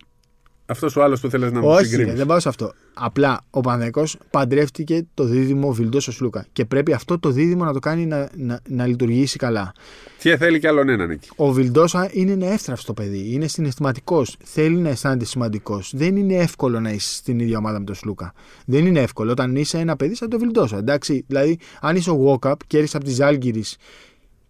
Αυτός 0.70 0.96
ο 0.96 1.02
άλλος 1.02 1.20
που 1.20 1.30
θέλεις 1.30 1.52
να 1.52 1.60
μου 1.60 1.68
Όχι, 1.68 1.82
ρε, 1.82 1.88
συγκρίνεις. 1.88 2.14
δεν 2.14 2.26
πάω 2.26 2.40
σε 2.40 2.48
αυτό. 2.48 2.72
Απλά 2.94 3.40
ο 3.50 3.60
Παναθυναϊκό 3.60 4.04
παντρεύτηκε 4.30 5.06
το 5.14 5.24
δίδυμο 5.24 5.72
Βιλντόσο 5.72 6.12
Σλούκα. 6.12 6.46
Και 6.52 6.64
πρέπει 6.64 6.92
αυτό 6.92 7.18
το 7.18 7.30
δίδυμο 7.30 7.64
να 7.64 7.72
το 7.72 7.78
κάνει 7.78 8.06
να, 8.06 8.28
να, 8.36 8.60
να 8.68 8.86
λειτουργήσει 8.86 9.38
καλά. 9.38 9.72
Και 10.18 10.36
θέλει 10.36 10.58
κι 10.60 10.66
άλλον 10.66 10.88
έναν 10.88 11.10
εκεί. 11.10 11.28
Ο 11.36 11.52
Βιλντόσα 11.52 12.08
είναι 12.12 12.32
ένα 12.32 12.46
εύθραυστο 12.52 12.92
παιδί. 12.92 13.32
Είναι 13.32 13.46
συναισθηματικός. 13.46 14.36
Θέλει 14.44 14.76
να 14.76 14.88
αισθάνεται 14.88 15.24
σημαντικός. 15.24 15.92
Δεν 15.96 16.16
είναι 16.16 16.34
εύκολο 16.34 16.80
να 16.80 16.90
είσαι 16.90 17.14
στην 17.14 17.38
ίδια 17.38 17.58
ομάδα 17.58 17.78
με 17.78 17.84
τον 17.84 17.94
Σλούκα. 17.94 18.32
Δεν 18.66 18.86
είναι 18.86 19.00
εύκολο 19.00 19.30
όταν 19.30 19.56
είσαι 19.56 19.78
ένα 19.78 19.96
παιδί 19.96 20.14
σαν 20.14 20.28
τον 20.28 20.38
Βιλντόσα. 20.38 20.76
Εντάξει, 20.76 21.24
δηλαδή, 21.26 21.58
αν 21.80 21.96
είσαι 21.96 22.10
ο 22.10 22.38
Walkup 22.42 22.54
και 22.66 22.76
έρχεσαι 22.76 22.96
από 22.96 23.06
τη 23.06 23.12
Ζάλγκυρης 23.12 23.76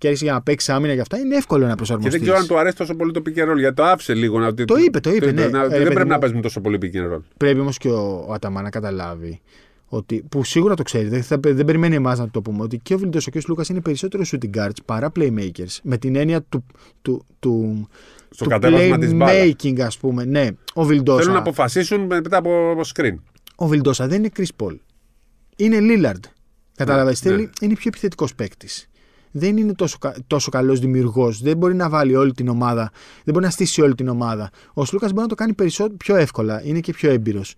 και 0.01 0.07
έρχεσαι 0.07 0.25
για 0.25 0.33
να 0.33 0.43
παίξει 0.43 0.73
άμυνα 0.73 0.95
και 0.95 1.01
αυτά, 1.01 1.19
είναι 1.19 1.37
εύκολο 1.37 1.63
να 1.65 1.71
Και 1.71 1.77
προσαρμοστεί. 1.77 2.11
δεν 2.11 2.21
ξέρω 2.21 2.37
αν 2.37 2.47
του 2.47 2.59
αρέσει 2.59 2.77
τόσο 2.77 2.95
πολύ 2.95 3.13
το 3.13 3.23
pick 3.27 3.39
and 3.39 3.53
roll. 3.53 3.57
Γιατί 3.59 3.75
το 3.75 3.85
άφησε 3.85 4.15
λίγο 4.15 4.39
να. 4.39 4.55
Το 4.55 4.77
είπε, 4.87 5.01
το 5.01 5.11
είπε, 5.11 5.33
ναι. 5.33 5.47
να- 5.49 5.59
Ε, 5.65 5.69
δεν 5.69 5.71
παιδί 5.71 5.85
πρέπει 5.85 6.01
μου. 6.01 6.07
να 6.13 6.19
παίζουμε 6.19 6.41
τόσο 6.41 6.61
πολύ 6.61 6.79
pick 6.83 6.97
and 6.97 7.15
roll. 7.17 7.21
Πρέπει 7.37 7.61
όμως 7.61 7.79
και 7.79 7.89
ο, 7.89 8.25
ο 8.29 8.33
Αταμά 8.33 8.63
να 8.63 8.71
καταλάβει 8.71 9.41
ότι, 9.87 10.25
που 10.29 10.45
σίγουρα 10.45 10.75
το 10.75 10.83
ξέρει, 10.83 11.09
δεν, 11.09 11.23
θα, 11.23 11.39
δεν 11.43 11.65
περιμένει 11.65 11.95
εμάς 11.95 12.19
να 12.19 12.31
το 12.31 12.43
πούμε, 12.43 12.63
ότι 12.63 12.79
και 12.79 12.95
ο 12.95 12.99
Βιλντόσα 12.99 13.31
και 13.31 13.39
ο 13.39 13.41
Σλούκα 13.41 13.65
είναι 13.71 13.81
περισσότερο 13.81 14.23
shooting 14.33 14.57
guards 14.59 14.77
παρά 14.85 15.13
playmakers. 15.19 15.77
Με 15.83 15.97
την 15.99 16.17
έννοια 16.17 16.43
του, 16.43 16.67
του, 17.03 17.27
του, 17.39 17.89
Στο 18.31 18.45
του 18.45 18.51
κατέβασμα 18.51 18.99
της 18.99 19.15
μπάλας. 19.15 19.35
playmaking, 19.63 19.81
ας 19.81 19.99
πούμε. 19.99 20.25
Ναι, 20.25 20.49
ο 20.75 20.85
Βιλντόσα. 20.85 21.19
Θέλουν 21.19 21.35
να 21.35 21.41
αποφασίσουν 21.41 22.01
μετά 22.01 22.37
από 22.37 22.71
από 22.71 22.83
screen. 22.95 23.15
Ο 23.55 23.67
Βιλντόσα 23.67 24.07
δεν 24.07 24.19
είναι 24.19 24.31
Chris 24.37 24.65
Paul. 24.65 24.77
Είναι 25.57 25.79
Lillard. 25.81 26.21
Κατάλαβε. 26.77 27.11
Ναι, 27.11 27.15
Θέλει, 27.17 27.37
ναι. 27.43 27.49
είναι 27.61 27.75
πιο 27.75 27.85
επιθετικός 27.89 28.35
παίκτης. 28.35 28.90
Δεν 29.31 29.57
είναι 29.57 29.73
τόσο, 29.75 29.99
κα- 29.99 30.15
τόσο 30.27 30.51
καλός 30.51 30.81
δημιουργός. 30.81 31.43
Δεν 31.43 31.57
μπορεί 31.57 31.75
να 31.75 31.89
βάλει 31.89 32.15
όλη 32.15 32.33
την 32.33 32.49
ομάδα. 32.49 32.91
Δεν 33.25 33.35
μπορεί 33.35 33.45
να 33.45 33.51
στήσει 33.51 33.83
όλη 33.83 33.95
την 33.95 34.09
ομάδα. 34.09 34.51
Ο 34.73 34.85
Σλούκας 34.85 35.11
μπορεί 35.11 35.23
να 35.23 35.29
το 35.29 35.35
κάνει 35.35 35.53
περισσότερο, 35.53 35.97
πιο 35.97 36.17
εύκολα. 36.17 36.65
Είναι 36.65 36.81
και 36.81 36.93
πιο 36.93 37.11
έμπειρος. 37.11 37.55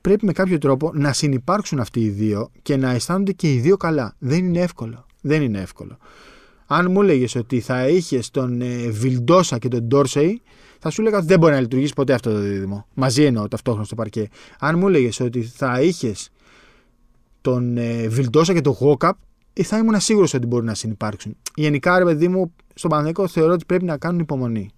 Πρέπει 0.00 0.24
με 0.26 0.32
κάποιο 0.32 0.58
τρόπο 0.58 0.90
να 0.94 1.12
συνεπάρξουν 1.12 1.80
αυτοί 1.80 2.00
οι 2.00 2.08
δύο 2.08 2.50
και 2.62 2.76
να 2.76 2.90
αισθάνονται 2.90 3.32
και 3.32 3.52
οι 3.52 3.58
δύο 3.58 3.76
καλά. 3.76 4.14
Δεν 4.18 4.44
είναι 4.44 4.60
εύκολο. 4.60 5.06
Δεν 5.20 5.42
είναι 5.42 5.60
εύκολο. 5.60 5.98
Αν 6.66 6.90
μου 6.90 7.02
έλεγες 7.02 7.34
ότι 7.34 7.60
θα 7.60 7.88
είχες 7.88 8.30
τον 8.30 8.60
ε, 8.60 8.88
Βιλντόσα 8.88 9.58
και 9.58 9.68
τον 9.68 9.82
Ντόρσεϊ, 9.82 10.42
θα 10.78 10.90
σου 10.90 11.00
έλεγα 11.00 11.16
ότι 11.16 11.26
δεν 11.26 11.38
μπορεί 11.38 11.52
να 11.52 11.60
λειτουργήσει 11.60 11.92
ποτέ 11.92 12.12
αυτό 12.12 12.30
το 12.32 12.38
δίδυμο. 12.38 12.86
Μαζί 12.94 13.22
εννοώ 13.24 13.48
ταυτόχρονα 13.48 13.84
στο 13.86 13.94
παρκέ. 13.94 14.28
Αν 14.58 14.78
μου 14.78 14.88
έλεγες 14.88 15.20
ότι 15.20 15.42
θα 15.42 15.80
είχες 15.80 16.30
τον 17.40 17.76
ε, 17.76 18.06
Βιλντόσα 18.08 18.52
και 18.52 18.60
τον 18.60 18.72
Γόκαπ, 18.72 19.16
ε, 19.16 19.20
θα 19.52 19.78
ήμουν 19.78 20.00
σίγουρος 20.00 20.34
ότι 20.34 20.46
μπορεί 20.46 20.64
να 20.64 20.74
συνεπάρξουν. 20.74 21.36
Γενικά, 21.54 21.98
ρε 21.98 22.04
παιδί 22.04 22.28
μου, 22.28 22.54
στον 22.74 22.90
Παναγενικό 22.90 23.28
θεωρώ 23.28 23.52
ότι 23.52 23.64
πρέπει 23.64 23.84
να 23.84 23.98
κάνουν 23.98 24.20
υπομονή. 24.20 24.70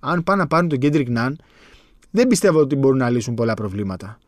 Αν 0.00 0.22
πάνε 0.22 0.42
να 0.42 0.46
πάρουν 0.46 0.68
τον 0.68 0.78
Κέντρικ 0.78 1.08
Ναν, 1.08 1.38
δεν 2.10 2.26
πιστεύω 2.26 2.60
ότι 2.60 2.76
μπορούν 2.76 2.98
να 2.98 3.10
λύσουν 3.10 3.34
πολλά 3.34 3.54
προβλήματα. 3.54 4.18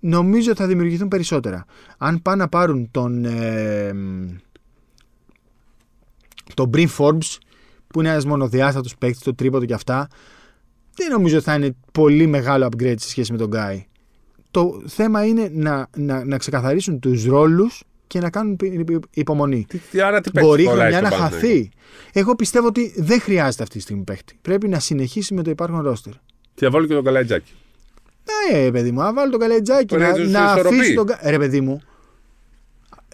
Νομίζω 0.00 0.50
ότι 0.50 0.60
θα 0.60 0.66
δημιουργηθούν 0.66 1.08
περισσότερα. 1.08 1.64
Αν 1.98 2.22
πάνε 2.22 2.42
να 2.42 2.48
πάρουν 2.48 2.90
τον. 2.90 3.24
Ε, 3.24 3.92
τον 6.54 6.68
Μπριν 6.68 6.88
Forbes, 6.98 7.38
που 7.86 8.00
είναι 8.00 8.08
ένας 8.08 8.24
μονοδιάστατος 8.24 8.96
παίκτης, 8.96 9.22
το 9.22 9.34
τρίποντο 9.34 9.64
και 9.64 9.74
αυτά, 9.74 10.08
δεν 10.94 11.10
νομίζω 11.10 11.36
ότι 11.36 11.44
θα 11.44 11.54
είναι 11.54 11.76
πολύ 11.92 12.26
μεγάλο 12.26 12.68
upgrade 12.70 12.94
σε 12.98 13.08
σχέση 13.08 13.32
με 13.32 13.38
τον 13.38 13.50
Guy. 13.54 13.80
Το 14.50 14.82
θέμα 14.86 15.26
είναι 15.26 15.50
να, 15.52 15.88
να, 15.96 16.24
να 16.24 16.38
ξεκαθαρίσουν 16.38 16.98
τους 16.98 17.24
ρόλους 17.24 17.82
και 18.12 18.20
να 18.20 18.30
κάνουν 18.30 18.56
πι- 18.56 18.84
πι- 18.84 19.04
υπομονή. 19.10 19.64
Τι, 19.68 19.78
τι- 19.78 20.00
άρα 20.00 20.20
τι 20.20 20.30
παίξει 20.30 20.48
Μπορεί 20.48 20.62
η 20.62 20.64
πολλά 20.66 20.78
χρονιά 20.80 20.98
στο 20.98 21.04
να 21.08 21.10
Παναθηναϊκό; 21.10 21.46
χαθεί. 21.46 21.70
Εγώ 22.12 22.34
πιστεύω 22.36 22.66
ότι 22.66 22.94
δεν 22.96 23.20
χρειάζεται 23.20 23.62
αυτή 23.62 23.76
τη 23.76 23.82
στιγμή 23.82 24.02
παίκτη. 24.04 24.38
Πρέπει 24.42 24.68
να 24.68 24.78
συνεχίσει 24.78 25.34
με 25.34 25.42
το 25.42 25.50
υπάρχον 25.50 25.80
ρόστερ. 25.82 26.12
Και 26.54 26.64
θα 26.64 26.70
βάλω 26.70 26.86
και 26.86 26.94
τον 26.94 27.04
Καλαϊτζάκη. 27.04 27.52
Ναι, 28.52 28.70
παιδί 28.70 28.90
μου, 28.92 29.00
να 29.00 29.12
βάλω 29.12 29.30
τον 29.30 29.40
καλετζάκι. 29.40 29.94
Ωραία, 29.94 30.08
Να, 30.08 30.14
τους 30.14 30.30
να 30.30 30.44
ισορροπεί. 30.44 30.76
αφήσει 30.76 30.94
τον. 30.94 31.06
κα- 31.06 31.18
Ρε, 31.22 31.38
παιδί 31.38 31.60
μου, 31.60 31.80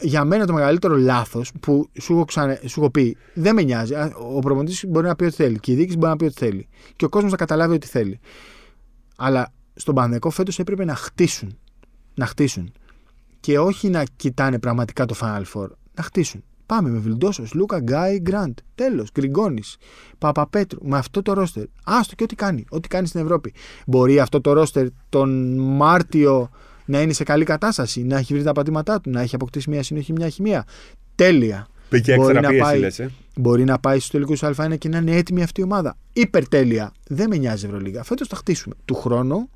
για 0.01 0.25
μένα 0.25 0.47
το 0.47 0.53
μεγαλύτερο 0.53 0.97
λάθος 0.97 1.53
που 1.61 1.89
σου 2.01 2.13
έχω, 2.13 2.25
ξανε... 2.25 2.61
σου 2.67 2.81
έχω 2.81 2.91
πει 2.91 3.17
δεν 3.35 3.55
με 3.55 3.63
νοιάζει. 3.63 3.95
Α, 3.95 4.13
Ο 4.35 4.39
προπονητής 4.39 4.85
μπορεί 4.89 5.07
να 5.07 5.17
πει 5.17 5.25
ό,τι 5.25 5.35
θέλει 5.35 5.59
και 5.59 5.73
η 5.73 5.75
διοίκηση 5.75 5.97
μπορεί 5.97 6.11
να 6.11 6.17
πει 6.17 6.25
ό,τι 6.25 6.35
θέλει. 6.39 6.69
Και 6.97 7.05
ο 7.05 7.09
κόσμος 7.09 7.31
θα 7.31 7.37
καταλάβει 7.37 7.75
ό,τι 7.75 7.87
θέλει. 7.87 8.21
Αλλά 9.17 9.53
στον 9.75 9.95
Πανδεκό 9.95 10.31
φέτος 10.31 10.59
έπρεπε 10.59 10.85
να 10.85 10.95
χτίσουν. 10.95 11.59
Να 12.15 12.27
χτίσουν. 12.27 12.73
Και 13.41 13.59
όχι 13.59 13.89
να 13.89 14.03
κοιτάνε 14.17 14.59
πραγματικά 14.59 15.05
το 15.05 15.15
Final 15.21 15.43
Four. 15.55 15.67
Να 15.95 16.03
χτίσουν. 16.03 16.43
Πάμε 16.67 16.91
με 16.91 16.99
Βιλντόσο, 16.99 17.45
Λούκα, 17.55 17.79
Γκάι, 17.79 18.19
Γκραντ. 18.21 18.59
Τέλος. 18.75 19.11
Γκριγκόνης. 19.13 19.77
Παπαπέτρου. 20.19 20.79
Με 20.89 20.99
αυτό 20.99 21.23
το 21.23 21.33
ρόστερ. 21.33 21.65
Άστο 21.85 22.15
και 22.15 22.23
ό,τι 22.23 22.35
κάνει. 22.35 22.65
Ό,τι 22.69 22.89
κάνει 22.89 23.07
στην 23.07 23.21
Ευρώπη. 23.21 23.53
Μπορεί 23.87 24.21
αυτό 24.21 24.41
το 24.41 24.53
ρόστερ 24.53 24.87
τον 25.09 25.57
Μάρτιο 25.59 26.51
να 26.85 27.01
είναι 27.03 27.13
σε 27.13 27.25
καλή 27.25 27.45
κατάσταση, 27.45 28.03
να 28.03 28.17
έχει 28.19 28.35
βρει 28.35 28.43
τα 28.43 28.53
πατήματά 28.53 29.01
του, 29.01 29.11
να 29.11 29.21
έχει 29.21 29.35
αποκτήσει 29.35 29.71
μια 29.71 29.83
συνοχή, 29.83 30.13
μια 30.13 30.29
χημεία. 30.29 30.65
Τέλεια. 31.15 31.67
Πήγε 31.89 32.15
Μπορεί 32.17 32.25
έξτρα 32.29 32.41
να 32.41 32.49
πίεση, 32.49 32.63
πάει- 32.65 32.81
λες, 32.81 32.99
ε. 32.99 33.11
Μπορεί 33.37 33.65
να 33.65 33.79
πάει 33.79 33.99
στους 33.99 34.11
τελικούς 34.11 34.43
Α1 34.43 34.77
και 34.79 34.89
να 34.89 34.99
είναι 34.99 35.17
έτοιμη 35.17 35.43
αυτή 35.43 35.61
η 35.61 35.65
ομάδα. 35.65 35.97
Υπερτέλεια. 36.13 36.93
Δεν 37.09 37.29
με 37.29 37.37
νοιάζει 37.37 37.65
η 37.65 37.69
Ευρωλίγα. 37.69 38.03
Φέτος 38.03 38.29
θα 38.29 38.37
χτίσουμε. 38.37 38.75
Του 38.85 38.95
χρόνου, 38.95 39.51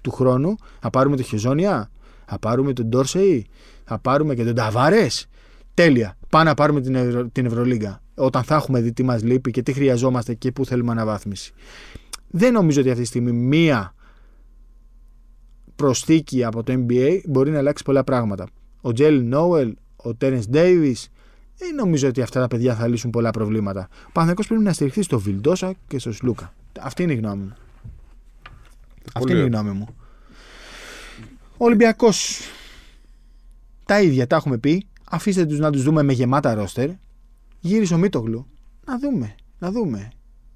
του 0.00 0.10
χρόνου 0.10 0.54
θα 0.80 0.90
πάρουμε 0.90 1.16
το 1.16 1.22
Χεζόνια. 1.22 1.90
Θα 2.26 2.38
πάρουμε 2.38 2.72
τον 2.72 2.86
Ντόρσεϊ, 2.86 3.46
θα 3.84 3.98
πάρουμε 3.98 4.34
και 4.34 4.44
τον 4.44 4.54
Ταβάρες; 4.54 5.28
Τέλεια. 5.76 6.16
Πάμε 6.28 6.44
να 6.44 6.54
πάρουμε 6.54 6.80
την, 6.80 6.94
Ευρω... 6.94 7.28
την 7.32 7.46
Ευρωλίγκα. 7.46 8.02
Όταν 8.14 8.42
θα 8.42 8.54
έχουμε 8.54 8.80
δει 8.80 8.92
τι 8.92 9.02
μας 9.02 9.22
λείπει 9.22 9.50
και 9.50 9.62
τι 9.62 9.72
χρειαζόμαστε 9.72 10.34
και 10.34 10.52
πού 10.52 10.66
θέλουμε 10.66 10.90
αναβάθμιση. 10.90 11.52
Δεν 12.30 12.52
νομίζω 12.52 12.80
ότι 12.80 12.90
αυτή 12.90 13.02
τη 13.02 13.08
στιγμή 13.08 13.32
μία 13.32 13.94
προσθήκη 15.76 16.44
από 16.44 16.62
το 16.62 16.72
NBA 16.72 17.20
μπορεί 17.26 17.50
να 17.50 17.58
αλλάξει 17.58 17.84
πολλά 17.84 18.04
πράγματα. 18.04 18.46
Ο 18.80 18.92
Τζέλ 18.92 19.24
Νόελ, 19.24 19.74
ο 19.96 20.14
Τέρενς 20.14 20.48
Ντέιβις, 20.48 21.08
δεν 21.58 21.74
νομίζω 21.74 22.08
ότι 22.08 22.22
αυτά 22.22 22.40
τα 22.40 22.48
παιδιά 22.48 22.74
θα 22.74 22.86
λύσουν 22.86 23.10
πολλά 23.10 23.30
προβλήματα. 23.30 23.88
Ο 24.06 24.10
Παναθυνακό 24.12 24.48
πρέπει 24.48 24.62
να 24.62 24.72
στηριχθεί 24.72 25.02
στο 25.02 25.18
Βιλντόσα 25.18 25.74
και 25.86 25.98
στο 25.98 26.12
Σλούκα. 26.12 26.54
Αυτή 26.80 27.02
είναι 27.02 27.12
η 27.12 27.16
γνώμη 27.16 27.42
μου. 27.42 27.54
Αυτή 29.14 29.32
είναι 29.32 29.40
η 29.40 29.46
γνώμη 29.46 29.70
μου. 29.70 29.96
Ο 31.58 31.64
Ολυμπιακός. 31.64 32.40
Τα 33.84 34.00
ίδια 34.02 34.26
τα 34.26 34.36
έχουμε 34.36 34.58
πει. 34.58 34.86
Αφήστε 35.10 35.46
τους 35.46 35.58
να 35.58 35.70
τους 35.70 35.82
δούμε 35.82 36.02
με 36.02 36.12
γεμάτα 36.12 36.54
ρόστερ. 36.54 36.88
Γύρισε 37.60 37.94
ο 37.94 37.98
Μίτογλου. 37.98 38.46
Να 38.86 38.98
δούμε. 38.98 39.34
Να 39.58 39.70
δούμε. 39.70 40.10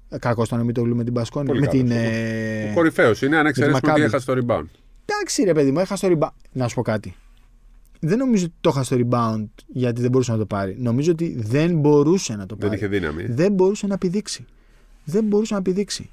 Ε, 0.09 0.17
Κακός 0.17 0.47
ήταν 0.47 0.59
ο 0.59 0.63
Μίτογλου 0.63 0.95
με 0.95 1.03
την 1.03 1.13
Πασκόνη. 1.13 1.45
Πολύ 1.47 1.59
Με 1.59 1.65
καλός. 1.65 1.81
την. 1.81 1.91
ε, 1.91 2.69
Ο 2.69 2.73
κορυφαίος 2.73 3.21
είναι, 3.21 3.37
αν 3.37 3.45
εξαιρέσουμε 3.45 3.77
ότι 3.77 3.87
Μακάμπι. 3.87 4.05
έχασε 4.05 4.25
το 4.25 4.33
rebound. 4.45 4.65
Εντάξει 5.05 5.43
ρε 5.43 5.53
παιδί 5.53 5.71
μου, 5.71 5.79
έχασε 5.79 6.09
το 6.09 6.17
rebound. 6.19 6.31
Να 6.51 6.67
σου 6.67 6.75
πω 6.75 6.81
κάτι. 6.81 7.15
Δεν 7.99 8.17
νομίζω 8.17 8.45
ότι 8.45 8.53
το 8.61 8.69
έχασε 8.69 8.95
το 8.97 9.07
rebound 9.11 9.45
γιατί 9.67 10.01
δεν 10.01 10.09
μπορούσε 10.11 10.31
να 10.31 10.37
το 10.37 10.45
πάρει. 10.45 10.75
Νομίζω 10.79 11.11
ότι 11.11 11.35
δεν 11.41 11.79
μπορούσε 11.79 12.35
να 12.35 12.45
το 12.45 12.55
Δεν 12.55 12.67
πάρει. 12.69 12.79
είχε 12.79 12.87
δύναμη. 12.87 13.25
Δεν 13.25 13.51
μπορούσε 13.51 13.87
να 13.87 13.97
πηδήξει. 13.97 14.45
Δεν 15.03 15.23
μπορούσε 15.23 15.53
να 15.53 15.61
πηδήξει. 15.61 16.09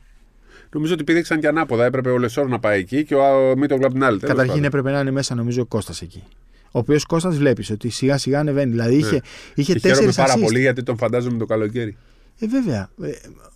Νομίζω 0.73 0.93
ότι 0.95 1.05
πήδηξαν 1.05 1.41
και 1.41 1.47
ανάποδα. 1.47 1.85
Έπρεπε 1.85 2.11
ο 2.11 2.19
Λεσόρ 2.19 2.49
να 2.49 2.59
πάει 2.59 2.79
εκεί 2.81 3.05
και 3.05 3.15
ο 3.15 3.55
Μίτογλου 3.57 3.85
από 3.85 3.95
την 3.95 4.05
άλλη. 4.05 4.19
Τέλος 4.19 4.35
Καταρχήν 4.35 4.63
πάντων. 4.63 4.65
έπρεπε 4.65 4.91
να 4.91 5.01
είναι 5.01 5.11
μέσα 5.11 5.35
νομίζω 5.35 5.63
ο 5.63 5.65
Κώστας 5.67 6.03
εκεί. 6.03 6.23
Ο 6.65 6.79
οποίος 6.79 7.05
Κώστας 7.05 7.37
βλέπεις 7.37 7.71
ότι 7.71 7.89
σιγά 7.89 8.19
σιγά 8.19 8.39
ανεβαίνει. 8.41 8.71
Δηλαδή 8.71 8.95
είχε, 8.97 9.11
Ναι. 9.15 9.21
είχε 9.55 9.73
Και 9.73 9.79
χαίρομαι 9.79 9.95
τέσσερις 9.95 10.17
πάρα 10.17 10.35
assist. 10.35 10.41
πολύ 10.41 10.61
γιατί 10.61 10.83
τον 10.83 10.97
φαντάζομαι 10.97 11.39
το 11.39 11.47
καλοκαίρι. 11.47 11.97
Ε, 12.41 12.47
βέβαια. 12.47 12.89
Ε, 13.03 13.11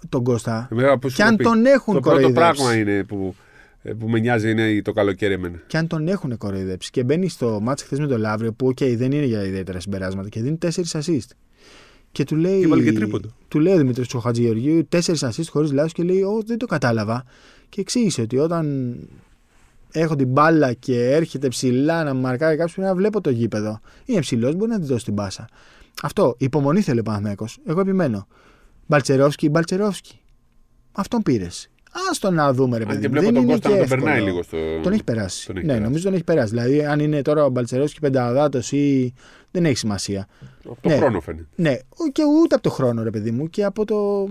τον 0.08 0.24
Κώστα. 0.24 0.68
Εμένα, 0.72 0.98
πώς 0.98 1.14
Και 1.14 1.22
σου 1.22 1.28
αν 1.28 1.36
το 1.36 1.36
πει, 1.36 1.42
τον 1.44 1.66
έχουν 1.66 1.94
Το 1.94 2.00
πρώτο 2.00 2.16
κοροϊδέψει. 2.20 2.34
πράγμα 2.62 2.76
είναι 2.76 3.04
που, 3.04 3.34
ε, 3.82 3.92
που 3.92 4.08
με 4.08 4.18
νοιάζει 4.18 4.50
είναι 4.50 4.82
το 4.82 4.92
καλοκαίρι 4.92 5.32
εμένα. 5.32 5.60
Και 5.66 5.76
αν 5.76 5.86
τον 5.86 6.08
έχουν 6.08 6.36
κοροϊδέψει 6.38 6.90
και 6.90 7.04
μπαίνει 7.04 7.28
στο 7.28 7.58
μάτς 7.62 7.82
χθες 7.82 7.98
με 7.98 8.06
τον 8.06 8.20
Λαύριο 8.20 8.52
που 8.52 8.68
okay, 8.68 8.94
δεν 8.96 9.12
είναι 9.12 9.24
για 9.24 9.44
ιδιαίτερα 9.44 9.80
συμπεράσματα 9.80 10.28
και 10.28 10.40
δίνει 10.40 10.56
4 10.56 10.68
assist. 10.92 11.30
Και 12.12 12.24
του 12.24 12.36
λέει. 12.36 12.60
Και 12.60 12.66
βάλει 12.66 12.84
και 12.84 12.92
τρίποντο. 12.92 13.28
Του 13.48 13.60
λέει 13.60 13.74
ο 13.74 13.76
Δημήτρης 13.76 14.14
ο 14.14 14.18
Χατζηγεωργίου 14.18 14.88
4 14.92 15.00
assist 15.00 15.46
χωρίς 15.48 15.72
λάθο 15.72 15.88
και 15.88 16.02
λέει: 16.02 16.22
Ω, 16.22 16.42
δεν 16.46 16.58
το 16.58 16.66
κατάλαβα. 16.66 17.24
Και 17.68 17.80
εξήγησε 17.80 18.20
ότι 18.20 18.38
όταν 18.38 18.96
έχω 19.92 20.16
την 20.16 20.28
μπάλα 20.28 20.72
και 20.72 21.10
έρχεται 21.10 21.48
ψηλά 21.48 22.04
να 22.04 22.14
μου 22.14 22.20
μαρκάρει 22.20 22.56
κάποιος 22.56 22.74
πρέπει 22.74 22.88
να 22.88 22.94
βλέπω 22.94 23.20
το 23.20 23.30
γήπεδο. 23.30 23.80
Είναι 24.04 24.20
ψηλός, 24.20 24.54
μπορεί 24.54 24.70
να 24.70 24.80
τη 24.80 24.86
δώσει 24.86 25.04
την 25.04 25.14
πάσα. 25.14 25.48
Αυτό. 26.02 26.34
Υπομονή 26.38 26.80
θέλει 26.80 26.98
ο 26.98 27.02
Παναθηναίκος. 27.02 27.58
Εγώ 27.66 27.80
επιμένω. 27.80 28.26
Μπαλτσερόφσκι, 28.86 29.48
Μπαλτσερόφσκι. 29.48 30.20
Αυτόν 30.92 31.22
πήρες. 31.22 31.70
Άστο 32.10 32.30
να 32.30 32.52
δούμε, 32.52 32.76
ρε 32.78 32.82
Αν 32.82 32.88
παιδί. 32.88 33.00
και 33.00 33.08
μου. 33.08 33.12
βλέπω 33.12 33.26
Δεν 33.26 33.34
τον 33.34 33.42
είναι 33.42 33.52
Κώστα 33.52 33.68
και 33.68 33.74
να 33.74 33.80
τον 33.80 33.88
περνάει 33.88 34.12
εύκολο. 34.14 34.30
λίγο 34.30 34.42
στο. 34.42 34.56
Τον 34.82 34.92
έχει 34.92 35.04
περάσει. 35.04 35.46
Τον 35.46 35.56
έχει 35.56 35.64
ναι, 35.66 35.72
περάσει. 35.72 35.88
νομίζω 35.88 36.04
τον 36.04 36.14
έχει 36.14 36.24
περάσει. 36.24 36.50
Δηλαδή, 36.50 36.84
αν 36.84 37.00
είναι 37.00 37.22
τώρα 37.22 37.44
ο 37.44 37.48
Μπαλτσερόφσκι 37.50 38.00
πενταδάτο 38.00 38.60
ή. 38.70 39.14
Δεν 39.50 39.64
έχει 39.64 39.76
σημασία. 39.76 40.26
Από 40.64 40.78
το 40.82 40.88
Ναι. 40.88 40.96
χρόνο 40.96 41.20
φαίνεται. 41.20 41.46
Ναι, 41.54 41.70
ο- 41.88 42.10
και 42.12 42.22
ούτε 42.42 42.54
από 42.54 42.62
το 42.64 42.70
χρόνο, 42.70 43.02
ρε 43.02 43.10
παιδί 43.10 43.30
μου, 43.30 43.50
και 43.50 43.64
από 43.64 43.84
το. 43.84 44.28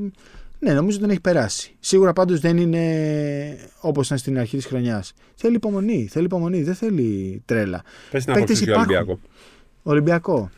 Ναι, 0.59 0.73
νομίζω 0.73 0.99
τον 0.99 1.09
έχει 1.09 1.21
περάσει. 1.21 1.75
Σίγουρα 1.79 2.13
πάντως 2.13 2.39
δεν 2.39 2.57
είναι 2.57 3.57
όπως 3.79 4.05
ήταν 4.05 4.17
στην 4.17 4.39
αρχή 4.39 4.57
της 4.57 4.65
χρονιάς. 4.65 5.13
Θέλει 5.35 5.55
υπομονή, 5.55 6.07
θέλει 6.11 6.25
υπομονή, 6.25 6.63
δεν 6.63 6.75
θέλει 6.75 7.41
τρέλα. 7.45 7.81
Πες 8.11 8.23
την 8.25 8.33
Παίκτες 8.33 8.57
άποψη 8.57 8.63
για 8.63 8.73
υπάρχουν. 8.73 8.95
Ολυμπιακό. 8.95 9.19
Ολυμπιακό. 9.83 10.49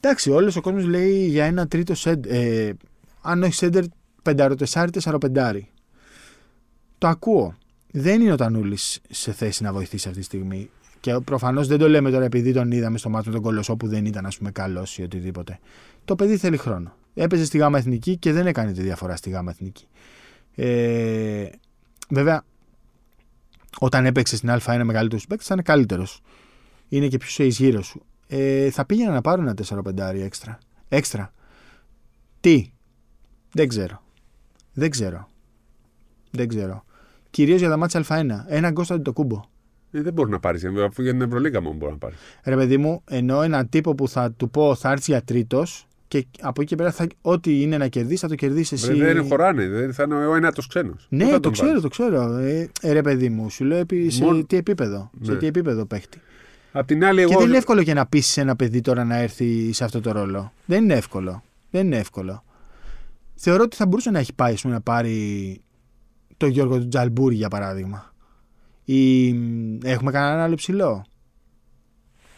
Εντάξει, 0.00 0.30
όλος 0.30 0.56
ο 0.56 0.60
κόσμος 0.60 0.84
λέει 0.86 1.26
για 1.26 1.44
ένα 1.44 1.68
τρίτο 1.68 1.94
σέντερ. 1.94 2.32
Ε, 2.32 2.74
αν 3.22 3.42
όχι 3.42 3.52
σέντερ, 3.54 3.84
πενταροτεσάρι, 4.22 4.90
τεσσαροπεντάρι. 4.90 5.70
Το 6.98 7.08
ακούω. 7.08 7.54
Δεν 7.92 8.20
είναι 8.20 8.32
ο 8.32 8.36
Τανούλης 8.36 9.00
σε 9.10 9.32
θέση 9.32 9.62
να 9.62 9.72
βοηθήσει 9.72 10.08
αυτή 10.08 10.20
τη 10.20 10.24
στιγμή. 10.24 10.70
Και 11.00 11.18
προφανώς 11.24 11.66
δεν 11.66 11.78
το 11.78 11.88
λέμε 11.88 12.10
τώρα 12.10 12.24
επειδή 12.24 12.52
τον 12.52 12.70
είδαμε 12.70 12.98
στο 12.98 13.08
μάτι 13.08 13.28
με 13.28 13.34
τον 13.34 13.42
Κολοσσό 13.42 13.76
που 13.76 13.88
δεν 13.88 14.04
ήταν, 14.04 14.26
ας 14.26 14.38
πούμε, 14.38 14.50
καλός 14.50 14.98
ή 14.98 15.02
οτιδήποτε. 15.02 15.58
Το 16.04 16.14
παιδί 16.14 16.36
θέλει 16.36 16.56
χρόνο. 16.56 16.94
Έπαιζε 17.14 17.44
στη 17.44 17.58
ΓΑΜΑ 17.58 17.78
Εθνική 17.78 18.16
και 18.16 18.32
δεν 18.32 18.46
έκανε 18.46 18.72
τη 18.72 18.82
διαφορά 18.82 19.16
στη 19.16 19.30
ΓΑΜΑ 19.30 19.50
Εθνική. 19.50 19.86
Ε, 20.54 21.48
βέβαια, 22.08 22.44
όταν 23.78 24.06
έπαιξε 24.06 24.36
στην 24.36 24.50
Α1 24.50 24.82
μεγαλύτερος 24.84 25.26
παίκτης, 25.26 25.46
ήταν 25.46 25.62
καλύτερος. 25.62 26.20
Είναι 26.88 27.08
και 27.08 27.18
πιο 27.18 27.44
γύρω 27.44 27.82
σου. 27.82 28.04
Ε, 28.26 28.70
θα 28.70 28.84
πήγαινα 28.84 29.10
να 29.12 29.20
πάρω 29.20 29.42
ένα 29.42 29.54
4-5 29.54 30.22
έξτρα. 30.22 30.58
Έξτρα. 30.88 31.32
Τι; 32.40 32.72
Δεν 33.52 33.68
ξέρω. 33.68 34.02
Δεν 34.72 34.90
ξέρω. 34.90 35.28
Δεν 36.30 36.48
ξέρω. 36.48 36.84
Κυρίως 37.30 37.58
για 37.60 37.68
τα 37.68 37.76
μάτια 37.76 38.04
Α1. 38.08 38.26
Ένα 38.46 38.70
γκόστα 38.70 39.02
το 39.02 39.12
κούμπο. 39.12 39.40
Ε, 39.92 40.00
δεν 40.02 40.12
μπορεί 40.12 40.30
να 40.30 40.40
πάρεις. 40.40 40.64
Αφού 40.64 41.02
για 41.02 41.10
την 41.12 41.20
Ευρωλίγα 41.22 41.60
μόνο 41.60 41.74
μπορεί 41.76 41.92
να 41.92 41.98
πάρεις. 41.98 42.16
Ρε 42.44 42.56
παιδί 42.56 42.76
μου, 42.76 43.02
ενώ 43.08 43.42
έναν 43.42 43.68
τύπο 43.68 43.94
που 43.94 44.08
θα 44.08 44.32
του 44.32 44.50
πω 44.50 44.74
θα 44.74 44.90
έρθει 44.90 45.10
για 45.10 45.22
τρίτος 45.22 45.86
και 46.08 46.26
από 46.40 46.60
εκεί 46.60 46.70
και 46.70 46.76
πέρα 46.76 46.92
θα, 46.92 47.06
ό,τι 47.22 47.62
είναι 47.62 47.76
να 47.78 47.86
κερδίσει 47.88 48.16
θα 48.20 48.28
το 48.28 48.34
κερδίσει 48.34 48.74
εσύ. 48.74 48.92
Δεν 48.94 49.24
χωράνε. 49.26 49.68
Δεν 49.68 49.92
θα 49.94 50.02
είναι 50.02 50.26
ο 50.26 50.34
ένατος 50.34 50.66
ξένος. 50.66 51.06
Ναι, 51.08 51.40
το 51.40 51.50
ξέρω, 51.50 51.80
το 51.80 51.88
ξέρω. 51.88 52.36
Ε, 52.36 52.70
ε, 52.80 52.92
ρε 52.92 53.00
παιδί 53.02 53.28
μου, 53.28 53.50
σου 53.50 53.64
λέω 53.64 53.78
επί- 53.78 54.10
σε 54.12 54.22
Μόνο- 54.24 54.44
τι 54.44 54.56
επίπεδο. 54.56 55.10
Σε 55.22 55.32
Ναι. 55.32 55.38
τι 55.38 55.46
επίπεδο 55.46 55.84
παίχτη. 55.84 56.20
Απ' 56.72 56.86
την 56.86 57.04
άλλη, 57.04 57.16
Και 57.16 57.22
εγώ. 57.30 57.38
δεν 57.40 57.48
είναι 57.48 57.56
εύκολο 57.56 57.82
και 57.82 57.94
να 57.94 58.06
πείσει 58.06 58.40
ένα 58.40 58.56
παιδί 58.56 58.80
τώρα 58.80 59.04
να 59.04 59.16
έρθει 59.16 59.72
σε 59.72 59.84
αυτό 59.84 60.00
το 60.00 60.12
ρόλο. 60.12 60.52
Δεν 60.64 60.82
είναι 60.84 60.94
εύκολο. 60.94 61.42
Δεν 61.70 61.86
είναι 61.86 61.96
εύκολο. 61.98 62.44
Θεωρώ 63.44 63.62
ότι 63.62 63.76
θα 63.76 63.86
μπορούσε 63.86 64.10
να 64.10 64.18
έχει 64.18 64.34
πάει 64.34 64.52
ας 64.52 64.60
πούμε, 64.62 64.74
να 64.74 64.80
πάρει 64.80 65.60
το 66.36 66.46
Γιώργο 66.46 66.78
του 66.78 66.88
Τζαλμπούρη 66.88 67.34
για 67.34 67.48
παράδειγμα. 67.48 68.12
Ή 68.84 69.32
μ, 69.32 69.78
έχουμε 69.84 70.10
κανέναν 70.10 70.38
άλλο 70.40 70.54
ψηλό; 70.54 71.04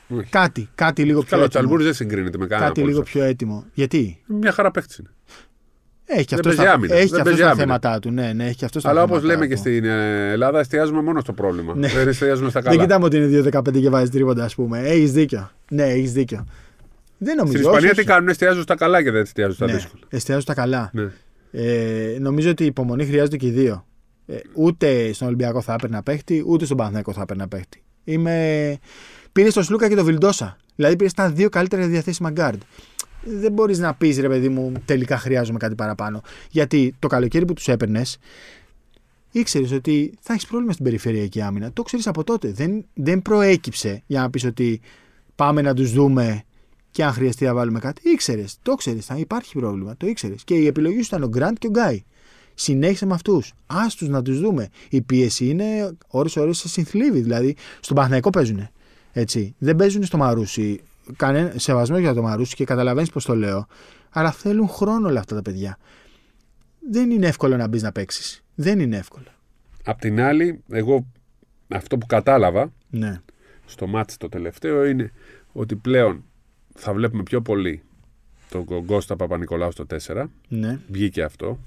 Όχι. 0.09 0.28
Κάτι, 0.30 0.68
κάτι 0.74 1.02
λίγο 1.05 1.20
πιο 1.20 1.28
Καλό, 1.30 1.42
ο 1.42 1.44
έτοιμο. 1.44 1.48
Τσαλμπούρη 1.48 1.84
δεν 1.84 1.94
συγκρίνεται 1.94 2.38
με 2.38 2.46
κανένα. 2.46 2.68
Κάτι 2.68 2.80
από 2.80 2.88
λίγο 2.88 2.98
όλους 3.00 3.11
πιο 3.11 3.22
έτοιμο. 3.22 3.64
Γιατί; 3.74 4.18
Αυτούς. 4.20 4.36
Μια 4.38 4.52
χαρά 4.52 4.70
παίχτη 4.70 4.94
είναι. 5.00 5.11
έχει 6.05 6.24
και 6.24 6.36
Δεν 6.36 6.38
αυτός 6.38 6.55
παίζει 6.55 6.70
τα, 6.70 6.76
άμυνα. 6.76 6.94
έχει 6.94 7.07
Δεν 7.09 7.14
και 7.14 7.20
αυτός 7.20 7.24
παίζει 7.24 7.40
τα 7.40 7.46
άμυνα. 7.50 7.64
θέματα 7.64 7.98
του. 7.98 8.11
Ναι, 8.11 8.32
ναι, 8.32 8.44
έχει 8.46 8.57
και 8.57 8.64
αυτός 8.64 8.82
τα 8.82 8.88
Αλλά 8.90 9.02
όπως 9.02 9.16
θέματα 9.20 9.34
λέμε 9.34 9.46
και 9.46 9.55
του. 9.55 9.61
στην 9.61 9.84
ε, 9.84 10.30
Ελλάδα, 10.32 10.59
εστιάζουμε 10.61 11.02
μόνο 11.02 11.20
στο 11.20 11.32
πρόβλημα. 11.32 11.74
Ναι. 11.76 11.88
Δεν 11.88 12.09
εστιάζουμε 12.09 12.50
στα 12.50 12.61
Δεν 12.61 12.70
καλά. 12.70 12.82
κοιτάμε 12.82 13.05
ότι 13.05 13.16
είναι 13.16 13.48
2-15 13.52 13.80
και 13.80 13.90
βάζεις 13.90 14.11
τρίποντα, 14.11 14.44
ας 14.44 14.55
πούμε. 14.55 14.78
Έχεις 14.80 15.12
δίκιο. 15.12 15.50
Ναι, 15.70 15.82
έχεις 15.82 16.12
δίκιο. 16.12 16.46
Δεν 17.25 17.37
νομίζω. 17.37 17.57
Στην 17.57 17.66
όχι, 17.66 17.75
Ισπανία 17.75 17.91
όχι. 17.91 18.01
τι 18.01 18.07
κάνουν, 18.07 18.29
εστιάζουν 18.29 18.62
στα 18.62 18.75
καλά 18.75 19.03
και 19.03 19.11
δεν 19.11 19.22
εστιάζουν 19.22 19.55
στα 19.55 19.66
ναι, 19.66 19.72
δύσκολα. 19.72 20.03
εστιάζουν 20.09 20.43
στα 20.43 20.55
καλά. 20.55 20.91
Ναι. 20.93 21.11
Ε, 21.51 22.16
νομίζω 22.20 22.51
ότι 22.51 22.62
η 22.62 22.66
υπομονή 22.66 23.07
χρειάζεται 23.07 23.37
και 23.37 23.47
οι 23.47 23.51
δύο. 23.51 23.87
Ε, 24.27 24.37
ούτε 24.55 25.12
στον 25.12 25.27
Ολυμπιακό 25.27 25.61
θα 25.61 25.72
έπαιρνα 25.72 26.03
παίχτη, 26.03 26.45
ούτε 26.47 26.64
στον 26.64 26.77
Παναθηναϊκό 26.77 27.12
θα 27.12 27.22
έπαιρνα 27.22 27.49
παίχτη. 27.49 27.83
Είμαι... 28.05 28.79
Πήρε 29.33 29.51
τον 29.51 29.62
Σλούκα 29.62 29.89
και 29.89 29.95
τον 29.95 30.05
Βιλντόσα. 30.05 30.57
Δηλαδή 30.77 30.97
πήρε 30.97 31.11
τα 31.16 31.31
δύο 31.31 31.49
καλύτερα 31.49 31.87
διαθέσιμα 31.87 32.31
γκαρντ. 32.30 32.61
Δεν 33.25 33.53
μπορείς 33.53 33.79
να 33.79 33.95
πεις 33.95 34.18
ρε 34.18 34.29
παιδί 34.29 34.49
μου, 34.49 34.72
τελικά 34.85 35.18
χρειάζομαι 35.18 35.59
κάτι 35.59 35.75
παραπάνω. 35.75 36.22
Γιατί 36.51 36.95
το 36.99 37.09
καλοκαίρι 37.09 37.45
που 37.45 37.53
τους 37.53 37.68
έπαιρνες, 37.68 38.18
ήξερες 39.31 39.72
ότι 39.72 40.14
θα 40.20 40.33
έχεις 40.33 40.47
πρόβλημα 40.47 40.72
στην 40.72 40.85
περιφερειακή 40.85 41.41
άμυνα. 41.41 41.72
Το 41.72 41.83
ξέρεις 41.83 42.07
από 42.07 42.25
τότε. 42.25 42.53
Δεν, 42.53 42.85
δεν 42.95 43.22
προέκυψε 43.22 44.03
για 44.07 44.20
να 44.20 44.31
πεις 44.31 44.45
ότι 44.45 44.81
πάμε 45.35 45.62
να 45.62 45.75
τους 45.75 45.93
δούμε 45.93 46.43
και 46.95 47.05
αν 47.05 47.12
χρειαστεί 47.12 47.45
να 47.45 47.55
βάλουμε 47.55 47.78
κάτι. 47.78 48.11
Ήξερες, 48.11 48.57
το 48.62 48.74
ξέρει, 48.74 49.01
θα 49.01 49.16
υπάρχει 49.16 49.59
πρόβλημα. 49.59 49.97
Το 49.97 50.07
ήξερες. 50.07 50.45
Και 50.45 50.55
η 50.55 50.66
επιλογή 50.66 50.97
σου 50.97 51.07
ήταν 51.07 51.22
ο 51.22 51.28
Γκραντ 51.28 51.57
και 51.59 51.66
ο 51.66 51.70
Γκάι. 51.70 52.05
Συνέχισε 52.55 53.07
με 53.07 53.14
αυτούς. 53.14 53.53
Άστου 53.66 54.11
να 54.11 54.22
τους 54.22 54.40
δούμε. 54.40 54.68
Η 54.88 55.03
πίεση 55.03 55.49
είναι 55.49 55.97
ώρες-ώρες 56.09 56.53
σε 56.53 56.68
συνθλίβει. 56.68 57.20
Δηλαδή 57.20 57.57
στον 57.80 57.95
Παναθηναϊκό 57.95 58.30
παίζουν. 58.30 58.68
Έτσι. 59.12 59.55
Δεν 59.59 59.76
παίζουν 59.76 60.05
στο 60.05 60.16
Μαρούσι. 60.16 60.80
Κανένα 61.16 61.53
σεβασμός 61.57 61.99
για 62.01 62.14
το 62.14 62.22
Μαρούσι 62.22 62.55
και 62.55 62.64
καταλαβαίνεις 62.64 63.11
πώς 63.11 63.24
το 63.24 63.34
λέω. 63.36 63.66
Αλλά 64.11 64.32
θέλουν 64.32 64.68
χρόνο 64.68 65.09
όλα 65.09 65.20
αυτά 65.20 65.34
τα 65.34 65.42
παιδιά. 65.42 65.78
Δεν 66.90 67.11
είναι 67.11 67.26
εύκολο 67.26 67.57
να 67.57 67.68
μπεις 67.68 67.82
να 67.82 67.92
παίξεις. 67.92 68.45
Δεν 68.55 68.80
είναι 68.80 68.97
εύκολο. 68.97 69.26
Απ' 69.84 70.01
την 70.01 70.20
άλλη, 70.20 70.62
εγώ 70.68 71.07
αυτό 71.68 71.99
που 71.99 72.07
κατάλαβα 72.07 72.72
Ναι. 72.90 73.20
στο 73.64 73.86
μάτι 73.86 74.16
το 74.16 74.28
τελευταίο 74.28 74.84
είναι 74.84 75.12
ότι 75.53 75.76
πλέον 75.76 76.24
θα 76.75 76.93
βλέπουμε 76.93 77.22
πιο 77.22 77.41
πολύ 77.43 77.83
τον 78.51 78.85
Κώστα 78.87 79.16
Παπα-Νικολάου 79.16 79.72
στο 79.72 79.87
4. 80.07 80.25
Ναι. 80.49 80.81
Βγήκε 80.89 81.22
αυτό. 81.22 81.59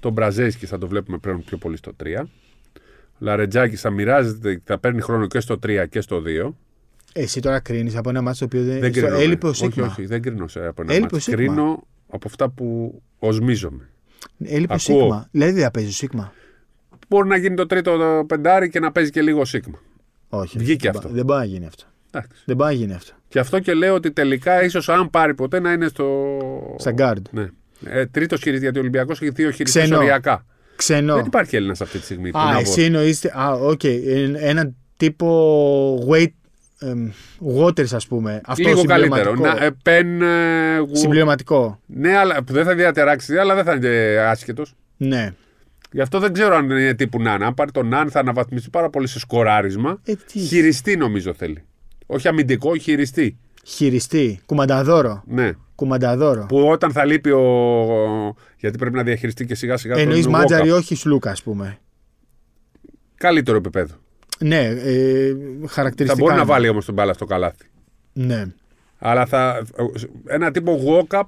Τον 0.00 0.12
Μπραζέσκι 0.12 0.66
θα 0.66 0.78
το 0.78 0.88
βλέπουμε 0.88 1.18
πλέον 1.18 1.44
πιο 1.44 1.56
πολύ 1.56 1.76
στο 1.76 1.92
3. 2.04 2.06
Ο 2.24 2.28
Λαρετζάκη 3.18 3.76
θα 3.76 3.90
μοιράζεται, 3.90 4.60
θα 4.64 4.78
παίρνει 4.78 5.00
χρόνο 5.00 5.26
και 5.26 5.40
στο 5.40 5.58
3 5.66 5.86
και 5.90 6.00
στο 6.00 6.22
2. 6.26 6.54
Εσύ 7.12 7.40
τώρα 7.40 7.60
κρίνεις 7.60 7.96
από 7.96 8.08
ένα 8.08 8.22
μάτι 8.22 8.38
το 8.38 8.44
οποίο 8.44 8.62
δεν. 8.64 8.80
Δεν 8.80 8.92
στο- 8.92 9.00
κρίνω. 9.00 9.16
Έλειπε 9.20 9.46
ο 9.46 9.48
όχι, 9.48 9.58
Σίγμα. 9.64 9.86
όχι, 9.86 10.06
δεν 10.06 10.22
κρίνω 10.22 10.48
σε 10.48 10.66
από 10.66 10.82
ένα 10.82 10.92
Έλειπε 10.92 11.06
ο 11.06 11.10
μάτς. 11.12 11.24
Σίγμα. 11.24 11.36
Κρίνω 11.54 11.86
από 12.08 12.28
αυτά 12.28 12.48
που 12.48 13.00
οσμίζομαι. 13.18 13.88
Έλειπε 14.38 14.72
ο 14.72 14.76
Ακούω. 14.84 14.98
Σίγμα. 15.00 15.28
Δηλαδή 15.30 15.52
δεν 15.52 15.62
θα 15.62 15.70
παίζει 15.70 15.88
ο 15.88 15.92
Σίγμα. 15.92 16.32
Μπορεί 17.08 17.28
να 17.28 17.36
γίνει 17.36 17.54
το 17.56 17.66
τρίτο 17.66 17.96
το 17.96 18.24
πεντάρι 18.26 18.68
και 18.70 18.80
να 18.80 18.92
παίζει 18.92 19.10
και 19.10 19.22
λίγο 19.22 19.44
σίγμα. 19.44 19.78
Όχι. 20.28 20.58
Βγήκε 20.58 20.86
δεν 20.88 20.96
αυτό. 20.96 21.08
μπο- 21.08 21.14
Δεν 21.14 21.24
μπορεί 21.24 21.38
να 21.38 21.44
γίνει 21.44 21.66
αυτό. 21.66 21.84
Εντάξει. 22.14 22.42
Δεν 22.44 22.56
μπορεί 22.56 22.70
να 22.70 22.76
γίνει 22.76 22.92
αυτό. 22.94 23.12
Και 23.28 23.38
αυτό 23.38 23.58
και 23.58 23.74
λέω 23.74 23.94
ότι 23.94 24.10
τελικά 24.10 24.64
ίσως 24.64 24.88
αν 24.88 25.10
πάρει 25.10 25.34
ποτέ 25.34 25.60
να 25.60 25.72
είναι 25.72 25.88
στο. 25.88 26.28
Στα 26.78 26.94
guard. 26.96 27.22
Ναι. 27.30 27.46
Ε, 27.86 28.06
Τρίτος 28.06 28.40
χειριστή, 28.40 28.62
γιατί 28.64 28.78
ο 28.78 28.80
Ολυμπιακός 28.80 29.20
έχει 29.22 29.30
δύο 29.30 29.50
χειριστέ 29.50 29.80
Ξενό. 29.80 29.96
οριακά. 29.96 30.44
Ξενό. 30.76 31.14
Δεν 31.14 31.24
υπάρχει 31.26 31.56
Έλληνας 31.56 31.80
αυτή 31.80 31.98
τη 31.98 32.04
στιγμή. 32.04 32.30
που 32.30 32.38
να 32.38 32.44
Α, 32.44 32.52
πω. 32.52 32.58
εσύ 32.58 32.82
εννοείς... 32.82 33.24
Α, 33.24 33.52
οκ. 33.52 33.84
Ε, 33.84 34.32
Ένα 34.36 34.72
τύπο 34.96 36.08
weight... 36.10 36.32
εμ, 36.78 37.10
waters, 37.56 37.92
ας 37.94 38.06
πούμε. 38.06 38.40
Αυτό 38.44 38.68
Λίγο 38.68 38.84
καλύτερο. 38.84 39.30
συμπληρωματικό. 39.30 39.58
Να, 39.60 39.64
ε, 39.64 39.70
πεν, 39.82 40.22
ε, 40.22 40.78
γου- 40.78 40.96
Συμπληρωματικό. 40.96 41.80
Ναι, 41.86 42.16
αλλά 42.16 42.42
που 42.44 42.52
δεν 42.52 42.64
θα 42.64 42.74
διατεράξει, 42.74 43.36
αλλά 43.38 43.54
δεν 43.54 43.64
θα 43.64 43.72
είναι 43.74 44.16
άσχετος. 44.28 44.74
Ναι. 44.96 45.34
Γι' 45.90 46.00
αυτό 46.00 46.18
δεν 46.18 46.32
ξέρω 46.32 46.54
αν 46.56 46.70
είναι 46.70 46.94
τύπου 46.94 47.20
Ναν. 47.22 47.42
Αν 47.42 47.54
πάρει 47.54 47.70
τον 47.70 47.88
Ναν 47.88 48.10
θα 48.10 48.20
αναβαθμιστεί 48.20 48.70
πάρα 48.70 48.90
πολύ 48.90 49.06
σε 49.06 49.18
σκοράρισμα. 49.18 50.00
Ε, 50.04 50.12
τι. 50.32 50.38
Χειριστή 50.38 50.96
νομίζω 50.96 51.34
θέλει. 51.34 51.62
Όχι 52.06 52.28
αμυντικό, 52.28 52.76
χειριστή. 52.76 53.38
Χειριστή. 53.66 54.40
Κουμανταδόρο. 54.46 55.22
Ναι. 55.26 55.52
Κουμανταδόρο. 55.74 56.46
Που 56.48 56.58
όταν 56.68 56.92
θα 56.92 57.04
λείπει 57.04 57.30
ο. 57.30 57.42
Γιατί 58.58 58.78
πρέπει 58.78 58.96
να 58.96 59.02
διαχειριστεί 59.02 59.46
και 59.46 59.54
σιγά 59.54 59.76
σιγά 59.76 59.96
Εννοείς 59.98 60.22
τον 60.22 60.32
μάτζαρη, 60.32 60.70
Walkup. 60.70 60.76
όχι 60.76 60.94
σλούκα, 60.94 61.30
ας 61.30 61.42
πούμε. 61.42 61.78
Καλύτερο 63.14 63.56
επίπεδο. 63.56 63.94
Ναι, 64.38 64.64
ε, 64.64 65.34
Θα 65.62 65.68
χαρακτηριστικά. 65.68 66.22
μπορεί 66.24 66.34
να 66.36 66.42
είναι. 66.42 66.50
βάλει 66.52 66.68
όμως 66.68 66.84
τον 66.84 66.94
μπάλα 66.94 67.12
στο 67.12 67.24
καλάθι. 67.24 67.66
Ναι. 68.12 68.44
Αλλά 68.98 69.26
θα. 69.26 69.62
Ένα 70.26 70.50
τύπο 70.50 70.78
walk-up. 70.86 71.22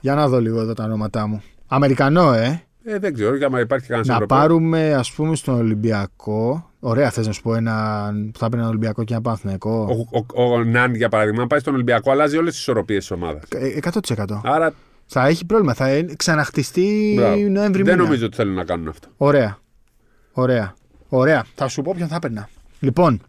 Για 0.00 0.14
να 0.14 0.28
δω 0.28 0.40
λίγο 0.40 0.60
εδώ 0.60 0.72
τα 0.74 0.84
ονόματά 0.84 1.26
μου. 1.26 1.42
Αμερικανό, 1.66 2.32
ε. 2.32 2.62
Ε, 2.84 2.98
δεν 2.98 3.14
ξέρω, 3.14 3.36
για 3.36 3.48
να 3.48 3.60
υπάρχει 3.60 3.86
κανένας 3.86 4.18
Να 4.20 4.26
πάρουμε, 4.26 4.94
ας 4.94 5.12
πούμε, 5.12 5.36
στον 5.36 5.54
Ολυμπιακό. 5.54 6.69
Ωραία, 6.80 7.10
θες 7.10 7.26
να 7.26 7.32
σου 7.32 7.42
πω 7.42 7.54
ένα 7.54 8.06
που 8.32 8.38
θα 8.38 8.44
έπαιρνε 8.46 8.60
ένα 8.62 8.68
Ολυμπιακό 8.68 9.04
και 9.04 9.12
ένα 9.12 9.22
Παναθηναϊκό. 9.22 10.06
Ο, 10.12 10.18
ο, 10.34 10.42
ο, 10.54 10.64
Ναν, 10.64 10.94
για 10.94 11.08
παράδειγμα, 11.08 11.42
αν 11.42 11.46
πάει 11.48 11.58
στον 11.60 11.74
Ολυμπιακό, 11.74 12.10
αλλάζει 12.10 12.36
όλες 12.36 12.50
τις 12.52 12.60
ισορροπίες 12.60 12.98
της 12.98 13.10
ομάδας. 13.10 13.42
Ε, 13.54 13.78
100%. 14.16 14.24
Άρα 14.44 14.72
Θα 15.06 15.26
έχει 15.26 15.46
πρόβλημα. 15.46 15.74
Θα 15.74 15.86
ε- 15.88 16.02
ξαναχτιστεί 16.16 17.12
μπράβο. 17.16 17.36
Νοέμβρη 17.36 17.82
δεν 17.82 17.94
μήνα. 17.94 18.04
νομίζω 18.06 18.26
ότι 18.26 18.36
θέλουν 18.36 18.54
να 18.54 18.64
κάνουν 18.64 18.88
αυτό. 18.88 19.08
Ωραία. 19.16 19.58
Ωραία. 20.32 20.74
Ωραία. 21.08 21.44
Θα 21.54 21.68
σου 21.68 21.82
πω 21.82 21.92
ποιον 21.96 22.08
θα 22.08 22.16
έπαιρνα. 22.16 22.48
Λοιπόν, 22.80 23.20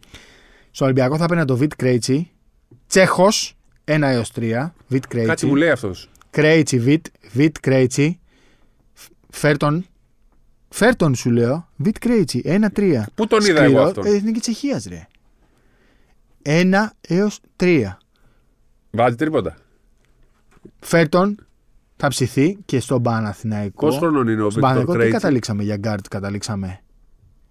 στον 0.71 0.87
Ολυμπιακό 0.87 1.17
θα 1.17 1.23
έπαιρνα 1.23 1.45
το 1.45 1.55
Βιτ 1.57 1.71
Κρέιτσι. 1.75 2.31
Τσέχος 2.87 3.57
1 3.85 4.01
έως 4.01 4.31
3. 4.31 4.73
Βιτ 4.87 5.03
Κάτι 5.07 5.15
μου 5.17 5.23
Κρέιτσι. 5.25 5.45
λέει 5.47 5.69
αυτός. 5.69 6.09
Κρέιτσι, 6.29 6.79
Βιτ. 6.79 7.05
Βιτ 7.31 7.55
Κρέιτσι. 7.61 8.19
Φέρτον. 9.29 9.85
Φέρτον 10.73 11.15
σου 11.15 11.29
λέω. 11.31 11.67
Βιτ 11.75 11.97
Κρέιτσι. 11.99 12.41
1-3. 12.75 13.03
Πού 13.15 13.27
τον 13.27 13.45
είδα 13.45 13.63
εγώ 13.63 13.81
αυτόν; 13.81 14.05
Ε, 14.05 14.09
Εθνική 14.09 14.39
Τσεχίας, 14.39 14.85
ρε. 14.89 15.07
1 16.43 16.73
έως 17.07 17.39
3. 17.55 17.97
Βάζει 18.91 19.15
τρίποτα. 19.15 19.55
Φέρτον 20.79 21.35
θα 21.95 22.07
ψηθεί 22.07 22.57
και 22.65 22.79
στον 22.79 23.01
Παναθηναϊκό. 23.01 23.85
Πόσο 23.85 23.99
χρονών 23.99 24.27
είναι 24.27 24.41
ο 24.41 24.49
Στον 24.49 24.49
Βίκτορ 24.49 24.61
Παναθηναϊκό 24.61 24.91
τι 24.91 24.97
Κρέιτσι; 24.97 25.17
καταλήξαμε 25.19 25.63
για 25.63 25.77
γκάρτ, 25.77 26.07
καταλήξαμε. 26.07 26.79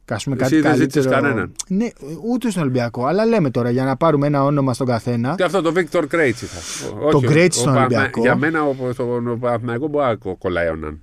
Κάσουμε 0.04 0.36
Εσύ 0.40 0.50
κάτι 0.50 0.60
δεν 0.62 0.76
ζήτησες 0.76 1.04
καλύτερο. 1.06 1.26
κανέναν; 1.34 1.52
Ναι, 1.68 1.88
ούτε 2.32 2.50
στον 2.50 2.62
Ολυμπιακό. 2.62 3.04
Αλλά 3.06 3.24
λέμε 3.26 3.50
τώρα 3.50 3.70
για 3.70 3.84
να 3.84 3.96
πάρουμε 3.96 4.26
ένα 4.26 4.44
όνομα 4.44 4.74
στον 4.74 4.86
καθένα. 4.86 5.34
Και 5.36 5.42
αυτό 5.44 5.60
το 5.62 5.72
Βίκτορ 5.72 6.06
Κρέιτσι 6.06 6.46
θα. 6.46 6.88
Ο- 6.96 7.10
Το 7.10 7.16
όχι, 7.16 7.26
ο- 7.26 7.28
Κρέιτσι 7.28 7.58
ο 7.58 7.62
στον 7.62 7.74
Παναθηνα- 7.74 8.00
Ολυμπιακό. 8.00 8.20
Για 8.20 8.36
μένα 8.36 8.62
ο, 8.64 8.92
στον 8.92 9.28
ο 9.28 9.36
Παναθηναϊκό 9.36 9.86
μπορεί 9.88 10.04
να 10.06 10.14
κο- 10.14 10.36
κολλάει 10.36 10.68
ο 10.68 10.74
Ναν. 10.76 11.00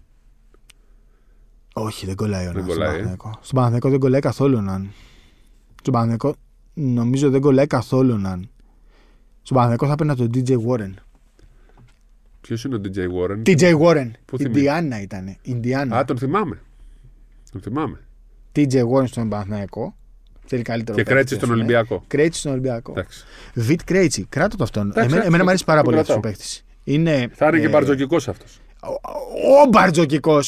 Όχι, 1.79 2.05
δεν 2.05 2.15
κολλάει 2.15 2.47
ο 2.47 2.51
Ναν 2.51 2.63
στον 2.63 2.65
κολλάει, 2.65 2.87
ε. 2.87 2.91
Παναθηναϊκό. 2.91 3.29
Στον 3.41 3.55
Παναθηναϊκό 3.55 3.89
δεν 3.89 3.99
κολλάει 3.99 4.21
καθόλου 4.21 4.57
ο 4.57 4.61
Ναν. 4.61 4.91
Στον 5.79 5.93
Παναθηναϊκό 5.93 6.35
νομίζω 6.73 7.29
δεν 7.29 7.41
κολλάει 7.41 7.67
καθόλου 7.67 8.13
ο 8.13 8.17
Ναν. 8.17 8.49
Στον 9.41 9.57
Παναθηναϊκό 9.57 9.85
θα 9.85 9.91
έπαιρνα 9.91 10.15
τον 10.15 10.29
TJ 10.33 10.55
Warren. 10.67 10.93
Ποιος 12.41 12.63
είναι 12.63 12.75
ο 12.75 12.81
TJ 12.83 12.97
Warren; 12.97 13.41
TJ 13.49 13.79
Warren. 13.81 14.11
Πού 14.25 14.37
θυμίζει; 14.37 14.59
Ινδιάνα 14.59 15.01
ήταν. 15.01 15.37
Ινδιάνα. 15.41 15.97
Α, 15.97 16.05
τον 16.05 16.17
θυμάμαι. 16.17 16.61
Τον 17.51 17.61
θυμάμαι. 17.61 17.99
TJ 18.55 18.81
Warren 18.93 19.07
στον 19.07 19.29
Παναθηναϊκό. 19.29 19.95
Θέλει 20.45 20.61
καλύτερο. 20.61 20.97
Και 20.97 21.03
παίκτη, 21.03 21.13
Κρέτσι 21.13 21.33
ας 21.33 21.39
στον 21.39 21.49
πούμε. 21.49 21.61
Ολυμπιακό. 21.61 22.03
Κρέτσι 22.07 22.39
στον 22.39 22.51
Ολυμπιακό. 22.51 22.91
Εντάξει. 22.91 23.23
Βιτ 23.53 23.79
Κρέιτσι, 23.83 24.25
κράτο 24.29 24.57
το 24.57 24.63
αυτόν. 24.63 24.81
Εντάξει, 24.81 24.99
Εμένα, 24.99 25.13
εντάξει, 25.15 25.27
εμένα 25.27 25.43
μου 25.43 25.49
αρέσει 25.49 25.65
πάρα 25.65 25.79
το 25.79 25.85
πολύ 25.85 25.99
αυτός 25.99 26.15
ο 26.15 26.19
κρατάω. 26.19 26.31
παίκτης. 26.31 26.65
Είναι. 26.83 27.29
Θα 27.33 27.47
είναι 27.47 27.59
και 27.59 27.65
ε, 27.65 27.69
Μπαρτζωκικός 27.69 28.27
αυτός. 28.27 28.59
Ο, 28.87 29.61
ο 29.63 29.67
Μπαρτζοκικό. 29.69 30.39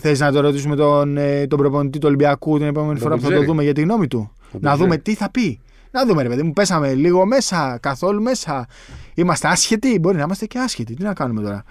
Θες 0.00 0.20
να 0.20 0.32
το 0.32 0.40
ρωτήσουμε 0.40 0.76
τον, 0.76 1.16
ε, 1.16 1.46
τον 1.46 1.58
προπονητή 1.58 1.98
του 1.98 2.06
Ολυμπιακού 2.06 2.58
την 2.58 2.66
επόμενη 2.66 2.92
Δεν 2.92 3.02
φορά 3.02 3.14
το 3.14 3.16
που 3.16 3.22
θα 3.22 3.28
το 3.28 3.34
ξέρει. 3.34 3.50
δούμε 3.50 3.62
για 3.62 3.72
τη 3.72 3.80
γνώμη 3.80 4.06
του; 4.06 4.32
Δεν 4.50 4.60
να 4.62 4.70
το 4.70 4.76
δούμε 4.76 4.88
ξέρει. 4.88 5.02
τι 5.02 5.14
θα 5.14 5.30
πει. 5.30 5.60
Να 5.90 6.06
δούμε, 6.06 6.22
ρε 6.22 6.28
παιδί 6.28 6.42
μου, 6.42 6.52
πέσαμε 6.52 6.94
λίγο 6.94 7.26
μέσα, 7.26 7.78
καθόλου 7.82 8.22
μέσα. 8.22 8.66
Είμαστε 9.14 9.48
άσχετοι, 9.48 9.98
μπορεί 9.98 10.16
να 10.16 10.22
είμαστε 10.22 10.46
και 10.46 10.58
άσχετοι. 10.58 10.94
Τι 10.94 11.02
να 11.02 11.12
κάνουμε 11.14 11.42
τώρα; 11.42 11.64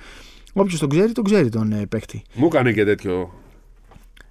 Όποιος 0.54 0.80
τον 0.80 0.90
ξέρει, 0.90 1.12
τον 1.12 1.24
ξέρει 1.24 1.50
τον 1.50 1.72
ε, 1.72 1.86
παίκτη. 1.90 2.22
Μου 2.34 2.46
έκανε 2.46 2.72
και 2.72 2.86
τέτοιο. 2.86 3.34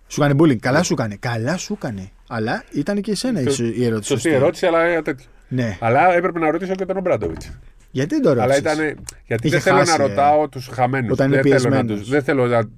Σου 0.06 0.20
κάνει 0.20 0.34
bullying. 0.42 0.56
Καλά 0.56 0.82
σου 0.82 0.92
έκανε. 0.92 1.16
Καλά 1.20 1.56
σου 1.56 1.72
έκανε. 1.72 2.10
Αλλά 2.28 2.64
ήταν 2.72 3.00
και 3.00 3.10
εσένα 3.10 3.40
η, 3.40 3.48
Σω- 3.50 3.76
η 3.76 3.84
ερώτηση. 3.84 4.12
Σωστή 4.12 4.30
ερώτηση, 4.30 4.66
αλλά 4.66 4.82
ε, 4.82 5.02
τέτοιο. 5.02 5.26
Ναι. 5.48 5.76
Αλλά 5.80 6.14
έπρεπε 6.14 6.38
να 6.38 6.50
ρωτήσω 6.50 6.74
και 6.74 6.84
τον 6.84 6.96
Ομπράντοβιτς. 6.96 7.50
Γιατί 7.90 8.14
δεν 8.14 8.22
το 8.22 8.30
Αλλά 8.30 8.44
ρώτησες; 8.44 8.60
ήταν. 8.60 9.04
Γιατί 9.26 9.46
Είχε 9.46 9.56
δεν 9.56 9.60
θέλω 9.60 9.76
χάσει, 9.78 9.96
να 9.98 10.04
ε. 10.04 10.06
ρωτάω 10.06 10.48
τους 10.48 10.66
χαμένους. 10.66 11.10
Όταν 11.12 11.32
είναι 11.32 11.42
δεν, 11.42 11.44
θέλω 11.44 11.62
να 11.64 11.70
πιεσμένος. 11.70 12.00
τους, 12.00 12.08
δεν 12.08 12.22
θέλω 12.22 12.46
να. 12.46 12.68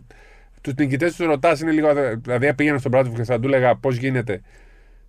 Τους 0.61 0.75
νικητές 0.75 1.17
τους 1.17 1.27
ρωτάς 1.27 1.61
είναι 1.61 1.71
λίγο. 1.71 1.89
Δηλαδή, 2.23 2.49
αν 2.49 2.55
πήγαινα 2.55 2.79
στον 2.79 2.91
Μπράντοβιτ 2.91 3.19
και 3.19 3.25
θα 3.25 3.41
του 3.41 3.47
έλεγα 3.47 3.77
πώς 3.77 3.97
γίνεται; 3.97 4.33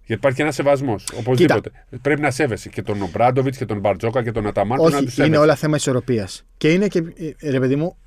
Γιατί 0.05 0.13
υπάρχει 0.13 0.37
και 0.37 0.43
ένας 0.43 0.55
σεβασμός. 0.55 1.07
Οπωσδήποτε. 1.17 1.71
Πρέπει 2.01 2.21
να 2.21 2.31
σέβεσαι 2.31 2.69
και 2.69 2.81
τον 2.81 3.01
Ομπράντοβιτς 3.01 3.57
και 3.57 3.65
τον 3.65 3.79
Μπαρτζόκα 3.79 4.23
και 4.23 4.31
τον 4.31 4.47
Αταμάν. 4.47 4.77
πρέπει 4.77 4.91
να 4.91 4.97
τους 4.97 5.07
Όχι, 5.07 5.15
σέβεσαι. 5.15 5.35
είναι 5.35 5.43
όλα 5.43 5.55
θέμα 5.55 5.75
ισορροπίας. 5.75 6.45
Και 6.57 6.71
είναι 6.71 6.87
και, 6.87 7.03
ε, 7.39 7.49
ρε 7.49 7.59
παιδί 7.59 7.75
μου, 7.75 7.97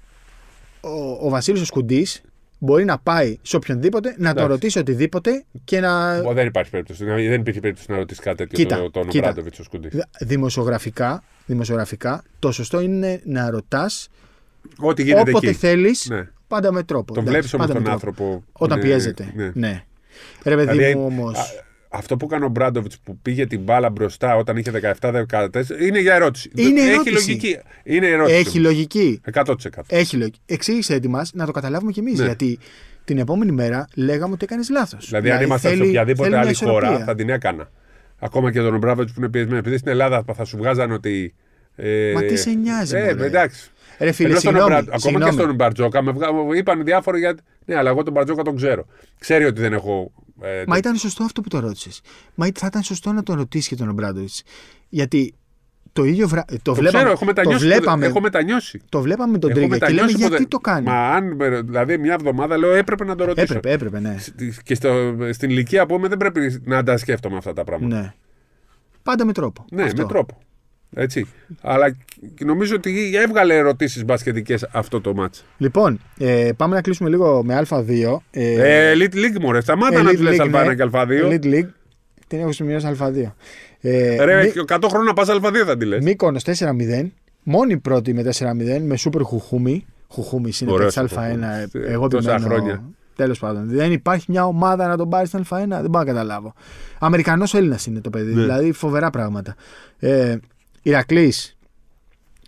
ο, 0.81 1.27
ο 1.27 1.29
Βασίλης 1.29 1.61
ο 1.61 1.65
Σκουντής 1.65 2.23
μπορεί 2.65 2.85
να 2.85 2.99
πάει 2.99 3.39
σε 3.43 3.57
οποιονδήποτε, 3.57 4.09
να 4.09 4.15
τον 4.17 4.27
Εντάξει. 4.27 4.49
ρωτήσει 4.49 4.79
οτιδήποτε 4.79 5.45
και 5.65 5.81
να. 5.81 6.19
Ω, 6.19 6.33
Δεν 6.33 6.47
υπάρχει 6.47 6.71
περίπτωση. 6.71 7.05
Δεν 7.05 7.33
υπήρχε 7.41 7.61
περίπτωση 7.61 7.91
να 7.91 7.97
ρωτήσει 7.97 8.21
κάτι 8.21 8.37
τέτοιο 8.37 8.59
Κοίτα, 8.59 8.77
τον, 8.77 8.91
τον 8.91 9.09
κοίτα. 9.09 9.29
Ομπράντοβιτς 9.29 9.59
ο 9.59 9.63
Σκουντή. 9.63 9.89
Δημοσιογραφικά, 10.21 11.23
δημοσιογραφικά, 11.47 12.23
το 12.39 12.53
σωστό 12.53 12.81
είναι 12.81 13.21
να 13.25 13.51
ρωτάς 13.51 14.09
Ό,τι 14.79 15.03
γίνεται 15.03 15.31
όποτε 15.31 15.49
εκεί. 15.49 15.57
θέλεις, 15.59 16.07
Ναι. 16.11 16.29
πάντα 16.49 16.73
με 16.73 16.83
τρόπο. 16.83 17.15
Τον 17.15 17.23
εντάξει, 17.27 17.31
βλέπεις 17.31 17.55
όμως 17.55 17.67
πάντα 17.67 17.79
τον 17.81 17.93
με 17.93 17.99
τρόπο. 17.99 18.25
άνθρωπο. 18.25 18.45
Όταν 18.53 18.79
είναι- 18.79 18.87
πιέζεται. 18.87 19.33
ναι. 19.35 19.51
Ναι. 19.55 19.85
Ρε 20.45 20.55
παιδί 20.57 20.71
Δηλαδή, 20.77 20.95
μου 20.95 21.05
όμω. 21.05 21.31
Α, 21.95 21.99
αυτό 21.99 22.17
που 22.17 22.27
έκανε 22.31 22.45
ο 22.45 22.49
Μπράντοβιτς 22.49 22.99
που 22.99 23.19
πήγε 23.23 23.47
την 23.47 23.61
μπάλα 23.61 23.91
μπροστά 23.91 24.37
όταν 24.37 24.57
είχε 24.57 24.71
17-14 25.01 25.47
είναι 25.81 26.01
για 26.01 26.15
ερώτηση. 26.15 26.51
Είναι 26.55 26.81
Έχει 26.81 26.91
ερώτηση. 26.91 27.13
λογική. 27.15 27.59
Είναι 27.85 28.07
ερώτηση. 28.07 28.37
Έχει 28.37 28.59
λογική. 28.59 29.21
100%. 29.33 29.55
Έχει 29.89 30.17
λογική. 30.17 30.41
Εξήγησε 30.47 30.99
τη 30.99 31.09
μα 31.09 31.23
να 31.33 31.47
το 31.47 31.53
καταλάβουμε 31.53 31.93
κι 31.93 32.01
εμείς. 32.01 32.19
Ναι. 32.19 32.25
Γιατί 32.25 32.59
την 33.05 33.19
επόμενη 33.19 33.53
μέρα 33.53 33.89
λέγαμε 33.95 34.33
ότι 34.33 34.45
έκανες 34.45 34.69
λάθος. 34.71 35.07
Δηλαδή, 35.07 35.31
αν 35.31 35.43
ήμασταν 35.43 35.77
σε 35.77 35.83
οποιαδήποτε 35.83 36.39
άλλη 36.39 36.55
χώρα, 36.55 36.99
θα 37.05 37.15
την 37.15 37.29
έκανα. 37.29 37.71
Ακόμα 38.19 38.51
και 38.53 38.61
τον 38.61 38.79
Μπράβετ 38.79 39.07
που 39.07 39.15
είναι 39.19 39.29
πιεσμένος. 39.29 39.59
Επειδή 39.61 39.77
στην 39.79 39.91
Ελλάδα 39.91 40.25
θα 40.35 40.45
σου 40.45 40.57
βγάζαν 40.57 40.93
ότι. 40.93 41.35
Ε, 41.77 42.13
Μα 42.15 42.23
τι 42.23 42.37
σε 42.37 42.51
νοιάζει, 42.51 42.97
Ε, 42.97 43.01
μωρέ. 43.15 43.27
εντάξει. 43.27 43.71
Ρε 43.99 44.13
φίλε, 44.13 44.29
Ενώ 44.29 44.39
στον 44.39 44.53
συγγνώμη, 44.53 44.69
Μπρα- 44.71 44.79
Ακόμα 44.79 44.97
και 44.97 45.09
συγγνώμη. 45.09 45.33
στον 45.33 45.55
Μπαρτζόκα 45.55 46.03
με 46.03 46.13
βγα... 46.13 46.27
είπαν 46.57 46.85
διάφορα 46.85 47.19
για. 47.19 47.35
Ναι, 47.65 47.77
αλλά 47.77 47.91
εγώ 47.91 48.03
τον 48.03 48.13
Μπαρτζόκα 48.13 48.43
τον 48.43 48.57
ξέρω. 48.57 48.87
Ξέρει 49.19 49.45
ότι 49.45 49.61
δεν 49.61 49.73
έχω. 49.73 50.13
Ε, 50.43 50.63
Μα 50.67 50.77
ήταν 50.77 50.97
σωστό 50.97 51.25
αυτό 51.25 51.41
που 51.41 51.49
το 51.49 51.59
ρώτησες. 51.59 52.01
Μα 52.35 52.47
θα 52.55 52.67
ήταν 52.67 52.83
σωστό 52.83 53.13
να 53.13 53.23
τον 53.23 53.37
ρωτήσεις 53.37 53.69
και 53.69 53.77
τον 53.77 53.89
Ομπράντοβιτς. 53.89 54.43
Γιατί 54.89 55.35
το 55.93 56.05
ίδιο 56.05 56.29
βρα... 56.29 56.45
το, 56.45 56.57
το 56.63 56.75
βλέπαμε. 56.75 56.99
ξέρω, 56.99 57.11
έχω 57.11 57.19
το, 57.21 57.25
μετανιώσει. 57.27 57.65
βλέπαμε, 57.65 58.07
Έχω 58.07 58.21
μετανιώσει. 58.21 58.81
το 58.89 59.01
βλέπαμε 59.01 59.33
με 59.33 59.39
τον 59.39 59.51
Έχω 59.51 59.59
Τρίγκα 59.59 59.79
και 59.79 59.85
λέμε 59.85 59.95
μετανιώσει 60.01 60.17
γιατί 60.17 60.33
ποτέ- 60.33 60.49
το 60.51 60.59
κάνει; 60.59 60.87
Μα 60.87 61.09
αν. 61.11 61.37
Δηλαδή, 61.67 61.99
μια 61.99 62.13
εβδομάδα 62.13 62.57
λέω 62.59 62.73
έπρεπε 62.73 63.05
να 63.05 63.15
το 63.15 63.25
ρωτήσω. 63.25 63.45
Έπρεπε, 63.55 63.71
έπρεπε, 63.73 64.01
ναι. 64.01 64.17
Και 64.63 64.75
στο, 64.75 65.17
στην 65.33 65.51
ηλικία 65.51 65.87
που 65.87 65.95
είμαι 65.95 66.09
δεν 66.09 66.19
πρέπει 66.19 66.63
να 66.65 66.83
τα 66.83 66.97
σκέφτομαι 66.97 67.37
αυτά 67.37 67.53
τα 67.53 67.65
πράγματα. 67.65 67.97
ναι. 68.01 68.13
Πάντα 69.03 69.25
με 69.25 69.33
τρόπο. 69.33 69.65
Ναι, 69.71 69.83
Αυτό. 69.83 70.03
με 70.03 70.09
τρόπο. 70.09 70.39
Έτσι. 70.95 71.27
Αλλά 71.63 71.91
και 72.35 72.45
νομίζω 72.45 72.75
ότι 72.77 73.13
έβγαλε 73.17 73.57
ερωτήσεις 73.57 74.05
μπασκετικές 74.05 74.69
αυτό 74.73 75.01
το 75.01 75.15
μάτς. 75.15 75.45
Λοιπόν, 75.57 76.01
ε, 76.19 76.51
πάμε 76.57 76.75
να 76.75 76.81
κλείσουμε 76.81 77.09
λίγο 77.11 77.43
με 77.45 77.63
Α2. 77.69 78.17
Ε, 78.31 78.91
Ε, 78.91 78.93
Elite 78.97 79.15
League 79.15 79.39
μωρέ, 79.41 79.61
σταμάτα 79.61 80.03
να 80.03 80.11
Elite 80.11 80.17
του 80.17 80.23
λες 80.23 80.37
League, 80.41 80.55
Α1 80.55 80.67
ναι. 80.67 80.75
και 80.75 80.89
Α2. 80.93 81.07
Elite 81.31 81.45
League. 81.55 81.69
Την 82.27 82.39
έχω 82.41 82.53
σημειώσει 82.53 82.87
Α2. 82.99 83.33
Ε, 83.81 84.25
Ρε, 84.25 84.43
Μη- 84.43 84.51
και 84.53 84.61
100 84.69 84.79
χρόνια 84.89 85.07
να 85.07 85.13
πας 85.13 85.29
Α2 85.31 85.63
θα 85.67 85.77
τη 85.77 85.85
λες. 85.85 86.05
Μύκονος 86.05 86.43
4-0. 86.45 87.11
Μόνη 87.43 87.77
πρώτη 87.79 88.15
με 88.15 88.23
4-0 88.23 88.81
με 88.83 88.97
σούπερ 88.97 89.23
χουχούμι. 89.23 89.87
Χουχούμι 90.09 90.51
είναι 90.63 90.71
Ωραίος 90.73 90.95
παίκτης 90.95 91.17
ο 91.17 91.21
Α1. 91.21 91.25
Χουχούμης. 91.71 91.93
Εγώ 91.93 92.09
Τόσα 92.09 92.33
επιμένω. 92.35 92.55
χρόνια. 92.55 92.83
Τέλος 93.17 93.39
πάντων. 93.39 93.69
Δεν 93.69 93.93
υπάρχει 93.93 94.25
μια 94.29 94.47
ομάδα 94.47 94.87
να 94.87 94.97
τον 94.97 95.09
πάρει 95.09 95.27
στην 95.27 95.41
Α1. 95.51 95.67
Δεν 95.69 95.91
μπορώ 95.91 95.99
να 95.99 96.05
καταλάβω. 96.05 96.55
Αμερικανός 96.99 97.55
Έλληνας 97.55 97.87
είναι 97.87 98.01
το 98.01 98.11
παιδί. 98.11 98.35
Ναι. 98.35 98.41
Δηλαδή 98.41 98.73
φοβερά 98.73 99.11
πράγματα. 99.11 99.55
Ε, 99.99 100.37
Ηρακλής 100.87 101.57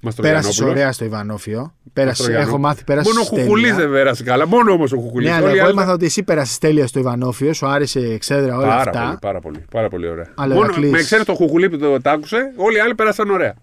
Μας 0.02 0.14
το 0.14 0.22
πέρασε 0.22 0.40
Γιαννόπουλος. 0.48 0.70
ωραία 0.78 0.92
στο 0.92 1.04
Ιβανόφιο. 1.04 1.74
Πέρασε, 1.92 2.10
Αστρογιαννού. 2.22 2.48
έχω 2.48 2.58
μάθει, 2.58 2.84
πέρασε 2.84 3.08
Μόνο 3.08 3.20
ο 3.20 3.24
Χουχουλή 3.24 3.62
τέλεια. 3.62 3.76
δεν 3.76 3.90
πέρασε 3.90 4.22
καλά. 4.22 4.46
Μόνο 4.46 4.72
όμως 4.72 4.92
ο 4.92 4.96
Χουχουλή. 4.98 5.26
Ναι, 5.26 5.32
αλλά 5.32 5.50
εγώ 5.50 5.68
έμαθα 5.68 5.92
ότι 5.92 6.04
εσύ 6.04 6.22
πέρασε 6.22 6.58
τέλεια 6.58 6.86
στο 6.86 6.98
Ιβανόφιο, 6.98 7.52
σου 7.52 7.66
άρεσε 7.66 8.00
εξέδρα 8.00 8.56
όλα 8.56 8.66
Πάρα 8.66 8.80
αυτά. 8.90 9.04
πολύ, 9.04 9.16
πάρα 9.20 9.40
πολύ, 9.40 9.64
πάρα 9.70 9.88
πολύ 9.88 10.08
ωραία. 10.08 10.32
Αλλά 10.34 10.54
ο 10.54 10.56
Μόνο 10.56 10.66
Ηρακλής- 10.68 10.92
με 10.92 10.98
εξαίρετο 10.98 11.32
το 11.32 11.38
Χουχουλή 11.38 11.70
που 11.70 11.78
το 11.78 12.00
τ' 12.00 12.06
άκουσε, 12.06 12.52
όλοι 12.56 12.76
οι 12.76 12.80
άλλοι 12.80 12.94
πέρασαν 12.94 13.30
ωραία. 13.30 13.54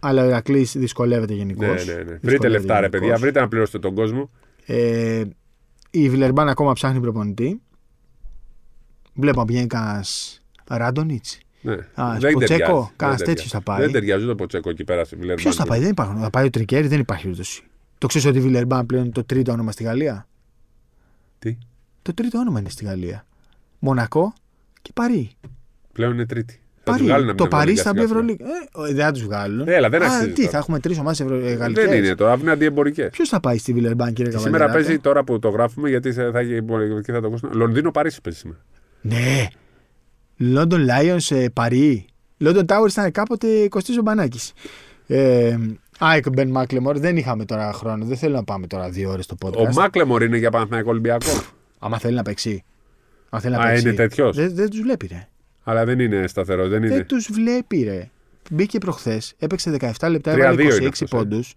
Αλλά 0.00 0.22
ο 0.22 0.26
Ηρακλής 0.26 0.72
δυσκολεύεται 0.76 1.34
γενικώς. 1.34 1.86
Ναι, 1.86 1.92
ναι, 1.94 2.02
ναι. 2.02 2.18
Βρείτε 2.22 2.48
λεφτά, 2.48 2.80
ρε 2.80 2.88
παιδιά, 2.88 3.16
βρείτε 3.16 3.40
να 3.40 3.48
πληρώσετε 3.48 3.78
τον 3.78 3.94
κόσμο. 3.94 4.30
Ε, 4.66 5.22
η 5.90 6.08
Βιλερμπάν 6.08 6.48
ακόμα 6.48 6.72
ψάχνει 6.72 7.00
προπονητή. 7.00 7.60
Βλέπω 9.14 9.38
να 9.40 9.44
πηγαίνει 9.44 9.66
κανένας 9.66 10.40
Ράντονιτς. 10.70 11.38
Ναι. 11.60 11.72
Α, 11.72 12.16
Δεν 12.18 12.32
Ποτσέκο, 12.32 12.38
ταιριάζει, 12.38 12.90
κανένας 12.96 12.96
δεν 12.96 13.06
τέτοιος 13.16 13.24
ταιριάζει. 13.26 13.48
θα 13.48 13.60
πάει. 13.60 13.80
Δεν 13.80 13.92
ταιριάζει 13.92 14.22
ούτε 14.22 14.32
ο 14.32 14.34
Ποτσέκο 14.34 14.70
εκεί 14.70 14.84
πέρα 14.84 15.04
στη 15.04 15.14
Βιλερμπάν. 15.16 15.42
Ποιος 15.42 15.56
θα 15.56 15.64
πάει, 15.66 15.80
δεν 15.80 15.90
υπάρχουν. 15.90 16.20
Θα 16.20 16.30
πάει 16.30 16.44
ο 16.46 16.50
Τρικέρι, 16.50 16.86
δεν 16.88 17.00
υπάρχει 17.00 17.22
περίπτωση. 17.22 17.62
Το 17.98 18.06
ξέρεις 18.06 18.26
ότι 18.26 18.38
η 18.38 18.40
Βιλερμπάν 18.40 18.86
πλέον 18.86 19.02
είναι 19.04 19.12
το 19.12 19.24
τρίτο 19.24 19.52
όνομα 19.52 19.72
στη 19.72 19.82
Γαλλία; 19.82 20.26
Τι, 21.38 21.58
Το 22.02 22.14
τρίτο 22.14 22.38
όνομα 22.38 22.58
είναι 22.60 22.68
στη 22.68 22.84
Γαλλία. 22.84 23.26
Μονακό 23.78 24.32
και 24.82 24.90
Παρί. 24.94 25.30
πλέον 25.92 26.12
είναι 26.12 26.26
τρίτη. 26.26 26.60
Θα 26.84 26.94
Παρί. 26.94 26.98
τους 26.98 27.06
βγάλουν 27.08 27.26
να 27.26 27.34
Το 27.34 27.42
μην 27.42 27.52
Παρί 27.52 27.70
είναι 27.70 27.80
θα 27.80 27.92
μπει 27.92 27.98
σιγά-σιγά. 27.98 28.20
Ευρωλίγα. 28.20 28.90
Ε, 28.90 28.94
δεν 28.94 29.04
θα 29.04 29.12
τους 29.12 29.22
βγάλουν. 29.22 29.68
Έλα, 29.68 29.88
δεν 29.88 30.02
Α, 30.02 30.06
αξίζει 30.06 30.28
Τι, 30.32 30.34
τώρα. 30.40 30.50
θα 30.50 30.58
έχουμε 30.58 30.78
τρεις 30.80 30.98
ομάδες 30.98 31.18
Δεν 31.18 31.56
γαλλικές. 31.56 31.94
είναι 31.98 32.14
τώρα, 32.14 32.36
είναι 32.40 32.50
αντιεμπορικέ. 32.50 33.08
Ποιος 33.12 33.28
θα 33.28 33.40
πάει 33.40 33.58
στη 33.58 33.72
Βιλερμπάν, 33.72 34.12
κύριε 34.12 34.30
Σήμερα 34.30 34.50
Καβαλιαράτο; 34.50 34.78
παίζει 34.86 34.98
τώρα 35.00 35.24
που 35.24 35.38
το 35.38 35.48
γράφουμε, 35.48 35.88
γιατί 35.88 36.12
θα 36.12 36.30
θα 36.32 36.38
έχει 36.38 36.62
και 37.04 37.12
θα 37.12 37.20
το 37.20 37.26
ακούσουμε. 37.26 37.54
Λονδίνο 37.54 37.90
Παρίσι 37.90 38.20
παίζει 38.20 38.38
σήμερα. 38.38 38.58
Ναι. 39.00 39.46
London 40.40 40.86
Lions, 40.88 41.36
ε, 41.36 41.48
Παρί. 41.52 42.06
London 42.44 42.64
Towers 42.64 42.90
ήταν 42.90 43.10
κάποτε 43.10 43.68
Κωστής 43.68 43.94
Ζωμπανάκης. 43.94 44.52
Ε, 45.06 45.56
ΑΕΚ 45.98 46.30
Μπεν 46.30 46.48
Μάκλεμορ, 46.48 46.98
δεν 46.98 47.16
είχαμε 47.16 47.44
τώρα 47.44 47.72
χρόνο. 47.72 48.04
Δεν 48.04 48.16
θέλω 48.16 48.34
να 48.34 48.44
πάμε 48.44 48.66
τώρα 48.66 48.90
δύο 48.90 49.10
ώρες 49.10 49.24
στο 49.24 49.36
podcast. 49.44 49.68
Ο 49.68 49.72
Μάκλεμορ 49.72 50.22
είναι 50.22 50.36
για 50.36 50.50
Παναθηναϊκό 50.50 50.90
Ολυμπιακό. 50.90 51.42
Άμα 51.78 51.98
θέλει 51.98 52.14
να 52.14 52.22
παίξει. 52.22 52.64
Αν 53.28 53.40
θέλει 53.40 53.54
να 53.54 53.62
Α, 53.62 53.66
παίξει. 53.66 53.82
είναι 53.82 53.96
τέτοιος; 53.96 54.36
Δεν, 54.36 54.54
δεν 54.54 54.70
τους 54.70 54.80
βλέπει, 54.80 55.06
ρε. 55.06 55.28
Αλλά 55.62 55.84
δεν 55.84 55.98
είναι 56.00 56.26
σταθερό, 56.26 56.68
δεν 56.68 56.82
είναι. 56.82 56.94
Δεν 56.94 57.06
τους 57.06 57.28
βλέπει, 57.32 57.82
ρε. 57.82 58.10
Μπήκε 58.50 58.78
προχθές, 58.78 59.34
έπαιξε 59.38 59.76
17 59.98 60.08
λεπτά, 60.10 60.32
3-2 60.32 60.38
έβαλε 60.38 60.62
είναι 60.62 60.74
26 60.74 60.88
αυτός, 60.88 61.00
ε. 61.00 61.16
πόντους. 61.16 61.54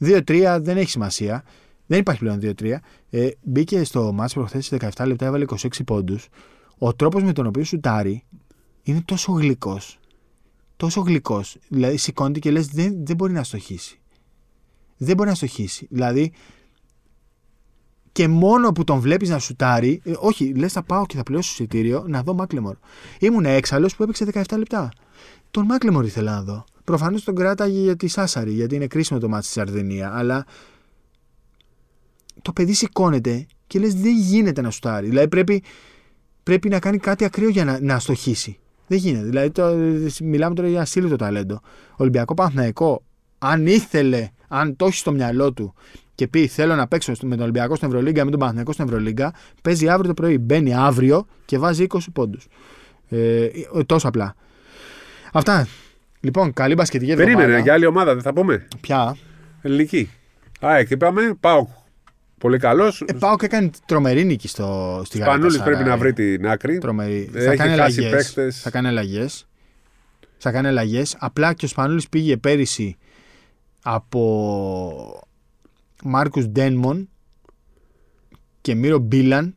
2-3 0.00 0.58
δεν 0.60 0.76
έχει 0.76 0.90
σημασία. 0.90 1.44
Δεν 1.86 1.98
υπάρχει 1.98 2.20
πλέον 2.20 2.38
2-3. 2.42 2.80
Ε, 3.10 3.28
μπήκε 3.42 3.84
στο 3.84 4.12
μάτς 4.12 4.32
προχθές 4.34 4.72
17 4.96 5.06
λεπτά, 5.06 5.26
έβαλε 5.26 5.44
26 5.44 5.68
πόντους. 5.86 6.28
Ο 6.82 6.94
τρόπος 6.94 7.22
με 7.22 7.32
τον 7.32 7.46
οποίο 7.46 7.64
σουτάρει 7.64 8.24
είναι 8.82 9.02
τόσο 9.04 9.32
γλυκός. 9.32 9.98
Τόσο 10.76 11.00
γλυκός. 11.00 11.56
Δηλαδή 11.68 11.96
σηκώνεται 11.96 12.38
και 12.38 12.50
λες: 12.50 12.66
δεν, 12.66 13.06
δεν 13.06 13.16
μπορεί 13.16 13.32
να 13.32 13.42
στοχίσει. 13.42 14.00
Δεν 14.96 15.16
μπορεί 15.16 15.28
να 15.28 15.34
στοχίσει. 15.34 15.86
Δηλαδή 15.90 16.32
και 18.12 18.28
μόνο 18.28 18.72
που 18.72 18.84
τον 18.84 18.98
βλέπεις 18.98 19.28
να 19.28 19.38
σουτάρει, 19.38 20.00
ε, 20.04 20.12
όχι, 20.18 20.54
λες 20.54 20.72
θα 20.72 20.82
πάω 20.82 21.06
και 21.06 21.16
θα 21.16 21.22
πληρώσω 21.22 21.50
εισιτήριο 21.52 22.04
να 22.08 22.22
δω 22.22 22.34
Μάκλεμορ. 22.34 22.76
Ήμουν 23.18 23.44
έξαλλος 23.44 23.96
που 23.96 24.02
έπαιξε 24.02 24.24
17 24.32 24.58
λεπτά. 24.58 24.88
Τον 25.50 25.64
Μάκλεμορ 25.64 26.04
ήθελα 26.04 26.32
να 26.34 26.42
δω. 26.42 26.64
Προφανώς 26.84 27.24
τον 27.24 27.34
κράταγε 27.34 27.80
για 27.80 27.96
τη 27.96 28.08
Σάσαρη, 28.08 28.52
γιατί 28.52 28.74
είναι 28.74 28.86
κρίσιμο 28.86 29.18
το 29.18 29.28
μάτι 29.28 29.44
στη 29.44 29.52
Σαρδενία. 29.52 30.12
Αλλά 30.14 30.46
το 32.42 32.52
παιδί 32.52 32.72
σηκώνεται 32.72 33.46
και 33.66 33.78
λες: 33.78 33.94
Δεν 33.94 34.16
γίνεται 34.16 34.60
να 34.60 34.70
σουτάρει. 34.70 35.08
Δηλαδή 35.08 35.28
πρέπει, 35.28 35.62
πρέπει 36.42 36.68
να 36.68 36.78
κάνει 36.78 36.98
κάτι 36.98 37.24
ακραίο 37.24 37.48
για 37.48 37.64
να, 37.64 37.78
να 37.80 37.98
στοχίσει. 37.98 38.58
Δεν 38.86 38.98
γίνεται. 38.98 39.24
Δηλαδή 39.24 39.50
το, 39.50 39.74
μιλάμε 40.22 40.54
τώρα 40.54 40.68
για 40.68 40.80
ασύλληπτο 40.80 41.16
ταλέντο. 41.16 41.60
Ολυμπιακό 41.96 42.34
Παναθηναϊκό, 42.34 43.02
αν 43.38 43.66
ήθελε, 43.66 44.28
αν 44.48 44.76
το 44.76 44.86
έχει 44.86 44.96
στο 44.96 45.12
μυαλό 45.12 45.52
του 45.52 45.74
και 46.14 46.28
πει 46.28 46.46
θέλω 46.46 46.74
να 46.74 46.86
παίξω 46.88 47.14
στο- 47.14 47.26
με 47.26 47.34
τον 47.34 47.42
Ολυμπιακό 47.42 47.74
στην 47.76 47.88
Ευρωλίγκα, 47.88 48.24
με 48.24 48.30
τον 48.30 48.38
Παναθηναϊκό 48.38 48.72
στην 48.72 48.84
Ευρωλίγκα, 48.84 49.32
παίζει 49.62 49.88
αύριο 49.88 50.08
το 50.08 50.14
πρωί. 50.14 50.38
Μπαίνει 50.38 50.74
αύριο 50.74 51.26
και 51.44 51.58
βάζει 51.58 51.82
20 51.82 51.98
πόντους. 52.12 52.46
Ε, 53.08 53.44
ε, 53.44 53.50
τόσο 53.86 54.08
απλά. 54.08 54.34
Αυτά. 55.32 55.66
Λοιπόν, 56.20 56.52
καλή 56.52 56.74
μπασκετική 56.74 57.10
εβδομάδα. 57.10 57.36
Περίμενε, 57.36 57.62
για 57.62 57.72
άλλη 57.72 57.86
ομάδα 57.86 58.12
δεν 58.14 58.22
θα 58.22 58.32
πούμε. 58.32 58.66
Πια. 58.80 59.16
Ελληνική. 59.62 60.10
Α, 60.60 60.76
εκεί 60.76 60.96
πάμε. 60.96 61.34
Πάω. 61.40 61.66
Πολύ 62.40 62.58
καλός. 62.58 63.04
Ε, 63.06 63.12
πάω 63.12 63.36
και 63.36 63.44
έκανε 63.44 63.70
τρομερή 63.86 64.24
νίκη 64.24 64.48
στο, 64.48 65.02
στη 65.04 65.16
Σπανούλης 65.16 65.56
Γαλατασαράι. 65.56 65.74
πρέπει 65.74 65.88
να 65.88 65.96
βρει 65.96 66.12
την 66.12 66.48
άκρη. 66.48 66.78
Τρομερή. 66.78 67.30
Έχει 67.34 67.44
θα 67.46 67.56
κάνει 67.56 67.76
χάσει 67.76 68.00
αλλαγές. 68.00 68.10
παίχτες. 68.10 68.60
Θα 68.60 68.70
κάνει 68.70 68.88
αλλαγές. 68.88 69.46
Θα 70.38 70.50
κάνει 70.52 70.66
αλλαγές. 70.66 71.16
Απλά 71.18 71.52
και 71.52 71.64
ο 71.64 71.68
Σπανούλης 71.68 72.08
πήγε 72.08 72.36
πέρυσι 72.36 72.96
από 73.82 75.22
Μάρκους 76.04 76.46
Ντένμον 76.46 77.08
και 78.60 78.74
Μίρο 78.74 78.98
Μπίλαν. 78.98 79.54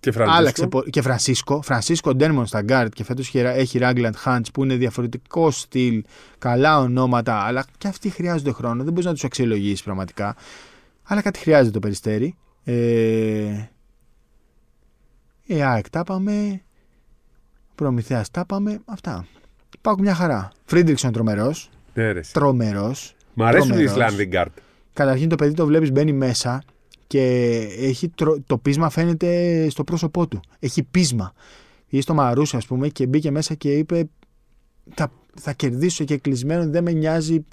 Και 0.00 0.12
Φρανσίσκο. 0.12 0.38
Άλλαξε 0.40 0.66
πο- 0.66 0.82
και 0.82 1.02
Φρανσίσκο. 1.02 1.62
Φρανσίσκο 1.62 2.14
Ντένμον 2.14 2.46
στα 2.46 2.62
γκαρντ 2.62 2.92
και 2.92 3.04
φέτος 3.04 3.34
έχει 3.34 3.78
Ράγκλαντ, 3.78 4.14
Χαντ 4.16 4.46
που 4.52 4.64
είναι 4.64 4.74
διαφορετικό 4.74 5.50
στυλ, 5.50 6.04
καλά 6.38 6.78
ονόματα, 6.78 7.34
αλλά 7.34 7.64
και 7.78 7.88
αυτοί 7.88 8.10
χρειάζονται 8.10 8.52
χρόνο. 8.52 8.82
Δεν 8.82 8.92
μπορείς 8.92 9.06
να 9.06 9.12
τους 9.12 9.24
αξιολογήσει 9.24 9.84
πραγματικά. 9.84 10.36
Αλλά 11.10 11.22
κάτι 11.22 11.38
χρειάζεται 11.38 11.70
το 11.70 11.78
Περιστέρι. 11.78 12.34
Ε, 12.64 13.68
ε 15.46 15.64
ΑΕΚ 15.64 15.90
τα 15.90 16.04
πάμε. 16.04 16.62
Προμηθέας 17.74 18.30
τα 18.30 18.46
πάμε. 18.46 18.80
Αυτά. 18.84 19.26
Πάω 19.80 19.94
μια 19.98 20.14
χαρά. 20.14 20.52
Φρίντρικσον 20.64 21.12
τρομερός. 21.12 21.70
Ναι, 21.94 22.12
ρε. 22.12 22.20
Τρομερός. 22.32 23.14
Μ' 23.34 23.42
αρέσουν 23.42 23.66
οι 23.66 23.72
Τρομερός. 23.72 23.92
Ισλανδοί 23.92 24.24
γκαρντ. 24.24 24.58
Καταρχήν 24.92 25.28
το 25.28 25.36
παιδί 25.36 25.54
το 25.54 25.66
βλέπεις 25.66 25.92
μπαίνει 25.92 26.12
μέσα 26.12 26.62
και 27.06 27.22
έχει 27.78 28.08
τρο- 28.08 28.42
το 28.46 28.58
πείσμα 28.58 28.90
φαίνεται 28.90 29.68
στο 29.70 29.84
πρόσωπό 29.84 30.26
του. 30.26 30.40
Έχει 30.58 30.82
πείσμα. 30.82 31.32
Ή 31.88 32.00
στο 32.00 32.14
Μαρούσι, 32.14 32.56
ας 32.56 32.66
πούμε, 32.66 32.88
και 32.88 33.06
μπήκε 33.06 33.30
μέσα 33.30 33.54
και 33.54 33.72
είπε: 33.72 34.08
Θα, 34.94 35.12
θα 35.40 35.52
κερδίσω 35.52 36.04
και 36.04 36.16
κλεισμένο, 36.18 36.70
δεν 36.70 36.82
με 36.82 36.92
νοιάζει. 36.92 37.44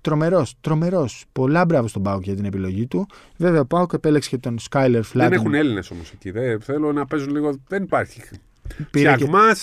Τρομερός, 0.00 0.54
τρομερός. 0.60 1.24
Πολλά 1.32 1.64
μπράβο 1.64 1.88
στον 1.88 2.02
Πάουκ 2.02 2.24
για 2.24 2.34
την 2.34 2.44
επιλογή 2.44 2.86
του. 2.86 3.06
Βέβαια, 3.36 3.60
ο 3.60 3.66
Πάουκ 3.66 3.92
επέλεξε 3.92 4.28
και 4.28 4.38
τον 4.38 4.58
Σκάιλερ 4.58 5.02
Δεν 5.12 5.26
Flatten. 5.28 5.32
έχουν 5.32 5.54
Έλληνες 5.54 5.90
όμως 5.90 6.10
εκεί. 6.12 6.30
Δεν, 6.30 6.60
θέλω 6.60 6.92
να 6.92 7.06
παίζουν 7.06 7.30
λίγο. 7.30 7.60
Δεν 7.68 7.82
υπάρχει. 7.82 8.20
Πήρε 8.90 9.08
και, 9.10 9.14
Φτιαγμά. 9.14 9.56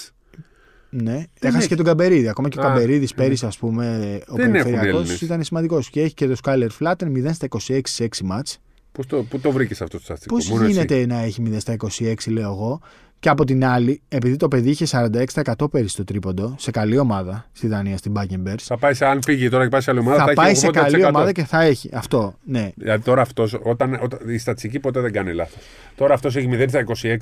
ναι, 0.90 1.14
έχει. 1.16 1.28
έχασε 1.40 1.68
και 1.68 1.76
τον 1.76 1.86
Καμπερίδη. 1.86 2.28
Ακόμα 2.28 2.50
και 2.50 2.60
ο 2.60 2.62
Α, 2.62 2.66
Καμπερίδης 2.66 3.14
πέρυσι, 3.14 3.46
ας 3.46 3.58
πούμε, 3.58 4.20
ο 4.28 4.36
Δεν 4.36 4.40
έχουν 4.46 4.52
περιφερειακό 4.52 4.98
Έλληνες. 4.98 5.22
ήταν 5.22 5.44
σημαντικός. 5.44 5.90
Και 5.90 6.02
έχει 6.02 6.14
και 6.14 6.26
τον 6.28 6.36
Σκάιλερ 6.36 6.70
Flatten 6.80 7.08
0 7.12 7.34
στα 7.34 7.46
26 7.46 7.80
σε 7.84 8.04
6 8.04 8.24
μάτς. 8.24 8.58
Πού 8.92 9.06
το, 9.06 9.24
πού 9.24 9.40
το 9.40 9.52
βρήκες 9.52 9.82
αυτό 9.82 9.98
το 9.98 10.04
στατιστικό. 10.04 10.36
Πώς 10.36 10.50
μόνο 10.50 10.64
εσύ; 10.64 10.72
γίνεται 10.72 11.06
να 11.06 11.18
έχει 11.22 11.44
0 11.48 11.56
στα 11.60 11.76
26, 11.78 12.14
λέω 12.28 12.52
εγώ. 12.52 12.82
Και 13.20 13.30
από 13.30 13.44
την 13.46 13.66
άλλη, 13.66 14.02
επειδή 14.08 14.36
το 14.38 14.48
παιδί 14.48 14.70
είχε 14.70 14.86
46% 14.92 15.72
πέρυσι 15.72 15.90
στο 15.94 16.04
τρίποντο, 16.04 16.56
σε 16.58 16.72
καλή 16.72 16.98
ομάδα 16.98 17.46
στη 17.52 17.68
Δανία, 17.68 17.98
στην 17.98 18.12
Μπάγκεμπερ, 18.12 18.56
Θα 18.62 18.78
πάει 18.78 18.94
σε, 18.94 19.06
αν 19.06 19.22
φύγει 19.24 19.50
τώρα 19.50 19.64
και 19.64 19.70
πάει 19.70 19.82
σε 19.82 19.92
άλλη 19.92 20.00
ομάδα, 20.00 20.18
θα 20.18 20.26
θα, 20.26 20.34
πάει 20.34 20.50
έχει 20.50 20.60
σε 20.60 20.68
80%. 20.68 20.72
καλή 20.72 21.06
ομάδα 21.06 21.32
και 21.32 21.44
θα 21.44 21.62
έχει. 21.62 21.90
Αυτό, 21.94 22.36
ναι. 22.44 22.72
Δηλαδή 22.76 23.04
τώρα 23.04 23.22
αυτός, 23.22 23.60
όταν, 23.64 24.00
όταν, 24.02 24.20
η 24.30 24.38
στατιστική 24.38 24.80
ποτέ 24.80 25.00
δεν 25.00 25.12
κάνει 25.12 25.34
λάθος. 25.34 25.62
Τώρα 25.96 26.14
αυτός 26.14 26.36
έχει 26.36 26.50
0 26.52 26.66
στα 26.68 26.84
26. 27.02 27.18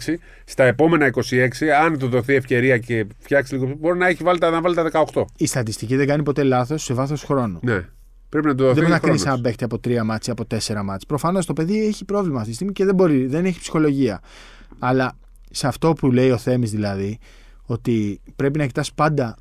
Στα 0.45 0.63
επόμενα 0.63 1.09
26, 1.13 1.47
αν 1.83 1.97
του 1.97 2.07
δοθεί 2.07 2.33
ευκαιρία 2.33 2.77
και 2.77 3.05
φτιάξει 3.19 3.53
λίγο, 3.53 3.75
μπορεί 3.79 3.97
να 3.97 4.07
έχει 4.07 4.23
βάλει 4.23 4.39
τα, 4.39 4.49
να 4.49 4.61
βάλει 4.61 4.75
τα 4.75 4.89
18. 5.13 5.23
Η 5.37 5.45
στατιστική 5.47 5.95
δεν 5.95 6.07
κάνει 6.07 6.23
ποτέ 6.23 6.43
λάθος 6.43 6.83
σε 6.83 6.93
βάθος 6.93 7.23
χρόνου. 7.23 7.59
Ναι. 7.61 7.85
Πρέπει 8.29 8.47
να 8.47 8.55
του 8.55 8.63
Δεν 8.63 8.67
δοθεί 8.67 8.79
μπορεί 8.79 8.91
να 8.91 8.99
κρίνεις 8.99 9.21
χρόνος. 9.21 9.39
ένα 9.39 9.47
παίχτη 9.47 9.63
από 9.63 9.79
τρία 9.79 10.03
μάτια, 10.03 10.33
από 10.33 10.45
τέσσερα 10.45 10.83
μάτια. 10.83 11.07
Προφανώς 11.07 11.45
το 11.45 11.53
παιδί 11.53 11.85
έχει 11.85 12.05
πρόβλημα 12.05 12.37
αυτή 12.37 12.49
τη 12.49 12.55
στιγμή 12.55 12.73
και 12.73 12.85
δεν 12.85 12.95
μπορεί, 12.95 13.25
δεν 13.27 13.45
έχει 13.45 13.59
ψυχολογία. 13.59 14.21
Αλλά 14.79 15.17
σε 15.55 15.67
αυτό 15.67 15.93
που 15.93 16.11
λέει 16.11 16.31
ο 16.31 16.37
Θέμης 16.37 16.71
δηλαδή, 16.71 17.17
ότι 17.65 18.21
πρέπει 18.35 18.57
να 18.57 18.65
κοιτάς 18.65 18.93
πάντα 18.93 19.35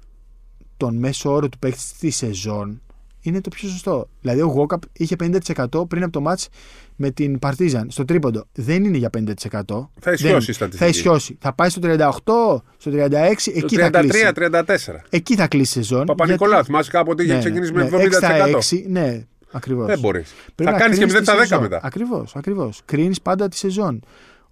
τον 0.76 0.96
μέσο 0.96 1.32
όρο 1.32 1.48
του 1.48 1.58
παίκτη 1.58 1.80
στη 1.80 2.10
σεζόν, 2.10 2.80
είναι 3.20 3.40
το 3.40 3.48
πιο 3.50 3.68
σωστό. 3.68 4.08
Δηλαδή 4.20 4.40
ο 4.40 4.46
Γόκαπ 4.46 4.82
είχε 4.92 5.16
50% 5.20 5.88
πριν 5.88 6.02
από 6.02 6.12
το 6.12 6.20
μάτς 6.20 6.48
με 6.96 7.10
την 7.10 7.38
Παρτίζαν 7.38 7.90
στο 7.90 8.04
τρίποντο. 8.04 8.44
Δεν 8.52 8.84
είναι 8.84 8.96
για 8.96 9.10
50%. 9.10 9.90
Θα 10.00 10.12
ισιώσει 10.12 10.20
Δεν- 10.22 10.38
η 10.38 10.52
στατιστική. 10.52 10.76
Θα 10.76 10.86
ισιώσει. 10.86 11.36
Θα 11.40 11.52
πάει 11.54 11.68
στο 11.68 11.80
38, 11.80 12.62
στο 12.76 12.90
36, 12.90 13.52
Το 13.52 13.58
εκεί 13.64 13.76
θα 13.76 13.90
κλείσει. 13.90 14.08
33-34. 14.08 15.04
Εκεί 15.10 15.34
θα 15.34 15.48
κλείσει 15.48 15.78
η 15.78 15.82
σεζόν. 15.82 16.04
Παπα-Νικολάου, 16.06 16.64
θυμάσαι 16.64 16.90
κάποτε 16.90 17.22
είχε 17.22 17.38
ξεκινήσει 17.38 17.72
με 17.72 17.84
70%. 17.84 17.98
6 17.98 18.12
στα 18.12 18.48
6, 18.48 18.84
ναι, 18.88 19.24
ακριβώς. 19.52 19.86
Δεν 19.86 19.98
μπορείς. 19.98 20.32
Θα 20.54 20.72
κάνεις 20.72 20.98
και 20.98 21.04
0 21.04 21.22
στα 21.22 21.36
10 21.36 21.60
μετά. 21.60 21.80
Ακριβώς, 21.82 22.36
ακριβώς. 22.36 22.80
Κρίνεις 22.84 23.20
πάντα 23.20 23.48
τη 23.48 23.56
σεζόν. 23.56 24.00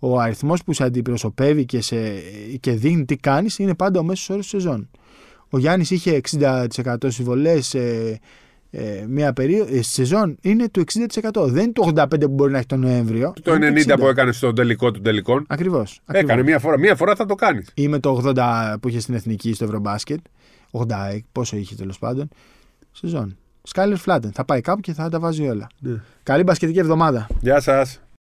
Ο 0.05 0.19
αριθμός 0.19 0.65
που 0.65 0.73
σε 0.73 0.85
αντιπροσωπεύει 0.85 1.65
και, 1.65 1.81
σε, 1.81 1.97
και 2.61 2.73
δείχνει 2.73 3.05
τι 3.05 3.17
κάνεις 3.17 3.59
είναι 3.59 3.75
πάντα 3.75 4.01
ο 4.01 4.03
μέσος 4.03 4.31
όρος 4.31 4.51
της 4.51 4.61
σεζόν. 4.61 4.91
Ο 5.49 5.59
Γιάννης 5.59 5.91
είχε 5.91 6.21
60% 6.39 6.95
συμβολές 7.07 7.67
σε 7.67 7.81
ε, 8.71 9.05
μια 9.09 9.33
περίοδο. 9.33 9.75
Ε, 9.75 9.83
στη 9.83 9.93
σεζόν 9.93 10.39
είναι 10.41 10.69
το 10.69 10.83
60%. 11.33 11.47
Δεν 11.47 11.63
είναι 11.63 11.73
το 11.73 11.93
85% 11.97 12.21
που 12.21 12.29
μπορεί 12.29 12.53
να 12.53 12.59
έχει 12.59 12.67
τον 12.67 12.81
Νοέμβριο. 12.81 13.33
Το 13.43 13.53
90 13.53 13.95
που 13.99 14.07
έκανες 14.07 14.37
στον 14.37 14.55
τελικό 14.55 14.91
των 14.91 15.03
τελικών. 15.03 15.45
Ακριβώς. 15.49 16.01
Έκανε 16.07 16.43
μία 16.43 16.59
φορά. 16.59 16.79
Μία 16.79 16.97
φορά 16.97 17.15
θα 17.15 17.27
το 17.27 17.35
κάνεις. 17.35 17.71
Ή 17.75 17.89
με 17.89 17.99
το 17.99 18.23
80 18.25 18.75
που 18.81 18.89
είχε 18.89 19.01
στην 19.01 19.15
εθνική 19.15 19.55
στο 19.55 19.65
Ευρωμπάσκετ. 19.65 20.19
80, 20.71 21.19
πόσο 21.33 21.57
είχε 21.57 21.75
τέλος 21.75 21.99
πάντων. 21.99 22.29
Σεζόν. 22.93 23.37
Σκάιλερ 23.63 23.97
Φλάτεν. 23.97 24.33
Θα 24.33 24.45
πάει 24.45 24.61
κάπου 24.61 24.81
και 24.81 24.93
θα 24.93 25.09
τα 25.09 25.19
βάζει 25.19 25.49
όλα. 25.49 25.67
Ναι. 25.79 26.01
Καλή 26.23 26.43
μπασκετική 26.43 26.79
εβδομάδα. 26.79 27.27
Γεια 27.41 27.61
σας. 27.61 28.01